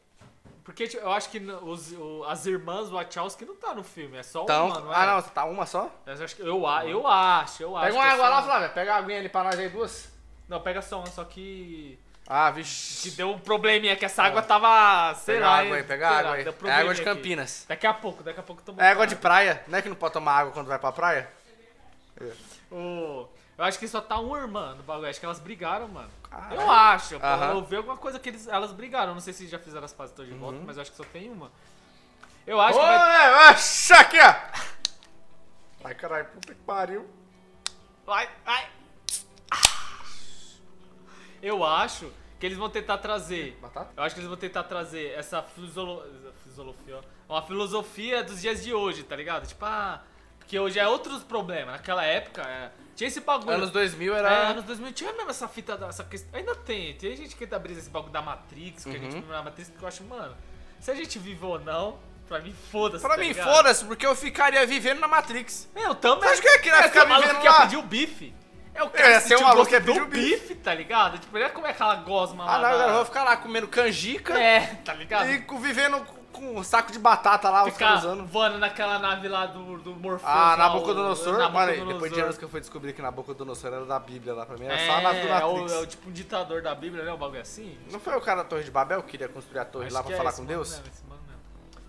Porque 0.64 0.88
tipo, 0.88 1.02
eu 1.02 1.12
acho 1.12 1.28
que 1.28 1.38
os, 1.38 1.92
o- 1.92 2.24
as 2.26 2.46
irmãs 2.46 2.88
Wachowski 2.88 3.44
não 3.44 3.54
tá 3.54 3.74
no 3.74 3.84
filme, 3.84 4.16
é 4.16 4.22
só 4.22 4.44
então, 4.44 4.66
uma, 4.68 4.80
não 4.80 4.92
é? 4.92 4.96
Ah, 4.96 5.06
não, 5.06 5.22
tá 5.22 5.44
uma 5.44 5.66
só? 5.66 5.90
Eu 6.06 6.12
acho, 6.24 6.34
que- 6.36 6.42
eu, 6.42 6.46
eu 6.88 7.06
acho, 7.06 7.62
eu 7.62 7.76
acho. 7.76 7.86
Pega 7.86 7.94
uma 7.98 8.02
que 8.04 8.08
é 8.08 8.12
água 8.14 8.28
lá. 8.30 8.42
Flávia. 8.42 8.68
Pega 8.70 8.94
a 8.94 8.96
aguinha 8.96 9.18
ali 9.18 9.28
pra 9.28 9.44
nós 9.44 9.58
aí, 9.58 9.68
duas. 9.68 10.08
Não, 10.48 10.60
pega 10.60 10.80
só 10.82 10.98
uma, 10.98 11.06
só 11.06 11.22
que. 11.24 11.98
Ah, 12.26 12.48
Que 12.50 12.56
vixe. 12.56 13.10
deu 13.10 13.30
um 13.32 13.38
probleminha, 13.38 13.94
que 13.96 14.04
essa 14.06 14.22
água 14.22 14.40
tava. 14.40 15.14
Sei 15.16 15.34
Pega 15.34 15.46
lá. 15.46 15.54
a 15.54 15.58
água 15.60 15.76
aí, 15.76 15.82
pega 15.82 16.08
água 16.08 16.22
lá, 16.30 16.36
aí. 16.36 16.44
deu 16.44 16.54
É 16.64 16.72
água 16.72 16.94
de 16.94 17.02
aqui. 17.02 17.10
Campinas. 17.14 17.66
Daqui 17.68 17.86
a 17.86 17.92
pouco, 17.92 18.22
daqui 18.22 18.40
a 18.40 18.42
pouco 18.42 18.62
eu 18.62 18.64
tomo 18.66 18.80
É 18.80 18.88
água 18.90 19.06
de 19.06 19.16
praia. 19.16 19.62
Não 19.68 19.78
é 19.78 19.82
que 19.82 19.88
não 19.90 19.96
pode 19.96 20.14
tomar 20.14 20.32
água 20.32 20.52
quando 20.52 20.66
vai 20.68 20.78
pra 20.78 20.90
praia? 20.90 21.28
O- 22.70 23.28
Eu 23.56 23.64
acho 23.64 23.78
que 23.78 23.86
só 23.86 24.00
tá 24.00 24.18
uma 24.18 24.38
irmã 24.38 24.74
no 24.74 24.82
bagulho. 24.82 25.08
Acho 25.08 25.20
que 25.20 25.26
elas 25.26 25.38
brigaram, 25.38 25.86
mano. 25.88 26.10
Caralho. 26.28 26.60
Eu 26.60 26.70
acho. 26.70 27.14
Eu 27.14 27.64
vi 27.64 27.76
alguma 27.76 27.96
coisa 27.96 28.18
que 28.18 28.28
eles, 28.28 28.48
elas 28.48 28.72
brigaram. 28.72 29.14
Não 29.14 29.20
sei 29.20 29.32
se 29.32 29.46
já 29.46 29.58
fizeram 29.58 29.84
as 29.84 29.92
pazes 29.92 30.14
todas 30.14 30.28
de 30.28 30.34
Uhum. 30.34 30.40
volta, 30.40 30.58
mas 30.66 30.76
eu 30.76 30.82
acho 30.82 30.90
que 30.90 30.96
só 30.96 31.04
tem 31.04 31.30
uma. 31.30 31.52
Eu 32.46 32.60
acho 32.60 32.76
Ô, 32.78 32.80
que 32.82 32.86
vai... 32.86 33.52
é, 33.52 34.00
aqui, 34.00 34.18
ó. 34.20 34.34
Ai, 35.84 35.94
caralho, 35.94 36.26
puta 36.26 36.54
que 36.54 36.60
pariu. 36.62 37.08
Vai, 38.04 38.28
vai. 38.44 38.68
Eu 41.42 41.62
acho 41.64 42.10
que 42.40 42.46
eles 42.46 42.58
vão 42.58 42.68
tentar 42.70 42.98
trazer. 42.98 43.56
Batata? 43.60 43.92
Eu 43.96 44.02
acho 44.02 44.14
que 44.14 44.20
eles 44.20 44.28
vão 44.28 44.36
tentar 44.38 44.64
trazer 44.64 45.12
essa 45.12 45.42
filosofia, 45.42 47.00
uma 47.28 47.42
filosofia 47.42 48.22
dos 48.24 48.40
dias 48.40 48.62
de 48.64 48.72
hoje, 48.74 49.02
tá 49.02 49.14
ligado? 49.14 49.46
Tipo, 49.46 49.64
ah, 49.64 50.02
porque 50.44 50.58
hoje 50.58 50.78
é 50.78 50.86
outros 50.86 51.22
problemas. 51.24 51.72
Naquela 51.72 52.04
época, 52.04 52.42
é, 52.42 52.70
tinha 52.94 53.08
esse 53.08 53.20
bagulho. 53.20 53.50
Anos 53.56 53.70
2000 53.70 54.14
era... 54.14 54.30
É, 54.30 54.46
anos 54.48 54.64
2000 54.64 54.92
tinha 54.92 55.12
mesmo 55.14 55.30
essa 55.30 55.48
fita, 55.48 55.76
da- 55.76 55.88
essa 55.88 56.04
questão. 56.04 56.38
Ainda 56.38 56.54
tem, 56.54 56.94
tem 56.94 57.16
gente 57.16 57.34
que 57.34 57.46
tá 57.46 57.58
brisa 57.58 57.80
esse 57.80 57.90
bagulho 57.90 58.12
da 58.12 58.22
Matrix, 58.22 58.84
que 58.84 58.90
a 58.90 58.92
Uhum. 58.92 58.98
gente 59.00 59.14
vive 59.14 59.28
na 59.32 59.42
Matrix, 59.42 59.70
que 59.76 59.82
eu 59.82 59.88
acho, 59.88 60.04
mano, 60.04 60.36
se 60.78 60.90
a 60.90 60.94
gente 60.94 61.18
vive 61.18 61.44
ou 61.44 61.58
não, 61.58 61.98
pra 62.28 62.40
mim 62.40 62.54
foda-se. 62.70 63.02
Pra 63.04 63.14
tá 63.16 63.20
mim, 63.20 63.32
foda-se, 63.34 63.84
porque 63.84 64.06
eu 64.06 64.14
ficaria 64.14 64.64
vivendo 64.66 65.00
na 65.00 65.08
Matrix. 65.08 65.68
Eu 65.74 65.94
também. 65.94 66.28
Você 66.28 66.34
acha 66.34 66.42
que 66.42 66.48
eu 66.48 66.52
ia 66.52 66.58
querer 66.60 66.78
Esse 66.80 66.88
ficar 66.88 67.04
vivendo 67.04 67.40
que 67.40 67.48
lá? 67.48 67.60
pedir 67.62 67.76
o 67.78 67.82
bife. 67.82 68.34
É 68.76 68.82
o 68.82 68.86
Eu 68.86 68.90
cara 68.90 69.10
ia 69.10 69.20
que 69.20 69.36
um 69.36 69.42
maluco 69.42 69.66
que 69.68 69.74
ia 69.74 69.80
pedir 69.80 70.02
o 70.02 70.06
bife. 70.06 70.30
bife, 70.40 70.54
tá 70.56 70.74
ligado? 70.74 71.18
Tipo, 71.18 71.36
ele 71.36 71.44
ia 71.44 71.50
comer 71.50 71.68
aquela 71.70 71.94
gosma 71.96 72.44
lá. 72.44 72.54
Ah, 72.56 72.58
não, 72.58 72.78
da- 72.78 72.86
eu 72.88 72.94
vou 72.94 73.04
ficar 73.04 73.22
lá 73.24 73.36
comendo 73.36 73.68
canjica 73.68 74.36
É, 74.38 74.66
tá 74.84 74.92
ligado? 74.94 75.30
e 75.30 75.38
vivendo 75.60 76.04
com 76.34 76.56
um 76.58 76.62
saco 76.64 76.92
de 76.92 76.98
batata 76.98 77.48
lá, 77.48 77.64
os 77.64 77.72
Ficar 77.72 77.86
caras 77.86 78.04
usando. 78.04 78.26
voando 78.26 78.58
naquela 78.58 78.98
nave 78.98 79.28
lá 79.28 79.46
do, 79.46 79.78
do 79.78 79.94
Morpheus. 79.94 80.22
Ah, 80.30 80.50
lá, 80.50 80.56
Nabucodonosor. 80.56 81.28
o- 81.34 81.38
Mano, 81.38 81.48
Nabucodonosor. 81.52 81.92
depois 81.94 82.12
de 82.12 82.20
anos 82.20 82.36
que 82.38 82.44
eu 82.44 82.48
fui 82.48 82.60
descobrir 82.60 82.92
que 82.92 83.00
Nabucodonosor 83.00 83.72
era 83.72 83.84
da 83.86 83.98
Bíblia 83.98 84.34
lá 84.34 84.44
pra 84.44 84.56
mim, 84.58 84.64
era 84.66 84.74
É, 84.74 84.86
só 84.86 84.92
a 84.94 85.00
nave 85.00 85.20
do 85.20 85.28
é 85.28 85.44
o, 85.44 85.52
Matrix. 85.52 85.72
é 85.72 85.78
o 85.78 85.86
tipo 85.86 86.08
um 86.08 86.12
ditador 86.12 86.60
da 86.62 86.74
Bíblia, 86.74 87.04
né? 87.04 87.12
Um 87.12 87.16
bagulho 87.16 87.40
assim. 87.40 87.78
Não 87.90 88.00
foi 88.00 88.14
o 88.16 88.20
cara 88.20 88.42
da 88.42 88.48
Torre 88.48 88.64
de 88.64 88.70
Babel 88.70 89.02
que 89.02 89.10
queria 89.12 89.28
construir 89.28 89.60
a 89.60 89.64
torre 89.64 89.86
Acho 89.86 89.94
lá 89.94 90.02
pra 90.02 90.12
é 90.12 90.16
falar 90.16 90.30
esse 90.30 90.40
com 90.40 90.46
Deus? 90.46 90.70
mesmo, 90.70 90.86
esse 90.88 91.04
mano 91.04 91.20
mesmo. 91.26 91.40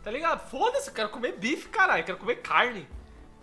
Tá 0.03 0.11
ligado? 0.11 0.47
Foda-se, 0.49 0.87
eu 0.89 0.93
quero 0.93 1.09
comer 1.09 1.33
bife, 1.33 1.67
caralho. 1.69 2.01
Eu 2.01 2.05
quero 2.05 2.17
comer 2.17 2.35
carne. 2.37 2.87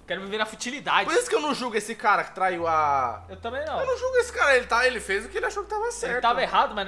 Quero 0.07 0.21
viver 0.23 0.37
na 0.39 0.47
futilidade. 0.47 1.05
Por 1.09 1.15
isso 1.15 1.29
que 1.31 1.35
eu 1.35 1.41
não 1.41 1.55
julgo 1.55 1.77
esse 1.77 1.95
cara 1.95 2.25
que 2.25 2.35
traiu 2.35 2.67
a. 2.67 3.23
Eu 3.29 3.37
também 3.37 3.65
não. 3.65 3.81
Eu 3.81 3.87
não 3.87 3.97
julgo 3.97 4.17
esse 4.17 4.33
cara, 4.33 4.57
ele, 4.57 4.67
tá, 4.67 4.85
ele 4.87 4.99
fez 5.01 5.25
o 5.25 5.29
que 5.29 5.37
ele 5.39 5.47
achou 5.47 5.63
que 5.63 5.71
tava 5.71 5.91
certo. 5.93 6.13
Ele 6.15 6.21
tava 6.21 6.43
errado, 6.43 6.75
mas 6.75 6.87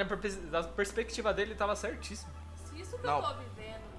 na 0.50 0.62
perspectiva 0.64 1.32
dele 1.32 1.52
ele 1.52 1.58
tava 1.58 1.76
certíssimo. 1.76 2.30
Se 2.64 2.80
isso 2.80 2.98
que 2.98 3.06
Não. 3.06 3.16
eu 3.18 3.22
tô 3.22 3.28
vivendo. 3.34 3.53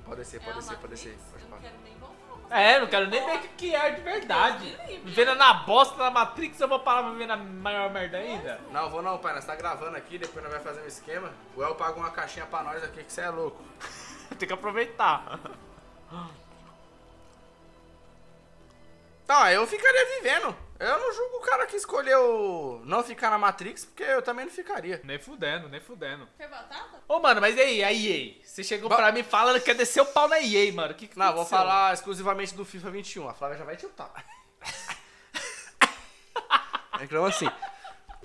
Pode 0.06 0.24
ser, 0.26 0.38
é 0.38 0.39
pode 0.39 0.60
a 0.60 0.62
ser, 0.62 0.78
pode 0.78 0.97
ser, 0.97 1.18
pode 1.32 1.43
Eu 1.43 1.49
não 1.49 1.58
quero 1.60 1.76
nem 1.84 1.97
voltar. 1.97 2.60
É, 2.62 2.80
não 2.80 2.88
quero 2.88 3.08
nem 3.10 3.26
ver 3.26 3.36
o 3.38 3.49
que, 3.56 3.76
é 3.76 3.91
de 3.91 4.01
verdade. 4.01 4.78
Vivendo 5.03 5.36
na 5.36 5.53
bosta 5.53 5.97
da 5.97 6.12
Matrix, 6.12 6.60
eu 6.60 6.68
vou 6.68 6.80
parar 6.80 7.03
pra 7.03 7.12
viver 7.12 7.26
na 7.26 7.38
maior 7.38 7.91
merda 7.91 8.18
ainda. 8.18 8.60
Não, 8.72 8.89
vou 8.89 9.01
não, 9.01 9.18
pai. 9.18 9.34
Nós 9.34 9.45
tá 9.45 9.56
gravando 9.56 9.97
aqui, 9.97 10.18
depois 10.18 10.43
nós 10.43 10.53
vai 10.53 10.62
fazer 10.62 10.82
um 10.82 10.88
esquema. 10.88 11.34
O 11.56 11.64
El 11.64 11.74
paga 11.76 11.97
uma 11.99 12.12
caixinha 12.12 12.45
pra 12.45 12.64
nós 12.64 12.84
aqui, 12.84 13.03
que 13.03 13.12
você 13.12 13.22
é 13.22 13.30
louco. 13.30 13.64
Tem 14.38 14.47
que 14.47 14.53
aproveitar. 14.53 15.39
Tá, 19.26 19.51
eu 19.51 19.66
ficaria 19.66 20.06
vivendo. 20.18 20.56
Eu 20.78 20.99
não 20.99 21.14
julgo 21.14 21.38
o 21.38 21.41
cara 21.41 21.66
que 21.66 21.78
escolheu 21.78 22.82
não 22.86 23.01
ficar 23.01 23.32
na 23.32 23.38
Matrix, 23.38 23.86
porque 23.86 24.03
eu 24.03 24.22
também 24.22 24.45
não 24.45 24.51
ficaria. 24.51 25.01
Nem 25.03 25.18
fudendo, 25.18 25.70
nem 25.70 25.80
fudendo. 25.80 26.28
Quer 26.38 26.49
batata? 26.49 27.01
Ô, 27.08 27.20
mano, 27.20 27.39
mas 27.39 27.56
e 27.56 27.62
aí, 27.62 27.84
a 27.84 27.93
EA? 27.93 28.36
Você 28.56 28.64
chegou 28.64 28.88
Va- 28.88 28.95
pra 28.95 29.12
mim 29.12 29.22
falando 29.22 29.60
que 29.60 29.66
quer 29.66 29.76
descer 29.76 29.99
o 29.99 30.06
pau 30.06 30.30
na 30.30 30.39
EA, 30.39 30.72
mano. 30.72 30.93
O 30.93 30.95
que, 30.95 31.08
que 31.10 31.20
Não, 31.20 31.34
vou 31.34 31.45
falar 31.45 31.93
exclusivamente 31.93 32.56
do 32.56 32.64
FIFA 32.64 32.89
21. 32.89 33.28
A 33.28 33.34
Flávia 33.34 33.58
já 33.58 33.66
vai 33.66 33.76
tiltar. 33.76 34.10
Então 37.01 37.26
assim. 37.26 37.47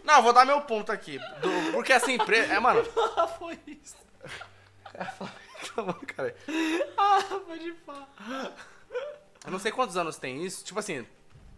Não, 0.05 0.23
vou 0.23 0.33
dar 0.33 0.45
meu 0.45 0.61
ponto 0.63 0.93
aqui. 0.93 1.19
Do- 1.19 1.73
porque 1.73 1.93
essa 1.93 2.11
empresa. 2.13 2.53
É, 2.55 2.61
mano. 2.61 2.81
Ah, 3.17 3.27
foi 3.27 3.59
isso. 3.67 3.97
Calma, 5.75 5.95
cara. 6.07 6.35
Ah, 6.97 7.21
pode 7.45 7.73
falar. 7.85 8.09
Eu 9.45 9.51
não 9.51 9.59
sei 9.59 9.73
quantos 9.73 9.97
anos 9.97 10.17
tem 10.17 10.45
isso. 10.45 10.65
Tipo 10.65 10.79
assim, 10.79 11.05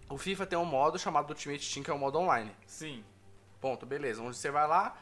o 0.09 0.17
FIFA 0.17 0.47
tem 0.47 0.59
um 0.59 0.65
modo 0.65 0.99
chamado 0.99 1.29
Ultimate 1.29 1.73
Team, 1.75 1.85
que 1.85 1.91
é 1.91 1.95
o 1.95 1.99
modo 1.99 2.19
online. 2.19 2.51
Sim. 2.67 3.05
Ponto, 3.61 3.85
beleza. 3.85 4.23
Onde 4.23 4.37
você 4.37 4.51
vai 4.51 4.67
lá, 4.67 4.97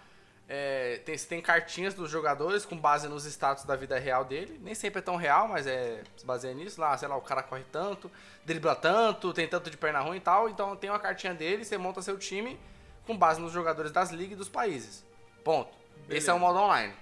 é, 0.53 0.97
tem, 1.05 1.17
você 1.17 1.29
tem 1.29 1.41
cartinhas 1.41 1.95
dos 1.95 2.11
jogadores 2.11 2.65
com 2.65 2.77
base 2.77 3.07
nos 3.07 3.25
status 3.25 3.65
da 3.65 3.77
vida 3.77 3.97
real 4.01 4.25
dele. 4.25 4.59
Nem 4.61 4.75
sempre 4.75 4.99
é 4.99 5.03
tão 5.03 5.15
real, 5.15 5.47
mas 5.47 5.65
é 5.65 6.03
se 6.17 6.27
baseia 6.27 6.53
nisso. 6.53 6.81
Lá, 6.81 6.99
sei 6.99 7.07
lá, 7.07 7.17
o 7.17 7.21
cara 7.21 7.41
corre 7.41 7.63
tanto, 7.71 8.11
dribla 8.45 8.75
tanto, 8.75 9.33
tem 9.33 9.47
tanto 9.47 9.71
de 9.71 9.77
perna 9.77 10.01
ruim 10.01 10.17
e 10.17 10.21
tal. 10.21 10.49
Então 10.49 10.75
tem 10.75 10.91
uma 10.91 10.99
cartinha 10.99 11.33
dele, 11.33 11.65
você 11.65 11.79
monta 11.79 12.03
seu 12.03 12.19
time 12.19 12.59
com 13.07 13.17
base 13.17 13.41
nos 13.41 13.53
jogadores 13.53 13.93
das 13.93 14.11
ligas 14.11 14.33
e 14.33 14.37
dos 14.37 14.49
países. 14.49 15.05
Ponto. 15.45 15.71
Esse 16.09 16.29
é 16.29 16.33
o 16.33 16.39
modo 16.41 16.59
online. 16.59 16.95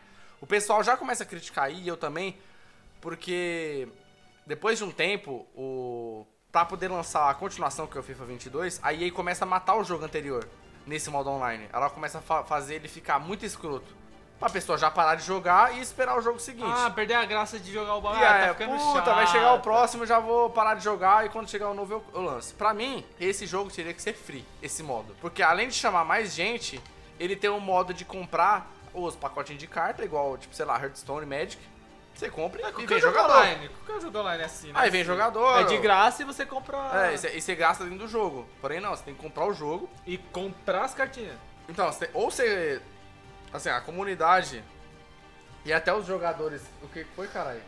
O 0.42 0.46
pessoal 0.46 0.84
já 0.84 0.94
começa 0.94 1.22
a 1.22 1.26
criticar 1.26 1.64
aí, 1.64 1.80
e 1.80 1.88
eu 1.88 1.96
também, 1.96 2.36
porque 3.00 3.88
depois 4.46 4.76
de 4.76 4.84
um 4.84 4.90
tempo, 4.90 5.46
o 5.54 6.26
pra 6.52 6.66
poder 6.66 6.88
lançar 6.88 7.30
a 7.30 7.34
continuação 7.34 7.86
que 7.86 7.96
é 7.96 8.00
o 8.00 8.02
FIFA 8.02 8.24
22, 8.26 8.80
a 8.82 8.92
EA 8.92 9.10
começa 9.10 9.46
a 9.46 9.48
matar 9.48 9.76
o 9.76 9.84
jogo 9.84 10.04
anterior 10.04 10.46
nesse 10.88 11.10
modo 11.10 11.30
online. 11.30 11.68
Ela 11.72 11.90
começa 11.90 12.18
a 12.18 12.20
fa- 12.20 12.42
fazer 12.44 12.76
ele 12.76 12.88
ficar 12.88 13.18
muito 13.18 13.44
escroto. 13.44 13.96
Pra 14.40 14.48
pessoa 14.48 14.78
já 14.78 14.88
parar 14.88 15.16
de 15.16 15.24
jogar 15.24 15.76
e 15.76 15.80
esperar 15.80 16.16
o 16.16 16.20
jogo 16.22 16.38
seguinte. 16.38 16.70
Ah, 16.72 16.88
perder 16.90 17.14
a 17.14 17.24
graça 17.24 17.58
de 17.58 17.72
jogar 17.72 17.96
o 17.96 18.00
bagulho. 18.00 18.24
aí, 18.24 18.46
tá 18.46 18.54
ficando 18.54 18.78
puta, 18.78 19.04
chato. 19.04 19.14
vai 19.16 19.26
chegar 19.26 19.52
o 19.54 19.60
próximo, 19.60 20.06
já 20.06 20.20
vou 20.20 20.48
parar 20.50 20.74
de 20.74 20.84
jogar 20.84 21.26
e 21.26 21.28
quando 21.28 21.50
chegar 21.50 21.68
o 21.68 21.74
novo 21.74 21.94
eu, 21.94 22.04
eu 22.14 22.22
lanço. 22.22 22.54
Pra 22.54 22.72
mim, 22.72 23.04
esse 23.18 23.46
jogo 23.46 23.68
teria 23.68 23.92
que 23.92 24.00
ser 24.00 24.12
free, 24.14 24.44
esse 24.62 24.80
modo. 24.82 25.14
Porque 25.20 25.42
além 25.42 25.66
de 25.66 25.74
chamar 25.74 26.04
mais 26.04 26.34
gente, 26.34 26.80
ele 27.18 27.34
tem 27.34 27.50
um 27.50 27.58
modo 27.58 27.92
de 27.92 28.04
comprar 28.04 28.70
os 28.94 29.16
pacotinhos 29.16 29.58
de 29.60 29.66
carta, 29.66 30.04
igual, 30.04 30.38
tipo, 30.38 30.54
sei 30.54 30.64
lá, 30.64 30.80
Hearthstone, 30.80 31.26
Magic. 31.26 31.58
Você 32.18 32.28
compra 32.28 32.58
e 32.60 32.62
Qualquer 32.64 32.86
vem 32.88 33.00
jogo 33.00 33.14
jogador. 33.14 33.36
online. 33.38 33.68
Qualquer 33.86 34.02
jogo 34.02 34.18
online 34.18 34.42
é 34.42 34.46
assim, 34.46 34.66
né? 34.72 34.74
Aí 34.74 34.90
vem 34.90 35.04
jogador. 35.04 35.60
É 35.60 35.64
de 35.64 35.78
graça 35.78 36.22
e 36.22 36.24
você 36.24 36.44
compra. 36.44 36.76
É, 37.10 37.14
e 37.14 37.18
você- 37.18 37.36
e 37.36 37.40
você 37.40 37.54
gasta 37.54 37.84
dentro 37.84 38.00
do 38.00 38.08
jogo. 38.08 38.48
Porém, 38.60 38.80
não, 38.80 38.90
você 38.90 39.04
tem 39.04 39.14
que 39.14 39.20
comprar 39.22 39.44
o 39.46 39.54
jogo. 39.54 39.88
E 40.04 40.18
comprar 40.18 40.82
as 40.82 40.92
cartinhas. 40.94 41.36
Então, 41.68 41.92
você 41.92 42.06
tem- 42.06 42.10
ou 42.20 42.28
você. 42.28 42.82
Assim, 43.52 43.68
a 43.70 43.80
comunidade 43.80 44.64
e 45.64 45.72
até 45.72 45.94
os 45.94 46.06
jogadores. 46.06 46.60
O 46.82 46.88
que 46.88 47.04
foi, 47.14 47.28
caralho? 47.28 47.62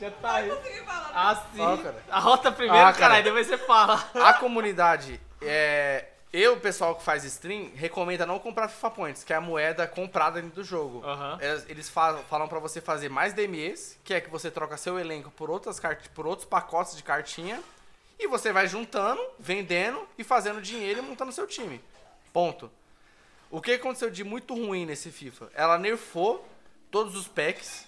Já 0.00 0.10
tá 0.10 0.34
aí. 0.34 0.50
Consegui 0.50 0.80
falar. 0.80 1.30
Assim. 1.30 1.60
Ó, 1.60 1.76
cara. 1.76 2.02
a 2.10 2.18
rota 2.18 2.50
primeiro, 2.50 2.76
Ah, 2.84 2.92
cara. 2.92 2.98
caralho, 2.98 3.22
depois 3.24 3.46
você 3.46 3.56
fala. 3.56 4.04
A 4.16 4.34
comunidade, 4.34 5.20
é, 5.40 6.06
eu, 6.36 6.54
o 6.54 6.60
pessoal 6.60 6.94
que 6.96 7.02
faz 7.02 7.24
stream, 7.24 7.70
recomenda 7.74 8.26
não 8.26 8.38
comprar 8.38 8.68
FIFA 8.68 8.90
Points, 8.90 9.22
que 9.24 9.32
é 9.32 9.36
a 9.36 9.40
moeda 9.40 9.86
comprada 9.86 10.40
dentro 10.42 10.56
do 10.56 10.64
jogo. 10.64 11.02
Aham. 11.04 11.38
Eles, 11.40 11.64
eles 11.68 11.88
fa- 11.88 12.18
falam 12.28 12.48
pra 12.48 12.58
você 12.58 12.80
fazer 12.80 13.08
mais 13.08 13.32
DMEs, 13.32 13.98
que 14.02 14.12
é 14.14 14.20
que 14.20 14.28
você 14.30 14.50
troca 14.50 14.76
seu 14.76 14.98
elenco 14.98 15.30
por, 15.30 15.48
outras 15.50 15.78
cart 15.78 16.08
por 16.08 16.26
outros 16.26 16.48
pacotes 16.48 16.96
de 16.96 17.02
cartinha, 17.02 17.62
e 18.18 18.26
você 18.26 18.52
vai 18.52 18.66
juntando, 18.66 19.20
vendendo 19.38 20.06
e 20.18 20.24
fazendo 20.24 20.60
dinheiro 20.60 21.00
e 21.00 21.02
montando 21.02 21.32
seu 21.32 21.46
time. 21.46 21.80
Ponto. 22.32 22.70
O 23.50 23.60
que 23.60 23.72
aconteceu 23.72 24.10
de 24.10 24.24
muito 24.24 24.54
ruim 24.54 24.84
nesse 24.86 25.10
FIFA? 25.12 25.50
Ela 25.54 25.78
nerfou 25.78 26.44
todos 26.90 27.14
os 27.16 27.28
packs. 27.28 27.86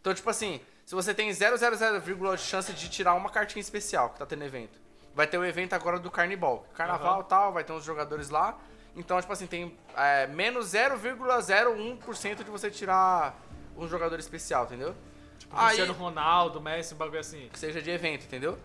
Então, 0.00 0.14
tipo 0.14 0.28
assim, 0.30 0.60
se 0.86 0.94
você 0.94 1.12
tem 1.12 1.28
0,00, 1.30 2.36
de 2.36 2.42
chance 2.42 2.72
de 2.72 2.88
tirar 2.88 3.14
uma 3.14 3.28
cartinha 3.30 3.60
especial 3.60 4.10
que 4.10 4.18
tá 4.20 4.26
tendo 4.26 4.44
evento, 4.44 4.78
vai 5.18 5.26
ter 5.26 5.36
o 5.36 5.44
evento 5.44 5.72
agora 5.72 5.98
do 5.98 6.12
Carnival. 6.12 6.64
Carnaval 6.74 7.14
Aham. 7.14 7.22
tal, 7.24 7.52
vai 7.52 7.64
ter 7.64 7.72
uns 7.72 7.82
jogadores 7.82 8.30
lá. 8.30 8.56
Então, 8.94 9.20
tipo 9.20 9.32
assim, 9.32 9.48
tem 9.48 9.76
é, 9.96 10.28
menos 10.28 10.66
0,01% 10.72 12.44
de 12.44 12.50
você 12.50 12.70
tirar 12.70 13.36
um 13.76 13.88
jogador 13.88 14.16
especial, 14.20 14.64
entendeu? 14.66 14.94
Tipo, 15.36 15.56
Aí- 15.56 15.66
Cristiano 15.74 15.92
Ronaldo, 15.92 16.60
Messi, 16.60 16.94
um 16.94 16.96
bagulho 16.96 17.18
assim. 17.18 17.48
que 17.52 17.58
seja 17.58 17.82
de 17.82 17.90
evento, 17.90 18.26
entendeu? 18.26 18.56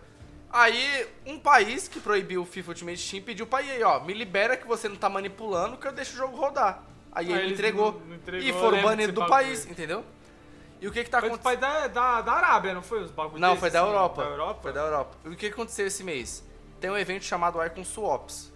Aí, 0.48 1.08
um 1.26 1.40
país 1.40 1.88
que 1.88 1.98
proibiu 1.98 2.42
o 2.42 2.46
FIFA 2.46 2.70
Ultimate 2.70 3.10
Team 3.10 3.22
pediu 3.24 3.46
pra 3.48 3.60
EA, 3.60 3.88
ó, 3.88 3.98
me 4.04 4.14
libera 4.14 4.56
que 4.56 4.64
você 4.64 4.88
não 4.88 4.94
tá 4.94 5.08
manipulando, 5.08 5.76
que 5.76 5.88
eu 5.88 5.92
deixo 5.92 6.14
o 6.14 6.16
jogo 6.16 6.36
rodar. 6.36 6.84
Aí 7.10 7.26
Aí 7.26 7.32
ele 7.32 7.40
eles 7.42 7.52
entregou. 7.58 7.92
não- 7.94 8.00
não 8.00 8.14
entregou, 8.14 8.48
E 8.48 8.52
foram 8.52 8.80
banidos 8.80 9.12
do 9.12 9.26
país, 9.26 9.66
entendeu? 9.66 10.04
E 10.80 10.88
o 10.88 10.92
que 10.92 11.02
que 11.04 11.10
tá 11.10 11.20
Foi 11.20 11.28
do 11.30 11.36
acontecendo? 11.36 11.60
pai 11.60 11.70
da, 11.70 11.88
da, 11.88 12.20
da 12.22 12.32
Arábia, 12.32 12.74
não 12.74 12.82
foi? 12.82 13.02
Os 13.02 13.10
bagulhos 13.10 13.40
Não, 13.40 13.48
desses, 13.50 13.60
foi 13.60 13.70
da 13.70 13.80
assim? 13.80 13.88
Europa. 13.88 14.22
Da 14.24 14.30
Europa? 14.30 14.60
Foi 14.62 14.72
da 14.72 14.80
Europa. 14.80 15.16
E 15.24 15.28
o 15.28 15.36
que 15.36 15.46
aconteceu 15.46 15.86
esse 15.86 16.04
mês? 16.04 16.44
Tem 16.80 16.90
um 16.90 16.96
evento 16.98 17.24
chamado 17.24 17.64
Icon 17.64 17.84
Swaps, 17.84 18.52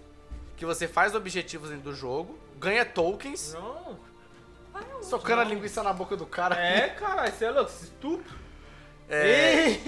que 0.56 0.66
você 0.66 0.86
faz 0.86 1.14
objetivos 1.14 1.70
dentro 1.70 1.84
do 1.84 1.94
jogo, 1.94 2.38
ganha 2.58 2.84
tokens, 2.84 3.54
Não. 3.54 3.98
socando 5.00 5.40
a 5.40 5.44
linguiça 5.44 5.82
na 5.82 5.92
boca 5.92 6.16
do 6.16 6.26
cara. 6.26 6.54
É, 6.56 6.88
caralho, 6.90 7.32
você 7.32 7.44
é 7.46 7.50
louco, 7.50 7.70
estupro. 7.70 8.36
É. 9.08 9.78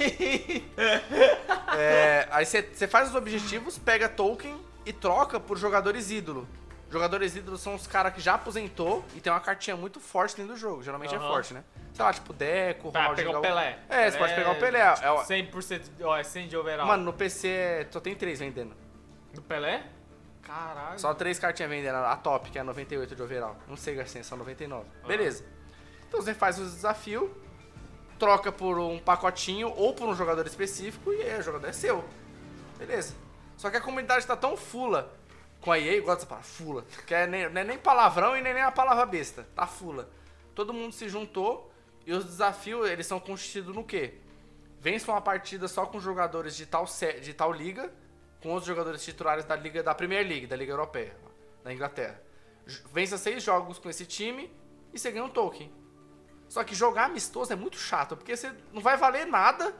É, 1.76 2.26
aí 2.30 2.46
você 2.46 2.88
faz 2.88 3.10
os 3.10 3.14
objetivos, 3.14 3.78
pega 3.78 4.08
token 4.08 4.58
e 4.86 4.92
troca 4.92 5.38
por 5.38 5.58
jogadores 5.58 6.10
ídolo. 6.10 6.48
Jogadores 6.90 7.36
ídolos 7.36 7.60
são 7.60 7.74
os 7.76 7.86
caras 7.86 8.12
que 8.12 8.20
já 8.20 8.34
aposentou 8.34 9.04
e 9.14 9.20
tem 9.20 9.32
uma 9.32 9.38
cartinha 9.40 9.76
muito 9.76 10.00
forte 10.00 10.36
dentro 10.36 10.54
do 10.54 10.58
jogo. 10.58 10.82
Geralmente 10.82 11.14
é 11.14 11.18
Aham. 11.18 11.28
forte, 11.28 11.54
né? 11.54 11.62
Sei 11.94 12.04
lá, 12.04 12.12
tipo 12.12 12.32
Deco, 12.32 12.90
Pra 12.90 13.02
Ronaldinho 13.02 13.26
pegar 13.28 13.38
o. 13.38 13.42
Pelé. 13.42 13.78
É, 13.88 14.10
você 14.10 14.18
pode 14.18 14.34
pegar 14.34 14.50
o 14.50 14.56
Pelé. 14.56 14.80
É 14.80 15.10
o- 15.12 15.24
100%, 15.24 15.90
de- 15.96 16.02
ó, 16.04 16.16
é 16.16 16.24
100 16.24 16.48
de 16.48 16.56
overall. 16.56 16.86
Mano, 16.86 17.04
no 17.04 17.12
PC 17.12 17.48
é- 17.48 17.86
só 17.90 18.00
tem 18.00 18.14
três 18.16 18.40
vendendo. 18.40 18.74
Do 19.32 19.40
Pelé? 19.42 19.84
Caralho. 20.42 20.98
Só 20.98 21.14
três 21.14 21.38
cartinhas 21.38 21.70
vendendo. 21.70 21.94
A 21.96 22.16
top, 22.16 22.50
que 22.50 22.58
é 22.58 22.62
98 22.64 23.14
de 23.14 23.22
overall. 23.22 23.56
Não 23.68 23.76
sei, 23.76 23.94
Garcia, 23.94 24.24
só 24.24 24.34
99. 24.36 24.86
Ah. 25.04 25.06
Beleza. 25.06 25.44
Então 26.08 26.20
você 26.20 26.34
faz 26.34 26.58
os 26.58 26.74
desafios, 26.74 27.30
troca 28.18 28.50
por 28.50 28.80
um 28.80 28.98
pacotinho 28.98 29.72
ou 29.76 29.94
por 29.94 30.08
um 30.08 30.14
jogador 30.14 30.44
específico 30.44 31.12
e 31.12 31.22
aí 31.22 31.38
o 31.38 31.42
jogador 31.42 31.68
é 31.68 31.72
seu. 31.72 32.04
Beleza. 32.78 33.14
Só 33.56 33.70
que 33.70 33.76
a 33.76 33.80
comunidade 33.80 34.26
tá 34.26 34.34
tão 34.34 34.56
fula 34.56 35.12
com 35.60 35.72
a 35.72 35.78
EA, 35.78 36.00
dessa 36.00 36.26
palavra, 36.26 36.48
fula. 36.48 36.84
Que 37.06 37.14
é 37.14 37.26
nem, 37.26 37.42
é 37.42 37.64
nem 37.64 37.78
palavrão 37.78 38.36
e 38.36 38.40
nem, 38.40 38.54
nem 38.54 38.62
a 38.62 38.72
palavra 38.72 39.04
besta. 39.06 39.46
Tá 39.54 39.66
fula. 39.66 40.08
Todo 40.54 40.72
mundo 40.72 40.92
se 40.92 41.08
juntou 41.08 41.70
e 42.06 42.12
os 42.12 42.24
desafios, 42.24 42.88
eles 42.88 43.06
são 43.06 43.20
constituídos 43.20 43.74
no 43.74 43.84
quê? 43.84 44.14
Vença 44.80 45.12
uma 45.12 45.20
partida 45.20 45.68
só 45.68 45.84
com 45.84 46.00
jogadores 46.00 46.56
de 46.56 46.64
tal, 46.64 46.86
de 47.20 47.34
tal 47.34 47.52
liga, 47.52 47.92
com 48.42 48.54
os 48.54 48.64
jogadores 48.64 49.04
titulares 49.04 49.44
da 49.44 49.54
liga 49.54 49.82
da 49.82 49.94
Premier 49.94 50.26
League, 50.26 50.46
da 50.46 50.56
Liga 50.56 50.72
Europeia, 50.72 51.14
da 51.62 51.72
Inglaterra. 51.72 52.20
Vença 52.92 53.18
seis 53.18 53.42
jogos 53.42 53.78
com 53.78 53.90
esse 53.90 54.06
time 54.06 54.50
e 54.92 54.98
você 54.98 55.10
ganha 55.10 55.24
um 55.24 55.28
token. 55.28 55.70
Só 56.48 56.64
que 56.64 56.74
jogar 56.74 57.04
amistoso 57.04 57.52
é 57.52 57.56
muito 57.56 57.76
chato, 57.76 58.16
porque 58.16 58.34
você 58.36 58.52
não 58.72 58.80
vai 58.80 58.96
valer 58.96 59.26
nada 59.26 59.74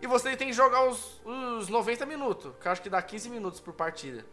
e 0.00 0.06
você 0.06 0.36
tem 0.36 0.48
que 0.48 0.52
jogar 0.52 0.84
os, 0.84 1.20
os 1.24 1.68
90 1.68 2.04
minutos, 2.04 2.52
que 2.60 2.68
acho 2.68 2.82
que 2.82 2.90
dá 2.90 3.00
15 3.00 3.30
minutos 3.30 3.60
por 3.60 3.72
partida. 3.72 4.24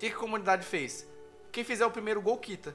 O 0.00 0.02
que, 0.02 0.08
que 0.08 0.16
a 0.16 0.18
comunidade 0.18 0.64
fez? 0.64 1.06
Quem 1.52 1.62
fizer 1.62 1.84
o 1.84 1.90
primeiro 1.90 2.22
gol, 2.22 2.38
quita. 2.38 2.74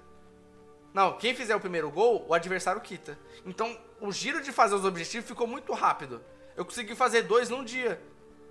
Não, 0.93 1.17
quem 1.17 1.34
fizer 1.34 1.55
o 1.55 1.59
primeiro 1.59 1.89
gol, 1.89 2.23
o 2.30 2.36
adversário 2.36 2.80
quita. 2.80 3.17
Então, 3.43 3.76
o 3.99 4.11
giro 4.11 4.41
de 4.43 4.51
fazer 4.51 4.76
os 4.76 4.86
objetivos 4.86 5.28
ficou 5.28 5.47
muito 5.47 5.73
rápido. 5.73 6.21
Eu 6.55 6.63
consegui 6.63 6.93
fazer 6.93 7.23
dois 7.23 7.49
num 7.49 7.63
dia. 7.63 7.99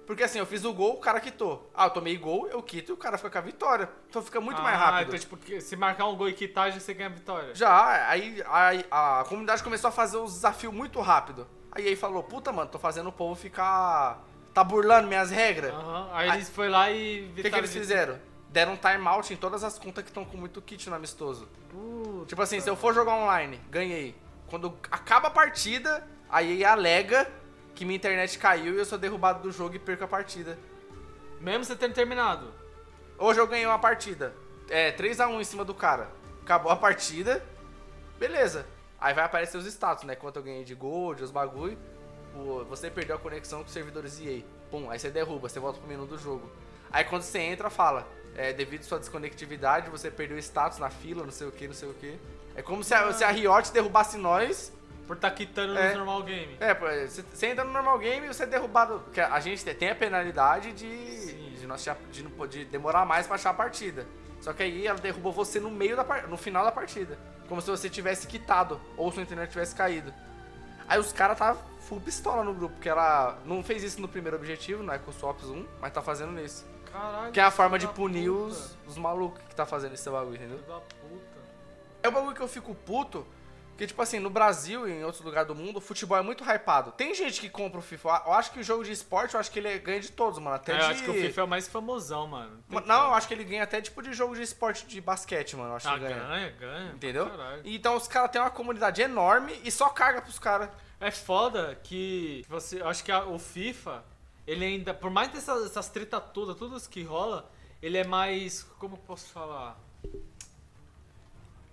Porque 0.09 0.25
assim, 0.25 0.41
eu 0.41 0.45
fiz 0.45 0.65
o 0.65 0.73
gol, 0.75 0.95
o 0.95 0.99
cara 1.01 1.21
quitou. 1.21 1.71
Ah, 1.73 1.87
eu 1.87 1.91
tomei 1.91 2.17
gol, 2.19 2.49
eu 2.49 2.61
quito 2.65 2.91
e 2.91 2.93
o 2.93 2.97
cara 2.97 3.17
fica 3.17 3.31
com 3.31 3.39
a 3.39 3.41
vitória. 3.43 3.89
Então 4.11 4.21
fica 4.21 4.41
muito 4.41 4.61
mais 4.61 4.75
Ah, 4.75 4.91
rápido. 4.91 5.15
então, 5.17 5.37
tipo, 5.39 5.61
se 5.63 5.77
marcar 5.77 6.07
um 6.09 6.17
gol 6.17 6.29
e 6.29 6.33
quitagem, 6.35 6.81
você 6.81 6.93
ganha 6.93 7.09
a 7.09 7.13
vitória. 7.13 7.55
Já, 7.55 8.09
aí, 8.11 8.43
aí 8.49 8.85
a 8.91 9.25
comunidade 9.29 9.63
começou 9.63 9.87
a 9.89 9.93
fazer 9.93 10.17
os 10.17 10.35
desafios 10.35 10.75
muito 10.75 11.01
rápido. 11.01 11.47
Aí 11.71 11.87
aí 11.87 11.95
falou, 11.95 12.25
puta, 12.25 12.51
mano, 12.53 12.69
tô 12.71 12.79
fazendo 12.81 13.09
o 13.09 13.13
povo 13.13 13.37
ficar. 13.37 14.21
tá 14.53 14.65
burlando 14.65 15.07
minhas 15.07 15.31
regras. 15.31 15.73
Aham, 15.73 16.11
Aí 16.13 16.29
Ah. 16.31 16.35
eles 16.35 16.51
foi 16.51 16.69
lá 16.69 16.91
e... 16.91 17.31
O 17.31 17.35
que, 17.37 17.49
que 17.51 17.57
eles 17.57 17.73
fizeram? 17.73 18.19
Deram 18.55 18.75
um 18.75 18.77
timeout 18.77 19.35
em 19.35 19.37
todas 19.37 19.65
as 19.65 19.81
contas 19.81 20.05
que 20.05 20.11
estão 20.11 20.25
com 20.25 20.37
muito 20.37 20.63
kit 20.63 20.89
no 20.89 20.95
amistoso. 20.95 21.49
Tipo 22.29 22.41
assim, 22.41 22.61
se 22.61 22.71
eu 22.71 22.77
for 22.77 22.95
jogar 22.95 23.13
online, 23.17 23.61
ganhei. 23.69 24.15
Quando 24.47 24.79
acaba 24.93 25.27
a 25.27 25.31
partida, 25.33 26.07
aí 26.31 26.65
alega 26.65 27.29
que 27.75 27.85
minha 27.85 27.97
internet 27.97 28.39
caiu 28.39 28.77
e 28.77 28.79
eu 28.79 28.85
sou 28.85 28.97
derrubado 28.97 29.43
do 29.43 29.51
jogo 29.51 29.75
e 29.75 29.79
perco 29.81 30.05
a 30.05 30.07
partida. 30.07 30.57
Mesmo 31.41 31.65
você 31.65 31.75
tendo 31.75 31.95
terminado. 31.95 32.55
Hoje 33.19 33.41
eu 33.41 33.47
ganhei 33.49 33.67
uma 33.67 33.81
partida. 33.81 34.33
É, 34.71 34.93
3x1 34.93 35.41
em 35.41 35.45
cima 35.45 35.65
do 35.65 35.75
cara. 35.75 36.13
Acabou 36.41 36.71
a 36.71 36.77
partida. 36.77 37.45
Beleza. 38.21 38.69
Aí 39.01 39.13
vai 39.13 39.25
aparecer 39.25 39.57
os 39.57 39.67
status, 39.67 40.05
né? 40.05 40.15
Quanto 40.15 40.37
eu 40.37 40.45
ganhei 40.45 40.63
de 40.63 40.77
gold, 40.77 41.25
os 41.25 41.33
bagulho. 41.33 41.77
Você 42.69 42.89
perdeu 42.89 43.17
a 43.17 43.19
conexão 43.19 43.63
com 43.63 43.67
os 43.67 43.73
servidores 43.73 44.21
EA. 44.21 44.45
Pum, 44.71 44.89
aí 44.93 44.99
você 45.01 45.11
derruba, 45.11 45.49
você 45.49 45.59
volta 45.59 45.81
pro 45.81 45.89
menu 45.89 46.07
do 46.07 46.17
jogo. 46.17 46.49
Aí 46.93 47.03
quando 47.03 47.23
você 47.23 47.41
entra, 47.41 47.69
fala. 47.69 48.07
É, 48.37 48.53
devido 48.53 48.81
à 48.83 48.85
sua 48.85 48.99
desconectividade, 48.99 49.89
você 49.91 50.11
perdeu 50.11 50.37
status 50.39 50.79
na 50.79 50.91
fila, 50.91 51.25
não 51.25 51.31
sei 51.31 51.47
o 51.47 51.53
que, 51.53 51.67
não 51.69 51.75
sei 51.75 51.89
o 51.89 51.95
que. 51.95 52.19
É 52.57 52.63
como 52.63 52.83
se 52.83 52.93
a, 52.95 53.13
se 53.13 53.23
a 53.25 53.31
Riot 53.31 53.73
derrubasse 53.73 54.17
nós. 54.17 54.73
Por 55.07 55.17
tá 55.17 55.31
quitando 55.31 55.77
É. 55.79 55.91
no 55.93 55.99
normal 55.99 56.23
game. 56.23 56.57
É, 56.59 56.73
você, 57.07 57.47
entra 57.47 57.63
no 57.63 57.73
normal 57.73 57.99
game 57.99 58.25
e 58.25 58.29
você 58.33 58.45
é 58.45 58.47
derrubado. 58.47 59.01
Porque 59.01 59.21
a 59.21 59.39
gente 59.39 59.63
tem 59.63 59.91
a 59.91 59.95
penalidade 59.95 60.73
de, 60.73 61.51
de, 61.59 61.67
nós 61.67 61.85
de, 62.11 62.23
de 62.49 62.65
demorar 62.65 63.05
mais 63.05 63.27
pra 63.27 63.35
achar 63.35 63.51
a 63.51 63.55
partida. 63.55 64.07
Só 64.41 64.53
que 64.55 64.63
aí 64.63 64.87
ela 64.87 64.99
derruba 64.99 65.31
você 65.31 65.61
no 65.61 65.71
meio 65.71 65.95
da 65.95 66.05
no 66.27 66.39
final 66.39 66.65
da 66.65 66.73
partida. 66.73 67.19
Como 67.49 67.61
se 67.61 67.71
você 67.71 67.91
tivesse 67.91 68.27
quitado, 68.27 68.81
ou 68.97 69.13
sua 69.13 69.23
internet 69.23 69.51
tivesse 69.51 69.75
caído. 69.75 70.13
Aí 70.89 70.99
os 70.99 71.13
caras 71.13 71.39
tá 71.39 71.55
full 71.81 72.01
pistola 72.01 72.43
no 72.43 72.55
grupo, 72.55 72.75
porque 72.75 72.89
ela 72.89 73.39
não 73.45 73.63
fez 73.63 73.83
isso 73.83 74.01
no 74.01 74.09
primeiro 74.09 74.37
objetivo, 74.39 74.83
no 74.83 74.93
EcoSwaps 74.93 75.45
1, 75.45 75.67
mas 75.81 75.93
tá 75.93 76.01
fazendo 76.01 76.33
nesse. 76.33 76.65
Caralho. 76.95 77.33
Que 77.33 77.41
é 77.41 77.43
a 77.43 77.51
forma 77.51 77.79
de 77.79 77.89
punir 77.89 78.31
puta. 78.31 78.45
os, 78.47 78.77
os 78.87 78.97
malucos 78.97 79.43
que 79.49 79.55
tá 79.55 79.67
fazendo 79.67 79.95
esse 79.95 80.09
bagulho, 80.09 80.37
entendeu? 80.37 80.61
É 82.03 82.09
o 82.09 82.13
bagulho 82.13 82.35
que 82.35 82.41
eu 82.41 82.49
fico 82.49 82.75
puto, 82.75 83.27
Porque, 83.71 83.89
tipo 83.89 84.01
assim, 84.01 84.21
no 84.21 84.31
Brasil 84.31 84.87
e 84.87 84.93
em 84.93 85.03
outros 85.05 85.21
lugares 85.25 85.49
do 85.49 85.55
mundo, 85.55 85.79
o 85.79 85.81
futebol 85.81 86.17
é 86.17 86.23
muito 86.23 86.45
hypado. 86.45 86.93
Tem 86.93 87.13
gente 87.13 87.41
que 87.41 87.49
compra 87.51 87.81
o 87.81 87.83
FIFA. 87.83 88.23
Eu 88.27 88.33
acho 88.35 88.53
que 88.53 88.61
o 88.61 88.63
jogo 88.63 88.85
de 88.85 88.93
esporte, 88.93 89.35
eu 89.35 89.41
acho 89.41 89.51
que 89.51 89.59
ele 89.59 89.77
ganha 89.81 89.99
de 89.99 90.13
todos, 90.13 90.39
mano. 90.39 90.55
Até 90.55 90.75
É, 90.75 90.77
de... 90.77 90.83
eu 90.85 90.89
acho 90.91 91.03
que 91.03 91.11
o 91.11 91.15
FIFA 91.15 91.41
é 91.41 91.45
o 91.45 91.49
mais 91.49 91.67
famosão, 91.67 92.29
mano. 92.29 92.63
Tem 92.71 92.81
Não, 92.87 93.07
eu 93.07 93.15
acho 93.15 93.27
que 93.27 93.35
ele 93.35 93.43
ganha 93.43 93.65
até 93.65 93.81
tipo 93.83 94.01
de 94.01 94.13
jogo 94.13 94.37
de 94.37 94.43
esporte 94.43 94.87
de 94.87 95.01
basquete, 95.01 95.57
mano. 95.57 95.71
Eu 95.71 95.77
acho 95.77 95.89
Ah, 95.89 95.99
que 95.99 96.05
ele 96.05 96.15
ganha. 96.15 96.25
ganha, 96.25 96.51
ganha. 96.53 96.93
Entendeu? 96.93 97.29
Caralho. 97.29 97.63
Então 97.65 97.97
os 97.97 98.07
caras 98.07 98.31
têm 98.31 98.41
uma 98.41 98.51
comunidade 98.51 99.03
enorme 99.03 99.61
e 99.65 99.73
só 99.73 99.89
caga 99.89 100.23
pros 100.23 100.39
caras. 100.39 100.69
É 101.01 101.11
foda 101.11 101.77
que 101.83 102.45
você. 102.49 102.81
Eu 102.81 102.87
acho 102.89 103.03
que 103.03 103.11
a- 103.11 103.25
o 103.25 103.41
FIFA, 103.41 104.05
ele 104.47 104.65
ainda. 104.65 104.93
Por 104.95 105.11
mais 105.11 105.31
dessas 105.31 105.67
essas 105.67 105.89
treta 105.89 106.21
todas, 106.21 106.83
isso 106.83 106.91
que 106.91 107.03
rola, 107.03 107.51
ele 107.83 107.99
é 107.99 108.05
mais. 108.05 108.63
Como 108.79 108.95
eu 108.97 109.01
posso 109.01 109.29
falar? 109.29 109.79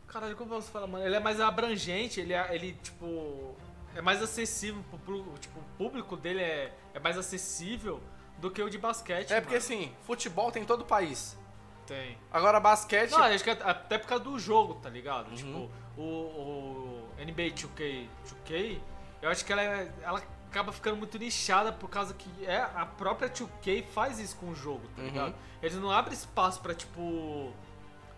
Caralho, 0.07 0.35
como 0.35 0.51
eu 0.51 0.57
posso 0.57 0.71
falar, 0.71 0.87
mano? 0.87 1.05
Ele 1.05 1.15
é 1.15 1.19
mais 1.19 1.39
abrangente, 1.39 2.19
ele, 2.19 2.33
é, 2.33 2.53
ele 2.53 2.73
tipo. 2.73 3.55
É 3.95 4.01
mais 4.01 4.21
acessível 4.21 4.83
pro. 5.05 5.23
Tipo, 5.39 5.59
o 5.59 5.63
público 5.77 6.15
dele 6.15 6.41
é, 6.41 6.73
é 6.93 6.99
mais 6.99 7.17
acessível 7.17 8.01
do 8.37 8.49
que 8.49 8.61
o 8.61 8.69
de 8.69 8.77
basquete. 8.77 9.31
É 9.31 9.39
porque 9.41 9.55
mano. 9.55 9.65
assim, 9.65 9.93
futebol 10.03 10.51
tem 10.51 10.63
em 10.63 10.65
todo 10.65 10.81
o 10.81 10.85
país. 10.85 11.37
Tem. 11.85 12.17
Agora 12.31 12.59
basquete. 12.59 13.11
Não, 13.11 13.19
acho 13.23 13.43
que 13.43 13.49
até 13.49 13.97
por 13.97 14.07
causa 14.07 14.23
do 14.23 14.39
jogo, 14.39 14.75
tá 14.75 14.89
ligado? 14.89 15.29
Uhum. 15.29 15.35
Tipo, 15.35 15.71
o, 15.97 16.01
o 16.01 17.09
NBA 17.17 17.53
2K, 17.53 18.07
2K, 18.47 18.79
eu 19.21 19.29
acho 19.29 19.45
que 19.45 19.51
ela, 19.51 19.61
é- 19.61 19.91
ela 20.01 20.23
acaba 20.51 20.71
ficando 20.73 20.97
muito 20.97 21.17
nichada 21.17 21.71
por 21.71 21.89
causa 21.89 22.13
que 22.13 22.29
é, 22.45 22.57
a 22.75 22.85
própria 22.85 23.29
2K 23.29 23.85
faz 23.93 24.19
isso 24.19 24.35
com 24.35 24.47
o 24.47 24.55
jogo, 24.55 24.81
tá 24.95 25.01
Uhum. 25.01 25.07
ligado? 25.07 25.35
Eles 25.63 25.77
não 25.77 25.89
abrem 25.89 26.13
espaço 26.13 26.59
pra, 26.59 26.73
tipo, 26.75 27.53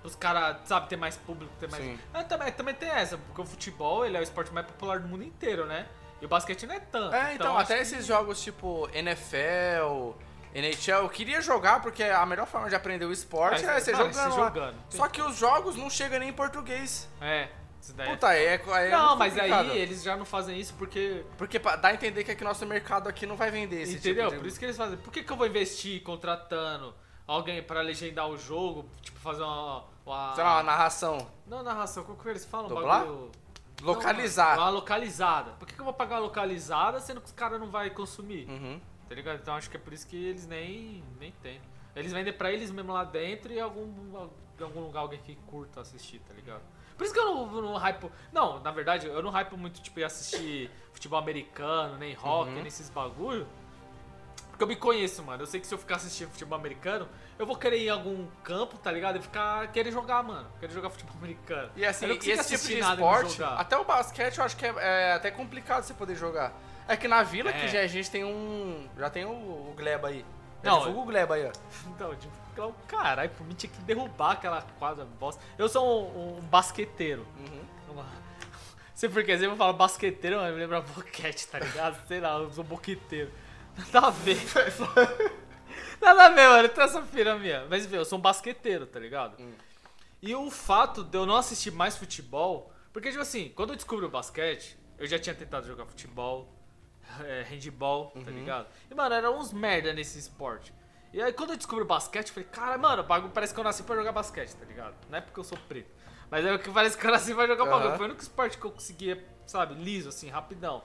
os 0.04 0.16
caras, 0.16 0.58
sabe, 0.66 0.90
ter 0.90 0.98
mais 0.98 1.16
público, 1.16 1.54
ter 1.60 1.70
mais... 1.70 2.00
Mas 2.12 2.26
também, 2.26 2.52
também 2.52 2.74
tem 2.74 2.90
essa, 2.90 3.18
porque 3.18 3.40
o 3.42 3.46
futebol, 3.46 4.04
ele 4.06 4.18
é 4.18 4.20
o 4.20 4.24
esporte 4.24 4.52
mais 4.52 4.66
popular 4.66 5.00
do 5.00 5.08
mundo 5.08 5.24
inteiro, 5.24 5.66
né? 5.68 5.88
E 6.20 6.26
o 6.26 6.28
basquete 6.28 6.66
não 6.66 6.74
é 6.74 6.80
tanto. 6.80 7.14
É, 7.16 7.36
então, 7.36 7.52
acho 7.54 7.66
até 7.66 7.76
que- 7.76 7.82
esses 7.82 8.06
jogos 8.06 8.42
tipo 8.42 8.90
NFL, 8.94 10.14
NHL, 10.56 11.04
eu 11.04 11.10
queria 11.10 11.42
jogar 11.42 11.82
porque 11.82 12.04
a 12.04 12.26
melhor 12.26 12.48
forma 12.48 12.68
de 12.70 12.76
aprender 12.76 13.06
o 13.06 13.12
esporte 13.12 13.64
É, 13.66 13.76
é, 13.78 13.80
você 13.80 13.92
jogando. 13.94 14.16
lá. 14.16 14.30
jogando. 14.46 14.76
Só 14.90 15.08
que 15.08 15.22
os 15.22 15.38
jogos 15.38 15.76
não 15.76 15.90
chegam 15.90 16.20
nem 16.20 16.30
em 16.30 16.34
português. 16.34 17.10
É, 17.22 17.50
isso 17.84 17.94
daí 17.94 18.08
é 18.08 18.12
Puta, 18.12 18.34
é, 18.34 18.46
é 18.88 18.90
Não, 18.92 19.08
muito 19.10 19.20
mas 19.20 19.34
complicado. 19.34 19.72
aí 19.72 19.78
eles 19.78 20.04
já 20.04 20.16
não 20.18 20.26
fazem 20.26 20.60
isso 20.60 20.74
porque 20.76 21.24
Porque 21.38 21.60
dá 21.60 21.90
a 21.90 21.94
entender 21.94 22.24
que 22.24 22.32
aqui 22.32 22.44
nosso 22.44 22.66
mercado 22.66 23.08
aqui 23.10 23.26
não 23.26 23.36
vai 23.36 23.52
vender 23.52 23.82
esse 23.82 23.96
Entendeu? 23.98 24.26
tipo 24.26 24.36
de... 24.36 24.40
Por 24.42 24.48
isso 24.48 24.60
que 24.60 24.66
eles 24.66 24.78
fazem. 24.78 24.98
Por 24.98 25.12
que, 25.12 25.24
que 25.24 25.32
eu 25.32 25.38
vou 25.38 25.46
investir 25.48 26.02
contratando 26.04 26.94
alguém 27.28 27.62
pra 27.62 27.82
legendar 27.82 28.28
o 28.30 28.38
jogo? 28.38 28.86
Tipo, 29.02 29.20
fazer 29.20 29.44
uma. 29.44 29.84
uma... 30.06 30.34
Sei 30.36 30.44
lá, 30.44 30.56
uma 30.58 30.64
narração. 30.64 31.28
Não, 31.46 31.62
narração, 31.62 32.04
como 32.04 32.18
que 32.18 32.28
eles 32.30 32.46
falam? 32.46 32.72
Um 32.72 32.82
bagulho- 32.82 33.32
Localizar. 33.82 34.56
Não, 34.56 34.64
uma 34.64 34.70
localizada. 34.70 35.52
Por 35.60 35.68
que, 35.68 35.74
que 35.74 35.80
eu 35.82 35.86
vou 35.86 35.94
pagar 35.94 36.16
uma 36.16 36.22
localizada 36.22 37.00
sendo 37.02 37.20
que 37.20 37.28
os 37.28 37.34
caras 37.34 37.60
não 37.60 37.70
vão 37.70 37.90
consumir? 37.90 38.48
Uhum. 38.48 38.80
Tá 39.10 39.16
ligado? 39.16 39.40
Então 39.42 39.56
acho 39.56 39.70
que 39.70 39.76
é 39.76 39.80
por 39.80 39.92
isso 39.92 40.08
que 40.08 40.16
eles 40.16 40.48
nem, 40.48 41.04
nem 41.20 41.32
tem. 41.42 41.60
Eles 41.96 42.14
vendem 42.14 42.32
pra 42.34 42.52
eles 42.52 42.72
mesmo 42.72 42.94
lá 42.94 43.04
dentro 43.04 43.52
e 43.52 43.60
algum, 43.60 43.86
em 44.58 44.64
algum 44.64 44.80
lugar 44.82 45.02
alguém 45.02 45.20
que 45.20 45.36
curta 45.48 45.82
assistir, 45.82 46.20
tá 46.20 46.34
ligado? 46.34 46.62
Por 46.98 47.04
isso 47.06 47.14
que 47.14 47.20
eu 47.20 47.26
não, 47.26 47.46
não 47.62 47.76
hypo. 47.78 48.12
Não, 48.32 48.60
na 48.60 48.72
verdade, 48.72 49.08
eu 49.08 49.22
não 49.22 49.32
hypo 49.32 49.58
muito, 49.58 49.82
tipo, 49.82 50.00
ir 50.00 50.04
assistir 50.04 50.70
futebol 50.94 51.18
americano, 51.20 51.98
nem 51.98 52.14
hockey, 52.16 52.50
Uhum. 52.50 52.56
nem 52.58 52.68
esses 52.68 52.90
bagulho. 52.90 53.48
Porque 54.50 54.64
eu 54.64 54.68
me 54.68 54.76
conheço, 54.76 55.24
mano. 55.24 55.42
Eu 55.42 55.48
sei 55.48 55.60
que 55.60 55.66
se 55.66 55.74
eu 55.74 55.80
ficar 55.80 55.96
assistindo 55.96 56.30
futebol 56.30 56.58
americano, 56.58 57.10
eu 57.40 57.46
vou 57.46 57.56
querer 57.56 57.78
ir 57.80 57.88
em 57.88 57.90
algum 57.90 58.28
campo, 58.44 58.78
tá 58.78 58.92
ligado? 58.92 59.18
E 59.18 59.22
ficar. 59.22 59.72
querer 59.72 59.92
jogar, 59.92 60.22
mano. 60.22 60.48
Querer 60.60 60.72
jogar 60.74 60.92
futebol 60.92 61.16
americano. 61.18 61.72
E 61.76 61.84
assim, 61.84 62.06
e 62.06 62.12
esse 62.32 62.56
tipo 62.56 62.68
de 62.68 62.80
esporte, 62.80 63.44
até 63.44 63.76
o 63.78 63.84
basquete 63.84 64.38
eu 64.38 64.46
acho 64.46 64.56
que 64.56 64.66
é, 64.66 64.74
é 64.78 65.14
até 65.14 65.32
complicado 65.32 65.84
você 65.84 65.94
poder 65.96 66.16
jogar. 66.16 66.54
É 66.88 66.96
que 66.96 67.08
na 67.08 67.24
vila 67.24 67.50
É. 67.50 67.54
que 67.54 67.68
já 67.68 67.80
a 67.80 67.88
gente 67.88 68.12
tem 68.12 68.24
um. 68.24 68.88
Já 68.98 69.10
tem 69.10 69.26
o, 69.26 69.32
o 69.32 69.74
Gleba 69.76 70.10
aí. 70.10 70.24
Não, 70.62 70.80
divulga 70.80 71.00
o 71.00 71.06
Gleba 71.06 71.34
aí, 71.36 71.48
ó. 71.48 71.52
Então, 71.90 72.16
tipo, 72.16 72.34
claro, 72.56 72.76
caralho, 72.88 73.30
por 73.32 73.46
mim 73.46 73.54
tinha 73.54 73.72
que 73.72 73.80
derrubar 73.82 74.32
aquela 74.32 74.62
quadra 74.80 75.06
bosta. 75.06 75.42
Eu 75.58 75.68
sou 75.70 76.10
um, 76.10 76.38
um 76.38 76.42
basqueteiro. 76.42 77.26
Uhum. 77.38 77.94
Uma... 77.94 78.06
Sei 78.96 79.10
por 79.10 79.24
que, 79.24 79.32
sempre 79.34 79.54
eu 79.54 79.58
falo 79.58 79.74
basqueteiro, 79.74 80.38
mas 80.38 80.54
me 80.54 80.60
lembra 80.60 80.82
boquete, 80.82 81.48
tá 81.48 81.60
ligado? 81.60 82.08
Sei 82.08 82.20
lá, 82.20 82.38
eu 82.38 82.52
sou 82.52 82.64
boqueteiro. 82.64 83.32
Nada 83.92 84.08
a 84.08 84.10
ver. 84.12 84.38
Nada 86.02 86.26
a 86.26 86.30
ver, 86.30 86.48
mano, 86.48 86.70
tem 86.70 86.84
essa 86.84 87.02
pira 87.02 87.38
minha. 87.38 87.66
Mas 87.70 87.86
enfim, 87.86 87.96
eu 87.96 88.06
sou 88.06 88.20
um 88.20 88.22
basqueteiro, 88.22 88.86
tá 88.86 89.00
ligado? 89.00 89.42
Hum. 89.42 89.54
E 90.22 90.36
o 90.36 90.50
fato 90.52 91.04
de 91.04 91.18
eu 91.18 91.26
não 91.26 91.36
assistir 91.36 91.72
mais 91.72 91.98
futebol. 91.98 92.72
Porque, 92.92 93.10
tipo 93.10 93.22
assim, 93.22 93.52
quando 93.56 93.72
eu 93.72 93.76
descobri 93.76 94.06
o 94.06 94.10
basquete, 94.10 94.78
eu 94.98 95.08
já 95.08 95.18
tinha 95.18 95.34
tentado 95.34 95.66
jogar 95.66 95.86
futebol, 95.86 96.48
é, 97.22 97.44
handball, 97.50 98.12
tá 98.12 98.20
Uhum. 98.20 98.38
ligado? 98.38 98.68
E, 98.90 98.94
mano, 98.94 99.16
era 99.16 99.32
uns 99.32 99.52
merda 99.52 99.92
nesse 99.94 100.20
esporte. 100.20 100.74
E 101.14 101.22
aí, 101.22 101.32
quando 101.32 101.52
eu 101.52 101.58
descobri 101.58 101.84
o 101.84 101.88
basquete, 101.88 102.30
eu 102.30 102.34
falei, 102.34 102.50
cara, 102.52 102.76
mano, 102.76 103.04
o 103.04 103.06
bagulho 103.06 103.32
parece 103.32 103.54
que 103.54 103.60
eu 103.60 103.64
nasci 103.64 103.84
pra 103.84 103.96
jogar 103.96 104.12
basquete, 104.12 104.56
tá 104.56 104.66
ligado? 104.66 104.96
Não 105.08 105.18
é 105.20 105.22
porque 105.22 105.40
eu 105.40 105.44
sou 105.44 105.58
preto. 105.70 105.92
Mas 106.32 106.44
é 106.44 106.52
o 106.52 106.58
que 106.58 106.72
parece 106.72 106.98
que 106.98 107.06
eu 107.06 107.12
nasci 107.12 107.36
pra 107.36 107.46
jogar 107.46 107.64
Aham. 107.66 107.72
bagulho. 107.72 107.96
Foi 107.98 108.06
o 108.06 108.10
único 108.10 108.24
esporte 108.24 108.58
que 108.58 108.66
eu 108.66 108.72
conseguia, 108.72 109.24
sabe, 109.46 109.76
liso, 109.76 110.10
assim, 110.10 110.28
rapidão. 110.30 110.84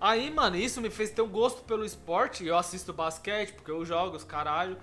Aí, 0.00 0.28
mano, 0.32 0.56
isso 0.56 0.80
me 0.80 0.90
fez 0.90 1.12
ter 1.12 1.22
um 1.22 1.28
gosto 1.28 1.62
pelo 1.62 1.84
esporte. 1.84 2.44
Eu 2.44 2.56
assisto 2.58 2.92
basquete, 2.92 3.52
porque 3.52 3.70
eu 3.70 3.84
jogo 3.84 4.16
os 4.16 4.24
caralho. 4.24 4.76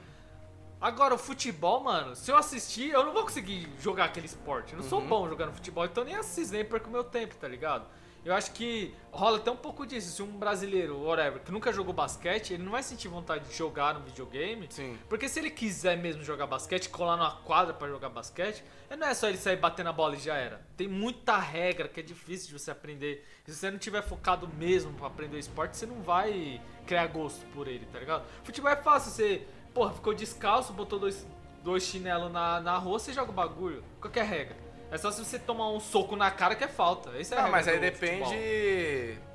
Agora, 0.80 1.14
o 1.14 1.18
futebol, 1.18 1.84
mano, 1.84 2.16
se 2.16 2.32
eu 2.32 2.38
assistir, 2.38 2.92
eu 2.92 3.04
não 3.04 3.12
vou 3.12 3.24
conseguir 3.24 3.68
jogar 3.82 4.06
aquele 4.06 4.28
esporte. 4.28 4.72
Eu 4.72 4.78
não 4.78 4.84
Uhum. 4.86 4.90
sou 4.90 5.02
bom 5.02 5.28
jogando 5.28 5.52
futebol, 5.52 5.84
então 5.84 6.06
nem 6.06 6.16
assisto, 6.16 6.54
nem 6.54 6.64
perco 6.64 6.90
meu 6.90 7.04
tempo, 7.04 7.36
tá 7.36 7.50
ligado? 7.50 7.86
Eu 8.26 8.34
acho 8.34 8.52
que 8.52 8.94
rola 9.12 9.38
até 9.38 9.50
um 9.50 9.56
pouco 9.56 9.86
disso. 9.86 10.12
Se 10.12 10.22
um 10.22 10.28
brasileiro, 10.38 11.02
whatever, 11.04 11.42
que 11.42 11.52
nunca 11.52 11.72
jogou 11.72 11.94
basquete, 11.94 12.54
ele 12.54 12.64
não 12.64 12.74
vai 12.74 12.84
sentir 12.84 13.08
vontade 13.08 13.48
de 13.48 13.56
jogar 13.56 13.94
no 13.94 14.02
videogame. 14.02 14.68
Sim. 14.70 14.98
Porque 15.08 15.30
se 15.30 15.40
ele 15.40 15.50
quiser 15.50 15.98
mesmo 15.98 16.24
jogar 16.24 16.48
basquete, 16.48 16.90
colar 16.90 17.18
numa 17.18 17.32
quadra 17.38 17.74
pra 17.74 17.88
jogar 17.88 18.10
basquete, 18.10 18.64
não 18.98 19.08
é 19.08 19.14
só 19.14 19.28
ele 19.28 19.38
sair 19.38 19.56
batendo 19.56 19.90
a 19.90 19.94
bola 19.94 20.16
e 20.16 20.20
já 20.20 20.36
era. 20.36 20.66
Tem 20.76 20.88
muita 20.88 21.38
regra 21.38 21.88
que 21.88 22.00
é 22.00 22.04
difícil 22.04 22.48
de 22.50 22.60
você 22.60 22.72
aprender. 22.72 23.26
Se 23.46 23.56
você 23.56 23.72
não 23.72 23.78
tiver 23.78 24.02
focado 24.02 24.48
mesmo 24.48 24.94
pra 24.94 25.08
aprender 25.08 25.38
o 25.38 25.40
esporte, 25.40 25.78
você 25.78 25.86
não 25.86 26.02
vai 26.02 26.62
criar 26.86 27.08
gosto 27.08 27.46
por 27.48 27.68
ele, 27.68 27.86
tá 27.86 28.00
ligado? 28.00 28.26
Futebol 28.44 28.70
é 28.72 28.76
fácil, 28.76 29.12
você, 29.12 29.48
porra, 29.74 29.94
ficou 29.94 30.14
descalço, 30.14 30.74
botou 30.74 31.00
dois, 31.00 31.26
dois 31.64 31.84
chinelos 31.84 32.32
na, 32.32 32.60
na 32.60 32.78
rua, 32.78 33.00
você 33.00 33.14
joga 33.14 33.32
o 33.32 33.34
bagulho. 33.34 33.84
Qualquer 34.02 34.26
regra. 34.26 34.69
É 34.92 34.98
só 34.98 35.12
se 35.12 35.24
você 35.24 35.38
tomar 35.38 35.70
um 35.70 35.80
soco 35.80 36.16
na 36.16 36.32
cara 36.32 36.56
que 36.56 36.64
é 36.64 36.68
falta. 36.68 37.12
Esse 37.18 37.34
é 37.34 37.38
Ah, 37.40 37.48
mas 37.48 37.68
aí 37.68 37.80
depende. 37.80 38.24
futebol. 38.24 39.30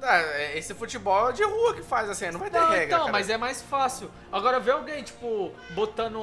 Ah, 0.00 0.16
é- 0.18 0.56
esse 0.56 0.72
futebol 0.74 1.30
é 1.30 1.32
de 1.32 1.42
rua 1.42 1.74
que 1.74 1.82
faz 1.82 2.08
assim, 2.08 2.30
não 2.30 2.38
vai 2.38 2.48
ter 2.48 2.60
Não, 2.60 2.68
regra. 2.68 2.84
então, 2.84 2.98
cara. 3.00 3.10
mas 3.12 3.28
é 3.28 3.36
mais 3.36 3.60
fácil. 3.60 4.08
Agora 4.30 4.60
vê 4.60 4.70
alguém, 4.70 5.02
tipo, 5.02 5.50
botando 5.70 6.16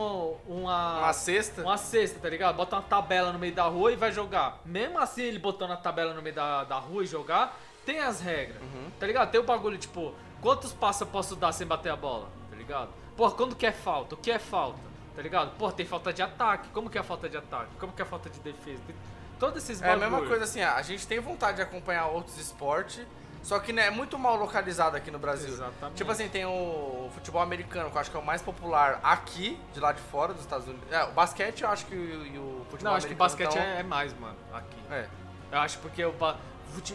uma. 0.48 1.00
Uma 1.00 1.12
cesta. 1.14 1.62
Uma 1.62 1.76
cesta, 1.78 2.18
tá 2.22 2.30
ligado? 2.30 2.56
Bota 2.56 2.78
uma 2.78 2.82
tabela 2.82 3.34
no 3.34 3.40
meio 3.40 3.54
da 3.54 3.64
rua 3.64 3.92
e 3.92 3.98
vai 3.98 4.14
jogar. 4.14 4.62
Mesmo 4.66 4.98
assim, 4.98 5.24
ele 5.24 5.40
botando 5.40 5.72
a 5.72 5.78
tabela 5.78 6.14
no 6.14 6.22
meio 6.22 6.34
da, 6.36 6.64
da 6.64 6.78
rua 6.78 7.04
e 7.04 7.06
jogar, 7.06 7.60
tem 7.86 8.00
as 8.00 8.22
regras. 8.22 8.62
Uhum. 8.62 8.90
Tá 8.98 9.06
ligado? 9.06 9.30
Tem 9.30 9.42
o 9.42 9.44
bagulho, 9.44 9.78
tipo, 9.78 10.14
quantos 10.42 10.72
passos 10.72 11.02
eu 11.02 11.08
posso 11.08 11.36
dar 11.36 11.52
sem 11.52 11.68
bater 11.68 11.90
a 11.92 11.98
bola? 11.98 12.30
Tá 12.50 12.56
ligado? 12.56 12.90
Porra, 13.18 13.32
quando 13.34 13.58
que 13.58 13.66
é 13.66 13.74
falta? 13.74 14.16
O 14.16 14.18
que 14.18 14.32
é 14.32 14.40
falta? 14.40 14.80
Tá 15.16 15.22
ligado? 15.22 15.56
Porra, 15.58 15.72
tem 15.72 15.86
falta 15.86 16.12
de 16.12 16.22
ataque. 16.22 16.68
Como 16.70 16.90
que 16.90 16.98
é 16.98 17.02
a 17.02 17.04
falta 17.04 17.30
de 17.30 17.38
ataque? 17.38 17.72
Como 17.80 17.94
que 17.94 18.02
é 18.02 18.06
a 18.06 18.08
falta 18.08 18.30
de 18.30 18.40
defesa? 18.40 18.82
Tem 18.86 18.96
todos 19.40 19.64
esses 19.64 19.82
É 19.82 19.86
a 19.86 19.88
bagulho. 19.96 20.12
mesma 20.12 20.28
coisa 20.28 20.44
assim, 20.44 20.62
a 20.62 20.82
gente 20.82 21.08
tem 21.08 21.20
vontade 21.20 21.58
de 21.58 21.62
acompanhar 21.64 22.08
outros 22.08 22.38
esportes, 22.38 23.06
só 23.42 23.60
que 23.60 23.72
né, 23.72 23.88
é 23.88 23.90
muito 23.92 24.18
mal 24.20 24.36
localizado 24.36 24.98
aqui 24.98 25.10
no 25.12 25.20
Brasil. 25.20 25.50
Exatamente. 25.50 25.96
Tipo 25.98 26.12
assim, 26.12 26.28
tem 26.28 26.46
o 26.46 27.10
futebol 27.14 27.42
americano, 27.42 27.90
que 27.92 27.96
eu 27.96 28.02
acho 28.02 28.12
que 28.12 28.18
é 28.18 28.20
o 28.20 28.26
mais 28.26 28.42
popular 28.42 29.00
aqui, 29.04 29.58
de 29.74 29.80
lá 29.80 29.92
de 29.94 30.02
fora 30.02 30.34
dos 30.34 30.42
Estados 30.42 30.68
Unidos. 30.68 30.92
É, 30.92 31.04
o 31.06 31.12
basquete 31.12 31.62
eu 31.64 31.70
acho 31.70 31.86
que 31.86 31.96
o, 31.96 32.26
e 32.26 32.38
o 32.38 32.66
futebol 32.70 32.92
Não, 32.92 32.98
acho 32.98 33.08
que 33.08 33.14
o 33.14 33.16
basquete 33.18 33.54
tão- 33.54 33.62
é, 33.62 33.80
é 33.80 33.84
mais, 33.84 34.14
mano, 34.20 34.36
aqui. 34.54 34.78
É. 34.92 35.08
Eu 35.52 35.60
acho 35.60 35.78
porque 35.80 36.04
o 36.04 36.12
ba- 36.12 36.38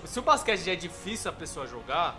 se 0.05 0.19
o 0.19 0.23
basquete 0.23 0.61
já 0.61 0.73
é 0.73 0.77
difícil 0.77 1.31
a 1.31 1.35
pessoa 1.35 1.67
jogar, 1.67 2.17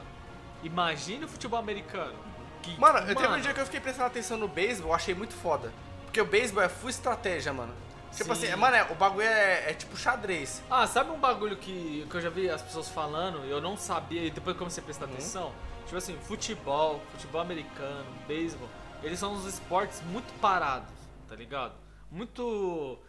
imagine 0.64 1.26
o 1.26 1.28
futebol 1.28 1.60
americano. 1.60 2.16
Que, 2.62 2.80
Mano, 2.80 3.00
eu 3.00 3.16
teve 3.16 3.28
um 3.34 3.42
dia 3.42 3.54
que 3.56 3.60
eu 3.60 3.66
fiquei 3.66 3.80
prestando 3.80 4.06
atenção 4.08 4.38
no 4.38 4.48
beisebol, 4.48 4.94
achei 4.94 5.16
muito 5.16 5.34
foda. 5.34 5.74
Porque 6.12 6.20
o 6.20 6.26
beisebol 6.26 6.62
é 6.62 6.68
full 6.68 6.90
estratégia, 6.90 7.54
mano. 7.54 7.74
Tipo 8.14 8.36
Sim. 8.36 8.48
assim, 8.48 8.56
mano, 8.58 8.76
é- 8.76 8.84
o 8.92 8.96
bagulho 8.96 9.26
é, 9.26 9.72
é 9.72 9.74
tipo 9.74 9.96
xadrez. 9.96 10.62
Ah, 10.70 10.86
sabe 10.86 11.10
um 11.10 11.18
bagulho 11.18 11.56
que, 11.56 12.06
que 12.10 12.16
eu 12.18 12.20
já 12.20 12.30
vi 12.30 12.50
as 12.50 12.62
pessoas 12.62 12.90
falando 12.90 13.46
e 13.46 13.50
eu 13.50 13.62
não 13.62 13.78
sabia, 13.78 14.26
e 14.26 14.30
depois 14.30 14.58
comecei 14.58 14.82
a 14.82 14.86
prestar 14.86 15.06
Uhum. 15.06 15.14
atenção? 15.14 15.54
Tipo 15.86 15.98
assim, 15.98 16.18
futebol, 16.28 17.02
futebol 17.14 17.40
americano, 17.40 18.06
beisebol, 18.28 18.68
eles 19.02 19.18
são 19.18 19.32
uns 19.32 19.46
esportes 19.46 20.02
muito 20.08 20.34
parados, 20.42 20.90
tá 21.30 21.36
ligado? 21.38 21.74
Muito. 22.12 23.00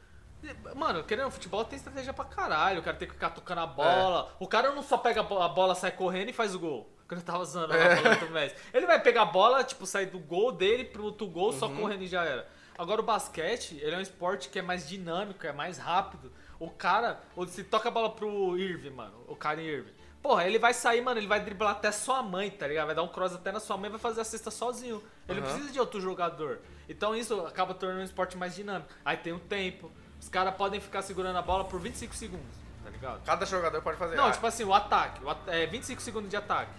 Mano, 0.76 1.02
querendo 1.02 1.30
futebol 1.32 1.64
tem 1.64 1.76
estratégia 1.76 2.12
pra 2.12 2.24
caralho. 2.24 2.80
O 2.80 2.82
cara 2.84 2.96
tem 2.96 3.08
que 3.08 3.14
ficar 3.14 3.30
tocando 3.30 3.58
a 3.62 3.66
bola. 3.66 4.28
É. 4.30 4.34
O 4.38 4.46
cara 4.46 4.70
não 4.72 4.82
só 4.82 4.96
pega 4.96 5.20
a 5.20 5.24
bo- 5.24 5.40
a 5.42 5.48
bola, 5.48 5.74
sai 5.74 5.90
correndo 5.90 6.28
e 6.30 6.32
faz 6.32 6.54
o 6.54 6.58
gol. 6.60 6.88
Quando 7.08 7.18
eu 7.20 7.26
tava 7.26 7.40
usando 7.40 7.72
É. 7.74 7.98
a 7.98 8.02
bola 8.02 8.14
do 8.16 8.30
Messi. 8.30 8.54
Ele 8.72 8.86
vai 8.86 9.00
pegar 9.00 9.22
a 9.22 9.26
bola, 9.26 9.62
tipo, 9.64 9.84
sair 9.86 10.06
do 10.06 10.18
gol 10.20 10.52
dele 10.52 10.84
pro 10.84 11.02
outro 11.04 11.26
gol, 11.26 11.52
só 11.52 11.66
Uhum. 11.66 11.76
correndo 11.80 12.02
e 12.02 12.06
já 12.06 12.24
era. 12.24 12.48
Agora 12.82 13.00
o 13.00 13.04
basquete, 13.04 13.78
ele 13.80 13.94
é 13.94 13.98
um 13.98 14.02
esporte 14.02 14.48
que 14.48 14.58
é 14.58 14.62
mais 14.62 14.88
dinâmico, 14.88 15.46
é 15.46 15.52
mais 15.52 15.78
rápido. 15.78 16.32
o 16.58 16.68
cara, 16.70 17.20
ou 17.34 17.46
se 17.46 17.64
toca 17.64 17.88
a 17.88 17.90
bola 17.92 18.10
pro 18.10 18.56
Irving, 18.56 18.90
mano, 18.90 19.14
o 19.26 19.34
cara 19.34 19.60
Irving. 19.60 19.92
Porra, 20.22 20.46
ele 20.46 20.58
vai 20.58 20.72
sair, 20.72 21.00
mano, 21.00 21.18
ele 21.18 21.26
vai 21.26 21.40
driblar 21.40 21.72
até 21.72 21.90
sua 21.90 22.22
mãe, 22.22 22.48
tá 22.50 22.68
ligado? 22.68 22.86
Vai 22.86 22.94
dar 22.94 23.02
um 23.02 23.08
cross 23.08 23.34
até 23.34 23.50
na 23.50 23.58
sua 23.58 23.76
mãe 23.76 23.88
e 23.88 23.90
vai 23.90 23.98
fazer 23.98 24.20
a 24.20 24.24
cesta 24.24 24.50
sozinho. 24.52 25.02
Ele 25.28 25.40
não 25.40 25.46
Aham. 25.48 25.54
precisa 25.56 25.72
de 25.72 25.80
outro 25.80 26.00
jogador. 26.00 26.60
Então 26.88 27.16
isso 27.16 27.40
acaba 27.44 27.74
tornando 27.74 28.02
um 28.02 28.04
esporte 28.04 28.36
mais 28.36 28.54
dinâmico. 28.54 28.88
Aí 29.04 29.16
tem 29.16 29.32
o 29.32 29.40
tempo. 29.40 29.90
Os 30.20 30.28
caras 30.28 30.54
podem 30.54 30.80
ficar 30.80 31.02
segurando 31.02 31.36
a 31.36 31.42
bola 31.42 31.64
por 31.64 31.80
25 31.80 32.14
segundos, 32.14 32.54
tá 32.84 32.90
ligado? 32.90 33.24
Cada 33.24 33.44
jogador 33.44 33.82
pode 33.82 33.98
fazer. 33.98 34.14
Não, 34.14 34.26
Ah, 34.26 34.30
tipo 34.30 34.46
assim, 34.46 34.62
o 34.62 34.72
ataque. 34.72 35.24
O 35.24 35.30
at- 35.30 35.48
é 35.48 35.66
25 35.66 36.00
segundos 36.00 36.30
de 36.30 36.36
ataque. 36.36 36.70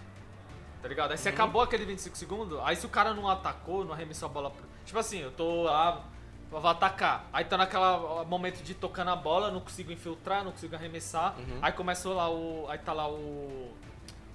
Tá 0.80 0.88
ligado? 0.88 1.10
Aí 1.12 1.18
se 1.18 1.28
acabou 1.28 1.60
aquele 1.60 1.84
25 1.84 2.16
segundos, 2.16 2.58
aí 2.64 2.76
se 2.76 2.86
o 2.86 2.88
cara 2.90 3.12
não 3.12 3.28
atacou, 3.28 3.84
não 3.84 3.92
arremessou 3.92 4.28
a 4.28 4.32
bola 4.32 4.50
pro... 4.50 4.64
Tipo 4.84 4.98
assim, 4.98 5.18
eu 5.18 5.30
tô 5.30 5.62
lá, 5.62 6.04
vou 6.50 6.66
atacar. 6.66 7.28
Aí 7.32 7.44
tá 7.44 7.56
naquela 7.56 8.24
momento 8.24 8.62
de 8.62 8.74
tocar 8.74 9.04
na 9.04 9.16
bola, 9.16 9.50
não 9.50 9.60
consigo 9.60 9.90
infiltrar, 9.92 10.44
não 10.44 10.52
consigo 10.52 10.74
arremessar. 10.74 11.34
Aí 11.62 11.72
começou 11.72 12.14
lá 12.14 12.30
o. 12.30 12.66
Aí 12.68 12.78
tá 12.78 12.92
lá 12.92 13.08
o. 13.08 13.72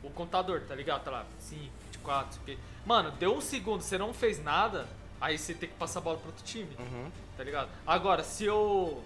O 0.01 0.09
contador, 0.11 0.61
tá 0.61 0.73
ligado? 0.73 1.03
Tá 1.03 1.11
lá, 1.11 1.25
5, 1.39 1.61
24, 1.91 2.31
isso 2.31 2.39
aqui. 2.41 2.57
Mano, 2.85 3.11
deu 3.11 3.35
um 3.35 3.41
segundo, 3.41 3.81
você 3.81 3.97
não 3.97 4.13
fez 4.13 4.41
nada, 4.41 4.87
aí 5.19 5.37
você 5.37 5.53
tem 5.53 5.67
que 5.67 5.75
passar 5.75 5.99
a 5.99 6.01
bola 6.01 6.17
pro 6.17 6.27
outro 6.27 6.43
time. 6.43 6.73
Uhum. 6.79 7.11
Tá 7.35 7.43
ligado? 7.43 7.69
Agora, 7.85 8.23
se 8.23 8.45
eu. 8.45 9.03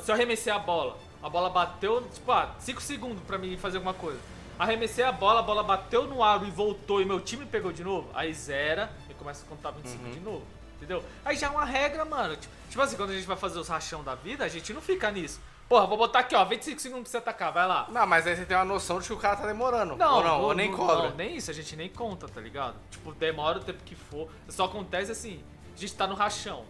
Se 0.00 0.10
eu 0.10 0.14
arremessei 0.14 0.52
a 0.52 0.58
bola, 0.58 0.96
a 1.22 1.28
bola 1.28 1.50
bateu, 1.50 2.02
tipo, 2.12 2.30
ah, 2.30 2.54
5 2.58 2.80
segundos 2.80 3.22
pra 3.24 3.38
mim 3.38 3.56
fazer 3.56 3.78
alguma 3.78 3.94
coisa. 3.94 4.20
Arremessei 4.58 5.04
a 5.04 5.12
bola, 5.12 5.40
a 5.40 5.42
bola 5.42 5.62
bateu 5.62 6.06
no 6.06 6.22
aro 6.22 6.46
e 6.46 6.50
voltou 6.50 7.02
e 7.02 7.04
meu 7.04 7.20
time 7.20 7.44
pegou 7.44 7.72
de 7.72 7.84
novo, 7.84 8.08
aí 8.14 8.32
zera 8.32 8.90
começa 9.26 9.44
a 9.44 9.48
contar 9.48 9.70
25 9.72 10.04
Uhum. 10.04 10.10
de 10.12 10.20
novo. 10.20 10.46
Entendeu? 10.76 11.02
Aí 11.24 11.36
já 11.36 11.48
é 11.48 11.50
uma 11.50 11.64
regra, 11.64 12.04
mano. 12.04 12.36
Tipo, 12.36 12.54
tipo 12.68 12.80
assim, 12.82 12.96
quando 12.96 13.10
a 13.10 13.14
gente 13.14 13.26
vai 13.26 13.36
fazer 13.36 13.58
os 13.58 13.66
rachão 13.66 14.04
da 14.04 14.14
vida, 14.14 14.44
a 14.44 14.48
gente 14.48 14.72
não 14.72 14.80
fica 14.80 15.10
nisso. 15.10 15.40
Porra, 15.68 15.84
vou 15.86 15.98
botar 15.98 16.20
aqui, 16.20 16.36
ó, 16.36 16.44
25 16.44 16.80
segundos 16.80 17.04
pra 17.04 17.10
você 17.10 17.16
atacar, 17.16 17.52
vai 17.52 17.66
lá. 17.66 17.88
Não, 17.90 18.06
mas 18.06 18.24
aí 18.26 18.36
você 18.36 18.44
tem 18.44 18.56
uma 18.56 18.64
noção 18.64 19.00
de 19.00 19.06
que 19.08 19.12
o 19.12 19.16
cara 19.16 19.34
tá 19.36 19.46
demorando. 19.46 19.94
ou 19.94 19.98
não, 19.98 20.40
ou 20.42 20.54
nem 20.54 20.70
cobra. 20.70 21.08
Não, 21.08 21.16
nem 21.16 21.34
isso, 21.36 21.50
a 21.50 21.54
gente 21.54 21.74
nem 21.74 21.88
conta, 21.88 22.28
tá 22.28 22.40
ligado? 22.40 22.76
Tipo, 22.90 23.10
demora 23.12 23.58
o 23.58 23.62
tempo 23.64 23.82
que 23.84 23.96
for. 23.96 24.28
Só 24.48 24.66
acontece 24.66 25.10
assim, 25.10 25.42
a 25.74 25.80
gente 25.80 25.94
tá 25.96 26.06
no 26.06 26.14
rachão. 26.14 26.64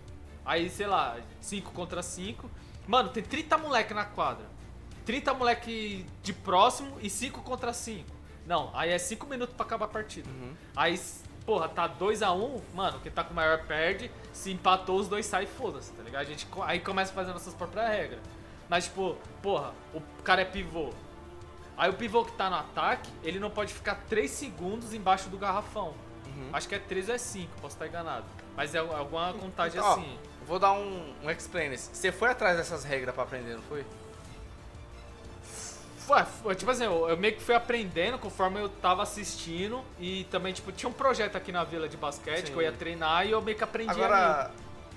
Aí, 0.46 0.70
sei 0.70 0.86
lá, 0.86 1.16
5 1.42 1.72
contra 1.72 2.02
5. 2.02 2.48
Mano, 2.86 3.10
tem 3.10 3.22
30 3.22 3.58
moleque 3.58 3.92
na 3.92 4.04
quadra. 4.06 4.46
30 5.04 5.34
moleque 5.34 6.06
de 6.22 6.32
próximo 6.32 6.96
e 7.02 7.10
5 7.10 7.42
contra 7.42 7.72
5. 7.74 8.08
Não, 8.46 8.70
aí 8.72 8.90
é 8.92 8.98
5 8.98 9.26
minutos 9.26 9.54
pra 9.56 9.66
acabar 9.66 9.86
a 9.86 9.88
partida. 9.88 10.30
Uhum. 10.30 10.54
Aí, 10.74 10.98
porra, 11.46 11.68
tá 11.68 11.88
2x1, 11.88 12.60
mano, 12.74 13.00
quem 13.00 13.12
tá 13.12 13.22
com 13.22 13.32
o 13.32 13.36
maior 13.36 13.64
perde. 13.64 14.10
Se 14.32 14.50
empatou, 14.50 14.98
os 14.98 15.08
dois 15.08 15.24
saem, 15.24 15.46
foda-se, 15.46 15.92
tá 15.92 16.02
ligado? 16.02 16.22
A 16.22 16.24
gente 16.24 16.46
aí 16.62 16.80
começa 16.80 17.12
a 17.12 17.14
fazer 17.14 17.32
nossas 17.32 17.54
próprias 17.54 17.88
regras. 17.88 18.20
Mas, 18.68 18.84
tipo, 18.84 19.16
porra, 19.40 19.72
o 19.94 20.02
cara 20.24 20.42
é 20.42 20.44
pivô. 20.44 20.92
Aí 21.78 21.88
o 21.88 21.94
pivô 21.94 22.24
que 22.24 22.32
tá 22.32 22.50
no 22.50 22.56
ataque, 22.56 23.08
ele 23.22 23.38
não 23.38 23.50
pode 23.50 23.72
ficar 23.72 23.94
3 24.08 24.28
segundos 24.28 24.92
embaixo 24.92 25.28
do 25.28 25.38
garrafão. 25.38 25.94
Uhum. 26.26 26.50
Acho 26.52 26.68
que 26.68 26.74
é 26.74 26.78
3 26.78 27.08
ou 27.08 27.14
é 27.14 27.18
5, 27.18 27.60
posso 27.60 27.76
estar 27.76 27.86
enganado. 27.86 28.24
Mas 28.56 28.74
é 28.74 28.78
alguma 28.78 29.32
contagem 29.34 29.80
Ó, 29.80 29.92
assim. 29.92 30.18
Vou 30.46 30.58
dar 30.58 30.72
um, 30.72 31.14
um 31.22 31.30
explain. 31.30 31.76
Você 31.76 32.10
foi 32.10 32.30
atrás 32.30 32.56
dessas 32.56 32.82
regras 32.82 33.14
pra 33.14 33.24
aprender, 33.24 33.54
não 33.54 33.62
foi? 33.62 33.84
Tipo 36.56 36.70
assim, 36.70 36.84
eu, 36.84 37.16
meio 37.16 37.34
que 37.34 37.42
fui 37.42 37.54
aprendendo 37.54 38.18
conforme 38.18 38.60
eu 38.60 38.68
tava 38.68 39.02
assistindo. 39.02 39.82
E 39.98 40.24
também, 40.24 40.52
tipo, 40.52 40.70
tinha 40.72 40.88
um 40.88 40.92
projeto 40.92 41.36
aqui 41.36 41.50
na 41.50 41.64
vila 41.64 41.88
de 41.88 41.96
basquete 41.96 42.46
Sim. 42.46 42.52
que 42.52 42.58
eu 42.58 42.62
ia 42.62 42.72
treinar 42.72 43.26
e 43.26 43.32
eu 43.32 43.42
meio 43.42 43.56
que 43.56 43.64
aprendi. 43.64 43.90
Agora, 43.90 44.50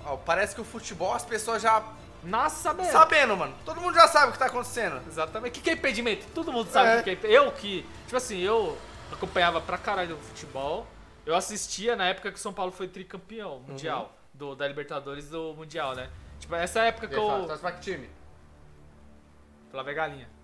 ó, 0.05 0.18
parece 0.18 0.53
que 0.53 0.62
o 0.62 0.66
futebol 0.66 1.14
as 1.14 1.26
pessoas 1.26 1.62
já. 1.62 1.84
Nossa, 2.24 2.55
sabendo. 2.64 2.91
Sabendo, 2.91 3.38
mano. 3.38 3.55
Todo 3.66 3.80
mundo 3.80 3.95
já 3.95 4.07
sabe 4.07 4.30
o 4.30 4.32
que 4.34 4.39
tá 4.39 4.47
acontecendo. 4.47 5.01
Exatamente. 5.07 5.51
O 5.51 5.53
que, 5.55 5.62
que 5.62 5.70
é 5.70 5.74
impedimento? 5.74 6.28
Todo 6.34 6.51
mundo 6.51 6.70
sabe 6.70 6.89
É. 6.89 6.99
o 6.99 7.03
que 7.03 7.10
é 7.10 7.14
impedimento. 7.14 7.45
Eu 7.45 7.51
que, 7.53 7.86
tipo 8.05 8.18
assim, 8.18 8.39
eu 8.39 8.78
acompanhava 9.12 9.62
pra 9.62 9.78
caralho 9.78 10.16
o 10.16 10.20
futebol. 10.20 10.86
Eu 11.26 11.36
assistia 11.36 11.95
na 11.95 12.07
época 12.07 12.32
que 12.32 12.38
o 12.38 12.41
São 12.41 12.53
Paulo 12.53 12.72
foi 12.72 12.88
tricampeão 12.88 13.60
mundial. 13.68 14.16
Do, 14.34 14.55
da 14.55 14.68
Libertadores 14.68 15.30
do 15.30 15.53
Mundial, 15.53 15.95
né? 15.95 16.10
Tipo, 16.39 16.55
essa 16.55 16.82
época 16.82 17.07
que 17.07 17.16
eu. 17.16 17.45
Pra 17.60 17.72
que 17.74 17.82
time? 17.82 18.10
Flávia 19.72 19.93
Galinha. 19.93 20.38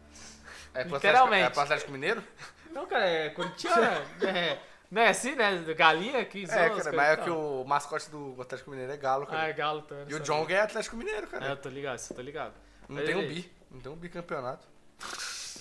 É 0.76 0.84
Literalmente. 0.84 0.98
Atlético, 0.98 1.34
é 1.46 1.50
pro 1.50 1.62
Atlético 1.62 1.92
Mineiro? 1.92 2.24
Não, 2.72 2.86
cara, 2.86 3.06
é 3.08 3.30
corintiana. 3.30 4.04
é, 4.22 4.58
né, 4.92 5.08
assim, 5.08 5.34
né? 5.36 5.64
Galinha 5.76 6.24
que 6.26 6.44
É, 6.44 6.48
cara, 6.48 6.92
mas 6.94 7.10
é 7.10 7.18
que 7.18 7.30
o 7.30 7.64
mascote 7.66 8.10
do 8.10 8.36
Atlético 8.42 8.70
Mineiro 8.72 8.92
é 8.92 8.98
Galo, 8.98 9.26
cara. 9.26 9.44
Ah, 9.44 9.48
é 9.48 9.54
galo 9.54 9.82
também. 9.84 10.06
não 10.06 10.12
e 10.12 10.16
o. 10.16 10.20
Jong 10.20 10.54
é 10.54 10.62
Atlético 10.62 10.98
Mineiro, 10.98 11.26
É, 11.28 11.30
cara. 11.30 11.46
eu 11.48 11.58
tô 11.58 11.70
ligado, 11.70 12.00
eu 12.10 12.16
tô 12.16 12.22
ligado. 12.22 12.54
não 12.90 12.98
Mas 12.98 13.06
tem 13.06 13.16
um 13.16 13.28
bi. 13.28 13.52
Não 13.72 13.80
tem 13.80 13.92
um 13.92 13.96
bicampeonato. 13.96 14.68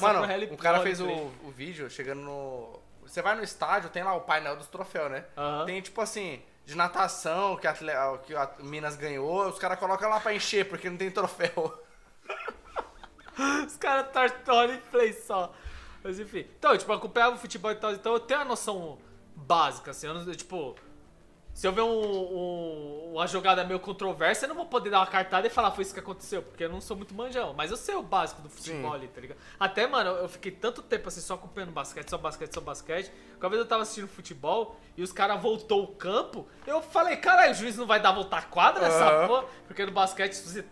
Mano, 0.00 0.22
o 0.52 0.56
cara 0.56 0.80
fez 0.80 1.00
o, 1.00 1.08
o 1.08 1.52
vídeo 1.54 1.88
chegando 1.90 2.20
no. 2.20 2.80
Você 3.02 3.20
vai 3.22 3.34
no 3.34 3.42
estádio, 3.42 3.90
tem 3.90 4.02
lá 4.04 4.14
o 4.14 4.20
painel 4.20 4.56
dos 4.56 4.66
troféus, 4.68 5.10
né? 5.10 5.24
Aham. 5.36 5.66
Tem 5.66 5.80
tipo 5.80 6.00
assim, 6.00 6.40
de 6.64 6.76
natação 6.76 7.56
que, 7.56 7.66
atle- 7.66 8.18
que 8.24 8.34
a 8.36 8.48
Minas 8.60 8.94
ganhou, 8.96 9.48
os 9.48 9.58
caras 9.58 9.78
colocam 9.78 10.08
lá 10.08 10.20
pra 10.20 10.32
encher, 10.34 10.68
porque 10.68 10.88
não 10.88 10.96
tem 10.96 11.10
troféu. 11.10 11.82
Os 13.66 13.76
caras 13.76 14.06
torcem 14.44 14.76
em 14.76 14.80
play 14.90 15.12
só. 15.12 15.52
Mas 16.02 16.18
enfim. 16.18 16.46
Então, 16.58 16.76
tipo, 16.76 16.90
eu 16.90 16.96
acompanhava 16.96 17.36
o 17.36 17.38
futebol 17.38 17.70
e 17.70 17.74
tal, 17.74 17.92
então 17.92 18.12
eu 18.14 18.20
tenho 18.20 18.40
a 18.40 18.44
noção 18.44 18.98
básica, 19.36 19.90
assim. 19.90 20.06
Eu 20.06 20.14
não, 20.14 20.24
tipo, 20.32 20.74
se 21.52 21.66
eu 21.66 21.72
ver 21.72 21.82
um, 21.82 21.88
um- 21.90 23.12
uma 23.14 23.26
jogada 23.26 23.64
meio 23.64 23.78
controversa, 23.80 24.44
eu 24.44 24.48
não 24.48 24.54
vou 24.56 24.64
poder 24.66 24.88
dar 24.90 25.00
uma 25.00 25.06
cartada 25.06 25.46
e 25.46 25.50
falar 25.50 25.70
foi 25.72 25.82
isso 25.82 25.92
que 25.92 26.00
aconteceu, 26.00 26.42
porque 26.42 26.64
eu 26.64 26.68
não 26.70 26.80
sou 26.80 26.96
muito 26.96 27.12
manjão. 27.14 27.52
Mas 27.54 27.70
eu 27.70 27.76
sei 27.76 27.94
o 27.96 28.02
básico 28.02 28.40
do 28.40 28.48
futebol 28.48 28.90
Sim. 28.92 28.96
ali, 28.96 29.08
tá 29.08 29.20
ligado? 29.20 29.36
Até, 29.58 29.86
mano, 29.86 30.10
eu 30.10 30.28
fiquei 30.28 30.52
tanto 30.52 30.80
tempo 30.80 31.08
assim 31.08 31.20
só 31.20 31.34
acompanhando 31.34 31.72
basquete, 31.72 32.08
só 32.08 32.16
basquete, 32.16 32.54
só 32.54 32.60
basquete. 32.60 33.10
Que 33.38 33.44
uma 33.44 33.50
vez 33.50 33.60
eu 33.60 33.66
tava 33.68 33.82
assistindo 33.82 34.08
futebol 34.08 34.76
e 34.96 35.02
os 35.02 35.12
caras 35.12 35.40
voltou 35.42 35.82
o 35.84 35.88
campo, 35.88 36.46
eu 36.66 36.80
falei, 36.80 37.16
caralho, 37.16 37.50
o 37.52 37.54
juiz 37.54 37.76
não 37.76 37.86
vai 37.86 38.00
dar 38.00 38.12
voltar 38.12 38.38
a 38.38 38.42
quadra 38.42 38.82
nessa 38.82 39.04
Aham. 39.06 39.26
porra? 39.26 39.44
Porque 39.66 39.84
no 39.84 39.92
basquete, 39.92 40.32
você, 40.34 40.64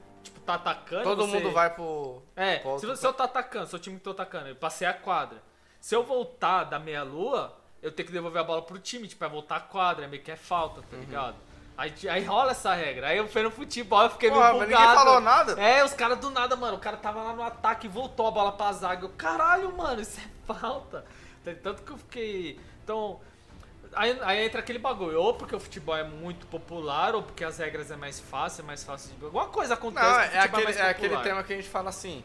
tá 0.48 0.54
atacando. 0.54 1.02
Todo 1.04 1.26
você- 1.26 1.32
mundo 1.38 1.52
vai 1.52 1.70
pro. 1.70 2.22
é, 2.34 2.56
pro 2.58 2.62
se, 2.62 2.68
outro 2.86 2.88
você- 2.90 3.00
se 3.00 3.06
eu 3.06 3.12
tô 3.12 3.22
atacando, 3.22 3.66
se 3.66 3.76
o 3.76 3.78
time 3.78 3.96
que 3.98 4.02
tô 4.04 4.10
atacando, 4.10 4.48
eu 4.48 4.56
passei 4.56 4.86
a 4.86 4.94
quadra. 4.94 5.42
Se 5.80 5.94
eu 5.94 6.02
voltar 6.02 6.64
da 6.64 6.78
meia-lua, 6.78 7.54
eu 7.82 7.92
tenho 7.92 8.06
que 8.06 8.12
devolver 8.12 8.40
a 8.40 8.44
bola 8.44 8.62
pro 8.62 8.78
time, 8.78 9.06
tipo, 9.06 9.24
é 9.24 9.28
voltar 9.28 9.56
a 9.56 9.60
quadra, 9.60 10.04
é 10.04 10.08
meio 10.08 10.22
que 10.22 10.30
é 10.30 10.36
falta, 10.36 10.80
Uhum. 10.80 10.86
tá 10.90 10.96
ligado? 10.96 11.36
Aí, 11.76 11.94
aí 12.10 12.24
rola 12.24 12.50
essa 12.50 12.74
regra. 12.74 13.06
Aí 13.08 13.16
eu 13.18 13.28
fui 13.28 13.40
no 13.42 13.52
futebol, 13.52 14.02
eu 14.02 14.10
fiquei 14.10 14.30
Porra, 14.30 14.52
meio 14.54 14.62
ninguém 14.66 14.76
falou 14.94 15.20
nada? 15.20 15.52
É, 15.60 15.84
os 15.84 15.92
caras 15.92 16.18
do 16.18 16.28
nada, 16.30 16.56
mano. 16.56 16.76
O 16.76 16.80
cara 16.80 16.96
tava 16.96 17.22
lá 17.22 17.32
no 17.32 17.42
ataque, 17.42 17.86
voltou 17.86 18.26
a 18.26 18.30
bola 18.32 18.50
pra 18.50 18.72
zaga. 18.72 19.04
Eu, 19.04 19.10
caralho, 19.10 19.72
mano, 19.76 20.00
isso 20.00 20.18
é 20.18 20.52
falta. 20.52 21.04
Tanto 21.62 21.82
que 21.82 21.92
eu 21.92 21.98
fiquei... 21.98 22.58
Então... 22.82 23.20
Aí, 23.94 24.18
aí 24.22 24.46
entra 24.46 24.60
aquele 24.60 24.78
bagulho, 24.78 25.20
ou 25.20 25.34
porque 25.34 25.54
o 25.54 25.60
futebol 25.60 25.96
é 25.96 26.04
muito 26.04 26.46
popular, 26.46 27.14
ou 27.14 27.22
porque 27.22 27.44
as 27.44 27.58
regras 27.58 27.90
é 27.90 27.96
mais 27.96 28.20
fácil, 28.20 28.62
é 28.62 28.66
mais 28.66 28.84
fácil 28.84 29.14
de... 29.16 29.24
Alguma 29.24 29.46
coisa 29.46 29.74
acontece 29.74 30.06
Não, 30.06 30.14
que 30.14 30.18
o 30.18 30.22
é 30.22 30.26
futebol 30.28 30.44
aquele, 30.44 30.64
mais 30.64 30.76
é 30.76 30.90
aquele 30.90 31.16
tema 31.18 31.42
que 31.42 31.52
a 31.52 31.56
gente 31.56 31.68
fala 31.68 31.88
assim. 31.88 32.22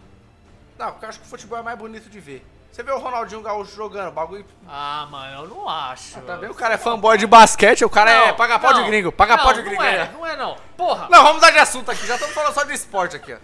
Não, 0.77 0.91
porque 0.91 1.05
eu 1.05 1.09
acho 1.09 1.19
que 1.19 1.25
o 1.25 1.29
futebol 1.29 1.57
é 1.57 1.61
mais 1.61 1.77
bonito 1.77 2.09
de 2.09 2.19
ver. 2.19 2.45
Você 2.73 2.81
vê 2.81 2.91
o 2.91 2.97
Ronaldinho 2.97 3.39
Gaúcho 3.39 3.75
jogando, 3.75 4.11
bagulho. 4.11 4.43
Ah, 4.67 5.07
mano, 5.11 5.43
eu 5.43 5.47
não 5.47 5.69
acho. 5.69 6.19
Também 6.21 6.49
o 6.49 6.55
cara 6.55 6.73
é 6.73 6.77
fanboy 6.77 7.19
de 7.19 7.27
basquete, 7.27 7.85
o 7.85 7.89
cara 7.89 8.09
é 8.09 8.27
Não, 8.27 8.35
paga 8.35 8.57
pau 8.57 8.73
de 8.73 8.79
não, 8.79 8.87
gringo, 8.87 9.11
paga 9.11 9.37
não, 9.37 9.43
pau 9.43 9.53
de 9.53 9.61
gringo. 9.61 9.83
Não 9.83 9.87
é, 9.87 9.95
é. 9.95 10.11
não 10.11 10.25
é 10.25 10.35
não. 10.35 10.57
Porra, 10.77 11.07
Não, 11.09 11.19
vamos 11.21 11.35
mudar 11.35 11.51
de 11.51 11.59
assunto 11.59 11.91
aqui, 11.91 12.05
já 12.07 12.15
estamos 12.15 12.33
falando 12.33 12.53
só 12.53 12.63
de 12.63 12.73
esporte 12.73 13.15
aqui, 13.15 13.33
ó. 13.33 13.37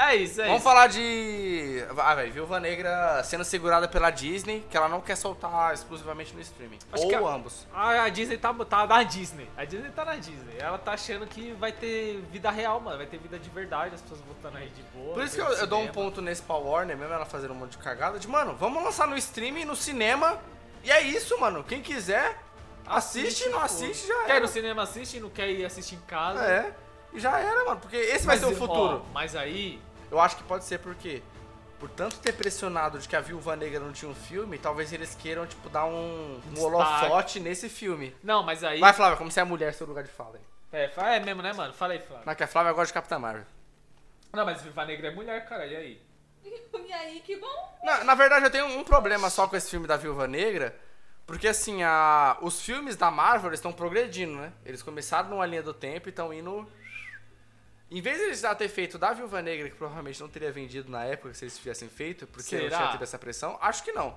é 0.00 0.16
isso, 0.16 0.40
é 0.40 0.44
Vamos 0.44 0.60
isso. 0.60 0.64
falar 0.68 0.86
de. 0.86 1.84
Ah, 1.98 2.14
velho, 2.14 2.32
Viúva 2.32 2.60
Negra 2.60 3.22
sendo 3.24 3.44
segurada 3.44 3.88
pela 3.88 4.10
Disney, 4.10 4.64
que 4.70 4.76
ela 4.76 4.88
não 4.88 5.00
quer 5.00 5.16
soltar 5.16 5.72
exclusivamente 5.72 6.34
no 6.34 6.40
streaming. 6.40 6.78
Acho 6.92 7.04
Ou 7.06 7.26
a- 7.28 7.34
ambos. 7.34 7.66
A, 7.72 8.02
a 8.04 8.08
Disney 8.08 8.36
tá, 8.36 8.52
tá 8.68 8.86
na 8.86 9.02
Disney. 9.02 9.48
A 9.56 9.64
Disney 9.64 9.90
tá 9.90 10.04
na 10.04 10.16
Disney. 10.16 10.56
Ela 10.58 10.78
tá 10.78 10.92
achando 10.92 11.26
que 11.26 11.52
vai 11.52 11.72
ter 11.72 12.22
vida 12.30 12.50
real, 12.50 12.80
mano. 12.80 12.96
Vai 12.98 13.06
ter 13.06 13.18
vida 13.18 13.38
de 13.38 13.48
verdade, 13.50 13.94
as 13.94 14.02
pessoas 14.02 14.20
voltando 14.20 14.58
aí 14.58 14.68
de 14.68 14.82
boa. 14.94 15.14
Por 15.14 15.24
isso 15.24 15.34
que 15.36 15.40
eu, 15.40 15.52
eu 15.52 15.66
dou 15.66 15.80
um 15.82 15.88
ponto 15.88 16.20
nesse 16.20 16.42
pra 16.42 16.56
Warner, 16.56 16.96
mesmo 16.96 17.12
ela 17.14 17.24
fazendo 17.24 17.52
um 17.52 17.56
monte 17.56 17.72
de 17.72 17.78
cagada, 17.78 18.18
de, 18.18 18.28
mano, 18.28 18.54
vamos 18.58 18.82
lançar 18.82 19.06
no 19.06 19.16
streaming, 19.16 19.64
no 19.64 19.74
cinema. 19.76 20.38
E 20.82 20.90
é 20.90 21.00
isso, 21.00 21.38
mano. 21.40 21.64
Quem 21.64 21.80
quiser, 21.80 22.36
assiste, 22.86 23.48
não 23.48 23.60
assiste, 23.60 24.06
já 24.06 24.14
Quer 24.24 24.28
ir 24.28 24.30
era. 24.32 24.40
no 24.40 24.48
cinema, 24.48 24.82
assiste. 24.82 25.20
Não 25.20 25.30
quer 25.30 25.48
ir 25.50 25.64
assistir 25.64 25.96
em 25.96 26.00
casa. 26.00 26.44
É, 26.44 26.74
e 27.12 27.20
já 27.20 27.38
era, 27.38 27.64
mano. 27.64 27.80
Porque 27.80 27.96
esse 27.96 28.26
vai 28.26 28.36
Mas, 28.36 28.44
ser 28.44 28.46
o 28.46 28.56
ó, 28.56 28.58
futuro. 28.58 29.06
mas 29.12 29.36
aí... 29.36 29.80
Eu 30.10 30.20
acho 30.20 30.36
que 30.36 30.44
pode 30.44 30.64
ser 30.64 30.78
porque, 30.78 31.22
por 31.80 31.88
tanto 31.90 32.18
ter 32.18 32.32
pressionado 32.32 32.98
de 32.98 33.08
que 33.08 33.16
a 33.16 33.20
Viúva 33.20 33.56
Negra 33.56 33.80
não 33.80 33.92
tinha 33.92 34.10
um 34.10 34.14
filme, 34.14 34.58
talvez 34.58 34.92
eles 34.92 35.14
queiram, 35.14 35.46
tipo, 35.46 35.68
dar 35.68 35.86
um, 35.86 36.40
um 36.56 36.60
holofote 36.62 37.40
nesse 37.40 37.68
filme. 37.68 38.14
Não, 38.22 38.42
mas 38.42 38.62
aí... 38.62 38.78
Vai, 38.80 38.92
Flávia, 38.92 39.16
como 39.16 39.30
se 39.30 39.38
é 39.38 39.42
a 39.42 39.46
mulher 39.46 39.74
seu 39.74 39.86
lugar 39.86 40.04
de 40.04 40.10
fala 40.10 40.36
aí. 40.36 40.40
É, 40.72 41.16
é 41.16 41.20
mesmo, 41.20 41.40
né, 41.42 41.52
mano? 41.52 41.72
Fala 41.72 41.92
aí, 41.92 42.00
Flávio. 42.00 42.26
Não, 42.26 42.34
que 42.34 42.42
a 42.42 42.46
Flávia 42.48 42.72
gosta 42.72 42.86
de 42.86 42.92
Capitã 42.94 43.18
Marvel. 43.18 43.44
Não, 44.32 44.44
mas 44.44 44.60
Viva 44.62 44.84
Negra 44.84 45.08
é 45.08 45.10
mulher, 45.12 45.48
cara. 45.48 45.66
E 45.66 45.76
aí? 45.76 46.02
E 46.86 46.92
aí, 46.92 47.20
que 47.20 47.36
bom. 47.36 47.78
Na, 47.82 48.04
na 48.04 48.14
verdade, 48.14 48.44
eu 48.44 48.50
tenho 48.50 48.66
um 48.66 48.84
problema 48.84 49.28
só 49.30 49.48
com 49.48 49.56
esse 49.56 49.70
filme 49.70 49.86
da 49.86 49.96
Viúva 49.96 50.28
Negra, 50.28 50.76
porque 51.26 51.48
assim, 51.48 51.82
a, 51.82 52.36
os 52.42 52.60
filmes 52.62 52.96
da 52.96 53.10
Marvel 53.10 53.52
estão 53.52 53.72
progredindo, 53.72 54.34
né? 54.36 54.52
Eles 54.64 54.82
começaram 54.82 55.30
numa 55.30 55.46
linha 55.46 55.62
do 55.62 55.72
tempo 55.74 56.08
e 56.08 56.10
estão 56.10 56.32
indo 56.32 56.66
Em 57.90 58.00
vez 58.00 58.18
de 58.18 58.24
eles 58.24 58.40
já 58.40 58.54
ter 58.54 58.68
feito 58.68 58.98
da 58.98 59.12
Viúva 59.12 59.40
Negra, 59.40 59.68
que 59.68 59.76
provavelmente 59.76 60.20
não 60.20 60.28
teria 60.28 60.50
vendido 60.50 60.90
na 60.90 61.04
época 61.04 61.32
se 61.34 61.44
eles 61.44 61.56
tivessem 61.56 61.88
feito, 61.88 62.26
porque 62.26 62.56
não 62.56 62.62
Será? 62.64 62.76
tinha 62.78 62.90
tido 62.92 63.02
essa 63.04 63.18
pressão, 63.18 63.56
acho 63.60 63.82
que 63.84 63.92
não. 63.92 64.16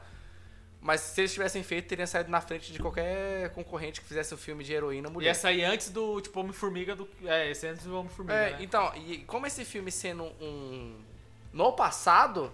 Mas 0.79 1.01
se 1.01 1.21
eles 1.21 1.33
tivessem 1.33 1.63
feito, 1.63 1.87
teria 1.87 2.05
saído 2.07 2.29
na 2.29 2.39
frente 2.39 2.71
de 2.71 2.79
qualquer 2.79 3.49
concorrente 3.53 3.99
que 3.99 4.07
fizesse 4.07 4.33
um 4.33 4.37
filme 4.37 4.63
de 4.63 4.73
heroína 4.73 5.09
mulher. 5.09 5.29
Ia 5.29 5.35
sair 5.35 5.63
antes 5.65 5.89
do, 5.89 6.21
tipo, 6.21 6.39
Homem-Formiga 6.39 6.95
do... 6.95 7.07
É, 7.25 7.49
esse 7.49 7.67
antes 7.67 7.83
do 7.85 7.97
Homem-Formiga, 7.99 8.33
É, 8.33 8.51
né? 8.51 8.57
então, 8.61 8.93
e 8.95 9.19
como 9.19 9.45
esse 9.47 9.65
filme 9.65 9.91
sendo 9.91 10.23
um. 10.39 11.03
No 11.51 11.73
passado, 11.73 12.53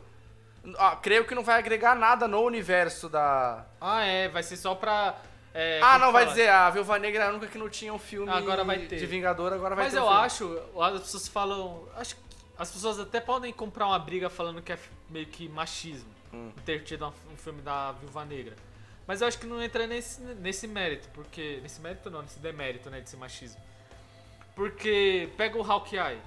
ó, 0.78 0.96
creio 0.98 1.26
que 1.26 1.36
não 1.36 1.44
vai 1.44 1.60
agregar 1.60 1.96
nada 1.96 2.28
no 2.28 2.42
universo 2.42 3.10
da. 3.10 3.66
Ah, 3.80 4.04
é, 4.04 4.28
vai 4.30 4.44
ser 4.44 4.58
só 4.58 4.76
pra... 4.76 5.16
é, 5.54 5.80
ah, 5.82 5.98
não, 6.00 6.12
vai 6.12 6.26
dizer, 6.26 6.50
a 6.50 6.70
Viúva 6.70 6.98
Negra 7.00 7.32
nunca 7.32 7.48
que 7.48 7.58
não 7.58 7.70
tinha 7.70 7.94
um 7.94 8.00
filme 8.00 8.32
Agora 8.32 8.64
vai 8.64 8.80
ter. 8.80 8.98
de 8.98 9.06
Vingador, 9.06 9.54
agora 9.54 9.76
vai 9.76 9.86
Mas 9.86 9.94
ter. 9.94 10.00
um 10.00 10.04
eu 10.04 10.10
acho, 10.10 10.60
as 10.80 11.02
pessoas 11.02 11.28
falam. 11.28 11.88
Acho 11.96 12.16
que 12.16 12.22
as 12.58 12.72
pessoas 12.72 13.00
até 13.00 13.20
podem 13.20 13.52
comprar 13.52 13.88
uma 13.88 14.00
briga 14.00 14.30
falando 14.30 14.62
que 14.62 14.72
é 14.72 14.78
meio 15.10 15.26
que 15.26 15.50
machismo 15.50 16.14
Hum. 16.34 16.52
ter 16.66 16.84
tido 16.84 17.06
um, 17.06 17.38
filme 17.38 17.62
da 17.62 17.92
Viúva 17.92 18.26
Negra. 18.26 18.56
Mas 19.06 19.22
eu 19.22 19.28
acho 19.28 19.38
que 19.38 19.46
não 19.46 19.62
entra 19.62 19.86
nesse, 19.86 20.20
nesse 20.22 20.68
mérito, 20.68 21.08
porque. 21.14 21.60
Nesse 21.62 21.80
mérito 21.80 22.10
não, 22.10 22.22
nesse 22.24 22.40
demérito, 22.40 22.90
né, 22.90 23.02
desse 23.02 23.16
machismo. 23.16 23.62
Porque 24.56 25.30
pega 25.38 25.58
o 25.58 25.64
Hawkeye. 25.64 26.20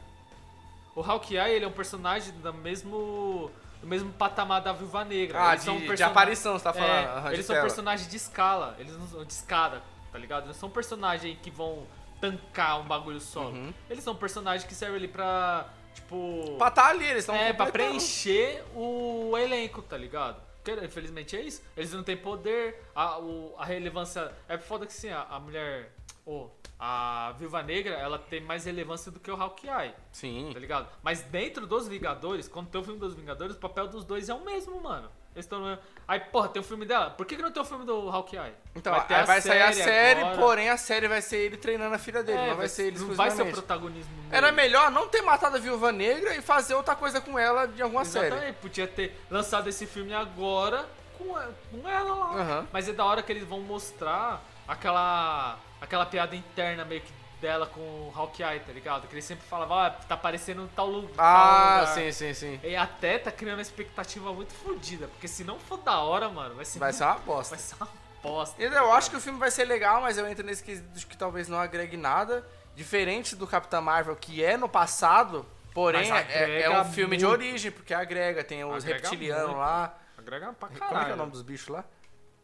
O 0.95 1.03
Hawkeye, 1.03 1.55
ele 1.55 1.65
é 1.65 1.69
um 1.69 1.73
personagem 1.73 2.33
do 2.35 2.55
mesmo. 2.55 3.51
Do 3.81 3.87
mesmo 3.87 4.13
patamar 4.13 4.61
da 4.63 4.73
Viúva 4.73 5.05
Negra. 5.05 5.49
Ah, 5.49 5.53
Eles 5.53 5.65
são 5.65 5.75
de, 5.77 5.83
de 5.83 5.89
person- 5.89 6.05
aparição, 6.07 6.53
você 6.59 6.65
tá 6.65 6.71
é, 6.71 6.73
falando. 6.73 7.07
aham, 7.19 7.29
de 7.29 7.35
eles 7.35 7.47
são 7.47 7.55
tela. 7.55 7.67
personagens 7.67 8.09
de 8.11 8.17
escala, 8.17 8.77
eles 8.79 8.97
não 8.97 9.07
são 9.07 9.25
de 9.25 9.33
escada, 9.33 9.83
tá 10.13 10.19
ligado? 10.19 10.45
Eles 10.45 10.57
não 10.57 10.61
são 10.61 10.71
personagens 10.71 11.39
que 11.43 11.51
vão 11.51 11.87
tancar 12.21 12.81
um 12.81 12.85
bagulho 12.85 13.21
solo. 13.21 13.51
Uhum. 13.51 13.75
Eles 13.91 14.03
são 14.03 14.15
personagens 14.17 14.65
que 14.67 14.75
servem 14.75 14.97
ali 14.97 15.09
pra, 15.09 15.67
tipo... 15.95 16.57
Pra 16.59 16.71
tá 16.71 16.87
ali, 16.89 17.05
eles 17.05 17.19
estão 17.25 17.35
é, 17.35 17.53
pra 17.53 17.67
preencher 17.67 18.65
o 18.75 19.37
elenco, 19.37 19.83
tá 19.83 19.97
ligado? 19.97 20.41
Porque, 20.65 20.85
infelizmente, 20.85 21.37
é 21.37 21.43
isso. 21.43 21.63
Eles 21.77 21.93
não 21.93 22.03
têm 22.03 22.17
poder, 22.17 22.83
a, 22.95 23.19
o- 23.19 23.55
a 23.59 23.65
relevância... 23.65 24.33
É 24.49 24.57
foda 24.59 24.85
que, 24.87 24.93
sim, 24.93 25.11
a, 25.11 25.23
a 25.31 25.39
mulher... 25.39 25.93
ô, 26.25 26.49
a 26.79 27.33
Viúva 27.39 27.63
Negra, 27.63 27.95
ela 27.95 28.19
tem 28.19 28.41
mais 28.41 28.65
relevância 28.65 29.11
do 29.11 29.19
que 29.19 29.31
o 29.31 29.41
Hawkeye, 29.41 29.95
Sim. 30.13 30.51
tá 30.53 30.59
ligado? 30.59 30.89
Mas 31.03 31.23
dentro 31.23 31.67
dos 31.67 31.89
Vingadores, 31.89 32.49
quando 32.49 32.69
tem 32.69 32.81
o 32.81 32.85
filme 32.85 33.01
dos 33.01 33.15
Vingadores, 33.15 33.57
o 33.57 33.59
papel 33.59 33.89
dos 33.89 34.05
dois 34.05 34.29
é 34.29 34.35
o 34.35 34.45
mesmo, 34.45 34.81
mano. 34.83 35.09
Eles 35.35 35.45
estão 35.45 35.59
no... 35.61 35.79
Aí, 36.09 36.19
porra, 36.21 36.49
tem 36.49 36.61
o 36.61 36.65
filme 36.65 36.87
dela. 36.87 37.11
Por 37.11 37.27
que, 37.27 37.37
que 37.37 37.43
não 37.43 37.51
tem 37.51 37.63
o 37.63 37.67
filme 37.67 37.85
do 37.85 38.09
Hawkeye? 38.09 38.55
Então, 38.75 38.91
Vai 38.93 39.21
a 39.21 39.25
vai 39.25 39.41
sair 39.43 39.61
a 39.63 39.73
série 39.73 39.85
série, 39.85 40.21
agora. 40.21 40.39
porém 40.39 40.71
a 40.71 40.77
série 40.79 41.09
vai 41.09 41.21
ser 41.21 41.37
ele 41.39 41.59
treinando 41.59 41.95
a 41.95 41.99
filha 41.99 42.23
dele, 42.23 42.39
É, 42.39 42.47
não 42.49 42.57
vai 42.57 42.69
ser 42.69 42.87
ele 42.87 42.99
não 42.99 43.15
vai 43.15 43.31
ser 43.31 43.43
o 43.43 43.51
protagonismo 43.53 44.11
Era 44.31 44.47
dele. 44.51 44.57
melhor 44.63 44.91
não 44.91 45.09
ter 45.09 45.21
matado 45.21 45.57
a 45.57 45.59
Viúva 45.61 45.93
Negra 45.93 46.35
e 46.37 46.41
fazer 46.41 46.75
outra 46.75 46.97
coisa 46.97 47.21
com 47.21 47.39
ela 47.39 47.67
de 47.67 47.83
alguma 47.83 48.05
série. 48.07 48.29
Exatamente, 48.29 48.57
podia 48.61 48.87
ter 48.89 49.19
lançado 49.31 49.69
esse 49.69 49.87
filme 49.87 50.15
agora 50.15 50.87
com 51.19 51.39
ela, 51.39 51.55
com 51.71 51.87
ela 51.89 52.15
lá. 52.15 52.35
Aham. 52.41 52.67
Mas 52.73 52.89
é 52.89 52.93
da 52.95 53.05
hora 53.05 53.23
que 53.23 53.31
eles 53.31 53.45
vão 53.47 53.61
mostrar 53.61 54.43
aquela 54.67 55.59
aquela 55.81 56.07
piada 56.07 56.35
interna 56.37 56.85
meio 56.85 57.01
que 57.01 57.13
dela 57.41 57.67
com 57.67 57.81
o 57.81 58.13
Hawkeye, 58.17 58.61
tá 58.61 58.73
ligado? 58.73 59.07
Que 59.07 59.15
ele 59.15 59.21
sempre 59.23 59.47
falava, 59.47 59.87
ah, 59.87 59.91
tá 59.91 60.17
parecendo 60.17 60.69
tal 60.75 60.87
lu- 60.89 61.09
tal 61.09 61.25
Ah, 61.25 61.79
lugar. 61.81 61.95
sim, 61.95 62.11
sim, 62.13 62.33
sim. 62.33 62.61
E 62.63 62.75
até 62.75 63.19
tá 63.19 63.31
criando 63.31 63.59
uma 63.59 63.63
expectativa 63.63 64.33
muito 64.33 64.55
fodida, 64.55 65.07
porque 65.09 65.29
se 65.29 65.45
não 65.45 65.59
for 65.59 65.77
da 65.79 66.01
hora, 66.01 66.29
mano, 66.31 66.55
vai 66.55 66.65
ser 66.65 66.79
Vai 66.79 66.93
ser 66.95 67.05
uma 67.05 67.19
bosta. 67.19 67.55
vai 67.55 67.63
ser 67.65 67.75
uma 67.75 67.89
bosta. 68.23 68.61
Eu 68.63 68.91
acho 68.93 69.11
que 69.11 69.17
o 69.17 69.21
filme 69.21 69.39
vai 69.39 69.51
ser 69.51 69.65
legal, 69.67 70.01
mas 70.01 70.17
eu 70.17 70.27
entro 70.27 70.45
nesse 70.47 70.65
quesito 70.65 70.89
de 70.99 71.07
que 71.07 71.17
talvez 71.17 71.47
não 71.47 71.59
agregue 71.59 71.97
nada. 71.97 72.47
Diferente 72.75 73.37
do 73.37 73.47
Capitão 73.47 73.81
Marvel, 73.83 74.17
que 74.17 74.43
é 74.43 74.57
no 74.57 74.69
passado, 74.69 75.47
porém 75.75 76.11
é, 76.11 76.63
é 76.63 76.81
um 76.81 76.85
filme 76.87 77.17
de 77.19 77.25
muito. 77.27 77.39
origem, 77.39 77.71
porque 77.71 77.93
agrega, 77.95 78.43
tem 78.45 78.65
os 78.65 78.83
reptilianos 78.83 79.47
muito. 79.49 79.59
lá. 79.59 79.95
Agrega 80.19 80.53
pra 80.55 80.69
caralho. 80.71 80.89
Como 80.89 81.01
é 81.01 81.05
que 81.05 81.11
é 81.11 81.15
o 81.15 81.17
nome 81.19 81.33
dos 81.33 81.43
bichos 81.43 81.69
lá? 81.69 81.85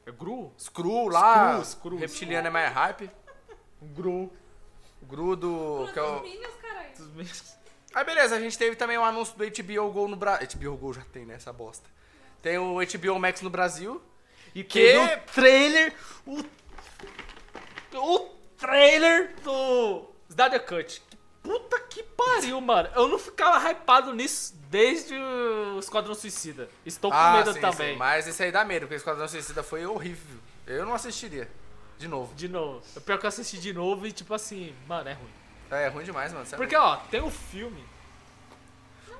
É 0.06 0.10
Gru? 0.10 0.52
Screw 0.58 1.08
lá. 1.08 1.44
Skrull, 1.48 1.62
Skrull. 1.62 1.98
Reptiliano 1.98 2.46
é 2.46 2.50
mais 2.50 2.72
hype. 2.72 3.10
Gru. 3.86 4.32
O 5.00 5.06
Gru 5.06 5.36
do. 5.36 5.88
Que 5.92 5.98
é 5.98 6.02
o... 6.02 6.20
Dos 6.20 6.22
Minions, 6.30 6.54
caralho. 6.60 6.90
Aí 7.94 8.04
beleza, 8.04 8.36
a 8.36 8.40
gente 8.40 8.56
teve 8.56 8.74
também 8.76 8.96
o 8.96 9.02
anúncio 9.04 9.36
do 9.36 9.44
HBO 9.44 9.90
Go 9.92 10.08
no 10.08 10.16
Brasil. 10.16 10.48
HBO 10.56 10.76
Go 10.76 10.92
já 10.92 11.02
tem, 11.12 11.26
né? 11.26 11.34
Essa 11.34 11.52
bosta. 11.52 11.88
Tem 12.40 12.58
o 12.58 12.76
HBO 12.76 13.18
Max 13.18 13.42
no 13.42 13.50
Brasil. 13.50 14.00
E 14.54 14.64
Que- 14.64 14.96
o 14.96 15.20
trailer. 15.32 15.94
O, 16.26 16.42
o 17.94 18.18
trailer 18.58 19.34
do 19.42 20.08
Snyder 20.28 20.64
Cut. 20.66 21.02
Puta 21.42 21.78
que 21.80 22.02
pariu, 22.02 22.60
mano. 22.60 22.88
Eu 22.94 23.08
não 23.08 23.18
ficava 23.18 23.58
hypado 23.70 24.14
nisso 24.14 24.54
desde 24.70 25.14
o 25.14 25.78
Esquadrão 25.78 26.14
Suicida. 26.14 26.68
Estou 26.86 27.10
com 27.10 27.16
medo 27.32 27.50
Ah, 27.50 27.52
sim, 27.52 27.60
também. 27.60 27.92
sim, 27.92 27.98
mas 27.98 28.26
esse 28.26 28.42
aí 28.42 28.52
dá 28.52 28.64
medo, 28.64 28.82
porque 28.82 28.94
o 28.94 28.96
Esquadrão 28.96 29.26
Suicida 29.28 29.62
foi 29.62 29.84
horrível. 29.84 30.38
Eu 30.66 30.86
não 30.86 30.94
assistiria. 30.94 31.50
De 32.02 32.08
novo. 32.08 32.34
De 32.34 32.48
novo. 32.48 32.82
O 32.96 33.00
pior 33.00 33.16
que 33.18 33.24
eu 33.26 33.28
assisti 33.28 33.58
de 33.60 33.72
novo 33.72 34.04
e 34.06 34.10
tipo 34.12 34.34
assim, 34.34 34.74
mano, 34.88 35.08
é 35.08 35.12
ruim. 35.12 35.30
É, 35.70 35.84
é 35.84 35.88
ruim 35.88 36.04
demais, 36.04 36.32
mano. 36.32 36.44
Porque, 36.56 36.74
ó, 36.74 36.96
tem 37.10 37.22
um 37.22 37.30
filme. 37.30 37.84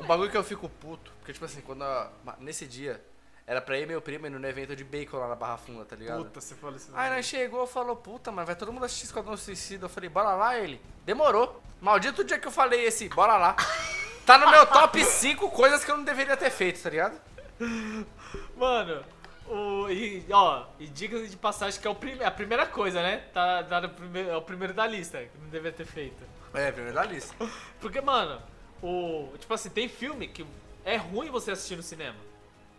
Um 0.01 0.05
bagulho 0.05 0.29
que 0.31 0.37
eu 0.37 0.43
fico 0.43 0.69
puto, 0.69 1.13
porque 1.21 1.33
tipo 1.33 1.45
assim, 1.45 1.61
quando. 1.61 1.83
a- 1.85 2.11
Nesse 2.41 2.67
dia, 2.67 3.01
era 3.47 3.61
pra 3.61 3.79
ir 3.79 3.87
meu 3.87 4.03
primo 4.03 4.27
ir 4.27 4.31
no 4.31 4.49
evento 4.49 4.75
de 4.75 4.83
bacon 4.83 5.17
lá 5.19 5.29
na 5.29 5.37
Barra 5.37 5.59
Funda, 5.59 5.85
tá 5.85 5.95
ligado? 5.95 6.25
Puta, 6.25 6.41
você 6.41 6.57
falou 6.57 6.75
isso. 6.75 6.91
Aí 6.93 7.09
nós 7.11 7.25
chegou 7.25 7.63
e 7.63 7.67
falou, 7.69 7.95
puta, 7.95 8.33
mas 8.33 8.45
vai 8.47 8.57
todo 8.57 8.73
mundo 8.73 8.85
assistir 8.85 9.05
Esquadrão 9.07 9.37
Suicida. 9.37 9.85
Eu 9.87 9.89
falei, 9.89 10.11
bora 10.11 10.35
lá, 10.35 10.59
ele. 10.59 10.81
Demorou. 11.05 11.63
Maldito 11.81 12.25
dia 12.25 12.39
que 12.39 12.49
eu 12.49 12.53
falei 12.53 12.85
esse, 12.85 13.09
bora 13.09 13.37
lá. 13.37 13.55
Tá 14.27 14.39
no 14.39 14.51
meu 14.51 14.67
top 14.67 15.05
5 15.05 15.51
coisas 15.51 15.85
que 15.85 15.91
eu 15.91 15.97
não 15.97 16.05
deveria 16.05 16.37
ter 16.37 16.51
feito, 16.51 16.83
tá 16.83 16.91
ligado? 16.91 17.21
Mano, 18.57 19.05
o, 19.47 19.89
e, 19.91 20.25
ó, 20.31 20.65
e 20.79 20.87
diga 20.87 21.27
de 21.27 21.37
passagem 21.37 21.81
que 21.81 21.87
é 21.87 21.91
o 21.91 21.95
prime, 21.95 22.23
a 22.25 22.31
primeira 22.31 22.67
coisa, 22.67 23.03
né? 23.03 23.19
Tá, 23.33 23.63
tá 23.63 23.89
primeiro, 23.89 24.31
é 24.31 24.37
o 24.37 24.43
primeiro 24.43 24.73
da 24.75 24.87
lista, 24.87 25.19
que 25.19 25.39
não 25.41 25.49
deveria 25.49 25.77
ter 25.77 25.87
feito. 25.87 26.23
É, 26.55 26.71
primeiro 26.71 26.95
da 26.95 27.05
lista. 27.05 27.35
Porque, 27.81 28.01
mano, 28.01 28.41
o. 28.83 29.33
Tipo 29.39 29.55
assim, 29.55 29.71
tem 29.71 29.89
filme 29.89 30.29
que 30.29 30.47
é 30.85 30.97
ruim 30.97 31.31
você 31.31 31.51
assistir 31.53 31.77
no 31.77 31.83
cinema. 31.83 32.17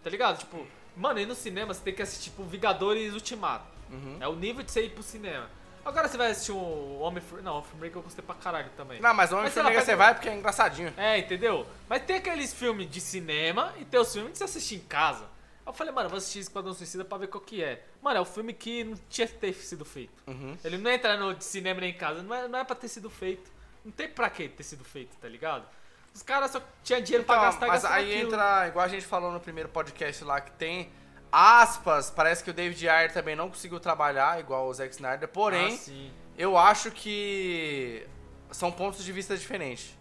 Tá 0.03 0.09
ligado? 0.09 0.39
Tipo, 0.39 0.65
mano, 0.95 1.19
ir 1.19 1.25
no 1.25 1.35
cinema 1.35 1.73
você 1.73 1.81
tem 1.81 1.93
que 1.93 2.01
assistir, 2.01 2.29
tipo, 2.29 2.43
Vingadores 2.43 3.13
Ultimato. 3.13 3.65
Uhum. 3.91 4.17
É 4.19 4.27
o 4.27 4.35
nível 4.35 4.63
de 4.63 4.71
você 4.71 4.85
ir 4.85 4.89
pro 4.89 5.03
cinema. 5.03 5.49
Agora 5.85 6.07
você 6.07 6.17
vai 6.17 6.31
assistir 6.31 6.53
o 6.53 6.99
Homem 6.99 7.21
Não, 7.43 7.55
o 7.55 7.57
Homem-Formiga 7.57 7.97
eu 7.97 8.01
gostei 8.01 8.23
pra 8.23 8.35
caralho 8.35 8.69
também. 8.77 9.01
Não, 9.01 9.13
mas 9.13 9.31
o 9.33 9.37
Homem-Formiga 9.37 9.75
pega- 9.75 9.85
você 9.85 9.95
vai 9.97 10.13
porque 10.13 10.29
é 10.29 10.33
engraçadinho. 10.33 10.93
É, 10.95 11.17
entendeu? 11.17 11.67
Mas 11.89 12.03
tem 12.03 12.15
aqueles 12.15 12.53
filmes 12.53 12.89
de 12.89 13.01
cinema 13.01 13.73
e 13.77 13.83
tem 13.83 13.99
os 13.99 14.11
filmes 14.13 14.31
de 14.31 14.37
você 14.37 14.43
assistir 14.45 14.75
em 14.75 14.79
casa. 14.79 15.25
Eu 15.65 15.71
falei, 15.73 15.93
mano, 15.93 16.09
vou 16.09 16.17
assistir 16.17 16.39
Esquadrão 16.39 16.73
Suicida 16.73 17.05
pra 17.05 17.17
ver 17.17 17.27
qual 17.27 17.41
que 17.41 17.63
é. 17.63 17.83
Mano, 18.01 18.17
é 18.17 18.21
um 18.21 18.25
filme 18.25 18.53
que 18.53 18.83
não 18.83 18.97
tinha 19.09 19.27
que 19.27 19.35
ter 19.35 19.53
sido 19.53 19.85
feito. 19.85 20.21
Uhum. 20.27 20.57
Ele 20.63 20.77
não 20.77 20.91
entra 20.91 21.15
no 21.17 21.39
cinema 21.41 21.79
nem 21.81 21.91
em 21.91 21.97
casa, 21.97 22.21
não 22.21 22.35
é, 22.35 22.47
não 22.47 22.59
é 22.59 22.63
pra 22.63 22.75
ter 22.75 22.87
sido 22.89 23.09
feito. 23.09 23.49
Não 23.85 23.91
tem 23.91 24.07
pra 24.09 24.29
que 24.29 24.49
ter 24.49 24.63
sido 24.63 24.83
feito, 24.83 25.15
tá 25.17 25.27
ligado? 25.27 25.65
Os 26.13 26.21
caras 26.21 26.51
só 26.51 26.61
tinham 26.83 27.01
dinheiro 27.01 27.25
pra 27.25 27.35
Então, 27.35 27.45
gastar 27.45 27.65
e 27.65 27.69
mas 27.69 27.85
aí 27.85 28.13
aquilo. 28.13 28.27
entra, 28.29 28.67
igual 28.67 28.85
a 28.85 28.87
gente 28.89 29.05
falou 29.05 29.31
no 29.31 29.39
primeiro 29.39 29.69
podcast 29.69 30.23
lá, 30.23 30.39
que 30.41 30.51
tem 30.51 30.91
aspas, 31.31 32.11
parece 32.11 32.43
que 32.43 32.49
o 32.49 32.53
David 32.53 32.87
Ayer 32.87 33.11
também 33.11 33.35
não 33.35 33.49
conseguiu 33.49 33.79
trabalhar, 33.79 34.39
igual 34.39 34.67
o 34.67 34.73
Zack 34.73 34.93
Snyder, 34.93 35.27
porém, 35.27 35.79
Ah, 35.87 36.11
eu 36.37 36.57
acho 36.57 36.91
que 36.91 38.05
são 38.51 38.71
pontos 38.71 39.03
de 39.03 39.11
vista 39.11 39.35
diferentes. 39.35 39.97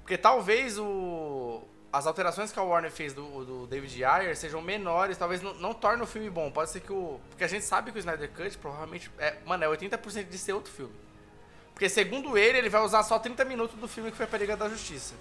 Porque 0.00 0.16
talvez 0.16 0.78
o 0.78 1.62
as 1.92 2.06
alterações 2.06 2.52
que 2.52 2.58
a 2.58 2.62
Warner 2.62 2.90
fez 2.90 3.14
do, 3.14 3.44
do 3.44 3.66
David 3.66 4.04
Ayer 4.04 4.36
sejam 4.36 4.60
menores, 4.60 5.16
talvez 5.16 5.40
não, 5.40 5.54
não 5.54 5.72
torne 5.74 6.02
o 6.02 6.06
filme 6.06 6.28
bom. 6.28 6.50
Pode 6.50 6.70
ser 6.70 6.80
que 6.80 6.92
o. 6.92 7.18
Porque 7.30 7.44
a 7.44 7.48
gente 7.48 7.64
sabe 7.64 7.90
que 7.92 7.98
o 7.98 8.00
Snyder 8.00 8.30
Cut 8.32 8.58
provavelmente. 8.58 9.10
É, 9.18 9.36
mano, 9.46 9.64
é 9.64 9.68
80% 9.68 10.28
de 10.28 10.38
ser 10.38 10.52
outro 10.52 10.72
filme. 10.72 10.92
Porque 11.72 11.88
segundo 11.88 12.36
ele, 12.38 12.58
ele 12.58 12.68
vai 12.70 12.82
usar 12.82 13.02
só 13.02 13.18
30 13.18 13.44
minutos 13.44 13.78
do 13.78 13.86
filme 13.86 14.10
que 14.10 14.16
foi 14.16 14.26
pra 14.26 14.38
Liga 14.38 14.56
da 14.56 14.68
Justiça. 14.68 15.14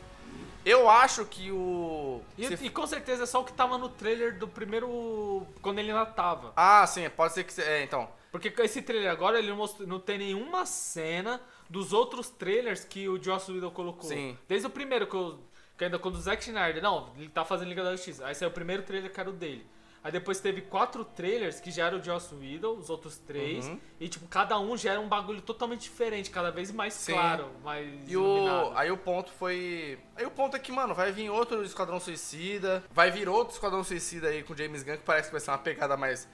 Eu 0.65 0.89
acho 0.89 1.25
que 1.25 1.51
o. 1.51 2.21
E, 2.37 2.47
se- 2.57 2.65
e 2.65 2.69
com 2.69 2.87
certeza 2.87 3.23
é 3.23 3.25
só 3.25 3.41
o 3.41 3.43
que 3.45 3.53
tava 3.53 3.77
no 3.77 3.87
trailer 3.89 4.37
do 4.39 4.47
primeiro. 4.47 5.45
quando 5.61 5.79
ele 5.79 5.91
ainda 5.91 6.05
tava. 6.05 6.53
Ah, 6.55 6.85
sim, 6.87 7.07
pode 7.09 7.33
ser 7.33 7.43
que. 7.43 7.61
É, 7.61 7.83
então. 7.83 8.09
Porque 8.31 8.51
esse 8.63 8.81
trailer 8.81 9.09
agora 9.11 9.37
ele 9.39 9.49
não, 9.53 9.65
não 9.87 9.99
tem 9.99 10.17
nenhuma 10.17 10.65
cena 10.65 11.39
dos 11.69 11.93
outros 11.93 12.29
trailers 12.29 12.83
que 12.83 13.07
o 13.07 13.21
Joss 13.21 13.49
Whedon 13.51 13.71
colocou. 13.71 14.09
Sim. 14.09 14.37
Desde 14.47 14.67
o 14.67 14.69
primeiro, 14.69 15.07
que, 15.07 15.15
eu, 15.15 15.39
que 15.77 15.83
ainda 15.83 15.99
quando 15.99 16.15
o 16.15 16.21
Zack 16.21 16.43
Snyder, 16.47 16.81
não, 16.81 17.11
ele 17.17 17.29
tá 17.29 17.43
fazendo 17.43 17.69
Liga 17.69 17.83
da 17.83 17.91
Justiça. 17.91 18.25
Aí 18.25 18.35
saiu 18.35 18.49
o 18.49 18.53
primeiro 18.53 18.83
trailer 18.83 19.11
que 19.11 19.19
era 19.19 19.29
o 19.29 19.33
dele. 19.33 19.65
Aí 20.03 20.11
depois 20.11 20.39
teve 20.39 20.61
quatro 20.61 21.03
trailers 21.03 21.59
que 21.59 21.71
já 21.71 21.87
eram 21.87 21.97
o 21.97 22.03
Joss 22.03 22.33
Whedon, 22.35 22.75
os 22.77 22.91
outros 22.91 23.17
três. 23.17 23.65
Uhum. 23.65 23.79
E 23.99 24.07
tipo, 24.07 24.27
cada 24.27 24.59
um 24.59 24.77
já 24.77 24.91
era 24.91 24.99
um 24.99 25.07
bagulho 25.07 25.41
totalmente 25.41 25.81
diferente, 25.81 26.29
cada 26.29 26.51
vez 26.51 26.71
mais 26.71 26.93
Sim. 26.93 27.13
claro, 27.13 27.49
mais 27.63 27.87
E 28.07 28.15
o, 28.15 28.21
iluminado. 28.21 28.77
aí 28.77 28.91
o 28.91 28.97
ponto 28.97 29.31
foi. 29.31 29.97
Aí 30.15 30.23
o 30.23 30.29
ponto 30.29 30.55
é 30.55 30.59
que, 30.59 30.71
mano, 30.71 30.93
vai 30.93 31.11
vir 31.11 31.31
outro 31.31 31.63
Esquadrão 31.63 31.99
Suicida. 31.99 32.83
Vai 32.91 33.09
vir 33.09 33.27
outro 33.27 33.55
Esquadrão 33.55 33.83
Suicida 33.83 34.27
aí 34.27 34.43
com 34.43 34.53
o 34.53 34.57
James 34.57 34.83
Gunn, 34.83 34.97
que 34.97 35.03
parece 35.03 35.29
que 35.29 35.31
vai 35.31 35.41
ser 35.41 35.49
uma 35.49 35.57
pegada 35.57 35.97
mais 35.97 36.27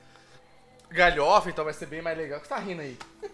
galhofa, 0.90 1.50
então 1.50 1.64
vai 1.64 1.74
ser 1.74 1.86
bem 1.86 2.02
mais 2.02 2.18
legal. 2.18 2.40
O 2.40 2.42
que 2.42 2.48
você 2.50 2.54
tá 2.54 2.60
rindo 2.60 2.82
aí? 2.82 2.98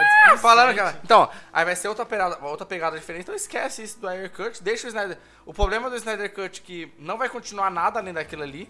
displicente. 0.00 0.40
Falando, 0.40 0.74
cara. 0.74 1.00
Então, 1.04 1.30
aí 1.52 1.64
vai 1.64 1.76
ser 1.76 1.88
outra 1.88 2.04
pegada, 2.06 2.38
outra 2.44 2.64
pegada 2.66 2.98
diferente. 2.98 3.22
Então 3.22 3.34
esquece 3.34 3.82
isso 3.82 3.98
do 4.00 4.08
Ayer 4.08 4.30
Cut, 4.30 4.62
deixa 4.62 4.86
o 4.86 4.88
Snyder. 4.88 5.18
O 5.44 5.52
problema 5.52 5.90
do 5.90 5.96
Snyder 5.96 6.32
Cut 6.32 6.60
é 6.60 6.64
que 6.64 6.92
não 6.98 7.18
vai 7.18 7.28
continuar 7.28 7.70
nada 7.70 7.98
além 8.00 8.12
daquilo 8.14 8.42
ali. 8.42 8.68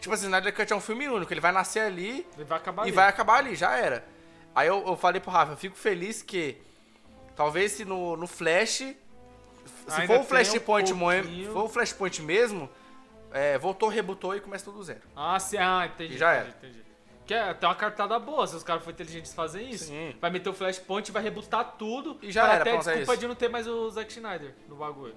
Tipo 0.00 0.14
assim, 0.14 0.24
o 0.24 0.28
Snyder 0.28 0.54
Cut 0.54 0.72
é 0.72 0.76
um 0.76 0.80
filme 0.80 1.08
único, 1.08 1.32
ele 1.32 1.40
vai 1.40 1.52
nascer 1.52 1.80
ali 1.80 2.26
Ele 2.34 2.44
vai 2.44 2.58
acabar 2.58 2.82
e 2.82 2.86
ali. 2.86 2.92
vai 2.92 3.08
acabar 3.08 3.38
ali, 3.38 3.54
já 3.54 3.76
era. 3.76 4.04
Aí 4.54 4.66
eu, 4.68 4.84
eu 4.86 4.96
falei 4.96 5.20
pro 5.20 5.30
Rafa, 5.30 5.52
eu 5.52 5.56
fico 5.56 5.76
feliz 5.76 6.22
que 6.22 6.60
talvez 7.36 7.72
se 7.72 7.84
no, 7.84 8.16
no 8.16 8.26
Flash, 8.26 8.78
se 8.78 8.96
Ainda 9.88 10.06
for 10.06 10.20
o 10.20 10.24
Flashpoint, 10.24 10.92
um 10.92 10.98
pouquinho. 10.98 11.52
for 11.52 11.64
o 11.64 11.68
Flashpoint 11.68 12.20
mesmo, 12.22 12.68
é, 13.32 13.56
voltou, 13.58 13.88
rebutou 13.88 14.34
e 14.36 14.40
começa 14.40 14.64
tudo 14.64 14.82
zero. 14.82 15.00
Ah, 15.16 15.38
sim, 15.38 15.56
ah, 15.56 15.88
entendi. 15.92 16.14
E 16.14 16.18
já 16.18 16.38
entendi, 16.40 16.56
entendi. 16.58 16.82
Que 17.26 17.34
é, 17.34 17.54
tem 17.54 17.68
uma 17.68 17.74
cartada 17.74 18.18
boa, 18.18 18.46
se 18.46 18.56
os 18.56 18.62
caras 18.64 18.82
forem 18.82 18.94
inteligentes 18.94 19.32
fazem 19.32 19.70
isso. 19.70 19.84
Sim. 19.86 20.14
Vai 20.20 20.30
meter 20.30 20.48
o 20.48 20.52
flashpoint, 20.52 21.10
vai 21.12 21.22
rebutar 21.22 21.76
tudo. 21.78 22.18
E 22.20 22.32
já 22.32 22.44
era, 22.44 22.62
até 22.62 22.70
é 22.74 22.76
desculpa 22.78 23.00
isso. 23.12 23.16
de 23.18 23.28
não 23.28 23.34
ter 23.34 23.48
mais 23.48 23.66
o 23.68 23.88
Zack 23.90 24.12
Schneider 24.12 24.54
no 24.68 24.74
bagulho. 24.76 25.14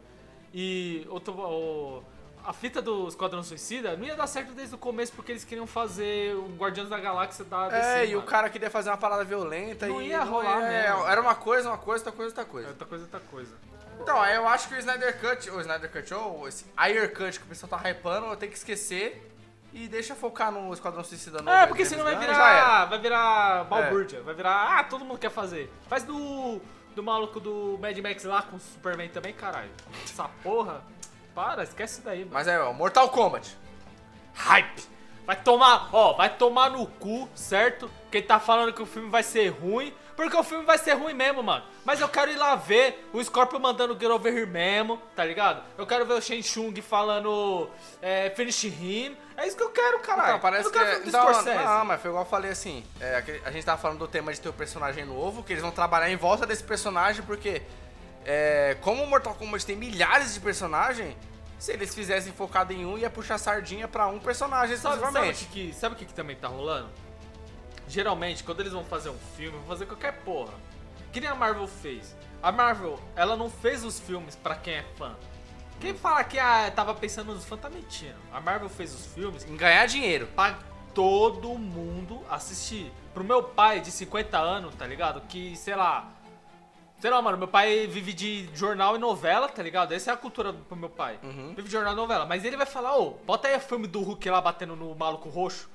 E 0.54 1.06
outro, 1.10 1.34
o- 1.34 2.04
a 2.46 2.54
fita 2.54 2.80
do 2.82 3.08
Esquadrão 3.08 3.42
Suicida 3.42 3.98
não 3.98 4.06
ia 4.06 4.16
dar 4.16 4.28
certo 4.28 4.54
desde 4.54 4.76
o 4.76 4.78
começo 4.78 5.12
porque 5.14 5.32
eles 5.32 5.44
queriam 5.44 5.66
fazer 5.66 6.36
o 6.36 6.48
Guardiões 6.56 6.90
da 6.90 7.00
Galáxia 7.00 7.44
da 7.44 7.70
DC, 7.70 7.88
É, 7.88 8.06
e 8.06 8.14
o 8.14 8.20
mano. 8.20 8.30
cara 8.30 8.50
queria 8.52 8.70
fazer 8.70 8.92
uma 8.92 8.98
parada 8.98 9.24
violenta 9.24 9.88
Não 9.88 10.00
e. 10.02 10.10
ia 10.10 10.24
rolar 10.24 10.62
é, 10.72 10.90
mesmo. 10.92 11.08
Era 11.08 11.20
uma 11.22 11.34
coisa, 11.36 11.70
uma 11.70 11.78
coisa, 11.80 12.04
outra 12.06 12.12
coisa, 12.14 12.30
outra 12.30 12.44
É 12.44 12.46
coisa. 12.46 12.70
outra 12.70 12.86
coisa, 12.86 13.04
outra 13.06 13.20
coisa. 13.32 13.56
Então, 14.00 14.24
eu 14.26 14.48
acho 14.48 14.68
que 14.68 14.76
o 14.76 14.78
Snyder 14.78 15.20
Cut, 15.20 15.50
ou 15.50 15.60
Snyder 15.62 15.92
Cut, 15.92 16.14
ou 16.14 16.48
esse 16.48 16.66
Ayer 16.78 17.12
Cut 17.16 17.40
que 17.40 17.46
o 17.46 17.50
pessoal 17.50 17.70
tá 17.82 17.90
hypando, 17.90 18.28
eu 18.28 18.36
tenho 18.36 18.52
que 18.52 18.58
esquecer 18.58 19.32
e 19.76 19.88
deixa 19.90 20.16
focar 20.16 20.52
no 20.52 20.74
Esquadrão 20.74 21.04
Suicida 21.04 21.40
novo. 21.42 21.50
É, 21.56 21.68
porque 21.68 21.86
senão 21.86 22.06
vai 22.06 22.16
virar. 22.16 22.86
Vai 22.86 22.98
virar 23.00 23.62
É. 23.62 23.64
balbúrdia. 23.66 24.22
Vai 24.24 24.34
virar. 24.34 24.80
Ah, 24.80 24.84
todo 24.86 25.04
mundo 25.04 25.20
quer 25.20 25.30
fazer. 25.30 25.72
Faz 25.88 26.04
do. 26.04 26.62
Do 26.96 27.04
maluco 27.04 27.42
do 27.42 27.78
Mad 27.82 27.98
Max 27.98 28.24
lá 28.24 28.42
com 28.42 28.56
o 28.56 28.60
Superman 28.60 29.10
também, 29.10 29.34
caralho. 29.34 29.70
Essa 30.06 30.30
porra. 30.42 30.82
Para, 31.36 31.64
esquece 31.64 31.96
isso 31.96 32.04
daí, 32.06 32.20
mano. 32.20 32.32
Mas 32.32 32.48
é, 32.48 32.58
ó, 32.58 32.72
Mortal 32.72 33.10
Kombat. 33.10 33.58
Hype! 34.34 34.84
Vai 35.26 35.36
tomar, 35.36 35.90
ó, 35.92 36.14
vai 36.14 36.30
tomar 36.30 36.70
no 36.70 36.88
cu, 36.88 37.28
certo? 37.36 37.92
Quem 38.10 38.22
tá 38.24 38.40
falando 38.40 38.72
que 38.72 38.82
o 38.82 38.86
filme 38.86 39.10
vai 39.10 39.24
ser 39.24 39.50
ruim, 39.50 39.94
porque 40.16 40.36
o 40.38 40.44
filme 40.44 40.66
vai 40.66 40.78
ser 40.78 40.94
ruim 40.94 41.14
mesmo, 41.14 41.44
mano. 41.44 41.64
Mas 41.84 42.00
eu 42.00 42.08
quero 42.10 42.32
ir 42.32 42.38
lá 42.38 42.56
ver 42.56 43.08
o 43.14 43.24
Scorpion 43.24 43.60
mandando 43.60 43.94
Get 44.00 44.10
Over 44.10 44.34
Here 44.36 44.46
mesmo, 44.50 45.02
tá 45.16 45.24
ligado? 45.26 45.62
Eu 45.78 45.86
quero 45.86 46.06
ver 46.06 46.14
o 46.14 46.22
Shen 46.22 46.42
Chung 46.42 46.74
falando 46.82 47.70
é, 48.02 48.30
Finish 48.32 48.64
Him. 48.66 49.16
É 49.38 49.46
isso 49.48 49.58
que 49.58 49.64
eu 49.64 49.70
quero, 49.70 50.00
caralho. 50.00 50.30
Então, 50.30 50.40
parece 50.40 50.66
eu 50.68 50.72
que. 50.72 50.80
é- 50.80 51.02
Então, 51.06 51.44
não, 51.44 51.86
mas 51.86 52.02
foi 52.02 52.10
igual 52.10 52.24
eu 52.24 52.30
falei 52.30 52.52
assim. 52.52 52.84
é, 53.02 53.24
a 53.46 53.52
gente 53.52 53.66
tava 53.66 53.82
falando 53.82 54.00
do 54.00 54.08
tema 54.08 54.34
de 54.34 54.40
ter 54.40 54.50
o 54.50 54.54
personagem 54.54 55.06
novo, 55.06 55.44
que 55.44 55.52
eles 55.54 55.62
vão 55.62 55.72
trabalhar 55.72 56.10
em 56.10 56.16
volta 56.16 56.46
desse 56.46 56.64
personagem, 56.64 57.22
porque. 57.24 57.62
é, 58.26 58.76
como 58.82 59.04
o 59.04 59.08
Mortal 59.08 59.36
Kombat 59.36 59.66
tem 59.66 59.76
milhares 59.76 60.34
de 60.34 60.40
personagens, 60.40 61.16
se 61.60 61.72
eles 61.72 61.94
fizessem 61.94 62.34
focado 62.34 62.74
em 62.74 62.86
um, 62.86 62.98
ia 62.98 63.10
puxar 63.10 63.38
sardinha 63.38 63.88
pra 63.88 64.08
um 64.08 64.20
personagem 64.20 64.76
Sabe, 64.78 64.96
sabe, 65.12 65.46
que- 65.52 65.74
sabe 65.74 65.96
o 65.96 65.98
que, 65.98 66.06
que 66.06 66.14
também 66.14 66.36
tá 66.36 66.48
rolando? 66.48 66.90
Geralmente, 67.88 68.44
quando 68.44 68.60
eles 68.62 68.74
vão 68.74 68.84
fazer 68.84 69.10
um 69.10 69.18
filme, 69.38 69.58
vão 69.60 69.68
fazer 69.68 69.86
qualquer 69.86 70.14
porra. 70.24 70.54
Que 71.12 71.20
nem 71.22 71.30
a 71.30 71.36
Marvel 71.36 71.68
fez. 71.68 72.16
A 72.42 72.52
Marvel, 72.52 73.00
ela 73.16 73.36
não 73.36 73.50
fez 73.50 73.84
os 73.84 74.00
filmes 74.00 74.36
pra 74.36 74.56
quem 74.56 74.76
é 74.76 74.84
fã. 74.98 75.16
Quem 75.80 75.94
fala 75.94 76.24
que 76.24 76.40
ah, 76.40 76.72
tava 76.76 76.94
pensando 76.94 77.34
nos 77.34 77.46
fãs 77.46 77.60
tá 77.60 77.70
mentindo. 77.70 78.16
A 78.34 78.40
Marvel 78.40 78.70
fez 78.70 78.94
os 78.94 79.06
filmes 79.08 79.46
Em 79.46 79.56
ganhar 79.58 79.86
dinheiro. 79.88 80.28
pra 80.36 80.58
todo 80.94 81.50
mundo 81.58 82.22
assistir. 82.30 82.92
Pro 83.14 83.24
meu 83.24 83.44
pai 83.44 83.80
de 83.82 83.92
50 83.92 84.38
anos, 84.38 84.74
tá 84.76 84.86
ligado? 84.88 85.22
Que, 85.28 85.56
sei 85.56 85.76
lá. 85.76 86.12
Sei 87.00 87.10
lá, 87.12 87.22
mano, 87.22 87.38
meu 87.38 87.48
pai 87.48 87.88
vive 87.88 88.14
de 88.14 88.50
jornal 88.54 88.96
e 88.96 89.00
novela, 89.00 89.48
tá 89.50 89.62
ligado? 89.62 89.94
Essa 89.94 90.12
é 90.12 90.14
a 90.14 90.18
cultura 90.18 90.54
pro 90.54 90.78
meu 90.78 90.90
pai. 90.90 91.20
Vive 91.22 91.64
de 91.64 91.72
jornal 91.72 91.94
e 91.94 91.96
novela. 91.98 92.26
Mas 92.26 92.44
ele 92.46 92.56
vai 92.58 92.66
falar, 92.66 92.98
ô, 92.98 93.12
bota 93.26 93.48
aí 93.50 93.56
o 93.58 93.60
filme 93.60 93.86
do 93.86 94.02
Hulk 94.02 94.30
lá 94.30 94.40
batendo 94.42 94.76
no 94.76 94.96
maluco 94.96 95.28
roxo. 95.30 95.70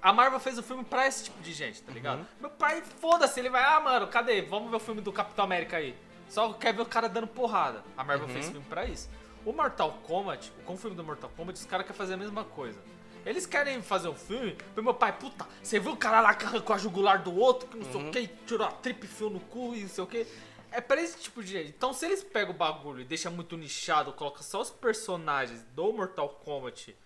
A 0.00 0.12
Marvel 0.12 0.38
fez 0.38 0.56
o 0.58 0.62
filme 0.62 0.84
pra 0.84 1.06
esse 1.06 1.24
tipo 1.24 1.40
de 1.42 1.52
gente, 1.52 1.82
tá 1.82 1.92
ligado? 1.92 2.26
Meu 2.40 2.50
pai, 2.50 2.82
foda-se, 3.00 3.40
ele 3.40 3.50
vai, 3.50 3.64
ah, 3.64 3.80
mano, 3.80 4.06
cadê? 4.06 4.42
Vamos 4.42 4.70
ver 4.70 4.76
o 4.76 4.80
filme 4.80 5.00
do 5.00 5.12
Capitão 5.12 5.44
América 5.44 5.76
aí. 5.76 5.94
Só 6.28 6.52
quer 6.52 6.72
ver 6.72 6.82
o 6.82 6.86
cara 6.86 7.08
dando 7.08 7.26
porrada. 7.26 7.82
A 7.96 8.04
Marvel 8.04 8.28
fez 8.28 8.48
filme 8.48 8.64
pra 8.68 8.84
isso. 8.84 9.08
O 9.44 9.52
Mortal 9.52 9.98
Kombat, 10.04 10.52
com 10.64 10.74
o 10.74 10.76
filme 10.76 10.96
do 10.96 11.02
Mortal 11.02 11.30
Kombat, 11.36 11.58
os 11.58 11.66
caras 11.66 11.86
querem 11.86 11.98
fazer 11.98 12.14
a 12.14 12.16
mesma 12.16 12.44
coisa. 12.44 12.78
Eles 13.26 13.46
querem 13.46 13.82
fazer 13.82 14.08
um 14.08 14.14
filme 14.14 14.56
pro 14.74 14.82
meu 14.82 14.94
pai, 14.94 15.12
puta, 15.12 15.46
você 15.62 15.78
viu 15.80 15.92
o 15.92 15.96
cara 15.96 16.20
lá 16.20 16.34
que 16.34 16.44
arrancou 16.44 16.74
a 16.74 16.78
jugular 16.78 17.22
do 17.22 17.34
outro, 17.34 17.68
que 17.68 17.76
não 17.76 17.84
sei 17.90 18.08
o 18.08 18.10
que, 18.10 18.26
tirou 18.46 18.66
a 18.66 18.70
trip, 18.70 19.04
enfiou 19.04 19.30
no 19.30 19.40
cu 19.40 19.74
e 19.74 19.82
não 19.82 19.88
sei 19.88 20.04
o 20.04 20.06
que. 20.06 20.26
É 20.70 20.80
pra 20.80 21.00
esse 21.02 21.18
tipo 21.18 21.42
de 21.42 21.52
gente. 21.52 21.68
Então 21.70 21.92
se 21.92 22.06
eles 22.06 22.22
pegam 22.22 22.54
o 22.54 22.56
bagulho 22.56 23.00
e 23.00 23.04
deixam 23.04 23.32
muito 23.32 23.56
nichado, 23.56 24.12
colocam 24.12 24.42
só 24.42 24.60
os 24.60 24.70
personagens 24.70 25.62
do 25.74 25.92
Mortal 25.92 26.28
Kombat 26.28 26.96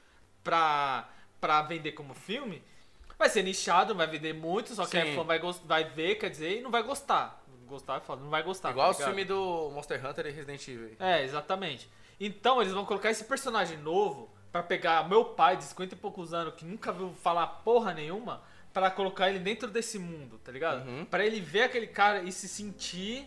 pra, 0.45 1.09
pra 1.41 1.63
vender 1.63 1.93
como 1.93 2.15
filme, 2.15 2.63
vai 3.23 3.31
ser 3.31 3.43
nichado, 3.43 3.95
vai 3.95 4.07
vender 4.07 4.33
muito, 4.33 4.75
só 4.75 4.85
que 4.85 5.01
Sim. 5.01 5.13
é 5.13 5.15
fã 5.15 5.23
vai, 5.23 5.41
vai 5.65 5.85
ver, 5.85 6.17
quer 6.17 6.29
dizer, 6.29 6.59
e 6.59 6.61
não 6.61 6.71
vai 6.71 6.83
gostar. 6.83 7.41
Gostar 7.67 8.03
é 8.07 8.17
não 8.17 8.29
vai 8.29 8.43
gostar. 8.43 8.71
Igual 8.71 8.89
tá 8.89 8.99
ligado? 8.99 9.09
filmes 9.09 9.29
do 9.29 9.71
Monster 9.71 10.05
Hunter 10.05 10.27
e 10.27 10.31
Resident 10.31 10.69
Evil. 10.69 10.97
É, 10.99 11.23
exatamente. 11.23 11.89
Então 12.21 12.61
eles 12.61 12.73
vão 12.73 12.85
colocar 12.85 13.11
esse 13.11 13.25
personagem 13.25 13.79
novo 13.79 14.29
pra 14.51 14.63
pegar 14.63 15.09
meu 15.09 15.25
pai 15.25 15.57
de 15.57 15.65
50 15.65 15.95
e 15.95 15.99
poucos 15.99 16.35
anos 16.35 16.55
que 16.55 16.65
nunca 16.65 16.93
viu 16.93 17.15
falar 17.23 17.47
porra 17.47 17.95
nenhuma 17.95 18.43
pra 18.73 18.91
colocar 18.91 19.31
ele 19.31 19.39
dentro 19.39 19.69
desse 19.69 19.99
mundo, 19.99 20.39
tá 20.39 20.51
ligado? 20.51 20.87
Uhum. 20.87 21.05
Pra 21.05 21.25
ele 21.25 21.41
ver 21.41 21.63
aquele 21.63 21.87
cara 21.87 22.23
e 22.23 22.33
se 22.33 22.49
sentir 22.49 23.27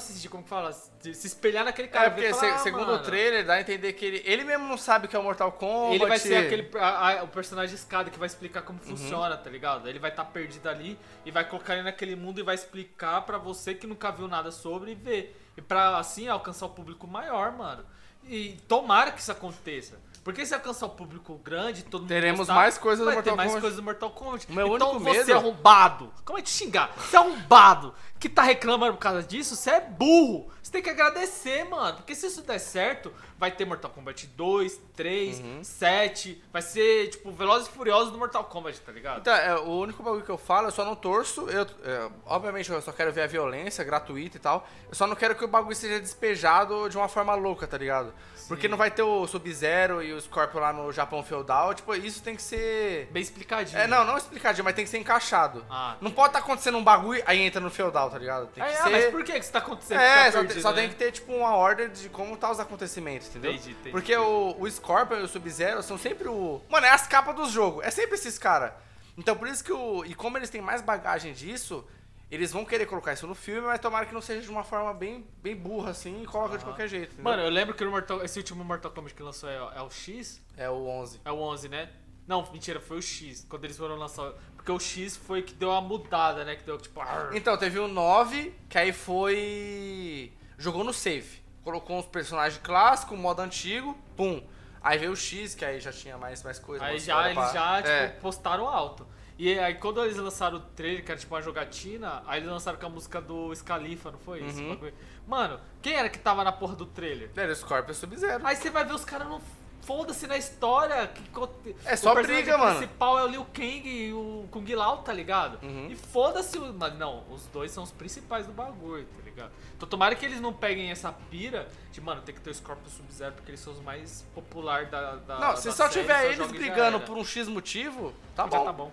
sentir 0.00 0.28
como 0.28 0.42
que 0.42 0.48
fala, 0.48 0.72
se 0.72 1.14
se 1.14 1.26
espelhar 1.26 1.64
naquele 1.64 1.88
cara. 1.88 2.06
É, 2.06 2.10
porque 2.10 2.28
falar, 2.30 2.40
se- 2.40 2.46
"Ah, 2.54 2.58
segundo 2.58 2.86
mano, 2.86 2.98
o 2.98 3.02
trailer, 3.02 3.46
dá 3.46 3.54
a 3.54 3.60
entender 3.60 3.92
que 3.92 4.04
ele, 4.04 4.22
ele 4.24 4.42
mesmo 4.44 4.66
não 4.66 4.76
sabe 4.76 5.06
o 5.06 5.08
que 5.08 5.14
é 5.14 5.18
o 5.18 5.22
Mortal 5.22 5.52
Kombat. 5.52 5.94
Ele 5.94 6.06
vai 6.06 6.18
ser 6.18 6.36
aquele 6.36 6.70
a- 6.78 7.20
a- 7.20 7.22
o 7.22 7.28
personagem 7.28 7.74
escada 7.74 8.10
que 8.10 8.18
vai 8.18 8.26
explicar 8.26 8.60
Uhum. 8.60 8.66
como 8.66 8.78
funciona, 8.80 9.36
tá 9.36 9.48
ligado? 9.48 9.88
Ele 9.88 9.98
vai 9.98 10.10
estar 10.10 10.24
perdido 10.24 10.68
ali 10.68 10.98
e 11.24 11.30
vai 11.30 11.44
colocar 11.48 11.74
ele 11.74 11.82
naquele 11.84 12.16
mundo 12.16 12.40
e 12.40 12.42
vai 12.42 12.54
explicar 12.54 13.20
pra 13.22 13.38
você 13.38 13.74
que 13.74 13.86
nunca 13.86 14.10
viu 14.10 14.26
nada 14.26 14.50
sobre 14.50 14.92
e 14.92 14.94
ver. 14.94 15.36
E 15.56 15.62
pra 15.62 15.98
assim 15.98 16.26
alcançar 16.28 16.66
o 16.66 16.70
público 16.70 17.06
maior, 17.06 17.52
mano. 17.52 17.84
E 18.24 18.58
tomara 18.68 19.10
que 19.12 19.20
isso 19.20 19.32
aconteça. 19.32 19.98
Porque 20.22 20.44
se 20.44 20.52
alcançar 20.54 20.84
o 20.86 20.90
público 20.90 21.40
grande, 21.42 21.82
todo 21.82 22.02
mundo 22.02 22.08
Teremos 22.08 22.38
gostar, 22.40 22.54
mais 22.54 22.76
coisas 22.76 23.06
do 23.06 23.10
Mortal 23.12 23.36
mais 23.36 23.48
Kombat. 23.48 23.60
coisas 23.62 23.76
do 23.78 23.82
Mortal 23.82 24.10
Kombat. 24.10 24.52
Meu 24.52 24.76
então 24.76 24.90
único 24.90 25.04
você 25.04 25.18
medo- 25.24 25.32
arrombado. 25.34 26.12
Como 26.24 26.38
é 26.38 26.42
te 26.42 26.50
xingar? 26.50 26.92
Você 26.96 27.16
é 27.16 27.18
arrombado 27.20 27.94
que 28.18 28.28
tá 28.28 28.42
reclamando 28.42 28.92
por 28.94 29.00
causa 29.00 29.22
disso, 29.22 29.56
você 29.56 29.70
é 29.70 29.80
burro. 29.80 30.48
Você 30.70 30.74
tem 30.74 30.82
que 30.84 30.90
agradecer, 30.90 31.64
mano. 31.64 31.96
Porque 31.96 32.14
se 32.14 32.28
isso 32.28 32.42
der 32.42 32.60
certo, 32.60 33.12
vai 33.36 33.50
ter 33.50 33.64
Mortal 33.64 33.90
Kombat 33.90 34.24
2, 34.28 34.80
3, 34.94 35.40
Uhum. 35.40 35.64
7. 35.64 36.40
Vai 36.52 36.62
ser, 36.62 37.08
tipo, 37.08 37.32
Velozes 37.32 37.66
e 37.66 37.72
Furiosos 37.72 38.12
do 38.12 38.18
Mortal 38.18 38.44
Kombat, 38.44 38.80
tá 38.80 38.92
ligado? 38.92 39.18
Então, 39.18 39.34
é, 39.34 39.56
o 39.58 39.68
único 39.80 40.00
bagulho 40.00 40.22
que 40.22 40.30
eu 40.30 40.38
falo, 40.38 40.68
eu 40.68 40.70
só 40.70 40.84
não 40.84 40.94
torço. 40.94 41.48
Eu, 41.50 41.62
é, 41.82 42.08
obviamente, 42.24 42.70
eu 42.70 42.80
só 42.80 42.92
quero 42.92 43.12
ver 43.12 43.22
a 43.22 43.26
violência 43.26 43.82
gratuita 43.82 44.36
e 44.36 44.40
tal. 44.40 44.64
Eu 44.88 44.94
só 44.94 45.08
não 45.08 45.16
quero 45.16 45.34
que 45.34 45.44
o 45.44 45.48
bagulho 45.48 45.74
seja 45.74 45.98
despejado 45.98 46.88
de 46.88 46.96
uma 46.96 47.08
forma 47.08 47.34
louca, 47.34 47.66
tá 47.66 47.76
ligado? 47.76 48.14
Porque 48.46 48.66
não 48.66 48.76
vai 48.76 48.90
ter 48.90 49.02
o 49.02 49.26
Sub-Zero 49.28 50.02
e 50.02 50.12
o 50.12 50.20
Scorpion 50.20 50.58
lá 50.60 50.72
no 50.72 50.90
Japão 50.92 51.22
feudal. 51.22 51.72
Tipo, 51.72 51.94
isso 51.94 52.20
tem 52.20 52.34
que 52.34 52.42
ser. 52.42 53.08
Bem 53.12 53.22
explicadinho. 53.22 53.78
É, 53.80 53.86
não, 53.86 54.04
não 54.04 54.16
explicadinho, 54.16 54.64
mas 54.64 54.74
tem 54.74 54.84
que 54.84 54.90
ser 54.90 54.98
encaixado. 54.98 55.64
Ah, 55.70 55.96
Não 56.00 56.10
pode 56.10 56.30
estar 56.30 56.40
acontecendo 56.40 56.76
um 56.76 56.82
bagulho, 56.82 57.22
aí 57.26 57.40
entra 57.40 57.60
no 57.60 57.70
feudal, 57.70 58.10
tá 58.10 58.18
ligado? 58.18 58.48
Tem 58.48 58.64
que 58.64 58.70
Ah, 58.70 58.82
ser. 58.82 58.90
mas 58.90 59.04
por 59.06 59.22
que 59.22 59.32
que 59.34 59.38
isso 59.38 59.52
tá 59.52 59.60
acontecendo? 59.60 60.00
É, 60.00 60.24
Fica 60.32 60.40
tem, 60.60 60.70
só 60.70 60.70
né? 60.70 60.82
tem 60.82 60.90
que 60.90 60.96
ter, 60.96 61.12
tipo, 61.12 61.32
uma 61.32 61.54
ordem 61.56 61.88
de 61.88 62.08
como 62.08 62.36
tá 62.36 62.50
os 62.50 62.60
acontecimentos, 62.60 63.28
entendeu? 63.28 63.52
Entendi, 63.52 63.70
entendi. 63.72 63.90
Porque 63.90 64.16
o, 64.16 64.56
o 64.58 64.70
Scorpion 64.70 65.18
e 65.18 65.22
o 65.22 65.28
Sub-Zero 65.28 65.82
são 65.82 65.98
sempre 65.98 66.28
o... 66.28 66.60
Mano, 66.68 66.86
é 66.86 66.90
as 66.90 67.06
capas 67.06 67.34
dos 67.34 67.50
jogos. 67.50 67.84
É 67.84 67.90
sempre 67.90 68.14
esses 68.14 68.38
caras. 68.38 68.72
Então, 69.16 69.36
por 69.36 69.48
isso 69.48 69.64
que 69.64 69.72
o... 69.72 70.04
E 70.04 70.14
como 70.14 70.38
eles 70.38 70.50
têm 70.50 70.60
mais 70.60 70.80
bagagem 70.82 71.32
disso, 71.32 71.86
eles 72.30 72.52
vão 72.52 72.64
querer 72.64 72.86
colocar 72.86 73.12
isso 73.12 73.26
no 73.26 73.34
filme, 73.34 73.66
mas 73.66 73.80
tomara 73.80 74.06
que 74.06 74.14
não 74.14 74.20
seja 74.20 74.42
de 74.42 74.50
uma 74.50 74.62
forma 74.62 74.94
bem, 74.94 75.26
bem 75.42 75.56
burra, 75.56 75.90
assim, 75.90 76.22
e 76.22 76.26
coloca 76.26 76.56
de 76.56 76.64
qualquer 76.64 76.88
jeito, 76.88 77.12
entendeu? 77.12 77.24
Mano, 77.24 77.42
eu 77.42 77.50
lembro 77.50 77.74
que 77.74 77.84
Mortal, 77.84 78.24
esse 78.24 78.38
último 78.38 78.64
Mortal 78.64 78.92
Kombat 78.92 79.14
que 79.14 79.22
lançou 79.22 79.48
é, 79.48 79.56
é 79.56 79.82
o 79.82 79.90
X? 79.90 80.40
É 80.56 80.70
o 80.70 80.86
11. 80.86 81.20
É 81.24 81.32
o 81.32 81.40
11, 81.40 81.68
né? 81.68 81.90
Não, 82.28 82.48
mentira, 82.52 82.78
foi 82.78 82.98
o 82.98 83.02
X. 83.02 83.44
Quando 83.48 83.64
eles 83.64 83.76
foram 83.76 83.96
lançar. 83.96 84.32
Porque 84.54 84.70
o 84.70 84.78
X 84.78 85.16
foi 85.16 85.42
que 85.42 85.52
deu 85.52 85.70
uma 85.70 85.80
mudada, 85.80 86.44
né? 86.44 86.54
Que 86.54 86.62
deu 86.62 86.78
tipo. 86.78 87.00
Então, 87.32 87.56
teve 87.56 87.80
o 87.80 87.88
9, 87.88 88.54
que 88.68 88.78
aí 88.78 88.92
foi... 88.92 90.32
Jogou 90.60 90.84
no 90.84 90.92
save. 90.92 91.40
Colocou 91.64 91.98
uns 91.98 92.06
personagens 92.06 92.60
clássicos, 92.62 93.18
modo 93.18 93.40
antigo, 93.40 93.96
pum. 94.16 94.42
Aí 94.82 94.98
veio 94.98 95.12
o 95.12 95.16
X, 95.16 95.54
que 95.54 95.64
aí 95.64 95.80
já 95.80 95.90
tinha 95.92 96.16
mais, 96.18 96.42
mais 96.42 96.58
coisa. 96.58 96.84
Aí 96.84 96.98
já 96.98 97.22
eles 97.24 97.34
pra- 97.34 97.52
já, 97.52 97.76
tipo, 97.78 97.88
É. 97.88 98.08
postaram 98.08 98.68
alto. 98.68 99.06
E 99.38 99.58
aí 99.58 99.74
quando 99.74 100.02
eles 100.04 100.16
lançaram 100.18 100.58
o 100.58 100.60
trailer, 100.60 101.02
que 101.04 101.10
era 101.10 101.18
tipo 101.18 101.34
uma 101.34 101.40
jogatina, 101.40 102.22
aí 102.26 102.40
eles 102.40 102.50
lançaram 102.50 102.78
com 102.78 102.86
a 102.86 102.88
música 102.90 103.20
do 103.22 103.54
Scalifa, 103.54 104.10
não 104.10 104.18
foi 104.18 104.40
isso? 104.42 104.60
Uhum. 104.62 104.92
Mano, 105.26 105.58
quem 105.80 105.94
era 105.94 106.10
que 106.10 106.18
tava 106.18 106.44
na 106.44 106.52
porra 106.52 106.76
do 106.76 106.84
trailer? 106.84 107.30
Era 107.34 107.50
o 107.52 107.56
Scorpion 107.56 107.94
Sub-Zero. 107.94 108.46
Aí 108.46 108.54
você 108.56 108.68
vai 108.68 108.84
ver 108.84 108.94
os 108.94 109.04
caras 109.04 109.28
não. 109.28 109.40
Foda-se 109.82 110.26
na 110.26 110.36
história. 110.36 111.08
Que, 111.08 111.76
É 111.84 111.96
só 111.96 112.12
o 112.12 112.14
briga, 112.22 112.56
mano. 112.58 112.78
principal 112.78 113.18
é 113.18 113.24
o 113.24 113.26
Liu 113.26 113.44
Kang 113.52 113.88
e 113.88 114.12
o 114.12 114.46
Kung 114.50 114.64
Lao, 114.74 114.98
tá 114.98 115.12
ligado? 115.12 115.58
Uhum. 115.64 115.88
E 115.90 115.96
foda-se, 115.96 116.58
o- 116.58 116.72
mas 116.72 116.96
não, 116.98 117.24
os 117.30 117.46
dois 117.46 117.70
são 117.70 117.82
os 117.82 117.90
principais 117.90 118.46
do 118.46 118.52
bagulho, 118.52 119.04
tá 119.06 119.22
ligado? 119.24 119.50
Então 119.76 119.88
tomara 119.88 120.14
que 120.14 120.24
eles 120.26 120.40
não 120.40 120.52
peguem 120.52 120.90
essa 120.90 121.12
pira 121.30 121.68
de, 121.92 122.00
mano, 122.00 122.20
tem 122.22 122.34
que 122.34 122.40
ter 122.40 122.50
o 122.50 122.54
Scorpion 122.54 122.88
Sub-Zero 122.88 123.34
porque 123.34 123.50
eles 123.50 123.60
são 123.60 123.72
os 123.72 123.80
mais 123.80 124.24
populares 124.34 124.90
da, 124.90 125.16
da 125.16 125.38
Não, 125.38 125.56
se 125.56 125.66
da 125.68 125.72
só 125.72 125.88
série, 125.88 126.00
tiver 126.02 126.18
só 126.22 126.30
eles 126.44 126.52
brigando 126.52 127.00
por 127.00 127.16
um 127.16 127.24
X 127.24 127.48
motivo, 127.48 128.12
tá 128.36 128.44
Já 128.44 128.48
bom. 128.58 128.64
tá 128.64 128.72
bom. 128.72 128.92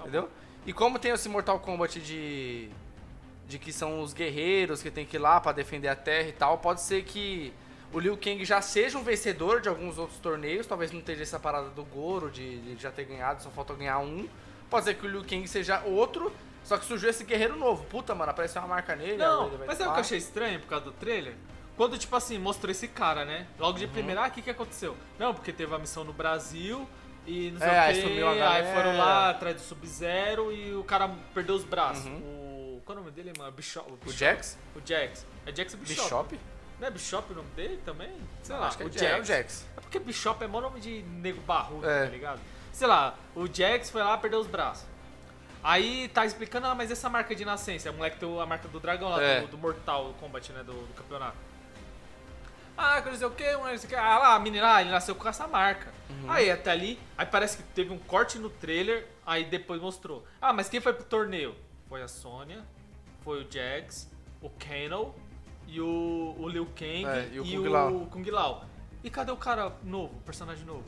Entendeu? 0.00 0.28
E 0.66 0.72
como 0.72 0.98
tem 0.98 1.12
esse 1.12 1.28
Mortal 1.28 1.58
Kombat 1.60 2.00
de. 2.00 2.68
de 3.48 3.58
que 3.58 3.72
são 3.72 4.00
os 4.02 4.12
guerreiros 4.12 4.82
que 4.82 4.90
tem 4.90 5.06
que 5.06 5.16
ir 5.16 5.20
lá 5.20 5.40
pra 5.40 5.52
defender 5.52 5.88
a 5.88 5.96
terra 5.96 6.28
e 6.28 6.32
tal, 6.32 6.58
pode 6.58 6.80
ser 6.82 7.04
que 7.04 7.52
o 7.92 7.98
Liu 7.98 8.16
Kang 8.16 8.44
já 8.44 8.60
seja 8.60 8.98
um 8.98 9.02
vencedor 9.02 9.60
de 9.60 9.68
alguns 9.68 9.96
outros 9.98 10.18
torneios, 10.18 10.66
talvez 10.66 10.90
não 10.92 11.00
esteja 11.00 11.22
essa 11.22 11.38
parada 11.40 11.68
do 11.70 11.84
Goro, 11.84 12.30
de, 12.30 12.74
de 12.74 12.82
já 12.82 12.90
ter 12.90 13.04
ganhado, 13.04 13.42
só 13.42 13.50
falta 13.50 13.74
ganhar 13.74 13.98
um. 14.00 14.28
Pode 14.68 14.84
ser 14.84 14.94
que 14.94 15.06
o 15.06 15.10
Liu 15.10 15.24
Kang 15.24 15.46
seja 15.46 15.80
outro, 15.84 16.32
só 16.64 16.76
que 16.76 16.84
surgiu 16.84 17.08
esse 17.08 17.24
guerreiro 17.24 17.56
novo. 17.56 17.84
Puta, 17.84 18.14
mano, 18.14 18.30
apareceu 18.32 18.60
uma 18.60 18.68
marca 18.68 18.96
nele. 18.96 19.16
Não, 19.16 19.50
mas 19.66 19.78
sabe 19.78 19.90
o 19.90 19.92
que 19.92 19.98
eu 19.98 20.00
achei 20.02 20.18
estranho 20.18 20.58
por 20.60 20.66
causa 20.68 20.84
do 20.86 20.92
trailer? 20.92 21.34
Quando, 21.76 21.96
tipo 21.98 22.16
assim, 22.16 22.38
mostrou 22.38 22.70
esse 22.70 22.88
cara, 22.88 23.24
né? 23.24 23.46
Logo 23.58 23.72
Uhum. 23.74 23.78
de 23.78 23.86
primeira, 23.86 24.24
ah, 24.24 24.28
o 24.28 24.30
que 24.30 24.40
que 24.42 24.50
aconteceu? 24.50 24.96
Não, 25.18 25.32
porque 25.34 25.52
teve 25.52 25.74
a 25.74 25.78
missão 25.78 26.02
no 26.04 26.12
Brasil 26.12 26.88
e 27.26 27.50
não 27.50 27.58
sei 27.60 27.68
É, 27.68 27.78
aí 27.78 27.92
o 27.92 28.02
quê, 28.02 28.08
sumiu 28.08 28.28
a 28.28 28.50
aí 28.50 28.74
foram 28.74 28.96
lá 28.96 29.30
atrás 29.30 29.56
do 29.56 29.60
Sub-Zero 29.62 30.50
e 30.52 30.74
o 30.74 30.82
cara 30.84 31.08
perdeu 31.34 31.54
os 31.54 31.64
braços. 31.64 32.06
Uhum. 32.06 32.16
O... 32.78 32.82
Qual 32.84 32.96
é 32.96 33.00
o 33.00 33.04
nome 33.04 33.14
dele, 33.14 33.32
mano? 33.36 33.52
Bishop, 33.52 33.92
O 34.06 34.10
Jax? 34.12 34.56
O 34.74 34.80
Jax. 34.84 35.26
É 35.44 35.54
Jax 35.54 35.74
Bishop? 35.74 36.02
Bishop? 36.02 36.40
Não 36.78 36.88
é 36.88 36.90
Bishop 36.90 37.32
o 37.32 37.36
nome 37.36 37.48
dele 37.56 37.80
também? 37.84 38.10
Sei 38.42 38.54
Não, 38.54 38.60
lá, 38.60 38.68
acho 38.68 38.76
que 38.76 38.82
é 38.82 38.86
o 38.86 38.92
Jax. 38.92 39.02
É 39.02 39.20
o 39.20 39.24
Jax. 39.24 39.66
É 39.76 39.80
porque 39.80 39.98
Bishop 39.98 40.44
é 40.44 40.46
mó 40.46 40.60
nome 40.60 40.78
de 40.80 41.02
nego 41.02 41.40
barrudo, 41.42 41.88
É. 41.88 42.04
tá 42.04 42.10
ligado? 42.10 42.40
Sei 42.72 42.86
lá, 42.86 43.14
o 43.34 43.46
Jax 43.46 43.88
foi 43.90 44.02
lá 44.02 44.16
perdeu 44.18 44.40
os 44.40 44.46
braços. 44.46 44.84
Aí 45.64 46.08
tá 46.08 46.24
explicando, 46.26 46.66
ah, 46.66 46.74
mas 46.74 46.90
essa 46.90 47.08
marca 47.08 47.34
de 47.34 47.44
nascença, 47.44 47.88
é 47.88 47.90
o 47.90 47.94
moleque 47.94 48.18
tem 48.18 48.40
a 48.40 48.46
marca 48.46 48.68
do 48.68 48.78
dragão 48.78 49.08
lá, 49.08 49.22
É. 49.22 49.40
do, 49.40 49.48
do 49.48 49.58
Mortal 49.58 50.14
Kombat, 50.20 50.52
né, 50.52 50.62
do, 50.62 50.72
do 50.72 50.94
campeonato. 50.94 51.36
Ah, 52.76 53.00
que 53.00 53.08
não 53.08 53.16
sei 53.16 53.26
o 53.26 53.30
que. 53.30 53.94
Ah 53.94 54.18
lá, 54.18 54.34
a 54.34 54.38
menina, 54.38 54.74
ah, 54.74 54.80
ele 54.82 54.90
nasceu 54.90 55.14
com 55.14 55.26
essa 55.26 55.48
marca. 55.48 55.90
Uhum. 56.10 56.30
Aí 56.30 56.50
até 56.50 56.70
ali, 56.72 57.00
aí 57.16 57.24
parece 57.24 57.56
que 57.56 57.62
teve 57.62 57.90
um 57.90 57.98
corte 57.98 58.38
no 58.38 58.50
trailer, 58.50 59.06
aí 59.24 59.46
depois 59.46 59.80
mostrou. 59.80 60.26
Ah, 60.40 60.52
mas 60.52 60.68
quem 60.68 60.78
foi 60.78 60.92
pro 60.92 61.04
torneio? 61.04 61.56
Foi 61.88 62.02
a 62.02 62.08
Sônia, 62.08 62.62
foi 63.24 63.42
o 63.42 63.50
Jax, 63.50 64.10
o 64.42 64.50
Kano 64.50 65.14
e 65.66 65.80
o, 65.80 66.34
o 66.38 66.48
Liu 66.48 66.66
Kang 66.66 67.04
É, 67.04 67.28
e 67.32 67.40
o 67.40 67.44
Kung 67.44 67.58
o 67.58 67.70
Lao. 67.70 68.06
Kung 68.06 68.30
Lao. 68.30 68.64
E 69.02 69.10
cadê 69.10 69.30
o 69.30 69.36
cara 69.36 69.72
novo, 69.82 70.14
o 70.14 70.20
personagem 70.22 70.64
novo? 70.64 70.84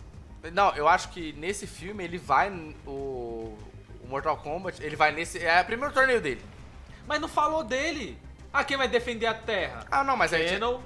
Não, 0.53 0.75
eu 0.75 0.89
acho 0.89 1.11
que 1.11 1.33
nesse 1.35 1.67
filme 1.67 2.05
ele 2.05 2.19
vai. 2.19 2.51
O, 2.87 3.57
o 4.03 4.07
Mortal 4.09 4.37
Kombat, 4.39 4.83
ele 4.83 4.97
vai 4.97 5.13
nesse. 5.13 5.39
É 5.39 5.61
o 5.61 5.65
primeiro 5.65 5.93
torneio 5.93 6.21
dele. 6.21 6.43
Mas 7.07 7.21
não 7.21 7.29
falou 7.29 7.65
dele. 7.65 8.19
Ah, 8.53 8.65
quem 8.65 8.77
vai 8.77 8.89
defender 8.89 9.27
a 9.27 9.35
Terra? 9.35 9.85
Ah, 9.91 10.05
não, 10.05 10.17
mas 10.17 10.33
aí. 10.33 10.49
Kano, 10.59 10.83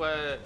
é, 0.00 0.38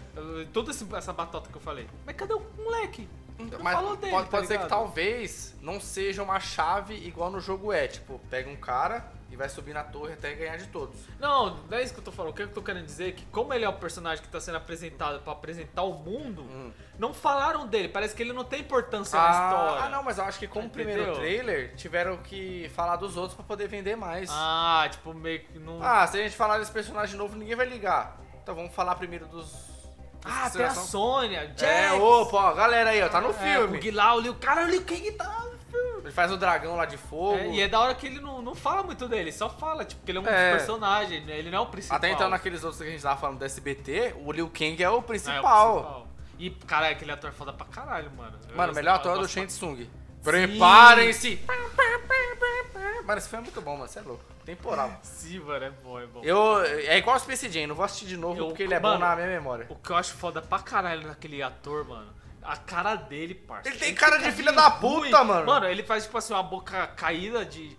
toda 0.52 0.70
essa 0.70 1.12
batota 1.12 1.50
que 1.50 1.56
eu 1.56 1.60
falei. 1.60 1.86
Mas 2.06 2.16
cadê 2.16 2.34
o 2.34 2.42
moleque? 2.56 3.08
Não 3.38 3.58
Mas 3.60 3.74
falou 3.74 3.96
dele, 3.96 4.10
pode, 4.12 4.24
tá 4.24 4.30
pode 4.30 4.46
ser 4.48 4.58
que 4.58 4.66
talvez 4.68 5.54
não 5.60 5.80
seja 5.80 6.22
uma 6.22 6.40
chave 6.40 6.94
igual 6.94 7.30
no 7.30 7.40
jogo 7.40 7.72
é. 7.72 7.86
Tipo, 7.86 8.18
pega 8.30 8.50
um 8.50 8.56
cara 8.56 9.04
e 9.30 9.36
vai 9.36 9.48
subir 9.48 9.72
na 9.74 9.84
torre 9.84 10.14
até 10.14 10.34
ganhar 10.34 10.56
de 10.56 10.66
todos. 10.68 10.98
Não, 11.20 11.56
não 11.70 11.78
é 11.78 11.82
isso 11.82 11.92
que 11.94 12.00
eu 12.00 12.04
tô 12.04 12.10
falando. 12.10 12.32
O 12.32 12.34
que 12.34 12.42
eu 12.42 12.48
tô 12.52 12.62
querendo 12.62 12.86
dizer 12.86 13.08
é 13.10 13.12
que, 13.12 13.24
como 13.26 13.52
ele 13.54 13.64
é 13.64 13.68
o 13.68 13.74
personagem 13.74 14.24
que 14.24 14.28
tá 14.30 14.40
sendo 14.40 14.56
apresentado 14.56 15.20
pra 15.20 15.32
apresentar 15.34 15.82
o 15.82 15.92
mundo, 15.94 16.42
Hum. 16.42 16.72
não 16.98 17.12
falaram 17.14 17.66
dele. 17.66 17.88
Parece 17.88 18.14
que 18.14 18.22
ele 18.22 18.32
não 18.32 18.42
tem 18.44 18.60
importância 18.62 19.16
na 19.18 19.28
Ah, 19.28 19.30
história. 19.50 19.84
ah, 19.84 19.88
não, 19.90 20.02
mas 20.02 20.18
eu 20.18 20.24
acho 20.24 20.38
que 20.38 20.48
como 20.48 20.66
Entendeu? 20.66 20.86
primeiro 20.94 21.14
trailer, 21.16 21.74
tiveram 21.76 22.16
que 22.16 22.68
falar 22.74 22.96
dos 22.96 23.16
outros 23.16 23.34
pra 23.34 23.44
poder 23.44 23.68
vender 23.68 23.96
mais. 23.96 24.28
Ah, 24.32 24.88
tipo, 24.90 25.12
meio 25.14 25.40
que 25.44 25.58
não. 25.58 25.80
Ah, 25.82 26.06
se 26.06 26.18
a 26.18 26.22
gente 26.22 26.34
falar 26.34 26.58
desse 26.58 26.72
personagem 26.72 27.16
novo, 27.16 27.36
ninguém 27.36 27.54
vai 27.54 27.66
ligar. 27.66 28.18
Então 28.42 28.54
vamos 28.54 28.74
falar 28.74 28.94
primeiro 28.96 29.26
dos. 29.26 29.67
Ah, 30.24 30.50
tem 30.50 30.64
a 30.64 30.70
Sônia, 30.74 31.46
Jax. 31.56 31.62
É, 31.62 31.92
opa, 31.92 32.36
ó, 32.50 32.54
galera 32.54 32.90
aí, 32.90 33.02
ó, 33.02 33.08
tá 33.08 33.20
no 33.20 33.30
É, 33.30 33.32
filme. 33.32 33.78
o 33.78 33.80
Guilau, 33.80 34.16
o 34.18 34.20
Liu, 34.20 34.34
cara, 34.34 34.64
o 34.64 34.68
Liu 34.68 34.82
Kang 34.82 35.10
tá 35.12 35.24
no 35.44 35.58
filme. 35.70 36.00
Ele 36.04 36.12
faz 36.12 36.30
o 36.32 36.36
dragão 36.36 36.76
lá 36.76 36.84
de 36.84 36.96
fogo. 36.96 37.38
É, 37.38 37.48
e 37.48 37.60
é 37.60 37.68
da 37.68 37.78
hora 37.80 37.94
que 37.94 38.06
ele 38.06 38.20
não, 38.20 38.42
não 38.42 38.54
fala 38.54 38.82
muito 38.82 39.06
dele, 39.08 39.30
só 39.32 39.48
fala, 39.48 39.84
tipo, 39.84 40.04
que 40.04 40.10
ele 40.10 40.18
é 40.18 40.20
um 40.20 40.26
É. 40.26 40.56
personagem, 40.56 41.24
né? 41.24 41.38
ele 41.38 41.50
não 41.50 41.58
é 41.58 41.60
o 41.62 41.66
principal. 41.66 41.96
Até 41.98 42.10
então, 42.10 42.28
naqueles 42.28 42.62
outros 42.64 42.82
que 42.82 42.88
a 42.88 42.90
gente 42.90 43.02
tava 43.02 43.18
falando 43.20 43.38
do 43.38 43.44
SBT, 43.44 44.14
o 44.24 44.32
Liu 44.32 44.48
Kang 44.50 44.82
é 44.82 44.90
o 44.90 44.94
É, 44.94 44.96
o 44.96 45.02
principal. 45.02 45.74
principal. 45.76 46.08
E, 46.38 46.50
cara, 46.50 46.88
aquele 46.90 47.10
ator 47.10 47.30
é 47.30 47.32
foda 47.32 47.52
pra 47.52 47.66
caralho, 47.66 48.10
mano. 48.16 48.38
Mano, 48.54 48.72
o 48.72 48.74
melhor 48.74 48.94
ator 48.96 49.16
é 49.16 49.20
do 49.20 49.28
Shang 49.28 49.46
Tsung. 49.48 49.88
Preparem-se! 50.22 51.40
Mano, 53.08 53.18
esse 53.20 53.28
filme 53.30 53.42
é 53.42 53.46
muito 53.46 53.62
bom, 53.62 53.74
mano. 53.74 53.88
Você 53.88 54.00
é 54.00 54.02
louco. 54.02 54.22
Temporal. 54.44 55.00
Sim, 55.02 55.38
mano, 55.38 55.64
é 55.64 55.70
bom, 55.70 55.98
é 55.98 56.06
bom. 56.06 56.20
Eu, 56.22 56.60
é 56.62 56.98
igual 56.98 57.16
o 57.16 57.18
Space 57.18 57.48
Jam, 57.50 57.66
não 57.66 57.74
vou 57.74 57.82
assistir 57.86 58.04
de 58.04 58.18
novo 58.18 58.38
Eu- 58.38 58.48
porque 58.48 58.64
ele 58.64 58.74
é 58.74 58.78
mano, 58.78 58.98
bom 58.98 59.00
na 59.06 59.16
minha 59.16 59.28
memória. 59.28 59.64
O 59.70 59.76
que 59.76 59.88
eu 59.88 59.96
acho 59.96 60.12
foda 60.12 60.42
pra 60.42 60.58
caralho 60.58 61.06
naquele 61.08 61.42
ator, 61.42 61.88
mano, 61.88 62.12
a 62.42 62.54
cara 62.58 62.96
dele, 62.96 63.34
parça. 63.34 63.66
Ele 63.66 63.78
tem 63.78 63.94
cara 63.94 64.18
de 64.18 64.24
fica 64.24 64.36
filha 64.36 64.52
da 64.52 64.68
ruim. 64.68 65.04
puta, 65.06 65.24
mano. 65.24 65.46
Mano, 65.46 65.66
ele 65.66 65.82
faz, 65.82 66.04
tipo 66.04 66.18
assim, 66.18 66.34
uma 66.34 66.42
boca 66.42 66.86
caída 66.88 67.46
de... 67.46 67.74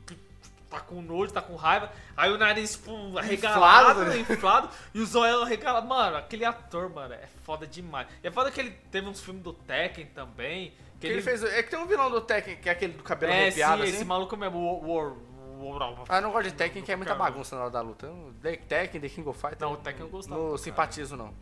Tá 0.67 0.79
com 0.79 0.99
nojo, 0.99 1.31
tá 1.31 1.43
com 1.43 1.55
raiva. 1.55 1.91
Aí 2.17 2.31
o 2.31 2.37
nariz, 2.37 2.71
tipo, 2.73 3.15
arregalado, 3.17 4.05
né? 4.05 4.17
inflado. 4.17 4.67
e 4.95 4.99
o 4.99 5.05
zoião 5.05 5.43
arregalado. 5.43 5.87
Mano, 5.87 6.17
aquele 6.17 6.43
ator, 6.45 6.89
mano, 6.89 7.13
é 7.13 7.27
foda 7.43 7.67
demais. 7.67 8.07
E 8.23 8.27
é 8.27 8.31
foda 8.31 8.49
que 8.49 8.59
ele 8.59 8.71
teve 8.91 9.07
uns 9.07 9.21
filmes 9.21 9.43
do 9.43 9.53
Tekken 9.53 10.07
também. 10.07 10.73
Que 10.99 11.07
ele 11.07 11.21
fez, 11.21 11.43
é 11.43 11.63
que 11.63 11.69
tem 11.69 11.79
um 11.79 11.85
vilão 11.85 12.09
do 12.11 12.19
Tekken, 12.21 12.57
que 12.57 12.67
é 12.67 12.71
aquele 12.71 12.93
do 12.93 13.03
cabelo 13.03 13.31
É, 13.31 13.43
arrepiado, 13.43 13.77
sim, 13.77 13.87
assim. 13.87 13.95
esse 13.97 14.05
maluco 14.05 14.35
mesmo, 14.35 14.57
o. 14.57 14.93
War- 14.95 15.15
Ah, 16.07 16.17
eu 16.17 16.21
não 16.21 16.31
gosto 16.31 16.49
de 16.49 16.53
Tekken, 16.55 16.81
que 16.81 16.91
é 16.91 16.95
muita 16.95 17.13
bagunça 17.15 17.55
na 17.55 17.63
hora 17.63 17.71
da 17.71 17.81
luta. 17.81 18.09
Tekken, 18.67 19.01
The 19.01 19.09
King 19.09 19.27
of 19.27 19.39
Fighter. 19.39 19.57
Não, 19.59 19.73
o 19.73 19.77
Tekken 19.77 20.01
eu 20.03 20.09
gostava 20.09 20.39
Não 20.41 20.57
simpatizo, 20.57 21.17
não. 21.17 21.33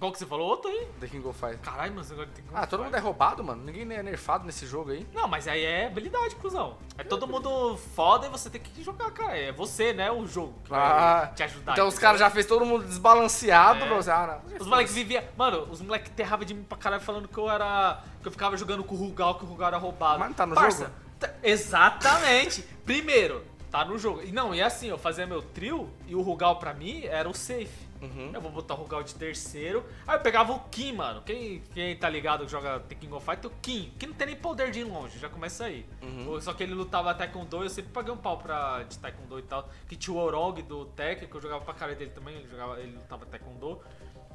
Qual 0.00 0.10
que 0.10 0.18
você 0.18 0.24
falou? 0.24 0.48
Outro 0.48 0.70
aí? 0.70 0.88
The 0.98 1.06
King 1.08 1.28
of 1.28 1.38
Fighter. 1.38 1.58
Caralho, 1.58 1.92
mas 1.94 2.10
agora 2.10 2.26
tem 2.34 2.42
que... 2.42 2.50
Ah, 2.54 2.66
todo 2.66 2.82
mundo 2.82 2.96
é 2.96 2.98
roubado, 2.98 3.44
mano. 3.44 3.62
Ninguém 3.62 3.82
é 3.94 4.02
nerfado 4.02 4.46
nesse 4.46 4.66
jogo 4.66 4.90
aí. 4.92 5.06
Não, 5.12 5.28
mas 5.28 5.46
aí 5.46 5.62
é 5.62 5.86
habilidade, 5.88 6.34
cuzão. 6.36 6.78
É 6.96 7.04
todo 7.04 7.26
mundo 7.28 7.76
foda 7.94 8.26
e 8.26 8.30
você 8.30 8.48
tem 8.48 8.62
que 8.62 8.82
jogar, 8.82 9.10
cara. 9.10 9.36
É 9.36 9.52
você, 9.52 9.92
né? 9.92 10.10
O 10.10 10.26
jogo 10.26 10.54
que 10.64 10.72
Ah, 10.74 11.24
vai 11.26 11.34
te 11.34 11.42
ajudar. 11.42 11.72
Então 11.72 11.86
os 11.86 11.92
entendeu? 11.94 12.08
caras 12.08 12.20
já 12.20 12.30
fez 12.30 12.46
todo 12.46 12.64
mundo 12.64 12.84
desbalanceado 12.86 13.84
É. 13.84 13.88
você. 13.88 14.10
Ah, 14.10 14.40
não. 14.48 14.56
Os 14.58 14.66
moleques 14.66 14.94
viviam. 14.94 15.22
Mano, 15.36 15.68
os 15.70 15.82
moleques 15.82 16.10
terravam 16.16 16.46
de 16.46 16.54
mim 16.54 16.62
pra 16.62 16.78
caralho 16.78 17.02
falando 17.02 17.28
que 17.28 17.36
eu 17.38 17.50
era. 17.50 18.02
que 18.22 18.26
eu 18.28 18.32
ficava 18.32 18.56
jogando 18.56 18.82
com 18.82 18.94
o 18.94 18.98
Rugal, 18.98 19.34
que 19.34 19.44
o 19.44 19.46
Rugal 19.48 19.68
era 19.68 19.76
roubado. 19.76 20.18
Mas 20.18 20.28
não 20.28 20.34
tá 20.34 20.46
no 20.46 20.54
jogo? 20.54 20.90
tá- 21.18 21.30
exatamente. 21.42 22.62
Primeiro, 22.84 23.44
tá 23.70 23.84
no 23.84 23.98
jogo. 23.98 24.22
E 24.22 24.32
não, 24.32 24.54
e 24.54 24.62
assim, 24.62 24.88
eu 24.88 24.98
fazia 24.98 25.26
meu 25.26 25.42
trio 25.42 25.90
e 26.06 26.14
o 26.14 26.22
Rugal 26.22 26.56
pra 26.58 26.72
mim 26.72 27.04
era 27.04 27.28
o 27.28 27.34
safe. 27.34 27.89
Uhum. 28.00 28.30
Eu 28.32 28.40
vou 28.40 28.50
botar 28.50 28.74
o 28.74 28.76
Rugal 28.78 29.02
de 29.02 29.14
terceiro. 29.14 29.84
Aí 30.06 30.16
eu 30.16 30.20
pegava 30.20 30.52
o 30.52 30.60
Kim, 30.70 30.94
mano. 30.94 31.22
Quem, 31.22 31.62
quem 31.74 31.96
tá 31.96 32.08
ligado 32.08 32.44
que 32.44 32.50
joga 32.50 32.80
The 32.80 32.94
King 32.94 33.12
of 33.12 33.24
Fighter, 33.24 33.50
o 33.50 33.54
Kim. 33.60 33.92
Que 33.98 34.06
não 34.06 34.14
tem 34.14 34.28
nem 34.28 34.36
poder 34.36 34.70
de 34.70 34.80
ir 34.80 34.84
longe, 34.84 35.18
já 35.18 35.28
começa 35.28 35.64
aí. 35.64 35.86
Uhum. 36.02 36.40
Só 36.40 36.52
que 36.52 36.62
ele 36.62 36.74
lutava 36.74 37.14
Taekwondo, 37.14 37.62
eu 37.62 37.68
sempre 37.68 37.92
paguei 37.92 38.12
um 38.12 38.16
pau 38.16 38.38
pra, 38.38 38.82
de 38.84 38.98
Taekwondo 38.98 39.38
e 39.38 39.42
tal. 39.42 39.68
Que 39.86 39.96
tinha 39.96 40.14
o 40.14 40.18
Orog 40.18 40.62
do 40.62 40.86
Tekken, 40.86 41.28
que 41.28 41.34
eu 41.34 41.40
jogava 41.40 41.64
pra 41.64 41.74
cara 41.74 41.94
dele 41.94 42.10
também, 42.10 42.36
ele, 42.36 42.48
jogava, 42.48 42.80
ele 42.80 42.92
lutava 42.92 43.26
Taekwondo. 43.26 43.80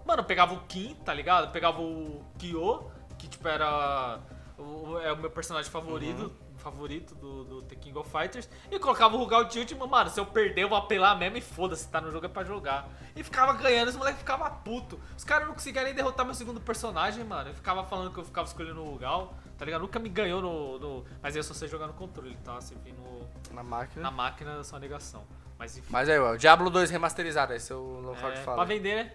Mano, 0.05 0.21
eu 0.21 0.25
pegava 0.25 0.53
o 0.53 0.61
Kim, 0.67 0.93
tá 1.03 1.13
ligado? 1.13 1.47
Eu 1.47 1.51
pegava 1.51 1.81
o 1.81 2.23
Kyo, 2.37 2.91
que 3.17 3.27
tipo 3.27 3.47
era. 3.47 4.19
O, 4.57 4.99
é 4.99 5.11
o 5.11 5.17
meu 5.17 5.31
personagem 5.31 5.69
favorito. 5.71 6.31
Favorito 6.69 7.13
do, 7.13 7.43
do 7.43 7.61
The 7.61 7.75
King 7.75 7.95
of 7.99 8.09
Fighters. 8.09 8.49
E 8.71 8.79
colocava 8.79 9.15
o 9.15 9.19
Rugal 9.19 9.43
de 9.43 9.59
último, 9.59 9.85
mano. 9.85 10.09
Se 10.09 10.19
eu 10.19 10.25
perder, 10.25 10.63
eu 10.63 10.69
vou 10.69 10.77
apelar 10.79 11.15
mesmo 11.15 11.37
e 11.37 11.41
foda-se, 11.41 11.87
tá 11.87 12.01
no 12.01 12.09
jogo 12.11 12.25
é 12.25 12.29
pra 12.29 12.43
jogar. 12.43 12.89
E 13.15 13.23
ficava 13.23 13.53
ganhando, 13.53 13.89
os 13.89 13.95
moleques 13.95 14.19
ficavam 14.19 14.49
puto. 14.63 14.99
Os 15.15 15.23
caras 15.23 15.45
não 15.47 15.53
conseguiam 15.53 15.83
nem 15.85 15.93
derrotar 15.93 16.25
meu 16.25 16.33
segundo 16.33 16.59
personagem, 16.59 17.23
mano. 17.23 17.51
Eu 17.51 17.53
ficava 17.53 17.83
falando 17.85 18.11
que 18.11 18.19
eu 18.19 18.23
ficava 18.25 18.47
escolhendo 18.47 18.81
o 18.81 18.89
Rugal, 18.89 19.35
tá 19.59 19.63
ligado? 19.63 19.81
Nunca 19.81 19.99
me 19.99 20.09
ganhou 20.09 20.41
no. 20.41 20.79
no- 20.79 21.05
mas 21.21 21.35
eu 21.35 21.43
só 21.43 21.53
sei 21.53 21.67
jogar 21.67 21.85
no 21.85 21.93
controle, 21.93 22.35
tá? 22.43 22.57
Vem 22.83 22.93
no, 22.93 23.29
Na 23.53 23.61
máquina. 23.61 24.01
na 24.01 24.09
máquina, 24.09 24.59
é 24.59 24.63
só 24.63 24.79
negação. 24.79 25.23
Mas 25.59 25.77
enfim. 25.77 25.87
Mas 25.91 26.09
aí, 26.09 26.17
ó, 26.17 26.31
o 26.33 26.37
Diablo 26.37 26.71
2 26.71 26.89
remasterizado, 26.89 27.53
esse 27.53 27.71
é 27.71 27.75
o 27.75 27.99
local 28.01 28.31
de 28.31 28.39
É, 28.39 28.41
fala. 28.41 28.57
pra 28.57 28.65
vender, 28.65 28.95
né? 29.05 29.13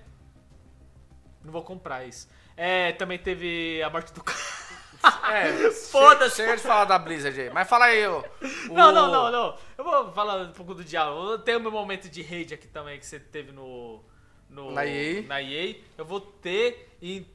Não 1.44 1.50
vou 1.52 1.62
comprar 1.64 2.04
isso. 2.04 2.28
É, 2.56 2.92
também 2.92 3.18
teve 3.18 3.82
a 3.82 3.90
morte 3.90 4.12
do 4.12 4.22
cara. 4.24 4.38
É, 5.32 5.70
Foda-se. 5.72 6.36
Chega 6.36 6.56
de 6.56 6.62
falar 6.62 6.84
da 6.84 6.98
Blizzard 6.98 7.40
aí. 7.40 7.50
Mas 7.50 7.68
fala 7.68 7.86
aí, 7.86 8.06
o- 8.06 8.24
Não, 8.70 8.92
não, 8.92 9.10
não, 9.10 9.30
não. 9.30 9.58
Eu 9.78 9.84
vou 9.84 10.12
falar 10.12 10.42
um 10.42 10.52
pouco 10.52 10.74
do 10.74 10.84
diabo. 10.84 11.30
Eu 11.32 11.38
tenho 11.38 11.58
o 11.58 11.62
meu 11.62 11.70
momento 11.70 12.08
de 12.08 12.22
rage 12.22 12.52
aqui 12.54 12.66
também 12.68 12.98
que 12.98 13.06
você 13.06 13.18
teve 13.18 13.52
no. 13.52 14.02
no 14.48 14.72
Na 14.72 14.84
EA. 14.86 15.22
Na 15.22 15.42
EA. 15.42 15.76
Eu 15.96 16.04
vou 16.04 16.20
ter 16.20 16.96
em 17.00 17.26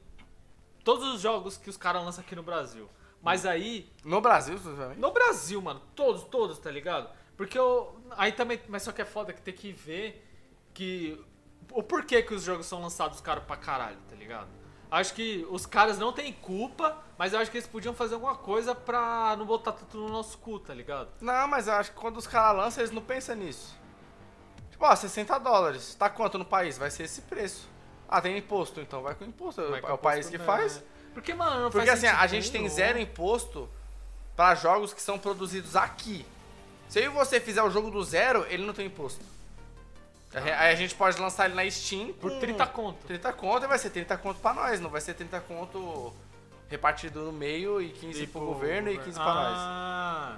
todos 0.84 1.14
os 1.14 1.20
jogos 1.20 1.56
que 1.56 1.68
os 1.68 1.76
caras 1.76 2.04
lançam 2.04 2.22
aqui 2.24 2.36
no 2.36 2.42
Brasil. 2.42 2.88
Mas 3.22 3.44
aí, 3.44 3.90
No 4.04 4.20
Brasil, 4.20 4.54
exclusivamente. 4.54 5.00
no 5.00 5.10
Brasil, 5.10 5.60
mano, 5.60 5.82
todos, 5.96 6.22
todos, 6.24 6.58
tá 6.60 6.70
ligado? 6.70 7.08
Porque 7.36 7.58
eu. 7.58 7.98
Aí 8.16 8.30
também. 8.30 8.60
Mas 8.68 8.82
só 8.84 8.92
que 8.92 9.02
é 9.02 9.04
foda 9.04 9.32
que 9.32 9.42
tem 9.42 9.52
que 9.54 9.72
ver 9.72 10.24
que. 10.72 11.20
O 11.72 11.82
porquê 11.82 12.22
que 12.22 12.32
os 12.32 12.44
jogos 12.44 12.66
são 12.66 12.80
lançados 12.80 13.20
caro 13.20 13.40
pra 13.40 13.56
caralho, 13.56 13.98
tá 14.08 14.14
ligado? 14.14 14.48
Acho 14.90 15.14
que 15.14 15.46
os 15.50 15.66
caras 15.66 15.98
não 15.98 16.12
têm 16.12 16.32
culpa, 16.32 16.96
mas 17.18 17.32
eu 17.32 17.40
acho 17.40 17.50
que 17.50 17.56
eles 17.56 17.66
podiam 17.66 17.92
fazer 17.92 18.14
alguma 18.14 18.36
coisa 18.36 18.74
pra 18.74 19.34
não 19.36 19.44
botar 19.44 19.72
tudo 19.72 20.04
no 20.04 20.08
nosso 20.08 20.38
cu, 20.38 20.60
tá 20.60 20.72
ligado? 20.72 21.08
Não, 21.20 21.48
mas 21.48 21.66
eu 21.66 21.74
acho 21.74 21.90
que 21.90 21.96
quando 21.98 22.16
os 22.16 22.26
caras 22.26 22.56
lançam, 22.56 22.82
eles 22.82 22.94
não 22.94 23.02
pensam 23.02 23.34
nisso. 23.34 23.76
Tipo, 24.70 24.84
ó, 24.84 24.94
60 24.94 25.38
dólares. 25.38 25.94
Tá 25.94 26.08
quanto 26.08 26.38
no 26.38 26.44
país? 26.44 26.78
Vai 26.78 26.90
ser 26.90 27.04
esse 27.04 27.22
preço. 27.22 27.68
Ah, 28.08 28.20
tem 28.20 28.38
imposto, 28.38 28.80
então 28.80 29.02
vai 29.02 29.14
com 29.14 29.24
imposto. 29.24 29.68
Vai 29.68 29.80
com 29.80 29.88
é 29.88 29.92
o 29.92 29.98
país 29.98 30.26
que 30.26 30.38
mesmo, 30.38 30.46
faz. 30.46 30.76
né? 30.76 30.82
Porque, 31.12 31.34
mano, 31.34 31.62
não 31.62 31.70
Porque 31.70 31.86
faz 31.86 32.04
assim, 32.04 32.14
a 32.14 32.26
gente 32.26 32.52
tem 32.52 32.68
zero 32.68 32.98
imposto 32.98 33.68
pra 34.36 34.54
jogos 34.54 34.92
que 34.92 35.02
são 35.02 35.18
produzidos 35.18 35.74
aqui. 35.74 36.24
Se 36.88 37.00
eu 37.00 37.04
e 37.06 37.08
você 37.08 37.40
fizer 37.40 37.62
o 37.62 37.70
jogo 37.70 37.90
do 37.90 38.04
zero, 38.04 38.46
ele 38.48 38.64
não 38.64 38.74
tem 38.74 38.86
imposto. 38.86 39.24
Aí 40.42 40.72
a 40.72 40.74
gente 40.74 40.94
pode 40.94 41.20
lançar 41.20 41.46
ele 41.46 41.54
na 41.54 41.68
Steam 41.70 42.12
Por 42.12 42.30
com 42.32 42.40
30 42.40 42.66
conto. 42.66 43.06
30 43.06 43.32
conto 43.32 43.64
e 43.64 43.68
vai 43.68 43.78
ser 43.78 43.90
30 43.90 44.16
conto 44.18 44.38
pra 44.40 44.52
nós, 44.52 44.80
não 44.80 44.90
vai 44.90 45.00
ser 45.00 45.14
30 45.14 45.40
conto 45.40 46.12
repartido 46.68 47.20
no 47.22 47.32
meio 47.32 47.80
e 47.80 47.88
15 47.90 48.26
pro 48.26 48.40
governo 48.40 48.90
e 48.90 48.98
15 48.98 49.12
pra 49.18 49.24
nós. 49.34 49.54
Ah. 49.58 50.36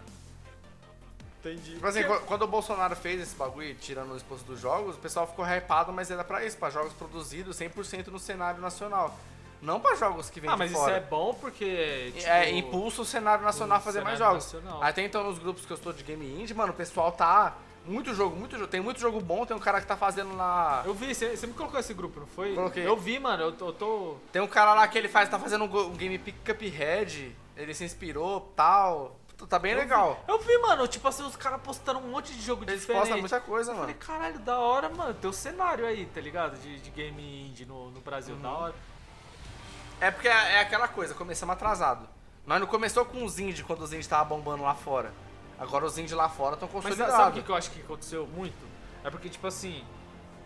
Entendi. 1.40 1.74
Tipo 1.74 1.86
assim, 1.86 2.02
Porque- 2.04 2.26
quando 2.26 2.42
o 2.42 2.46
Bolsonaro 2.48 2.96
fez 2.96 3.20
esse 3.20 3.34
bagulho, 3.36 3.74
tirando 3.76 4.12
o 4.12 4.16
imposto 4.16 4.44
dos 4.44 4.60
jogos, 4.60 4.96
o 4.96 4.98
pessoal 4.98 5.26
ficou 5.26 5.44
hypado, 5.46 5.92
mas 5.92 6.10
era 6.10 6.24
pra 6.24 6.44
isso, 6.44 6.56
pra 6.56 6.68
jogos 6.68 6.92
produzidos 6.92 7.56
100% 7.56 8.08
no 8.08 8.18
cenário 8.18 8.60
nacional. 8.60 9.16
Não 9.62 9.80
pra 9.80 9.94
jogos 9.96 10.30
que 10.30 10.40
vêm 10.40 10.50
Ah, 10.50 10.52
de 10.52 10.58
mas 10.60 10.70
isso 10.70 10.80
fora. 10.80 10.96
é 10.96 11.00
bom 11.00 11.34
porque. 11.34 12.12
Tipo, 12.16 12.28
é, 12.28 12.50
impulsa 12.50 13.02
o 13.02 13.04
cenário 13.04 13.44
nacional 13.44 13.78
a 13.78 13.80
fazer 13.80 14.02
mais 14.02 14.18
jogos. 14.18 14.44
nacional. 14.52 14.82
Até 14.82 15.02
então, 15.02 15.24
nos 15.24 15.38
grupos 15.38 15.64
que 15.66 15.72
eu 15.72 15.76
estou 15.76 15.92
de 15.92 16.02
game 16.04 16.24
indie, 16.42 16.54
mano, 16.54 16.72
o 16.72 16.76
pessoal 16.76 17.10
tá. 17.10 17.56
Muito 17.89 18.15
jogo, 18.15 18.36
muito 18.36 18.56
jogo. 18.56 18.69
Tem 18.69 18.81
muito 18.81 19.01
jogo 19.01 19.20
bom, 19.20 19.47
tem 19.47 19.56
um 19.56 19.60
cara 19.60 19.81
que 19.81 19.86
tá 19.86 19.97
fazendo 19.97 20.36
lá. 20.36 20.82
Eu 20.85 20.93
vi, 20.94 21.15
você 21.15 21.47
me 21.47 21.55
colocou 21.55 21.81
esse 21.81 21.94
grupo, 21.94 22.20
não 22.20 22.27
foi? 22.27 22.55
Coloquei. 22.55 22.86
Eu 22.86 22.97
vi, 22.97 23.19
mano, 23.19 23.43
eu 23.44 23.52
tô. 23.52 23.69
eu 23.69 23.73
tô- 23.73 24.16
Tem 24.31 24.43
um 24.43 24.47
cara 24.47 24.74
lá 24.74 24.86
que 24.86 24.98
ele 24.98 25.09
faz, 25.09 25.28
tá 25.28 25.39
fazendo 25.39 25.65
um, 25.65 25.86
um 25.86 25.93
game 25.97 26.19
Cuphead. 26.19 27.35
Ele 27.56 27.73
se 27.74 27.85
inspirou 27.85 28.52
tal. 28.55 29.16
Tá 29.48 29.59
bem 29.59 29.74
legal. 29.74 30.23
Eu 30.27 30.39
vi, 30.40 30.59
mano, 30.59 30.86
tipo 30.89 31.06
assim, 31.06 31.23
os 31.23 31.36
caras 31.36 31.60
postando 31.62 32.01
um 32.01 32.09
monte 32.10 32.32
de 32.32 32.40
jogo 32.43 32.65
Eles 32.65 32.81
diferente. 32.81 33.01
postam 33.02 33.19
muita 33.20 33.40
coisa, 33.40 33.70
Eu 33.70 33.77
mano. 33.77 33.86
falei, 33.89 33.94
caralho, 33.94 34.39
da 34.40 34.59
hora, 34.59 34.89
mano. 34.89 35.15
Tem 35.15 35.31
um 35.31 35.32
cenário 35.32 35.86
aí, 35.86 36.06
tá 36.06 36.20
ligado? 36.20 36.59
De, 36.60 36.81
de 36.81 36.90
game 36.90 37.47
indie 37.48 37.65
no, 37.65 37.89
no 37.90 38.01
Brasil, 38.01 38.35
Uhum. 38.35 38.43
da 38.43 38.51
hora. 38.51 38.74
É 40.01 40.10
porque 40.10 40.28
é, 40.28 40.55
é 40.55 40.60
aquela 40.60 40.89
coisa, 40.89 41.15
começamos 41.15 41.52
atrasado. 41.52 42.09
Nós 42.47 42.59
não 42.60 42.66
começou 42.66 43.05
com 43.05 43.24
os 43.24 43.39
indie 43.39 43.62
quando 43.62 43.81
os 43.82 43.93
indie 43.93 44.09
tava 44.09 44.24
bombando 44.24 44.62
lá 44.65 44.74
fora. 44.74 45.12
Agora 45.59 45.85
os 45.85 45.98
indie 45.98 46.14
lá 46.14 46.28
fora 46.28 46.55
estão 46.55 46.68
Mas 46.72 46.82
consolidados. 46.85 47.14
sabe 47.14 47.40
o 47.40 47.43
que, 47.43 47.51
eu 47.51 47.55
acho 47.56 47.70
que 47.70 47.80
aconteceu 47.80 48.26
muito? 48.26 48.56
É 49.05 49.10
porque, 49.10 49.28
tipo 49.28 49.47
assim, 49.47 49.82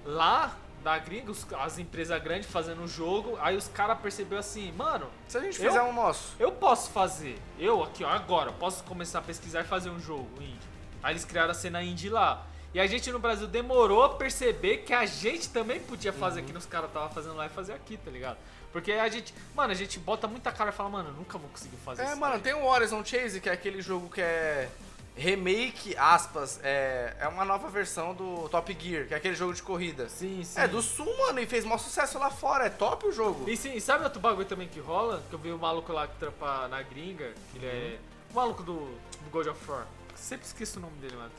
lá 0.05 0.56
da 0.82 0.98
gringa, 0.98 1.32
as 1.60 1.78
empresas 1.78 2.20
grandes 2.22 2.51
fazendo 2.51 2.82
o 2.82 2.89
jogo, 2.89 3.39
aí 3.40 3.56
os 3.56 3.68
caras 3.68 3.98
perceberam 4.01 4.40
assim, 4.40 4.72
mano, 4.72 5.06
Se 5.28 5.39
a 5.39 5.40
gente 5.40 5.62
Eu- 5.62 5.68
fizer 5.70 5.82
um 5.82 5.93
nosso. 5.93 6.34
eu 6.40 6.51
posso 6.51 6.90
fazer, 6.90 7.39
eu 7.59 7.82
aqui, 7.84 8.02
ó, 8.02 8.09
agora, 8.09 8.51
posso 8.52 8.82
começar 8.84 9.20
a 9.20 9.22
pesquisar 9.22 9.60
e 9.60 9.64
fazer 9.64 9.90
um 9.90 10.01
jogo 10.01 10.28
indie. 10.40 10.59
Aí 11.02 11.12
eles 11.12 11.24
criaram 11.24 11.51
a 11.52 11.55
cena 11.55 11.82
indie 11.82 12.09
lá. 12.09 12.44
E 12.74 12.80
a 12.80 12.86
gente 12.86 13.12
no 13.12 13.18
Brasil 13.18 13.47
demorou 13.47 14.02
a 14.02 14.09
perceber 14.14 14.78
que 14.78 14.94
a 14.94 15.05
gente 15.05 15.51
também 15.51 15.78
podia 15.78 16.12
fazer 16.12 16.40
Uhum. 16.40 16.47
aqui 16.47 16.52
nos 16.55 16.64
caras 16.66 16.90
tava 16.90 17.10
fazendo 17.10 17.34
lá 17.36 17.47
e 17.47 17.51
fazer 17.51 17.74
aqui, 17.74 17.97
tá 17.98 18.10
ligado? 18.10 18.39
Porque 18.72 18.90
a 18.93 19.06
gente, 19.09 19.34
mano, 19.55 19.70
a 19.72 19.74
gente 19.76 19.98
bota 19.98 20.26
muita 20.26 20.51
cara 20.51 20.70
e 20.70 20.72
fala, 20.72 20.89
mano, 20.89 21.10
eu 21.10 21.14
nunca 21.14 21.36
vou 21.36 21.51
conseguir 21.51 21.76
fazer 21.76 22.02
É, 22.02 22.06
isso. 22.06 22.16
mano, 22.16 22.32
daí. 22.34 22.43
tem 22.43 22.55
o 22.55 22.64
Horizon 22.64 23.05
Chase, 23.05 23.40
que 23.40 23.48
é 23.48 23.52
aquele 23.52 23.82
jogo 23.82 24.09
que 24.09 24.22
é 24.22 24.70
remake, 25.16 25.97
aspas, 25.97 26.59
é, 26.62 27.14
é 27.20 27.28
uma 27.28 27.44
nova 27.44 27.68
versão 27.68 28.14
do 28.14 28.48
Top 28.48 28.76
Gear, 28.78 29.06
que 29.06 29.14
é 29.14 29.16
aquele 29.16 29.34
jogo 29.34 29.52
de 29.52 29.62
corrida. 29.62 30.09
Sim, 30.09 30.43
sim. 30.43 30.59
É 30.59 30.66
do 30.66 30.80
Sul, 30.80 31.12
mano, 31.18 31.40
e 31.40 31.47
fez 31.47 31.64
maior 31.64 31.78
sucesso 31.78 32.18
lá 32.18 32.30
fora, 32.30 32.66
é 32.66 32.70
top 32.70 33.06
o 33.06 33.12
jogo. 33.12 33.48
E, 33.48 33.56
sim, 33.56 33.78
sabe 33.80 34.05
outro 34.05 34.20
bagulho 34.20 34.47
também 34.47 34.68
que 34.68 34.80
rola? 34.80 35.22
Que 35.28 35.34
eu 35.34 35.39
vi 35.39 35.52
o 35.52 35.59
maluco 35.59 35.93
lá 35.93 36.06
que 36.06 36.16
trampa 36.16 36.68
na 36.68 36.82
gringa, 36.82 37.32
que 37.52 37.59
ele 37.59 37.66
é. 37.66 37.98
O 38.30 38.34
maluco 38.34 38.62
do, 38.62 38.74
do 38.74 39.30
God 39.30 39.47
of 39.47 39.70
War. 39.70 39.86
Sempre 40.14 40.47
esqueço 40.47 40.78
o 40.78 40.82
nome 40.82 40.97
dele, 40.98 41.16
mano. 41.16 41.30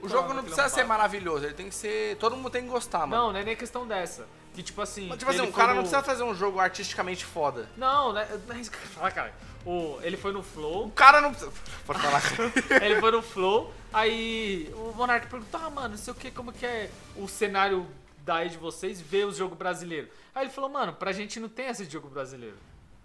O 0.00 0.08
jogo 0.08 0.32
não 0.32 0.42
precisa 0.42 0.68
ser 0.68 0.84
maravilhoso, 0.84 1.44
ele 1.44 1.54
tem 1.54 1.68
que 1.68 1.74
ser. 1.74 2.16
Todo 2.16 2.36
mundo 2.36 2.50
tem 2.50 2.62
que 2.62 2.68
gostar, 2.68 3.06
mano. 3.06 3.10
Não, 3.10 3.32
não 3.32 3.40
é 3.40 3.44
nem 3.44 3.56
questão 3.56 3.86
dessa. 3.86 4.26
Que 4.54 4.62
tipo 4.62 4.80
assim. 4.80 5.08
Mas, 5.08 5.18
tipo 5.18 5.30
assim, 5.30 5.42
o 5.42 5.52
cara 5.52 5.74
não 5.74 5.82
precisa 5.82 6.02
fazer 6.02 6.22
um 6.22 6.34
jogo 6.34 6.58
artisticamente 6.58 7.24
foda. 7.24 7.68
Não, 7.76 8.12
né? 8.12 8.26
Não 8.48 8.56
é 8.56 8.58
isso 8.58 8.70
que 8.70 8.76
eu 8.76 8.82
ia 8.82 8.88
falar, 8.88 9.10
cara. 9.12 9.34
O, 9.66 9.98
ele 10.02 10.16
foi 10.16 10.32
no 10.32 10.40
O 10.40 10.42
Flow, 10.42 10.90
cara 10.92 11.20
não. 11.20 11.32
Pode 11.34 12.00
falar. 12.00 12.22
ele 12.82 12.98
foi 13.00 13.10
no 13.10 13.20
Flow, 13.22 13.72
aí 13.92 14.72
o 14.74 14.92
Monark 14.96 15.26
perguntou, 15.26 15.60
ah, 15.62 15.68
mano, 15.70 15.88
não 15.90 15.96
sei 15.98 16.12
o 16.12 16.16
que, 16.16 16.30
como 16.30 16.52
que 16.52 16.64
é 16.64 16.90
o 17.16 17.28
cenário 17.28 17.86
daí 18.24 18.48
de 18.48 18.56
vocês 18.58 19.00
ver 19.00 19.26
o 19.26 19.32
jogo 19.32 19.54
brasileiro. 19.54 20.08
Aí 20.34 20.44
ele 20.44 20.50
falou, 20.50 20.70
mano, 20.70 20.92
pra 20.94 21.12
gente 21.12 21.38
não 21.40 21.48
tem 21.48 21.66
esse 21.66 21.84
jogo 21.84 22.08
brasileiro. 22.08 22.56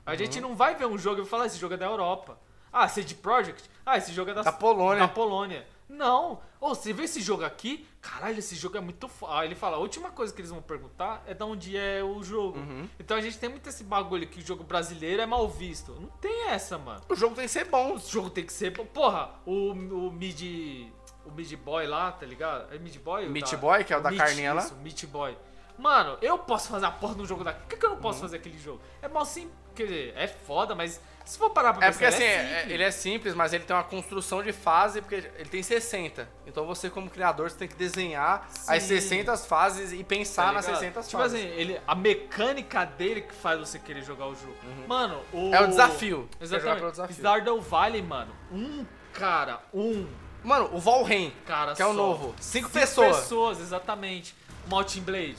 A 0.05 0.11
Uhum. 0.11 0.17
gente 0.17 0.39
não 0.39 0.55
vai 0.55 0.75
ver 0.75 0.85
um 0.85 0.97
jogo 0.97 1.21
e 1.21 1.25
falar, 1.25 1.47
esse 1.47 1.57
jogo 1.57 1.73
é 1.73 1.77
da 1.77 1.85
Europa. 1.87 2.37
Ah, 2.71 2.87
CD 2.87 3.15
Projekt? 3.15 3.63
Ah, 3.85 3.97
esse 3.97 4.13
jogo 4.13 4.31
é 4.31 4.33
da, 4.33 4.41
Da 4.43 4.51
Polônia. 4.51 4.99
Da 5.01 5.07
Polônia. 5.07 5.65
Não. 5.87 6.41
Ô, 6.59 6.69
você 6.69 6.91
vê 6.93 7.03
esse 7.03 7.21
jogo 7.21 7.43
aqui? 7.45 7.87
Caralho, 8.01 8.39
esse 8.39 8.55
jogo 8.55 8.77
é 8.77 8.81
muito 8.81 9.07
foda. 9.07 9.39
Aí 9.39 9.47
ele 9.47 9.55
fala, 9.55 9.77
a 9.77 9.79
última 9.79 10.09
coisa 10.09 10.33
que 10.33 10.41
eles 10.41 10.49
vão 10.51 10.61
perguntar 10.61 11.23
é 11.27 11.33
de 11.33 11.43
onde 11.43 11.77
é 11.77 12.03
o 12.03 12.23
jogo. 12.23 12.57
Uhum. 12.59 12.87
Então 12.99 13.15
a 13.17 13.21
gente 13.21 13.37
tem 13.37 13.49
muito 13.49 13.67
esse 13.69 13.83
bagulho 13.83 14.27
que 14.27 14.39
o 14.39 14.45
jogo 14.45 14.63
brasileiro 14.63 15.21
é 15.21 15.25
mal 15.25 15.47
visto. 15.47 15.91
Não 15.93 16.09
tem 16.19 16.47
essa, 16.49 16.77
mano. 16.77 17.01
O 17.09 17.15
jogo 17.15 17.35
tem 17.35 17.45
que 17.45 17.51
ser 17.51 17.65
bom. 17.65 17.93
O 17.95 17.99
jogo 17.99 18.29
tem 18.29 18.43
que 18.45 18.53
ser. 18.53 18.71
Porra, 18.71 19.31
o, 19.45 19.71
o 19.71 20.11
Mid. 20.11 20.91
O 21.25 21.31
Mid 21.31 21.51
Boy 21.55 21.87
lá, 21.87 22.11
tá 22.11 22.25
ligado? 22.25 22.71
É 22.73 22.77
Mid 22.77 22.97
Boy? 22.97 23.25
o 23.27 23.31
Meat 23.31 23.51
da- 23.51 23.57
Boy, 23.57 23.83
que 23.83 23.91
é 23.93 23.97
o 23.97 24.01
da 24.01 24.11
Meat, 24.11 24.23
carninha 24.23 24.53
lá? 24.53 24.61
Isso, 24.63 24.75
Meat 24.75 25.05
Boy. 25.07 25.35
Mano, 25.77 26.17
eu 26.21 26.37
posso 26.37 26.69
fazer 26.69 26.85
a 26.85 26.91
porra 26.91 27.15
de 27.15 27.21
um 27.21 27.25
jogo 27.25 27.43
daqui. 27.43 27.59
Por 27.61 27.67
que, 27.69 27.77
que 27.77 27.85
eu 27.85 27.89
não 27.89 27.95
Uhum. 27.97 28.01
posso 28.03 28.19
fazer 28.21 28.37
aquele 28.37 28.57
jogo? 28.59 28.79
É 29.01 29.07
mal 29.07 29.25
sim. 29.25 29.49
Quer 29.73 29.83
dizer, 29.83 30.13
é 30.15 30.27
foda, 30.27 30.73
mas 30.75 31.01
se 31.25 31.37
for 31.37 31.49
parar 31.49 31.73
pra 31.73 31.85
É 31.87 31.91
pensar, 31.91 31.99
porque 31.99 32.05
assim, 32.15 32.23
é 32.23 32.35
é- 32.35 32.55
simples. 32.59 32.73
ele 32.73 32.83
é 32.83 32.91
simples, 32.91 33.33
mas 33.33 33.51
ele 33.53 33.63
tem 33.65 33.75
uma 33.75 33.83
construção 33.83 34.43
de 34.43 34.53
fase, 34.53 35.01
porque 35.01 35.15
ele 35.15 35.49
tem 35.49 35.61
60. 35.63 36.29
Então 36.45 36.65
você, 36.65 36.89
como 36.89 37.09
criador, 37.09 37.49
você 37.49 37.57
tem 37.57 37.67
que 37.67 37.75
desenhar 37.75 38.47
as 38.67 38.83
Sim. 38.83 38.99
60 38.99 39.35
fases 39.37 39.91
e 39.91 40.03
pensar 40.03 40.47
tá 40.47 40.51
nas 40.53 40.65
ligado? 40.65 40.79
60 40.79 41.01
Tipo 41.03 41.17
fases. 41.21 41.39
assim, 41.39 41.49
ele, 41.53 41.81
a 41.87 41.95
mecânica 41.95 42.85
dele 42.85 43.21
que 43.21 43.33
faz 43.33 43.59
você 43.59 43.79
querer 43.79 44.03
jogar 44.03 44.27
o 44.27 44.35
jogo. 44.35 44.55
Mano, 44.87 45.21
o. 45.33 45.53
É 45.53 45.61
o 45.61 45.67
desafio. 45.67 46.29
Exatamente. 46.39 46.91
desafio. 46.91 47.15
Stardew 47.15 47.61
Valley, 47.61 48.01
mano. 48.01 48.33
Um 48.51 48.85
cara, 49.13 49.61
um 49.73 50.07
Mano, 50.43 50.69
o 50.73 50.79
Valheim, 50.79 51.33
cara 51.43 51.73
que 51.73 51.81
é 51.81 51.85
o 51.85 51.89
só. 51.89 51.93
novo. 51.95 52.27
Cinco, 52.39 52.67
Cinco 52.67 52.69
pessoas. 52.69 53.17
pessoas, 53.21 53.59
exatamente. 53.59 54.35
O 54.67 54.69
Maltin 54.69 55.01
Blade. 55.01 55.37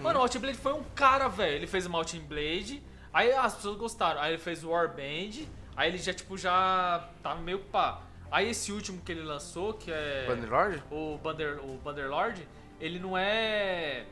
Mano, 0.00 0.18
o 0.18 0.22
Maltin 0.22 0.38
Blade 0.40 0.58
foi 0.58 0.72
um 0.72 0.82
cara, 0.94 1.28
velho. 1.28 1.54
Ele 1.54 1.66
fez 1.68 1.86
o 1.86 1.90
Maltin 1.90 2.18
Blade, 2.20 2.82
aí 3.12 3.32
as 3.32 3.54
pessoas 3.54 3.76
gostaram. 3.76 4.20
Aí 4.20 4.32
ele 4.32 4.42
fez 4.42 4.62
o 4.64 4.70
Warband, 4.70 5.46
aí 5.76 5.88
ele 5.90 5.98
já, 5.98 6.12
tipo, 6.12 6.36
já 6.38 7.08
tava 7.22 7.40
meio 7.40 7.58
pá. 7.58 8.00
Aí 8.30 8.48
esse 8.50 8.70
último 8.72 9.00
que 9.02 9.10
ele 9.10 9.22
lançou, 9.22 9.74
que 9.74 9.90
é 9.90 10.24
Bannerlord? 10.26 10.82
o 10.90 11.18
Bander, 11.18 11.58
o 11.64 11.76
Banderlord, 11.78 12.46
ele 12.80 12.98
não 12.98 13.16
é. 13.18 14.04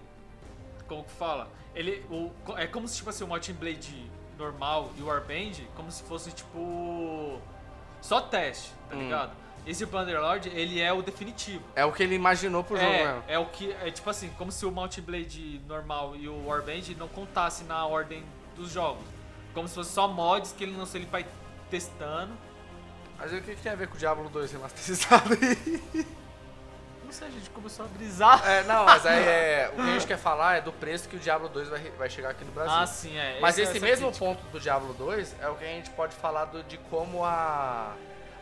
Como 0.89 1.05
que 1.05 1.12
fala? 1.12 1.51
Ele. 1.75 2.05
O, 2.11 2.33
é 2.57 2.66
como 2.66 2.89
se 2.89 2.97
tipo 2.97 3.11
assim, 3.11 3.23
o 3.25 3.29
Martin 3.29 3.53
Blade 3.53 4.11
normal 4.37 4.91
e 4.97 5.03
o 5.03 5.07
Warband, 5.07 5.53
como 5.77 5.91
se 5.91 6.03
fosse 6.03 6.33
tipo. 6.33 7.41
Só 8.01 8.20
teste, 8.20 8.73
tá 8.89 8.97
Hum. 8.97 9.01
ligado? 9.05 9.33
Esse 9.66 9.85
Banderlord, 9.85 10.49
ele 10.49 10.81
é 10.81 10.93
o 10.93 11.03
definitivo. 11.03 11.62
É 11.77 11.85
o 11.85 11.93
que 11.93 12.03
ele 12.03 12.15
imaginou 12.15 12.65
pro 12.65 12.77
jogo 12.77 12.91
mesmo. 12.91 13.23
É, 13.29 13.35
é 13.35 13.39
o 13.39 13.47
que. 13.47 13.70
É 13.83 13.91
tipo 13.91 14.09
assim, 14.09 14.31
como 14.39 14.51
se 14.51 14.65
o 14.65 14.70
Mount 14.73 14.99
Blade 15.01 15.61
normal 15.69 16.16
e 16.16 16.29
o 16.29 16.47
Warband 16.47 16.95
não 16.97 17.07
contasse 17.09 17.65
na 17.65 17.85
ordem 17.87 18.25
dos 18.59 18.70
jogos. 18.72 19.05
Como 19.55 19.66
se 19.66 19.74
fosse 19.74 19.90
só 19.93 20.06
mods 20.09 20.52
que 20.52 20.64
ele 20.64 20.76
não 20.76 20.85
sei, 20.86 21.01
ele 21.02 21.10
vai 21.10 21.26
testando. 21.70 22.32
Mas 23.18 23.32
o 23.32 23.40
que, 23.40 23.55
que 23.56 23.62
tem 23.62 23.72
a 23.72 23.74
ver 23.76 23.89
com 23.89 23.94
o 23.94 23.98
Diablo 23.98 24.28
2 24.28 24.52
remasterizado 24.52 25.35
aí? 25.35 26.06
Não 27.05 27.12
sei, 27.12 27.28
a 27.28 27.30
gente 27.30 27.48
começou 27.48 27.86
a 27.86 27.89
brisar. 27.89 28.47
É, 28.47 28.64
não, 28.64 28.85
mas 28.85 29.06
aí 29.06 29.18
é, 29.24 29.70
o 29.72 29.76
que 29.76 29.80
a 29.80 29.93
gente 29.94 30.06
quer 30.06 30.18
falar 30.18 30.56
é 30.56 30.60
do 30.60 30.70
preço 30.70 31.09
que 31.09 31.16
o 31.16 31.18
Diablo 31.18 31.48
2 31.48 31.68
vai, 31.70 31.90
vai 31.93 32.10
chegar 32.10 32.28
aqui 32.28 32.44
no 32.44 32.52
Brasil. 32.52 32.74
Ah, 32.76 32.86
sim, 32.86 33.16
é. 33.16 33.39
Mas 33.40 33.55
Esse- 33.56 33.62
esse 33.70 33.78
essa 33.78 33.86
mesmo 33.86 34.09
crítica. 34.09 34.26
ponto 34.26 34.43
do 34.52 34.60
Diablo 34.60 34.93
2 34.93 35.35
é 35.40 35.48
o 35.48 35.55
que 35.55 35.64
a 35.64 35.68
gente 35.68 35.89
pode 35.93 36.14
falar 36.14 36.44
do- 36.44 36.62
de 36.64 36.76
como 36.90 37.24
a, 37.24 37.94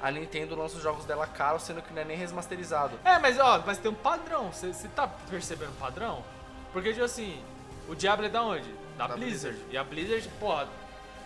a 0.02 0.10
Nintendo 0.10 0.56
lança 0.56 0.76
os 0.78 0.82
jogos 0.82 1.04
dela 1.04 1.28
caro, 1.28 1.60
sendo 1.60 1.80
que 1.80 1.92
não 1.94 2.02
é 2.02 2.04
nem 2.04 2.16
remasterizado. 2.16 2.98
É, 3.04 3.20
mas 3.20 3.38
ó, 3.38 3.62
mas 3.64 3.78
tem 3.78 3.88
um 3.88 3.94
padrão. 3.94 4.50
Você 4.52 4.72
tá 4.96 5.06
percebendo 5.06 5.70
um 5.70 5.76
padrão? 5.76 6.24
Porque, 6.72 6.92
tipo 6.92 7.04
assim, 7.04 7.40
o 7.88 7.94
Diablo 7.94 8.26
é 8.26 8.28
da 8.28 8.42
onde? 8.42 8.74
Da, 8.96 9.06
Da 9.06 9.14
Blizzard. 9.16 9.54
Blizzard. 9.56 9.74
E 9.74 9.76
a 9.78 9.84
Blizzard, 9.84 10.28
porra, 10.40 10.68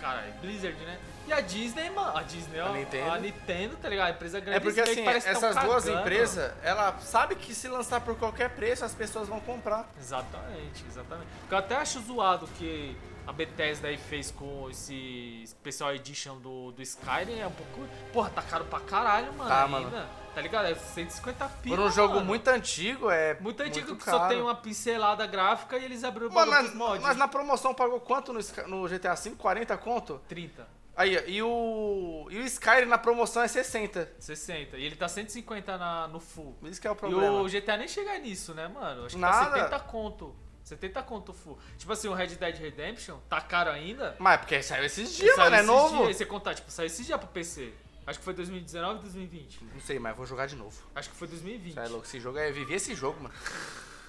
cara, 0.01 0.21
é 0.23 0.33
Blizzard, 0.41 0.77
né? 0.85 0.99
E 1.27 1.33
a 1.33 1.41
Disney, 1.41 1.91
mano, 1.91 2.17
a 2.17 2.23
Disney, 2.23 2.59
ó, 2.59 2.69
A 2.69 2.73
Nintendo. 2.73 3.11
a 3.13 3.19
Nintendo, 3.19 3.77
tá 3.77 3.89
ligado? 3.89 4.07
A 4.09 4.11
empresa 4.11 4.41
grande. 4.41 4.57
É 4.57 4.61
porque 4.61 4.81
assim, 4.81 5.07
essas 5.07 5.55
duas 5.57 5.87
empresas, 5.87 6.53
ela 6.63 6.99
sabe 6.99 7.37
que 7.37 7.55
se 7.55 7.69
lançar 7.69 8.01
por 8.01 8.17
qualquer 8.17 8.51
preço, 8.51 8.85
as 8.85 8.95
pessoas 8.95 9.29
vão 9.29 9.39
comprar. 9.41 9.89
Exatamente, 10.01 10.85
exatamente. 10.89 11.29
Porque 11.41 11.55
eu 11.55 11.59
até 11.59 11.77
acho 11.77 12.01
zoado 12.01 12.49
que 12.59 12.97
a 13.31 13.33
Bethesda 13.33 13.87
aí 13.87 13.97
fez 13.97 14.33
com 14.33 14.69
esse 14.69 15.45
Special 15.47 15.95
Edition 15.95 16.39
do, 16.39 16.73
do 16.73 16.83
Skyrim 16.83 17.39
é 17.39 17.47
um 17.47 17.53
pouco. 17.53 17.89
Porra, 18.13 18.29
tá 18.29 18.43
caro 18.43 18.65
pra 18.65 18.81
caralho, 18.81 19.33
mano. 19.35 19.49
Tá, 19.49 19.65
ainda. 19.67 19.79
mano. 19.79 20.09
Tá 20.35 20.41
ligado? 20.41 20.67
É 20.67 20.75
150 20.75 21.49
pila. 21.63 21.77
Por 21.77 21.85
um 21.87 21.91
jogo 21.93 22.15
mano. 22.15 22.27
muito 22.27 22.49
antigo, 22.49 23.09
é. 23.09 23.39
Muito 23.39 23.63
antigo 23.63 23.95
que 23.95 24.05
caro. 24.05 24.19
só 24.19 24.27
tem 24.29 24.43
uma 24.43 24.57
pincelada 24.57 25.25
gráfica 25.29 25.79
e 25.79 25.85
eles 25.85 26.03
abriram 26.03 26.27
o 26.27 26.31
bagulho 26.31 26.51
mas, 26.57 26.75
mods. 26.75 27.03
mas 27.03 27.17
na 27.17 27.29
promoção 27.29 27.73
pagou 27.73 28.01
quanto 28.01 28.33
no, 28.33 28.41
no 28.67 28.89
GTA 28.89 29.15
V? 29.15 29.31
40 29.37 29.79
conto? 29.79 30.21
30, 30.29 30.67
Aí, 30.97 31.17
ó, 31.17 31.21
e 31.25 31.41
o. 31.41 32.27
E 32.31 32.39
o 32.39 32.45
Skyrim 32.47 32.87
na 32.87 32.99
promoção 32.99 33.43
é 33.45 33.49
60. 33.49 34.11
60. 34.19 34.77
E 34.77 34.85
ele 34.85 34.97
tá 34.97 35.07
150 35.07 35.79
na, 35.79 36.09
no 36.09 36.19
full. 36.19 36.57
Isso 36.65 36.81
que 36.81 36.89
é 36.89 36.91
o 36.91 36.95
E 36.95 36.97
problema. 36.97 37.41
o 37.43 37.49
GTA 37.49 37.77
nem 37.77 37.87
chega 37.87 38.19
nisso, 38.19 38.55
né, 38.55 38.67
mano? 38.67 39.07
Acho 39.07 39.15
que 39.15 39.21
Nada. 39.21 39.51
tá 39.51 39.57
70 39.57 39.81
conto. 39.85 40.35
70 40.71 41.03
conto 41.03 41.33
full. 41.33 41.59
Tipo 41.77 41.93
assim, 41.93 42.09
o 42.09 42.15
Red 42.15 42.29
Dead 42.29 42.57
Redemption 42.57 43.17
tá 43.29 43.41
caro 43.41 43.71
ainda. 43.71 44.17
Mas 44.19 44.35
é 44.35 44.39
porque 44.39 44.63
saiu 44.63 44.85
esses 44.85 45.15
dias, 45.17 45.35
Saiu 45.35 45.51
mano, 45.51 45.57
é 45.57 45.67
novo. 45.67 46.05
Dias, 46.05 46.17
você 46.17 46.25
contar, 46.27 46.55
tipo, 46.55 46.71
saiu 46.71 46.87
esses 46.87 47.05
dias 47.05 47.19
pro 47.19 47.29
PC. 47.29 47.73
Acho 48.07 48.19
que 48.19 48.25
foi 48.25 48.35
2019 48.35 48.95
ou 48.95 49.01
2020. 49.03 49.65
Não 49.75 49.81
sei, 49.81 49.99
mas 49.99 50.17
vou 50.17 50.25
jogar 50.27 50.47
de 50.47 50.57
novo. 50.57 50.81
Acho 50.95 51.11
que 51.11 51.17
foi 51.17 51.29
2020. 51.29 51.75
Sai 51.75 51.89
louco, 51.89 52.07
esse 52.07 52.19
jogo 52.19 52.39
é. 52.39 52.49
Eu 52.49 52.55
vivi 52.55 52.75
esse 52.75 52.95
jogo, 52.95 53.21
mano. 53.23 53.35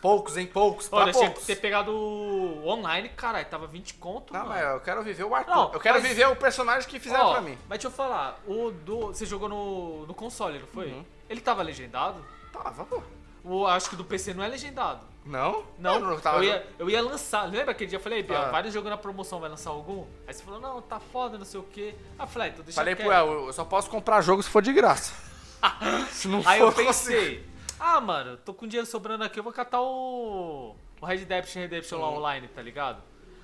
Poucos, 0.01 0.35
hein? 0.37 0.47
Poucos. 0.47 0.87
Olha, 0.91 1.11
tinha 1.11 1.25
poucos. 1.25 1.41
que 1.45 1.53
ter 1.55 1.61
pegado 1.61 1.91
o 1.91 2.65
online, 2.67 3.09
caralho, 3.09 3.45
tava 3.45 3.67
20 3.67 3.95
conto, 3.95 4.33
Não, 4.33 4.39
mano. 4.39 4.51
mas 4.53 4.63
eu 4.73 4.79
quero 4.79 5.03
viver 5.03 5.23
o 5.23 5.35
Arthur. 5.35 5.53
Não, 5.55 5.73
eu 5.73 5.79
quero 5.79 5.99
mas- 5.99 6.07
viver 6.07 6.25
o 6.27 6.35
personagem 6.35 6.89
que 6.89 6.99
fizeram 6.99 7.25
Ó, 7.27 7.31
pra 7.33 7.41
mim. 7.41 7.55
Mas 7.69 7.77
deixa 7.77 7.87
eu 7.87 7.91
falar, 7.91 8.39
o 8.47 8.71
do. 8.71 9.07
Você 9.07 9.25
jogou 9.27 9.47
no, 9.49 10.05
no 10.07 10.13
console, 10.15 10.57
não 10.57 10.67
foi? 10.67 10.87
Uhum. 10.91 11.05
Ele 11.29 11.41
tava 11.41 11.61
legendado? 11.61 12.23
Tava, 12.51 12.83
pô. 12.85 13.03
O, 13.43 13.67
acho 13.67 13.89
que 13.91 13.95
do 13.95 14.03
PC 14.03 14.33
não 14.33 14.43
é 14.43 14.47
legendado. 14.47 15.05
Não? 15.25 15.63
Não, 15.77 16.11
Eu 16.11 16.19
tava 16.19 16.37
eu, 16.37 16.43
ia, 16.43 16.67
eu 16.79 16.89
ia 16.89 17.01
lançar. 17.01 17.43
Lembra 17.43 17.71
aquele 17.71 17.89
dia 17.89 17.97
eu 17.97 18.01
falei, 18.01 18.23
Bia, 18.23 18.39
Ah. 18.39 18.49
vários 18.51 18.73
jogos 18.73 18.89
na 18.89 18.97
promoção, 18.97 19.39
vai 19.39 19.49
lançar 19.49 19.69
algum? 19.69 20.05
Aí 20.27 20.33
você 20.33 20.43
falou, 20.43 20.59
não, 20.59 20.81
tá 20.81 20.99
foda, 20.99 21.37
não 21.37 21.45
sei 21.45 21.59
o 21.59 21.63
quê. 21.63 21.93
Eu 22.19 22.27
falei, 22.27 22.49
ah, 22.49 22.51
então 22.51 22.63
deixa 22.65 22.79
Falei 22.79 22.95
pro 22.95 23.05
quieto. 23.05 23.27
El, 23.27 23.45
eu 23.47 23.53
só 23.53 23.63
posso 23.63 23.89
comprar 23.89 24.21
jogo 24.21 24.41
se 24.41 24.49
for 24.49 24.61
de 24.61 24.73
graça. 24.73 25.13
se 26.09 26.27
não 26.27 26.41
Aí 26.45 26.59
eu 26.59 26.71
for, 26.71 26.85
pensei, 26.85 27.45
ah, 27.79 28.01
mano, 28.01 28.37
tô 28.37 28.53
com 28.53 28.67
dinheiro 28.67 28.87
sobrando 28.87 29.23
aqui, 29.23 29.39
eu 29.39 29.43
vou 29.43 29.53
catar 29.53 29.81
o. 29.81 30.75
O 30.99 31.05
Red 31.05 31.25
Dead 31.25 31.45
Redemption 31.45 31.99
lá 31.99 32.09
online, 32.09 32.47
tá 32.47 32.61
ligado? 32.61 33.01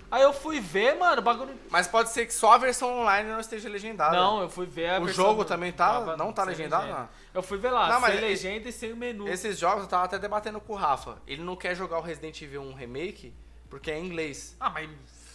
Aí 0.10 0.22
eu 0.24 0.32
fui 0.34 0.60
ver, 0.60 0.96
mano, 0.98 1.20
o 1.20 1.24
bagulho. 1.24 1.54
Mas 1.70 1.88
pode 1.88 2.10
ser 2.10 2.26
que 2.26 2.34
só 2.34 2.54
a 2.54 2.58
versão 2.58 3.02
online 3.02 3.30
não 3.30 3.40
esteja 3.40 3.68
legendada. 3.68 4.16
Não, 4.16 4.42
eu 4.42 4.50
fui 4.50 4.66
ver 4.66 4.92
a 4.92 5.00
O 5.00 5.06
versão 5.06 5.26
jogo 5.26 5.44
do- 5.44 5.48
também 5.48 5.72
tá- 5.72 5.88
tava 5.94 6.16
não 6.18 6.32
tá 6.32 6.44
sem 6.44 6.52
legendado, 6.52 6.84
legenda. 6.84 7.02
não? 7.02 7.10
Eu 7.34 7.44
fui 7.44 7.58
ver 7.58 7.72
lá, 7.72 7.90
Não, 7.90 8.00
mas 8.00 8.12
sem 8.14 8.20
e- 8.20 8.28
legenda 8.28 8.70
e 8.70 8.72
sem 8.72 8.94
o 8.94 8.98
menu. 8.98 9.28
Esses 9.28 9.58
jogos 9.60 9.84
eu 9.84 9.90
tava 9.90 10.06
até 10.06 10.18
debatendo 10.18 10.62
com 10.62 10.74
o 10.74 10.76
Rafa. 10.78 11.18
Ele 11.28 11.44
não 11.44 11.56
quer 11.56 11.76
jogar 11.76 11.98
o 11.98 12.02
Resident 12.02 12.42
Evil 12.42 12.62
1 12.62 12.74
Remake 12.74 13.34
porque 13.70 13.92
é 13.92 14.00
em 14.00 14.06
inglês. 14.06 14.56
Ah, 14.60 14.70
mas. 14.70 14.90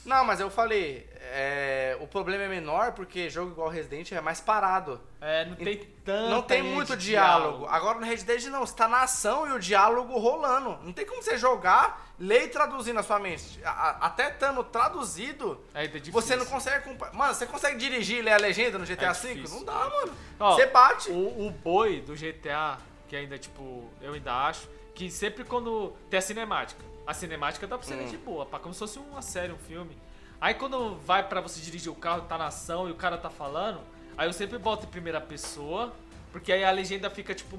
Não, 0.04 0.24
mas 0.24 0.40
eu 0.40 0.50
falei, 0.50 1.08
é, 1.20 1.96
o 2.00 2.06
problema 2.08 2.42
é 2.44 2.48
menor 2.48 2.92
porque 2.92 3.30
jogo 3.30 3.52
igual 3.52 3.68
Resident 3.68 4.10
é 4.12 4.20
mais 4.20 4.40
parado. 4.40 5.00
É, 5.20 5.44
não 5.44 5.54
tem 5.54 5.76
tanto. 6.04 6.30
não 6.30 6.42
tem 6.42 6.62
muito 6.62 6.96
diálogo. 6.96 7.66
Agora 7.66 8.00
no 8.00 8.04
Red 8.06 8.16
Dead 8.18 8.44
não, 8.46 8.66
você 8.66 8.74
tá 8.74 8.88
na 8.88 9.02
ação 9.02 9.48
e 9.48 9.52
o 9.52 9.58
diálogo 9.60 10.18
rolando. 10.18 10.76
Não 10.82 10.92
tem 10.92 11.06
como 11.06 11.22
você 11.22 11.38
jogar, 11.38 12.12
ler 12.18 12.44
e 12.44 12.48
traduzir 12.48 12.92
na 12.92 13.02
sua 13.04 13.20
mente. 13.20 13.60
A- 13.64 13.98
até 14.06 14.30
estando 14.30 14.64
traduzido, 14.64 15.60
É, 15.72 15.84
é 15.84 15.88
você 16.10 16.34
não 16.34 16.46
consegue 16.46 16.78
acompanhar. 16.78 17.14
Mano, 17.14 17.34
você 17.34 17.46
consegue 17.46 17.78
dirigir 17.78 18.18
e 18.18 18.22
ler 18.22 18.32
a 18.32 18.38
legenda 18.38 18.78
no 18.78 18.84
GTA 18.84 19.06
É 19.10 19.12
V? 19.12 19.34
difícil. 19.34 19.58
Não 19.58 19.64
dá, 19.64 19.88
mano. 19.88 20.12
Ó, 20.40 20.54
você 20.56 20.66
bate. 20.66 21.10
O, 21.12 21.46
o 21.46 21.50
boi 21.50 22.00
do 22.00 22.14
GTA, 22.16 22.78
que 23.06 23.14
ainda, 23.14 23.38
tipo, 23.38 23.88
eu 24.00 24.14
ainda 24.14 24.32
acho, 24.48 24.68
que 24.94 25.08
sempre 25.10 25.44
quando 25.44 25.96
tem 26.10 26.18
a 26.18 26.22
cinemática, 26.22 26.84
a 27.06 27.14
cinemática 27.14 27.66
dá 27.66 27.76
pra 27.76 27.86
você 27.86 27.94
ler 27.94 28.04
Hum. 28.06 28.10
de 28.10 28.16
boa, 28.18 28.46
pá, 28.46 28.58
como 28.58 28.72
se 28.72 28.78
fosse 28.80 28.98
uma 28.98 29.22
série, 29.22 29.52
um 29.52 29.58
filme. 29.58 29.96
Aí 30.40 30.54
quando 30.54 30.96
vai 30.96 31.26
pra 31.26 31.40
você 31.40 31.60
dirigir 31.60 31.90
o 31.90 31.94
carro, 31.94 32.22
tá 32.22 32.36
na 32.38 32.46
ação 32.46 32.88
e 32.88 32.92
o 32.92 32.94
cara 32.96 33.16
tá 33.16 33.30
falando, 33.30 33.80
aí 34.16 34.28
eu 34.28 34.32
sempre 34.32 34.58
boto 34.58 34.86
em 34.86 34.88
primeira 34.88 35.20
pessoa, 35.20 35.92
porque 36.32 36.52
aí 36.52 36.64
a 36.64 36.70
legenda 36.70 37.08
fica, 37.10 37.34
tipo, 37.34 37.56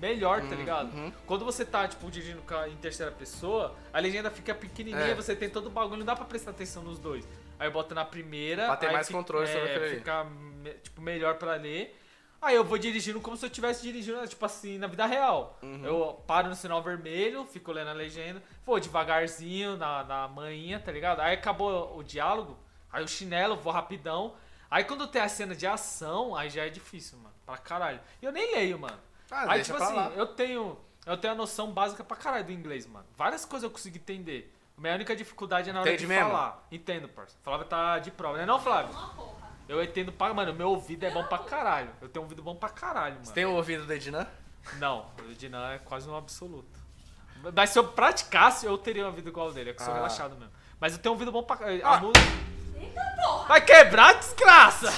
melhor, 0.00 0.40
tá 0.42 0.54
ligado? 0.54 0.94
uhum. 0.96 1.12
Quando 1.26 1.44
você 1.44 1.64
tá, 1.64 1.86
tipo, 1.88 2.10
dirigindo 2.10 2.42
em 2.70 2.76
terceira 2.76 3.10
pessoa, 3.12 3.74
a 3.92 3.98
legenda 3.98 4.30
fica 4.30 4.54
pequenininha, 4.54 5.06
É. 5.08 5.14
você 5.14 5.34
tem 5.36 5.50
todo 5.50 5.66
o 5.66 5.70
bagulho, 5.70 5.98
não 5.98 6.06
dá 6.06 6.14
pra 6.16 6.24
prestar 6.24 6.52
atenção 6.52 6.82
nos 6.82 6.98
dois. 6.98 7.26
Aí 7.58 7.66
eu 7.68 7.72
boto 7.72 7.94
na 7.94 8.04
primeira, 8.04 8.66
Pra 8.66 8.76
ter 8.76 8.90
mais 8.92 9.06
fica- 9.06 9.18
controle 9.18 9.46
sobre 9.46 9.68
é, 9.68 9.76
aquilo 9.76 9.94
fica 9.96 10.26
tipo, 10.82 11.02
melhor 11.02 11.34
pra 11.34 11.54
ler. 11.56 11.99
Aí 12.42 12.56
eu 12.56 12.64
vou 12.64 12.78
dirigindo 12.78 13.20
como 13.20 13.36
se 13.36 13.44
eu 13.44 13.48
estivesse 13.48 13.82
dirigindo, 13.82 14.26
tipo 14.26 14.44
assim, 14.46 14.78
na 14.78 14.86
vida 14.86 15.04
real. 15.04 15.58
Uhum. 15.62 15.84
Eu 15.84 16.22
paro 16.26 16.48
no 16.48 16.54
sinal 16.54 16.82
vermelho, 16.82 17.44
fico 17.44 17.70
lendo 17.70 17.88
a 17.90 17.92
legenda, 17.92 18.42
vou 18.64 18.80
devagarzinho 18.80 19.76
na, 19.76 20.04
na 20.04 20.28
manhinha, 20.28 20.80
tá 20.80 20.90
ligado? 20.90 21.20
Aí 21.20 21.34
acabou 21.34 21.96
o 21.98 22.02
diálogo, 22.02 22.58
aí 22.90 23.04
o 23.04 23.08
chinelo, 23.08 23.56
vou 23.56 23.72
rapidão. 23.72 24.34
Aí 24.70 24.84
quando 24.84 25.06
tem 25.06 25.20
a 25.20 25.28
cena 25.28 25.54
de 25.54 25.66
ação, 25.66 26.34
aí 26.34 26.48
já 26.48 26.64
é 26.64 26.70
difícil, 26.70 27.18
mano. 27.18 27.34
Pra 27.44 27.58
caralho. 27.58 28.00
E 28.22 28.24
eu 28.24 28.32
nem 28.32 28.54
leio, 28.54 28.78
mano. 28.78 28.98
Ah, 29.30 29.42
aí, 29.42 29.56
deixa 29.56 29.64
tipo 29.64 29.76
pra 29.78 29.86
assim, 29.86 29.96
lá. 29.96 30.12
eu 30.16 30.26
tenho. 30.26 30.78
Eu 31.06 31.16
tenho 31.16 31.32
a 31.32 31.36
noção 31.36 31.70
básica 31.72 32.04
pra 32.04 32.16
caralho 32.16 32.44
do 32.44 32.52
inglês, 32.52 32.86
mano. 32.86 33.06
Várias 33.16 33.44
coisas 33.44 33.64
eu 33.64 33.70
consigo 33.70 33.96
entender. 33.96 34.54
Minha 34.76 34.94
única 34.94 35.14
dificuldade 35.14 35.68
é 35.68 35.72
na 35.72 35.80
hora 35.80 35.90
Entende 35.90 36.02
de 36.02 36.08
mesmo? 36.08 36.30
falar. 36.30 36.66
Entendo, 36.70 37.08
parça. 37.08 37.36
Flávio 37.42 37.66
tá 37.66 37.98
de 37.98 38.10
prova, 38.10 38.38
né 38.38 38.46
não, 38.46 38.58
Flávio? 38.60 38.92
Uma 38.94 39.08
porra. 39.10 39.39
Eu 39.70 39.80
entendo 39.84 40.10
pra. 40.10 40.34
Mano, 40.34 40.52
meu 40.52 40.70
ouvido 40.70 41.04
é 41.06 41.10
bom 41.12 41.22
pra 41.22 41.38
caralho. 41.38 41.90
Eu 42.02 42.08
tenho 42.08 42.22
um 42.22 42.26
ouvido 42.26 42.42
bom 42.42 42.56
pra 42.56 42.68
caralho, 42.68 43.14
mano. 43.14 43.24
Você 43.26 43.32
tem 43.32 43.44
o 43.44 43.52
ouvido 43.52 43.86
do 43.86 43.92
Ednan? 43.92 44.26
Não, 44.80 45.06
o 45.28 45.32
Dinan 45.34 45.70
é 45.70 45.78
quase 45.78 46.08
um 46.08 46.16
absoluto. 46.16 46.66
Mas 47.54 47.70
se 47.70 47.78
eu 47.78 47.86
praticasse, 47.86 48.66
eu 48.66 48.76
teria 48.76 49.04
um 49.04 49.06
ouvido 49.06 49.28
igual 49.28 49.46
ao 49.46 49.52
dele. 49.52 49.70
É 49.70 49.72
que 49.72 49.80
eu 49.80 49.84
sou 49.84 49.94
Ah. 49.94 49.98
relaxado 49.98 50.34
mesmo. 50.36 50.52
Mas 50.80 50.94
eu 50.94 50.98
tenho 50.98 51.12
um 51.12 51.14
ouvido 51.14 51.30
bom 51.30 51.44
pra 51.44 51.56
caralho. 51.56 51.80
Ah. 51.86 51.94
A 51.94 52.00
música. 52.00 52.18
Eita 52.76 53.00
porra! 53.22 53.46
Vai 53.46 53.60
quebrar, 53.64 54.14
desgraça! 54.14 54.92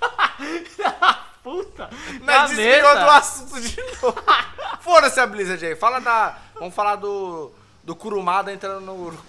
Puta! 1.42 1.90
Mas 2.22 2.50
desviou 2.50 2.94
do 2.94 3.10
assunto 3.10 3.60
de 3.60 3.76
novo. 4.02 4.22
Foda-se 4.82 5.18
a 5.18 5.26
Blizzard 5.26 5.66
aí. 5.66 5.74
Fala 5.74 5.98
da. 6.00 6.38
Vamos 6.54 6.74
falar 6.74 6.94
do. 6.96 7.50
Do 7.82 7.96
Kurumada 7.96 8.52
entrando 8.52 8.80
no. 8.82 9.16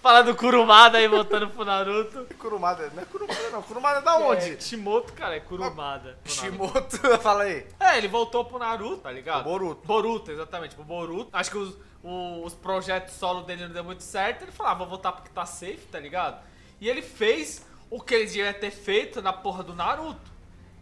Falar 0.00 0.22
do 0.22 0.34
Kurumada 0.36 0.98
aí 0.98 1.08
voltando 1.08 1.48
pro 1.50 1.64
Naruto. 1.64 2.26
Kurumada. 2.38 2.88
Não 2.94 3.02
é 3.02 3.06
Kurumada, 3.06 3.50
não. 3.50 3.62
Kurumada 3.62 3.98
é 3.98 4.02
da 4.02 4.16
onde? 4.16 4.52
É, 4.54 4.60
Shimoto, 4.60 5.12
cara, 5.12 5.36
é 5.36 5.40
Kurumada. 5.40 6.18
Shimoto. 6.24 6.96
Fala 7.20 7.42
aí. 7.42 7.66
É, 7.80 7.98
ele 7.98 8.06
voltou 8.08 8.44
pro 8.44 8.58
Naruto, 8.58 8.98
tá 8.98 9.10
ligado? 9.10 9.42
Pro 9.42 9.50
Boruto. 9.52 9.86
Boruto, 9.86 10.30
exatamente, 10.30 10.74
pro 10.74 10.84
Boruto. 10.84 11.30
Acho 11.32 11.50
que 11.50 11.58
os, 11.58 11.76
o- 12.02 12.44
os 12.44 12.54
projetos 12.54 13.14
solo 13.14 13.42
dele 13.42 13.66
não 13.66 13.72
deu 13.74 13.84
muito 13.84 14.02
certo. 14.02 14.42
Ele 14.42 14.52
falou, 14.52 14.72
ah, 14.72 14.74
vou 14.76 14.86
voltar 14.86 15.12
porque 15.12 15.30
tá 15.30 15.44
safe, 15.44 15.86
tá 15.90 15.98
ligado? 15.98 16.40
E 16.80 16.88
ele 16.88 17.02
fez 17.02 17.66
o 17.90 18.00
que 18.00 18.14
ele 18.14 18.26
devia 18.26 18.54
ter 18.54 18.70
feito 18.70 19.20
na 19.20 19.32
porra 19.32 19.62
do 19.64 19.74
Naruto. 19.74 20.30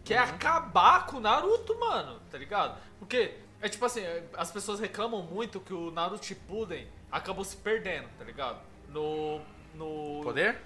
Que 0.05 0.15
é 0.15 0.19
acabar 0.19 1.07
com 1.07 1.17
o 1.17 1.21
Naruto, 1.21 1.77
mano, 1.81 2.21
tá 2.31 2.39
ligado? 2.39 2.79
Porque, 2.99 3.35
é 3.61 3.69
tipo 3.69 3.85
assim, 3.85 4.03
as 4.37 4.51
pessoas 4.53 4.79
reclamam 4.79 5.23
muito 5.23 5.59
que 5.59 5.75
o 5.75 5.91
Naruto 5.91 6.25
Shippuden 6.27 6.87
acabou 7.11 7.45
se 7.45 7.57
perdendo, 7.57 8.07
tá 8.17 8.25
ligado? 8.25 8.59
No... 8.97 9.41
no 9.75 10.23
Poder? 10.23 10.59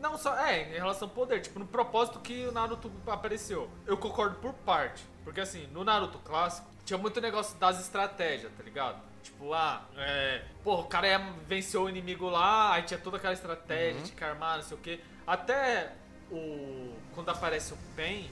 não, 0.00 0.16
só 0.16 0.38
é, 0.38 0.76
em 0.76 0.78
relação 0.78 1.08
ao 1.08 1.14
poder, 1.14 1.40
tipo, 1.40 1.58
no 1.58 1.66
propósito 1.66 2.20
que 2.20 2.46
o 2.46 2.52
Naruto 2.52 2.90
apareceu. 3.06 3.68
Eu 3.86 3.96
concordo 3.96 4.36
por 4.36 4.52
parte. 4.52 5.04
Porque 5.24 5.40
assim, 5.40 5.66
no 5.72 5.84
Naruto 5.84 6.18
clássico, 6.18 6.66
tinha 6.84 6.96
muito 6.96 7.20
negócio 7.20 7.56
das 7.58 7.80
estratégias, 7.80 8.50
tá 8.56 8.62
ligado? 8.62 9.00
Tipo, 9.22 9.52
ah, 9.52 9.82
é. 9.96 10.42
Pô, 10.64 10.80
o 10.80 10.84
cara 10.84 11.08
ia 11.08 11.18
vencer 11.46 11.78
o 11.78 11.88
inimigo 11.88 12.28
lá, 12.30 12.74
aí 12.74 12.82
tinha 12.82 12.98
toda 12.98 13.16
aquela 13.16 13.32
estratégia 13.34 14.00
de 14.00 14.24
armar, 14.24 14.56
não 14.56 14.64
sei 14.64 14.76
o 14.76 14.80
quê. 14.80 15.00
Até 15.26 15.92
o. 16.30 16.94
Quando 17.14 17.28
aparece 17.30 17.74
o 17.74 17.78
Pen, 17.94 18.30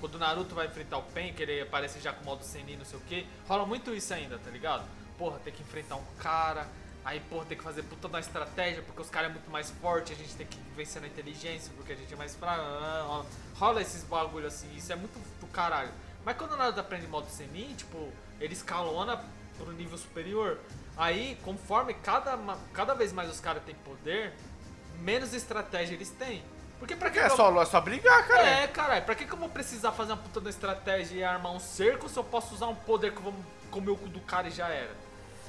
quando 0.00 0.14
o 0.14 0.18
Naruto 0.18 0.54
vai 0.54 0.66
enfrentar 0.66 0.98
o 0.98 1.02
Pen, 1.02 1.34
que 1.34 1.42
ele 1.42 1.60
aparece 1.60 2.00
já 2.00 2.12
com 2.12 2.22
o 2.22 2.24
modo 2.24 2.42
Senin, 2.44 2.76
não 2.76 2.84
sei 2.84 2.98
o 2.98 3.02
quê, 3.02 3.26
rola 3.46 3.66
muito 3.66 3.94
isso 3.94 4.14
ainda, 4.14 4.38
tá 4.38 4.50
ligado? 4.50 4.84
Porra, 5.18 5.38
tem 5.40 5.52
que 5.52 5.62
enfrentar 5.62 5.96
um 5.96 6.04
cara, 6.18 6.66
aí, 7.08 7.20
porra, 7.20 7.44
tem 7.46 7.56
que 7.56 7.64
fazer 7.64 7.82
puta 7.84 8.06
da 8.08 8.20
estratégia, 8.20 8.82
porque 8.82 9.00
os 9.00 9.08
caras 9.10 9.30
é 9.30 9.32
muito 9.32 9.50
mais 9.50 9.70
forte, 9.70 10.12
a 10.12 10.16
gente 10.16 10.34
tem 10.36 10.46
que 10.46 10.58
vencer 10.76 11.00
na 11.00 11.08
inteligência, 11.08 11.72
porque 11.76 11.92
a 11.92 11.96
gente 11.96 12.12
é 12.12 12.16
mais 12.16 12.34
fraco. 12.34 12.62
Rola 13.56 13.80
esses 13.80 14.04
bagulho 14.04 14.46
assim, 14.46 14.68
isso 14.76 14.92
é 14.92 14.96
muito 14.96 15.18
do 15.40 15.46
caralho. 15.48 15.90
Mas 16.24 16.36
quando 16.36 16.52
o 16.52 16.56
Naruto 16.56 16.78
aprende 16.80 17.06
modo 17.06 17.28
Senin, 17.30 17.74
tipo, 17.74 18.12
ele 18.40 18.52
escalona 18.52 19.24
pro 19.56 19.72
nível 19.72 19.96
superior. 19.96 20.58
Aí, 20.96 21.38
conforme 21.44 21.94
cada, 21.94 22.36
cada 22.74 22.94
vez 22.94 23.12
mais 23.12 23.30
os 23.30 23.40
caras 23.40 23.62
têm 23.64 23.74
poder, 23.76 24.34
menos 25.00 25.32
estratégia 25.32 25.94
eles 25.94 26.10
têm. 26.10 26.44
Porque 26.78 26.94
pra 26.94 27.10
que 27.10 27.18
É 27.18 27.26
eu- 27.26 27.30
só, 27.36 27.60
é 27.62 27.64
só 27.64 27.80
brigar, 27.80 28.26
cara. 28.28 28.42
é, 28.46 28.68
caralho, 28.68 29.04
pra 29.04 29.14
que, 29.14 29.24
que 29.24 29.32
eu 29.32 29.38
vou 29.38 29.48
precisar 29.48 29.92
fazer 29.92 30.12
uma 30.12 30.18
puta 30.22 30.40
da 30.40 30.50
estratégia 30.50 31.16
e 31.16 31.24
armar 31.24 31.52
um 31.52 31.58
cerco 31.60 32.08
se 32.08 32.16
eu 32.16 32.22
posso 32.24 32.54
usar 32.54 32.66
um 32.66 32.74
poder 32.74 33.12
que 33.12 33.18
eu 33.18 33.22
vou 33.22 33.34
comer 33.70 33.90
o 33.90 33.96
cu 33.96 34.08
do 34.08 34.20
cara 34.20 34.46
e 34.48 34.50
já 34.50 34.68
era? 34.68 35.07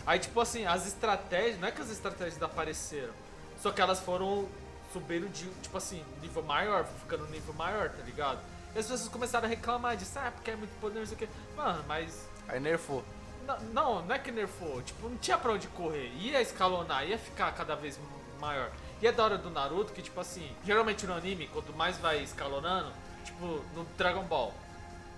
Aí, 0.10 0.18
tipo 0.18 0.41
assim, 0.41 0.65
as 0.65 0.88
estratégias, 0.88 1.60
não 1.60 1.68
é 1.68 1.72
que 1.72 1.80
as 1.80 1.91
estratégias 1.91 2.41
apareceram, 2.41 3.14
só 3.61 3.72
que 3.72 3.80
elas 3.80 3.99
foram 3.99 4.49
subindo 4.91 5.31
de, 5.31 5.45
tipo 5.61 5.77
assim, 5.77 6.03
nível 6.19 6.41
maior, 6.41 6.84
ficando 7.02 7.27
nível 7.27 7.53
maior, 7.53 7.91
tá 7.91 8.02
ligado? 8.02 8.40
E 8.73 8.80
as 8.80 8.88
pessoas 8.88 9.07
começaram 9.07 9.45
a 9.45 9.48
reclamar 9.48 9.95
disso, 9.95 10.18
ah, 10.18 10.31
porque 10.34 10.49
é 10.49 10.56
muito 10.56 10.72
poder, 10.81 10.98
não 10.98 11.06
sei 11.06 11.14
o 11.14 11.19
que. 11.19 11.30
Mano, 11.56 11.86
mas 11.88 12.27
Aí 12.48 12.60
nerfou. 12.60 13.03
não, 13.45 13.60
não, 13.60 14.02
não 14.02 14.15
é 14.15 14.18
que 14.18 14.31
nerfou. 14.31 14.81
Tipo, 14.81 15.10
não 15.10 15.18
tinha 15.18 15.38
pra 15.38 15.52
onde 15.52 15.68
correr. 15.68 16.11
Ia 16.15 16.41
escalonar, 16.41 17.07
ia 17.07 17.19
ficar 17.19 17.52
cada 17.52 17.76
vez 17.76 17.99
maior. 18.40 18.72
E 19.03 19.06
é 19.06 19.11
da 19.11 19.23
hora 19.23 19.38
do 19.38 19.52
Naruto 19.52 19.94
que, 19.94 20.02
tipo 20.02 20.19
assim, 20.19 20.52
geralmente 20.65 21.06
no 21.06 21.14
anime, 21.14 21.45
quanto 21.49 21.72
mais 21.72 21.99
vai 21.99 22.23
escalonando, 22.23 22.91
tipo, 23.23 23.45
no 23.76 23.86
Dragon 23.95 24.23
Ball, 24.23 24.56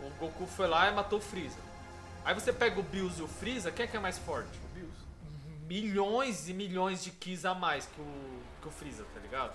o 0.01 0.09
Goku 0.19 0.45
foi 0.47 0.67
lá 0.67 0.89
e 0.89 0.93
matou 0.93 1.19
o 1.19 1.21
Freeza. 1.21 1.59
Aí 2.25 2.33
você 2.33 2.51
pega 2.51 2.77
o 2.77 2.83
Bills 2.83 3.21
e 3.21 3.23
o 3.23 3.27
Freeza, 3.29 3.71
quem 3.71 3.85
é 3.85 3.87
que 3.87 3.95
é 3.95 3.99
mais 4.01 4.17
forte? 4.17 4.59
Milhões 5.71 6.49
e 6.49 6.53
milhões 6.53 7.03
de 7.03 7.11
Kis 7.11 7.45
a 7.45 7.53
mais 7.53 7.85
que 7.85 8.01
o, 8.01 8.41
que 8.61 8.67
o 8.67 8.71
Freeza, 8.71 9.05
tá 9.13 9.19
ligado? 9.21 9.53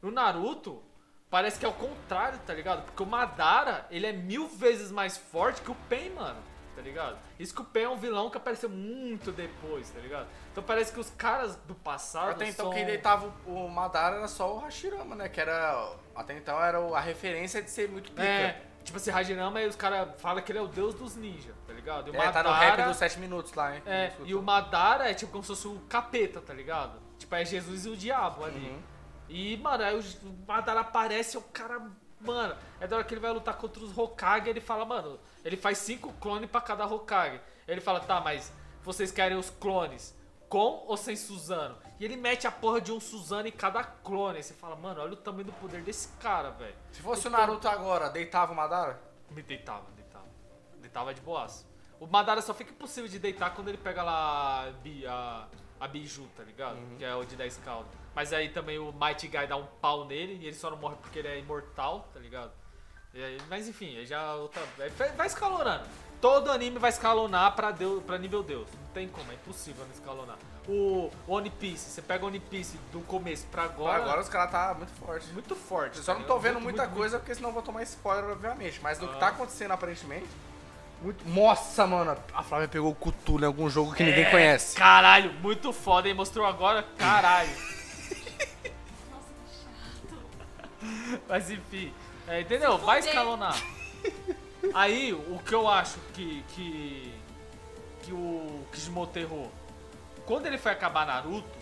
No 0.00 0.10
Naruto, 0.10 0.82
parece 1.28 1.58
que 1.58 1.66
é 1.66 1.68
o 1.68 1.74
contrário, 1.74 2.38
tá 2.46 2.54
ligado? 2.54 2.84
Porque 2.86 3.02
o 3.02 3.06
Madara, 3.06 3.86
ele 3.90 4.06
é 4.06 4.12
mil 4.12 4.48
vezes 4.48 4.90
mais 4.90 5.18
forte 5.18 5.60
que 5.60 5.70
o 5.70 5.76
Pen, 5.88 6.10
mano. 6.10 6.40
Tá 6.74 6.82
ligado? 6.82 7.18
Isso 7.40 7.52
que 7.52 7.60
o 7.60 7.64
Pen 7.64 7.82
é 7.82 7.88
um 7.88 7.96
vilão 7.96 8.30
que 8.30 8.36
apareceu 8.36 8.70
muito 8.70 9.32
depois, 9.32 9.90
tá 9.90 9.98
ligado? 9.98 10.28
Então 10.52 10.62
parece 10.62 10.92
que 10.92 11.00
os 11.00 11.10
caras 11.10 11.56
do 11.66 11.74
passado 11.74 12.30
Até 12.30 12.48
então 12.48 12.66
são... 12.66 12.72
quem 12.72 12.86
deitava 12.86 13.34
o 13.46 13.68
Madara 13.68 14.18
era 14.18 14.28
só 14.28 14.54
o 14.54 14.58
Hashirama, 14.60 15.16
né? 15.16 15.28
Que 15.28 15.40
era. 15.40 15.92
Até 16.14 16.36
então 16.36 16.62
era 16.62 16.78
a 16.78 17.00
referência 17.00 17.60
de 17.60 17.68
ser 17.68 17.88
muito 17.88 18.12
pica. 18.12 18.22
É, 18.22 18.67
tipo 18.88 18.96
assim, 18.96 19.10
Hajirama, 19.10 19.60
os 19.60 19.76
caras 19.76 20.08
falam 20.18 20.42
que 20.42 20.50
ele 20.50 20.58
é 20.58 20.62
o 20.62 20.66
deus 20.66 20.94
dos 20.94 21.14
ninjas, 21.14 21.54
tá 21.66 21.72
ligado? 21.72 22.08
E 22.08 22.10
o 22.10 22.16
É, 22.20 22.32
tá 22.32 22.42
no 22.42 22.50
rap 22.50 22.82
dos 22.84 22.96
7 22.96 23.18
minutos 23.18 23.52
lá, 23.52 23.76
hein? 23.76 23.82
É, 23.86 24.12
e 24.24 24.34
o 24.34 24.42
Madara 24.42 25.10
é 25.10 25.14
tipo 25.14 25.30
como 25.30 25.44
se 25.44 25.48
fosse 25.48 25.68
o 25.68 25.78
capeta, 25.88 26.40
tá 26.40 26.54
ligado? 26.54 26.98
Tipo, 27.18 27.34
é 27.34 27.44
Jesus 27.44 27.84
e 27.84 27.90
o 27.90 27.96
diabo 27.96 28.44
ali. 28.44 28.70
Uhum. 28.70 28.82
E, 29.28 29.56
mano, 29.58 29.84
aí 29.84 29.98
o 29.98 30.02
Madara 30.46 30.80
aparece, 30.80 31.36
é 31.36 31.40
o 31.40 31.42
cara. 31.42 31.82
Mano, 32.20 32.56
é 32.80 32.86
da 32.86 32.96
hora 32.96 33.04
que 33.04 33.14
ele 33.14 33.20
vai 33.20 33.30
lutar 33.30 33.54
contra 33.56 33.82
os 33.84 33.96
Hokage, 33.96 34.48
ele 34.48 34.60
fala, 34.60 34.84
mano, 34.84 35.20
ele 35.44 35.56
faz 35.56 35.78
cinco 35.78 36.12
clones 36.14 36.50
pra 36.50 36.60
cada 36.60 36.86
Hokage. 36.86 37.40
Ele 37.66 37.80
fala, 37.80 38.00
tá, 38.00 38.20
mas 38.20 38.52
vocês 38.82 39.12
querem 39.12 39.36
os 39.36 39.50
clones 39.50 40.16
com 40.48 40.84
ou 40.86 40.96
sem 40.96 41.14
Suzano? 41.14 41.76
E 42.00 42.04
ele 42.04 42.16
mete 42.16 42.46
a 42.46 42.52
porra 42.52 42.80
de 42.80 42.92
um 42.92 43.00
Suzano 43.00 43.48
em 43.48 43.52
cada 43.52 43.82
clone. 43.82 44.36
Aí 44.36 44.42
você 44.42 44.54
fala, 44.54 44.76
mano, 44.76 45.00
olha 45.00 45.14
o 45.14 45.16
tamanho 45.16 45.46
do 45.46 45.52
poder 45.52 45.82
desse 45.82 46.08
cara, 46.18 46.50
velho. 46.50 46.74
Se 46.92 47.02
fosse 47.02 47.26
o 47.26 47.30
Naruto 47.30 47.68
agora, 47.68 48.08
deitava 48.08 48.52
o 48.52 48.56
Madara? 48.56 49.00
Me 49.30 49.42
deitava, 49.42 49.84
deitava. 49.96 50.26
Deitava 50.80 51.12
de 51.12 51.20
boaço. 51.20 51.66
O 51.98 52.06
Madara 52.06 52.40
só 52.40 52.54
fica 52.54 52.70
impossível 52.70 53.10
de 53.10 53.18
deitar 53.18 53.54
quando 53.54 53.68
ele 53.68 53.78
pega 53.78 54.04
lá 54.04 54.72
a, 55.08 55.46
a, 55.80 55.88
Biju, 55.88 56.28
tá 56.36 56.44
ligado? 56.44 56.78
Que 56.96 57.04
é 57.04 57.14
o 57.14 57.24
de 57.24 57.34
10 57.34 57.56
caldo. 57.58 57.88
Mas 58.14 58.32
aí 58.32 58.50
também 58.50 58.78
o 58.78 58.92
Mighty 58.92 59.26
Guy 59.26 59.46
dá 59.48 59.56
um 59.56 59.66
pau 59.80 60.04
nele 60.04 60.34
e 60.34 60.46
ele 60.46 60.54
só 60.54 60.70
não 60.70 60.76
morre 60.76 60.96
porque 60.96 61.18
ele 61.18 61.28
é 61.28 61.38
imortal, 61.38 62.08
tá 62.14 62.20
ligado? 62.20 62.52
Aí- 63.14 63.38
mas 63.48 63.68
enfim, 63.68 63.96
aí 63.98 64.06
já 64.06 64.34
outra. 64.34 64.62
Vai 65.16 65.26
escalonando. 65.26 65.84
Todo 66.20 66.50
anime 66.50 66.78
vai 66.80 66.90
escalonar 66.90 67.54
pra, 67.54 67.70
Deus, 67.70 68.02
pra 68.02 68.18
nível 68.18 68.42
Deus. 68.42 68.66
Não 68.80 68.88
tem 68.92 69.08
como, 69.08 69.30
é 69.30 69.34
impossível 69.34 69.84
não 69.84 69.92
escalonar. 69.94 70.36
O 70.66 71.10
One 71.28 71.48
Piece, 71.48 71.90
você 71.90 72.02
pega 72.02 72.24
o 72.24 72.28
One 72.28 72.40
Piece 72.40 72.76
do 72.92 73.00
começo 73.02 73.46
pra 73.46 73.62
agora. 73.64 73.90
Agora, 73.94 74.02
agora 74.02 74.20
os 74.20 74.28
caras 74.28 74.50
tá 74.50 74.74
muito 74.74 74.92
forte. 74.94 75.26
Muito 75.28 75.54
forte. 75.54 75.98
Eu 75.98 76.02
só 76.02 76.12
tá 76.14 76.18
não 76.18 76.26
tô 76.26 76.34
ligado? 76.36 76.42
vendo 76.42 76.54
Muito, 76.54 76.64
muita 76.64 76.82
muito, 76.86 76.96
coisa 76.96 77.18
porque 77.18 77.34
senão 77.36 77.50
eu 77.50 77.52
vou 77.54 77.62
tomar 77.62 77.82
spoiler, 77.84 78.30
obviamente. 78.32 78.80
Mas 78.82 78.98
do 78.98 79.06
que 79.08 79.14
Ah. 79.14 79.18
tá 79.18 79.28
acontecendo 79.28 79.70
aparentemente. 79.70 80.26
Muito... 81.00 81.26
Nossa, 81.28 81.86
mano, 81.86 82.16
a 82.34 82.42
Flávia 82.42 82.66
pegou 82.66 82.90
o 82.90 82.94
Cthulhu 82.96 83.44
em 83.44 83.46
algum 83.46 83.70
jogo 83.70 83.94
que 83.94 84.02
ninguém 84.02 84.24
É, 84.24 84.30
conhece. 84.32 84.76
Caralho, 84.76 85.32
muito 85.34 85.72
foda, 85.72 86.08
hein? 86.08 86.14
Mostrou 86.14 86.44
agora, 86.44 86.82
caralho. 86.98 87.48
Nossa, 89.08 89.28
que 89.46 89.54
chato. 89.54 91.22
Mas 91.28 91.48
enfim, 91.50 91.94
é, 92.28 92.40
entendeu? 92.40 92.78
Vai 92.78 93.00
escalonar. 93.00 93.54
Aí, 94.74 95.12
o 95.12 95.38
que 95.38 95.54
eu 95.54 95.68
acho 95.68 95.98
que. 96.14 96.42
que. 96.54 97.14
que 98.02 98.12
o 98.12 98.66
Kishimoto 98.72 99.18
errou. 99.18 99.50
Quando 100.26 100.46
ele 100.46 100.58
foi 100.58 100.72
acabar 100.72 101.06
Naruto, 101.06 101.58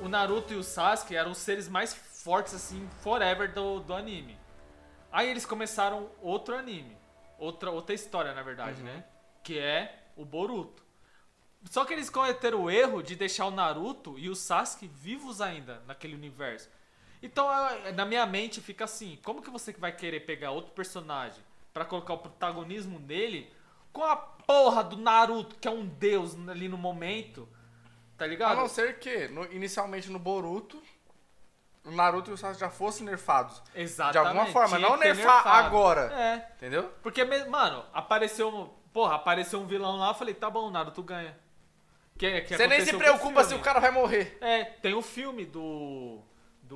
o 0.00 0.08
Naruto 0.08 0.52
e 0.52 0.56
o 0.56 0.62
Sasuke 0.62 1.14
eram 1.14 1.32
os 1.32 1.38
seres 1.38 1.68
mais 1.68 1.92
fortes, 1.92 2.54
assim, 2.54 2.88
forever 3.00 3.52
do, 3.52 3.80
do 3.80 3.94
anime. 3.94 4.38
Aí 5.12 5.28
eles 5.28 5.44
começaram 5.44 6.10
outro 6.20 6.56
anime. 6.56 6.96
Outra, 7.38 7.70
outra 7.70 7.94
história, 7.94 8.32
na 8.32 8.42
verdade, 8.42 8.82
né? 8.82 9.04
Que 9.42 9.58
é 9.58 10.06
o 10.16 10.24
Boruto. 10.24 10.82
Só 11.70 11.84
que 11.84 11.92
eles 11.92 12.08
cometeram 12.08 12.62
o 12.62 12.70
erro 12.70 13.02
de 13.02 13.14
deixar 13.14 13.46
o 13.46 13.50
Naruto 13.50 14.18
e 14.18 14.28
o 14.28 14.34
Sasuke 14.34 14.88
vivos 14.88 15.40
ainda 15.40 15.82
naquele 15.86 16.14
universo. 16.14 16.68
Então, 17.22 17.48
eu- 17.84 17.94
na 17.94 18.04
minha 18.04 18.26
mente 18.26 18.60
fica 18.60 18.84
assim, 18.84 19.18
como 19.24 19.40
que 19.42 19.50
você 19.50 19.72
vai 19.72 19.92
querer 19.92 20.20
pegar 20.20 20.50
outro 20.50 20.72
personagem 20.72 21.42
pra 21.72 21.84
colocar 21.84 22.14
o 22.14 22.18
protagonismo 22.18 22.98
nele 22.98 23.50
com 23.92 24.02
a 24.04 24.16
porra 24.16 24.82
do 24.82 24.96
Naruto, 24.96 25.56
que 25.60 25.68
é 25.68 25.70
um 25.70 25.86
deus 25.86 26.36
ali 26.48 26.68
no 26.68 26.76
momento, 26.76 27.48
tá 28.18 28.24
A 28.24 28.28
ligado? 28.28 28.56
não 28.56 28.68
ser 28.68 28.98
que, 28.98 29.28
no- 29.28 29.44
inicialmente 29.52 30.10
no 30.10 30.18
Boruto, 30.18 30.82
o 31.84 31.90
Naruto 31.90 32.30
e 32.30 32.34
o 32.34 32.36
Sasuke 32.36 32.60
já 32.60 32.70
fossem 32.70 33.04
nerfados. 33.06 33.62
Exatamente. 33.74 34.12
De 34.12 34.18
alguma 34.18 34.46
forma, 34.46 34.78
não 34.78 34.96
nerfar 34.96 35.34
nerfado. 35.44 35.66
agora. 35.66 36.12
É, 36.12 36.52
Entendeu? 36.56 36.92
porque, 37.02 37.24
mano, 37.24 37.84
apareceu, 37.92 38.48
um- 38.48 38.66
porra, 38.92 39.14
apareceu 39.16 39.60
um 39.60 39.66
vilão 39.66 39.96
lá, 39.96 40.08
eu 40.08 40.14
falei, 40.14 40.34
tá 40.34 40.48
bom, 40.50 40.66
o 40.68 40.70
Naruto 40.70 41.02
ganha. 41.02 41.36
Que, 42.18 42.42
que 42.42 42.56
Você 42.56 42.66
nem 42.66 42.84
se 42.84 42.94
o 42.94 42.98
preocupa 42.98 43.42
se 43.42 43.54
o 43.54 43.58
cara 43.60 43.80
vai 43.80 43.90
morrer. 43.90 44.36
É, 44.40 44.64
tem 44.64 44.94
um 44.94 45.02
filme 45.02 45.44
do. 45.44 46.20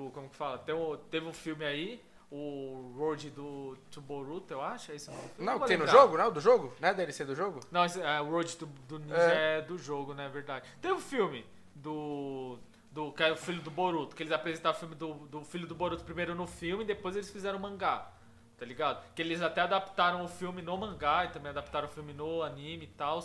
Do 0.05 0.10
como 0.10 0.28
que 0.28 0.36
fala? 0.36 0.62
Um- 0.68 0.97
teve 1.10 1.27
um 1.27 1.32
filme 1.32 1.64
aí, 1.64 2.02
o 2.31 2.93
Road 2.98 3.31
do 3.31 3.77
to 3.90 4.01
Boruto, 4.01 4.52
eu 4.52 4.60
acho. 4.60 4.93
É 4.93 4.97
isso? 4.97 5.10
Não, 5.39 5.59
tem 5.60 5.77
no 5.77 5.85
lembrar. 5.85 5.86
jogo, 5.86 6.16
não? 6.18 6.31
Do 6.32 6.40
jogo? 6.40 6.73
Não 6.81 6.89
é 6.89 6.94
DLC 6.94 7.24
do 7.24 7.35
jogo? 7.35 7.60
Não, 7.70 7.85
esse, 7.85 8.01
é, 8.02 8.20
o 8.20 8.31
Road 8.31 8.56
do, 8.56 8.66
do 8.66 8.98
Ninja 8.98 9.16
é. 9.16 9.62
do 9.62 9.78
jogo, 9.78 10.12
né? 10.14 10.27
É 10.27 10.28
verdade. 10.28 10.68
Teve 10.82 10.94
um 10.94 11.01
filme 11.01 11.47
do. 11.74 12.59
do 12.90 13.12
que 13.12 13.23
é 13.23 13.32
o 13.32 13.36
filho 13.36 13.62
do 13.62 13.70
Boruto, 13.70 14.14
que 14.16 14.23
eles 14.23 14.32
apresentaram 14.32 14.77
o 14.77 14.78
filme 14.78 14.94
do, 14.94 15.14
do 15.28 15.44
filho 15.44 15.66
do 15.66 15.74
Boruto 15.74 16.05
primeiro 16.05 16.35
no 16.35 16.47
filme 16.47 16.82
e 16.85 16.86
depois 16.86 17.14
eles 17.16 17.31
fizeram 17.31 17.59
o 17.59 17.62
mangá. 17.62 18.10
Tá 18.59 18.64
ligado? 18.64 19.05
Que 19.14 19.20
eles 19.23 19.43
até 19.43 19.60
adaptaram 19.60 20.24
o 20.24 20.28
filme 20.28 20.62
no 20.62 20.77
mangá 20.78 21.27
e 21.27 21.28
também 21.28 21.51
adaptaram 21.51 21.89
o 21.89 21.90
filme 21.90 22.12
no 22.14 22.43
anime 22.43 22.85
e 22.85 22.89
tal. 22.89 23.23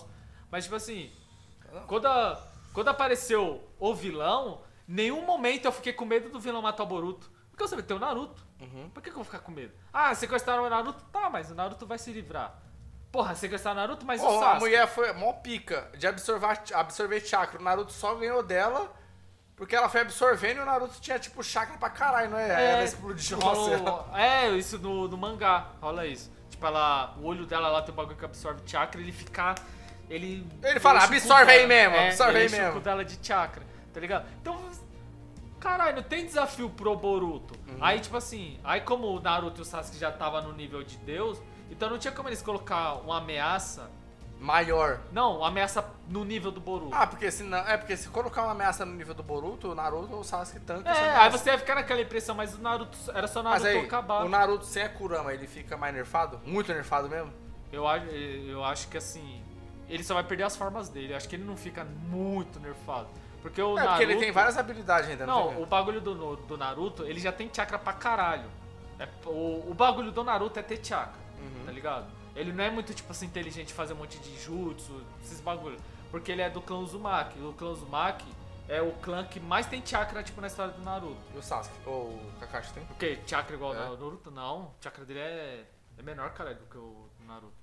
Mas, 0.52 0.65
tipo 0.65 0.76
assim, 0.76 1.10
quando, 1.88 2.06
a- 2.06 2.38
quando 2.73 2.89
apareceu 2.89 3.64
o 3.80 3.93
vilão, 3.95 4.61
nenhum 4.92 5.26
momento 5.26 5.66
eu 5.66 5.72
fiquei 5.72 5.94
com 5.94 6.06
medo 6.06 6.30
do 6.30 6.40
vilão 6.40 6.62
matar 6.62 6.84
o 6.84 6.86
Boruto. 6.86 7.32
Porque 7.50 7.64
eu 7.64 7.68
sabia, 7.68 7.84
tem 7.84 7.96
o 7.98 8.00
Naruto. 8.00 8.44
Por 8.94 9.02
que, 9.02 9.10
que 9.10 9.16
eu 9.16 9.16
vou 9.16 9.24
ficar 9.26 9.40
com 9.40 9.52
medo? 9.52 9.74
Ah, 9.92 10.14
sequestraram 10.16 10.64
o 10.64 10.70
Naruto? 10.70 11.04
Tá, 11.12 11.30
mas 11.30 11.52
o 11.52 11.56
Naruto 11.56 11.86
vai 11.86 11.98
se 11.98 12.12
livrar. 12.12 12.56
Porra, 13.12 13.36
sequestraram 13.36 13.78
o 13.78 13.82
Naruto, 13.82 14.06
mas 14.06 14.22
o 14.22 14.26
Ó, 14.26 14.38
a 14.38 14.40
Sasuke. 14.40 14.60
mulher 14.62 14.88
foi 14.88 15.12
mó 15.14 15.34
pica 15.34 15.90
de 15.98 16.08
absorver, 16.08 16.48
absorver 16.74 17.20
chakra. 17.20 17.60
O 17.60 17.64
Naruto 17.64 17.92
só 17.92 18.16
ganhou 18.16 18.42
dela 18.42 18.92
porque 19.56 19.76
ela 19.76 19.90
foi 19.90 20.02
absorvendo 20.02 20.58
e 20.58 20.62
o 20.62 20.66
Naruto 20.66 21.00
tinha, 21.02 21.20
tipo, 21.20 21.44
chakra 21.44 21.78
pra 21.78 21.90
caralho, 21.90 22.30
não 22.32 22.40
é? 22.40 22.56
Aí 22.56 22.66
ela 22.66 22.84
explodiu. 22.84 23.38
rola 23.40 23.78
Nossa, 23.78 24.10
o- 24.14 24.18
É, 24.18 24.50
isso 24.52 24.80
no, 24.80 25.08
no 25.08 25.18
mangá, 25.18 25.68
rola 25.82 26.06
isso. 26.08 26.32
Tipo, 26.50 26.66
ela, 26.66 27.14
o 27.20 27.26
olho 27.26 27.46
dela 27.46 27.68
lá 27.70 27.82
tem 27.82 27.92
um 27.94 27.98
bagulho 27.98 28.16
que 28.18 28.26
absorve 28.26 28.62
chakra 28.66 29.00
ele 29.02 29.12
fica. 29.12 29.56
Ele. 30.10 30.48
Ele 30.64 30.80
fala, 30.80 31.02
o 31.02 31.04
"Absorve 31.04 31.52
aí 31.52 31.58
dela." 31.60 31.68
mesmo, 31.68 31.96
é, 31.96 32.08
absorve 32.08 32.38
aí 32.40 32.48
o 32.48 32.52
mesmo. 32.52 32.74
cu 32.74 32.80
dela 32.80 33.04
de 33.06 33.20
chakra, 33.26 33.64
tá 33.94 34.00
ligado? 34.00 34.26
Então. 34.42 34.60
Caralho, 35.60 35.98
não 35.98 36.04
tem 36.04 36.26
desafio 36.26 36.70
pro 36.72 36.96
Boruto. 36.96 37.54
Uhum. 37.70 37.78
Aí, 37.80 38.00
tipo 38.00 38.18
assim, 38.18 38.60
aí 38.64 38.82
como 38.82 39.06
o 39.08 39.20
Naruto 39.20 39.60
e 39.60 39.64
o 39.64 39.66
Sasuke 39.66 39.98
já 40.00 40.12
tava 40.12 40.42
no 40.42 40.54
nível 40.54 40.82
de 40.84 40.98
Deus, 40.98 41.40
então 41.70 41.88
não 41.88 42.00
tinha 42.00 42.12
como 42.12 42.28
eles 42.30 42.42
colocar 42.42 42.96
uma 42.96 43.18
ameaça. 43.20 43.90
Maior. 44.40 45.02
Não, 45.12 45.38
uma 45.38 45.50
ameaça 45.50 45.86
no 46.10 46.26
nível 46.26 46.52
do 46.52 46.60
Boruto. 46.60 46.96
Ah, 46.96 47.06
porque 47.06 47.30
se 47.30 47.44
não, 47.44 47.60
é 47.60 47.78
porque 47.78 47.96
se 47.96 48.10
colocar 48.10 48.42
uma 48.42 48.54
ameaça 48.54 48.84
no 48.84 48.92
nível 48.96 49.14
do 49.14 49.22
Boruto, 49.22 49.70
o 49.72 49.76
Naruto 49.76 50.12
ou 50.16 50.22
o 50.22 50.24
Sasuke 50.24 50.60
tanca 50.62 50.90
essa 50.90 51.00
é, 51.00 51.16
aí 51.16 51.30
você 51.30 51.52
ia 51.52 51.60
ficar 51.60 51.76
naquela 51.76 52.02
impressão, 52.02 52.34
mas 52.34 52.56
o 52.56 52.60
Naruto 52.60 52.98
era 53.14 53.28
só 53.28 53.42
o 53.42 53.44
Mas 53.44 53.62
Naruto 53.62 53.80
aí, 53.82 53.86
acabar. 53.86 54.26
o 54.26 54.30
Naruto 54.30 54.66
sem 54.66 54.82
a 54.82 54.90
Kurama, 54.90 55.32
ele 55.32 55.46
fica 55.46 55.78
mais 55.78 55.94
nerfado? 55.94 56.42
Muito 56.44 56.74
nerfado 56.74 57.08
mesmo? 57.08 57.32
Eu, 57.72 57.88
acho- 57.88 58.08
eu 58.08 58.66
acho 58.66 58.88
que 58.88 58.98
assim, 58.98 59.44
ele 59.88 60.04
só 60.04 60.16
vai 60.16 60.24
perder 60.24 60.46
as 60.46 60.56
formas 60.56 60.90
dele. 60.90 61.14
Eu 61.14 61.18
acho 61.18 61.30
que 61.30 61.36
ele 61.36 61.44
não 61.46 61.56
fica 61.56 61.86
muito 61.86 62.60
nerfado. 62.60 63.10
Porque 63.42 63.62
o 63.62 63.72
é, 63.72 63.76
Naruto. 63.82 63.90
porque 63.98 64.04
ele 64.12 64.20
tem 64.20 64.32
várias 64.32 64.58
habilidades 64.58 65.10
ainda, 65.10 65.26
não, 65.26 65.52
Não, 65.54 65.64
o 65.64 65.66
bagulho 65.66 66.00
do, 66.00 66.36
do 66.36 66.58
Naruto, 66.58 67.04
ele 67.06 67.20
já 67.20 67.32
tem 67.32 67.50
chakra 67.52 67.80
pra 67.80 67.94
caralho. 67.94 68.50
É, 69.00 69.08
o, 69.26 69.72
o 69.72 69.74
bagulho 69.74 70.12
do 70.12 70.24
Naruto 70.24 70.60
é 70.60 70.62
ter 70.64 70.84
chakra, 70.86 71.20
Uhum. 71.40 71.66
tá 71.66 71.72
ligado? 71.72 72.06
Ele 72.36 72.54
não 72.54 72.64
é 72.64 72.70
muito, 72.70 72.94
tipo 72.94 73.12
assim, 73.12 73.26
inteligente 73.26 73.74
fazer 73.74 73.94
um 73.94 73.98
monte 73.98 74.18
de 74.20 74.40
jutsu, 74.40 75.02
esses 75.24 75.42
bagulho. 75.42 75.78
Porque 76.12 76.32
ele 76.32 76.42
é 76.42 76.50
do 76.50 76.62
clã 76.62 76.78
Uzumaki. 76.78 77.40
O 77.42 77.52
clã 77.54 77.70
Uzumaki 77.72 78.26
é 78.70 78.82
o 78.82 78.92
clã 78.94 79.24
que 79.26 79.40
mais 79.40 79.66
tem 79.66 79.84
chakra, 79.86 80.22
tipo, 80.24 80.40
na 80.40 80.48
história 80.48 80.72
do 80.74 80.82
Naruto. 80.84 81.18
E 81.34 81.38
o 81.38 81.42
Sasuke? 81.42 81.76
Ou 81.86 82.10
o 82.10 82.32
Kakashi 82.40 82.74
tem? 82.74 82.84
O 82.84 82.96
quê? 82.96 83.20
Chakra 83.26 83.56
igual 83.56 83.74
É. 83.74 83.80
ao 83.80 83.90
Naruto? 83.98 84.30
Não. 84.32 84.60
O 84.66 84.72
chakra 84.82 85.04
dele 85.04 85.20
é, 85.20 85.66
é 85.98 86.02
menor, 86.04 86.30
cara, 86.32 86.54
do 86.54 86.64
que 86.66 86.78
o 86.78 87.10
do 87.20 87.26
Naruto. 87.28 87.61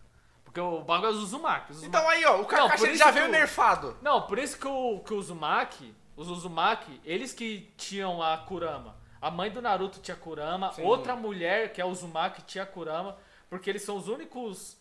Porque 0.49 0.61
o 0.61 0.81
bagulho 0.81 1.11
é 1.11 1.15
o 1.15 1.19
Uzumaki. 1.19 1.75
Então 1.85 2.09
aí, 2.09 2.25
ó, 2.25 2.41
o 2.41 2.47
Kakashi 2.47 2.79
por 2.79 2.89
ele 2.89 2.97
já 2.97 3.11
veio 3.11 3.27
o- 3.27 3.31
nerfado. 3.31 3.97
Não, 4.01 4.23
por 4.23 4.39
isso 4.39 4.59
que 4.59 4.67
o, 4.67 4.99
que 5.01 5.13
o 5.13 5.19
Uzumaki, 5.19 5.95
os 6.17 6.29
Uzumaki, 6.31 6.99
eles 7.05 7.33
que 7.35 7.71
tinham 7.77 8.23
a 8.23 8.37
Kurama. 8.39 8.97
A 9.21 9.31
mãe 9.31 9.51
do 9.51 9.61
Naruto 9.61 10.01
tinha 10.01 10.17
Kurama, 10.17 10.73
Sim. 10.73 10.83
outra 10.85 11.15
mulher, 11.15 11.73
que 11.73 11.81
é 11.81 11.85
o 11.85 11.89
Uzumaki, 11.89 12.41
tinha 12.43 12.65
Kurama, 12.65 13.17
porque 13.51 13.69
eles 13.69 13.83
são 13.83 13.97
os 13.97 14.09
únicos, 14.09 14.79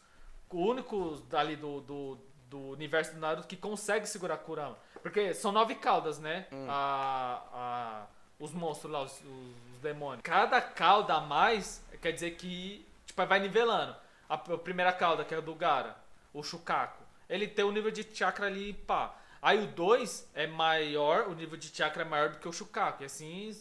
únicos 0.50 1.22
ali 1.34 1.56
do, 1.56 1.82
do, 1.82 2.18
do 2.50 2.60
universo 2.72 3.14
do 3.14 3.20
Naruto 3.20 3.48
que 3.48 3.58
consegue 3.58 4.08
segurar 4.08 4.38
Kurama. 4.38 4.78
Porque 5.02 5.34
são 5.34 5.52
nove 5.52 5.76
caudas, 5.76 6.18
né? 6.20 6.48
A, 6.70 7.42
a- 7.54 8.06
os 8.40 8.54
monstros 8.54 8.92
lá, 8.92 9.02
os, 9.02 9.12
os 9.22 9.80
demônios. 9.82 10.22
Cada 10.24 10.62
cauda 10.62 11.16
a 11.16 11.22
mais 11.22 11.84
quer 12.02 12.12
dizer 12.12 12.32
que 12.36 12.86
tipo, 13.06 13.26
vai 13.26 13.40
nivelando. 13.40 13.96
A, 14.30 14.36
a 14.36 14.58
primeira 14.58 14.92
cauda, 14.94 15.24
que 15.24 15.34
é 15.34 15.38
a 15.38 15.42
do 15.42 15.56
Gara, 15.56 15.96
o 16.34 16.44
Shukaku, 16.44 17.04
ele 17.30 17.48
tem 17.48 17.64
o 17.66 17.72
nível 17.72 17.92
de 17.92 18.04
chakra 18.04 18.48
ali, 18.48 18.74
pá. 18.74 19.16
Aí 19.42 19.64
o 19.64 19.68
2 19.68 20.32
é 20.34 20.48
maior, 20.48 21.28
o 21.28 21.36
nível 21.36 21.58
de 21.58 21.70
chakra 21.70 22.02
é 22.04 22.06
maior 22.06 22.30
do 22.30 22.38
que 22.40 22.48
o 22.48 22.52
Shukaku. 22.54 23.04
E 23.04 23.06
assim. 23.06 23.56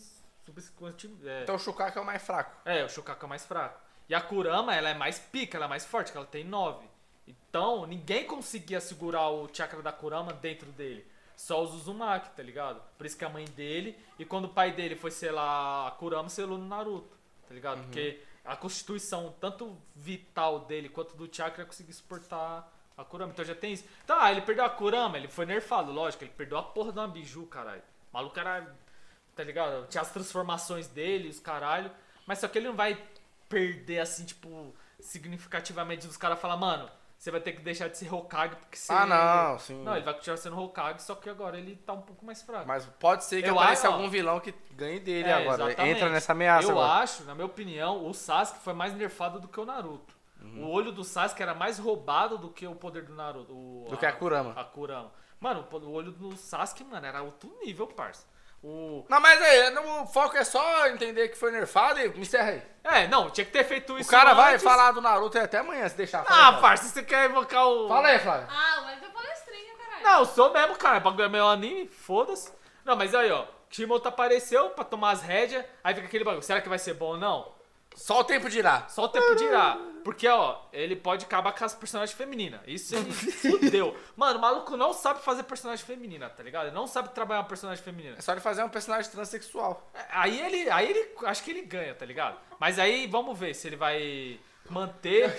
É, 1.24 1.43
Então 1.43 1.56
o 1.56 1.59
Shukaku 1.59 1.98
é 1.98 2.02
o 2.02 2.05
mais 2.05 2.22
fraco. 2.24 2.52
é, 2.64 2.84
o 2.84 2.88
Shukaku 2.88 3.24
é 3.24 3.28
mais 3.28 3.44
fraco. 3.44 3.80
E 4.09 4.14
a 4.14 4.20
Kurama, 4.20 4.74
ela 4.74 4.88
é 4.88 4.94
mais 4.94 5.18
pica, 5.18 5.59
ela 5.59 5.66
é 5.66 5.68
mais 5.68 5.84
forte, 5.84 6.12
que 6.12 6.16
ela 6.16 6.26
tem 6.26 6.44
9. 6.44 6.86
Então, 7.26 7.84
ninguém 7.86 8.24
conseguia 8.24 8.80
segurar 8.80 9.28
o 9.30 9.48
chakra 9.52 9.82
da 9.82 9.90
Kurama 9.93 10.32
dentro 10.32 10.70
dele. 10.72 11.05
Só 11.36 11.62
os 11.62 11.74
Uzumaki, 11.74 12.30
tá 12.30 12.43
ligado? 12.43 12.80
Por 12.97 13.05
isso 13.05 13.16
que 13.18 13.24
a 13.24 13.28
mãe 13.28 13.44
dele, 13.44 13.98
e 14.18 14.24
quando 14.24 14.44
o 14.44 14.48
pai 14.48 14.70
dele 14.72 14.94
foi 14.94 15.10
selar 15.10 15.88
a 15.88 15.90
Kurama, 15.90 16.28
selou 16.28 16.56
no 16.56 16.66
Naruto, 16.66 17.16
tá 17.48 17.52
ligado? 17.52 17.82
Porque 17.82 18.22
a 18.47 18.56
constituição, 18.56 19.35
tanto 19.40 19.77
vital 19.94 20.60
dele 20.60 20.89
quanto 20.89 21.16
do 21.16 21.28
chakra, 21.35 21.64
conseguia 21.64 21.93
suportar 21.93 22.73
a 22.97 23.05
Kurama. 23.05 23.32
Então 23.32 23.44
já 23.44 23.55
tem 23.55 23.73
isso. 23.73 23.85
Tá, 24.06 24.31
ele 24.31 24.43
perdeu 24.43 24.64
a 24.64 24.70
Kurama, 24.70 25.18
ele 25.18 25.28
foi 25.28 25.44
nerfado, 25.44 25.93
lógico, 25.93 26.24
ele 26.24 26.32
perdeu 26.36 26.59
a 26.59 26.62
porra 26.62 26.93
de 26.93 26.98
uma 26.98 27.09
biju, 27.09 27.47
caralho. 27.47 27.82
O 28.12 28.16
maluco 28.16 28.39
era 28.39 28.74
tá 29.36 29.44
ligado? 29.44 29.86
Tinha 29.89 30.01
as 30.01 30.10
transformações 30.10 30.89
dele, 30.89 31.28
os 31.28 31.39
caralho. 31.39 31.90
Mas 32.27 32.39
só 32.39 32.48
que 32.48 32.59
ele 32.59 32.66
não 32.66 32.74
vai 32.74 33.01
perder, 33.48 34.01
assim, 34.01 34.24
tipo, 34.24 34.74
significativamente 34.98 36.06
os 36.06 36.16
caras 36.16 36.40
falar, 36.40 36.56
mano, 36.56 36.90
você 37.18 37.30
vai 37.30 37.40
ter 37.40 37.52
que 37.52 37.62
deixar 37.62 37.88
de 37.88 37.97
ser 37.97 38.12
Hokage 38.12 38.56
porque 38.56 38.76
você. 38.76 38.93
Ah, 38.93 39.06
não, 39.06 39.59
sim. 39.59 39.82
Não, 39.82 39.94
ele 39.97 40.05
vai 40.05 40.14
continuar 40.14 40.36
sendo 40.36 40.59
Hokage, 40.59 41.02
só 41.02 41.14
que 41.14 41.28
agora 41.30 41.59
ele 41.59 41.76
tá 41.76 41.93
um 41.93 42.02
pouco 42.02 42.24
mais 42.24 42.43
fraco. 42.43 42.66
Mas 42.68 42.84
pode 43.01 43.24
ser 43.24 43.43
que 43.43 43.48
Eu 43.48 43.59
apareça 43.59 43.88
acho, 43.88 43.97
algum 43.97 44.09
vilão 44.09 44.38
que 44.40 44.55
ganhe 44.72 45.01
dele 45.01 45.28
É, 45.28 45.32
agora. 45.34 45.64
exatamente. 45.64 45.97
Entra 45.97 46.10
nessa 46.10 46.32
ameaça 46.32 46.68
Eu 46.68 46.72
agora. 46.72 47.02
acho, 47.02 47.24
na 47.24 47.34
minha 47.34 47.47
opinião, 47.47 48.06
o 48.06 48.12
Sasuke 48.14 48.60
foi 48.60 48.72
mais 48.74 48.93
nerfado 48.94 49.40
do 49.40 49.48
que 49.48 49.59
o 49.59 49.64
Naruto. 49.64 50.14
Uhum. 50.43 50.64
O 50.64 50.70
olho 50.70 50.93
do 50.93 51.02
Sasuke 51.02 51.43
era 51.43 51.55
mais 51.55 51.78
roubado 51.78 52.36
do 52.38 52.51
que 52.51 52.66
o 52.66 52.74
poder 52.74 53.02
do 53.05 53.14
Naruto. 53.14 53.52
o- 53.52 53.86
Do 53.88 53.97
que 53.97 54.06
a 54.06 54.12
Kurama. 54.12 54.52
A 54.55 54.62
Kurama. 54.64 55.10
Mano, 55.40 55.66
o 55.70 55.90
olho 55.90 56.12
do 56.12 56.36
Sasuke, 56.36 56.84
mano, 56.84 57.05
era 57.06 57.22
outro 57.22 57.51
nível, 57.64 57.86
parça. 57.86 58.26
O... 58.62 59.05
Não, 59.09 59.20
mas 59.20 59.41
aí, 59.41 59.70
não, 59.70 60.03
o 60.03 60.07
foco 60.07 60.37
é 60.37 60.43
só 60.45 60.89
entender 60.89 61.28
que 61.28 61.37
foi 61.37 61.53
nerfado 61.53 62.01
e 62.01 62.09
me 62.09 62.20
encerra 62.20 62.51
aí. 62.51 62.62
É, 62.83 63.07
não, 63.07 63.31
tinha 63.31 63.45
que 63.45 63.53
ter 63.53 63.65
feito 63.65 63.93
O 63.95 63.99
isso 63.99 64.11
cara 64.11 64.35
vai 64.35 64.55
antes. 64.55 64.65
falar 64.65 64.93
do 64.93 65.01
Naruto 65.01 65.39
até 65.39 65.59
amanhã, 65.59 65.89
se 65.89 65.97
deixar. 65.97 66.24
Ah, 66.27 66.55
parça, 66.55 66.85
você 66.89 67.03
quer 67.03 67.28
invocar 67.31 67.66
o. 67.66 67.89
Fala 67.89 68.09
aí, 68.09 68.19
Flávio. 68.19 68.49
Ah, 68.51 68.81
mas 68.85 69.03
é 69.03 69.07
palestrinha, 69.09 69.74
caralho. 69.77 70.05
Não, 70.05 70.19
eu 70.20 70.24
sou 70.27 70.53
mesmo, 70.53 70.77
cara. 70.77 71.01
Bagulho 71.01 71.24
é 71.24 71.28
meu 71.28 71.47
anime, 71.47 71.87
foda-se. 71.89 72.53
Não, 72.85 72.97
mas 72.97 73.15
aí, 73.15 73.31
ó. 73.31 73.45
Kimoto 73.69 74.09
apareceu 74.09 74.70
pra 74.70 74.85
tomar 74.85 75.11
as 75.11 75.23
rédeas, 75.23 75.65
aí 75.83 75.95
fica 75.95 76.07
aquele 76.07 76.24
bagulho. 76.24 76.43
Será 76.43 76.61
que 76.61 76.69
vai 76.69 76.78
ser 76.78 76.95
bom 76.95 77.09
ou 77.11 77.16
não? 77.19 77.56
Só 77.97 78.20
o 78.20 78.24
tempo 78.24 78.48
dirá. 78.48 78.86
Só 78.89 79.05
o 79.05 79.09
tempo 79.09 79.35
dirá. 79.35 79.78
Porque, 80.05 80.28
ó, 80.28 80.60
ele 80.73 80.94
pode 80.94 81.24
acabar 81.24 81.51
com 81.52 81.64
as 81.64 81.74
personagens 81.74 82.16
femininas. 82.16 82.60
Isso 82.64 82.94
ele 82.94 83.10
fudeu. 83.10 83.97
Mano, 84.14 84.39
o 84.39 84.40
maluco 84.43 84.77
não 84.77 84.93
sabe 84.93 85.20
fazer 85.20 85.43
personagem 85.43 85.85
feminina, 85.85 86.31
tá 86.31 86.44
ligado? 86.44 86.66
Ele 86.66 86.74
não 86.77 86.86
sabe 86.86 87.09
trabalhar 87.09 87.40
uma 87.40 87.48
personagem 87.48 87.82
feminina. 87.82 88.16
É 88.16 88.20
só 88.20 88.31
ele 88.31 88.40
fazer 88.40 88.62
um 88.62 88.68
personagem 88.68 89.10
transexual. 89.10 89.90
Aí 90.10 90.40
ele, 90.40 90.70
aí 90.70 90.90
ele, 90.90 91.10
acho 91.24 91.43
que 91.43 91.51
ele 91.51 91.62
ganha, 91.62 91.93
tá 91.93 92.06
ligado? 92.06 92.39
Mas 92.60 92.78
aí 92.78 93.09
vamos 93.09 93.36
ver 93.36 93.52
se 93.55 93.66
ele 93.66 93.74
vai 93.74 94.39
manter, 94.70 95.31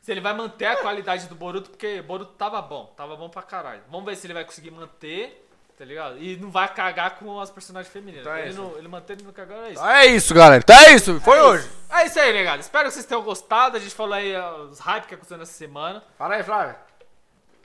se 0.00 0.10
ele 0.10 0.20
vai 0.20 0.32
manter 0.32 0.66
a 0.66 0.76
qualidade 0.76 1.28
do 1.28 1.36
Boruto, 1.36 1.70
porque 1.70 2.02
Boruto 2.02 2.32
tava 2.32 2.60
bom, 2.60 2.86
tava 2.96 3.14
bom 3.14 3.28
pra 3.28 3.42
caralho. 3.42 3.84
Vamos 3.88 4.06
ver 4.06 4.16
se 4.16 4.26
ele 4.26 4.34
vai 4.34 4.44
conseguir 4.44 4.72
manter, 4.72 5.48
tá 5.76 5.84
ligado? 5.84 6.18
E 6.18 6.36
não 6.36 6.50
vai 6.50 6.72
cagar 6.72 7.16
com 7.16 7.40
as 7.40 7.50
personagens 7.50 7.92
femininas. 7.92 8.22
Então 8.22 8.34
é 8.34 8.40
ele, 8.40 8.50
isso. 8.50 8.60
não, 8.60 8.78
ele 8.78 8.88
mantém 8.88 9.16
e 9.18 9.22
não 9.22 9.32
cagar, 9.32 9.58
é 9.58 9.70
isso. 9.70 9.72
Então 9.72 9.90
é 9.90 10.06
isso, 10.06 10.34
galera. 10.34 10.62
Então 10.62 10.76
é 10.76 10.92
isso. 10.92 11.20
Foi 11.20 11.40
hoje. 11.40 11.68
É 11.90 12.06
isso 12.06 12.18
aí, 12.20 12.32
negado. 12.32 12.60
Espero 12.60 12.88
que 12.88 12.94
vocês 12.94 13.06
tenham 13.06 13.22
gostado. 13.22 13.76
A 13.76 13.80
gente 13.80 13.94
falou 13.94 14.14
aí 14.14 14.34
ó, 14.36 14.62
os 14.64 14.78
hype 14.78 15.06
que 15.06 15.14
aconteceu 15.14 15.38
nessa 15.38 15.52
semana. 15.52 16.02
Fala 16.16 16.34
aí, 16.34 16.42
Flávio. 16.42 16.76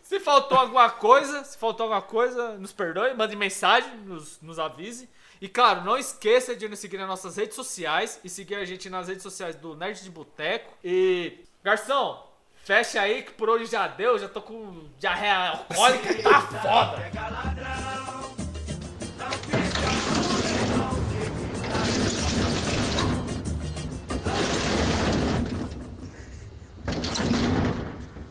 Se 0.04 0.20
faltou 0.20 0.58
alguma 0.58 0.90
coisa, 0.90 1.44
se 1.44 1.58
faltou 1.58 1.84
alguma 1.84 2.02
coisa, 2.02 2.58
nos 2.58 2.72
perdoe, 2.72 3.14
mande 3.14 3.36
mensagem, 3.36 3.94
nos, 4.06 4.40
nos 4.42 4.58
avise. 4.58 5.10
E 5.42 5.48
claro, 5.48 5.82
não 5.82 5.98
esqueça 5.98 6.56
de 6.56 6.68
nos 6.68 6.80
seguir 6.80 6.98
nas 6.98 7.08
nossas 7.08 7.36
redes 7.36 7.56
sociais 7.56 8.20
e 8.24 8.30
seguir 8.30 8.56
a 8.56 8.66
gente 8.66 8.90
nas 8.90 9.08
redes 9.08 9.22
sociais 9.22 9.56
do 9.56 9.76
Nerd 9.76 10.02
de 10.02 10.10
Boteco. 10.10 10.74
E, 10.84 11.44
garçom, 11.64 12.27
Fecha 12.68 13.00
aí 13.00 13.24
que 13.24 13.32
por 13.32 13.50
hoje 13.50 13.72
já 13.72 13.88
deu, 13.88 14.20
já 14.20 14.28
tô 14.28 14.42
com 14.42 14.90
diarreia 15.00 15.52
alcoólica, 15.52 16.22
tá 16.22 16.42
foda. 16.42 17.12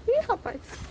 Ih, 0.06 0.26
rapaz. 0.28 0.85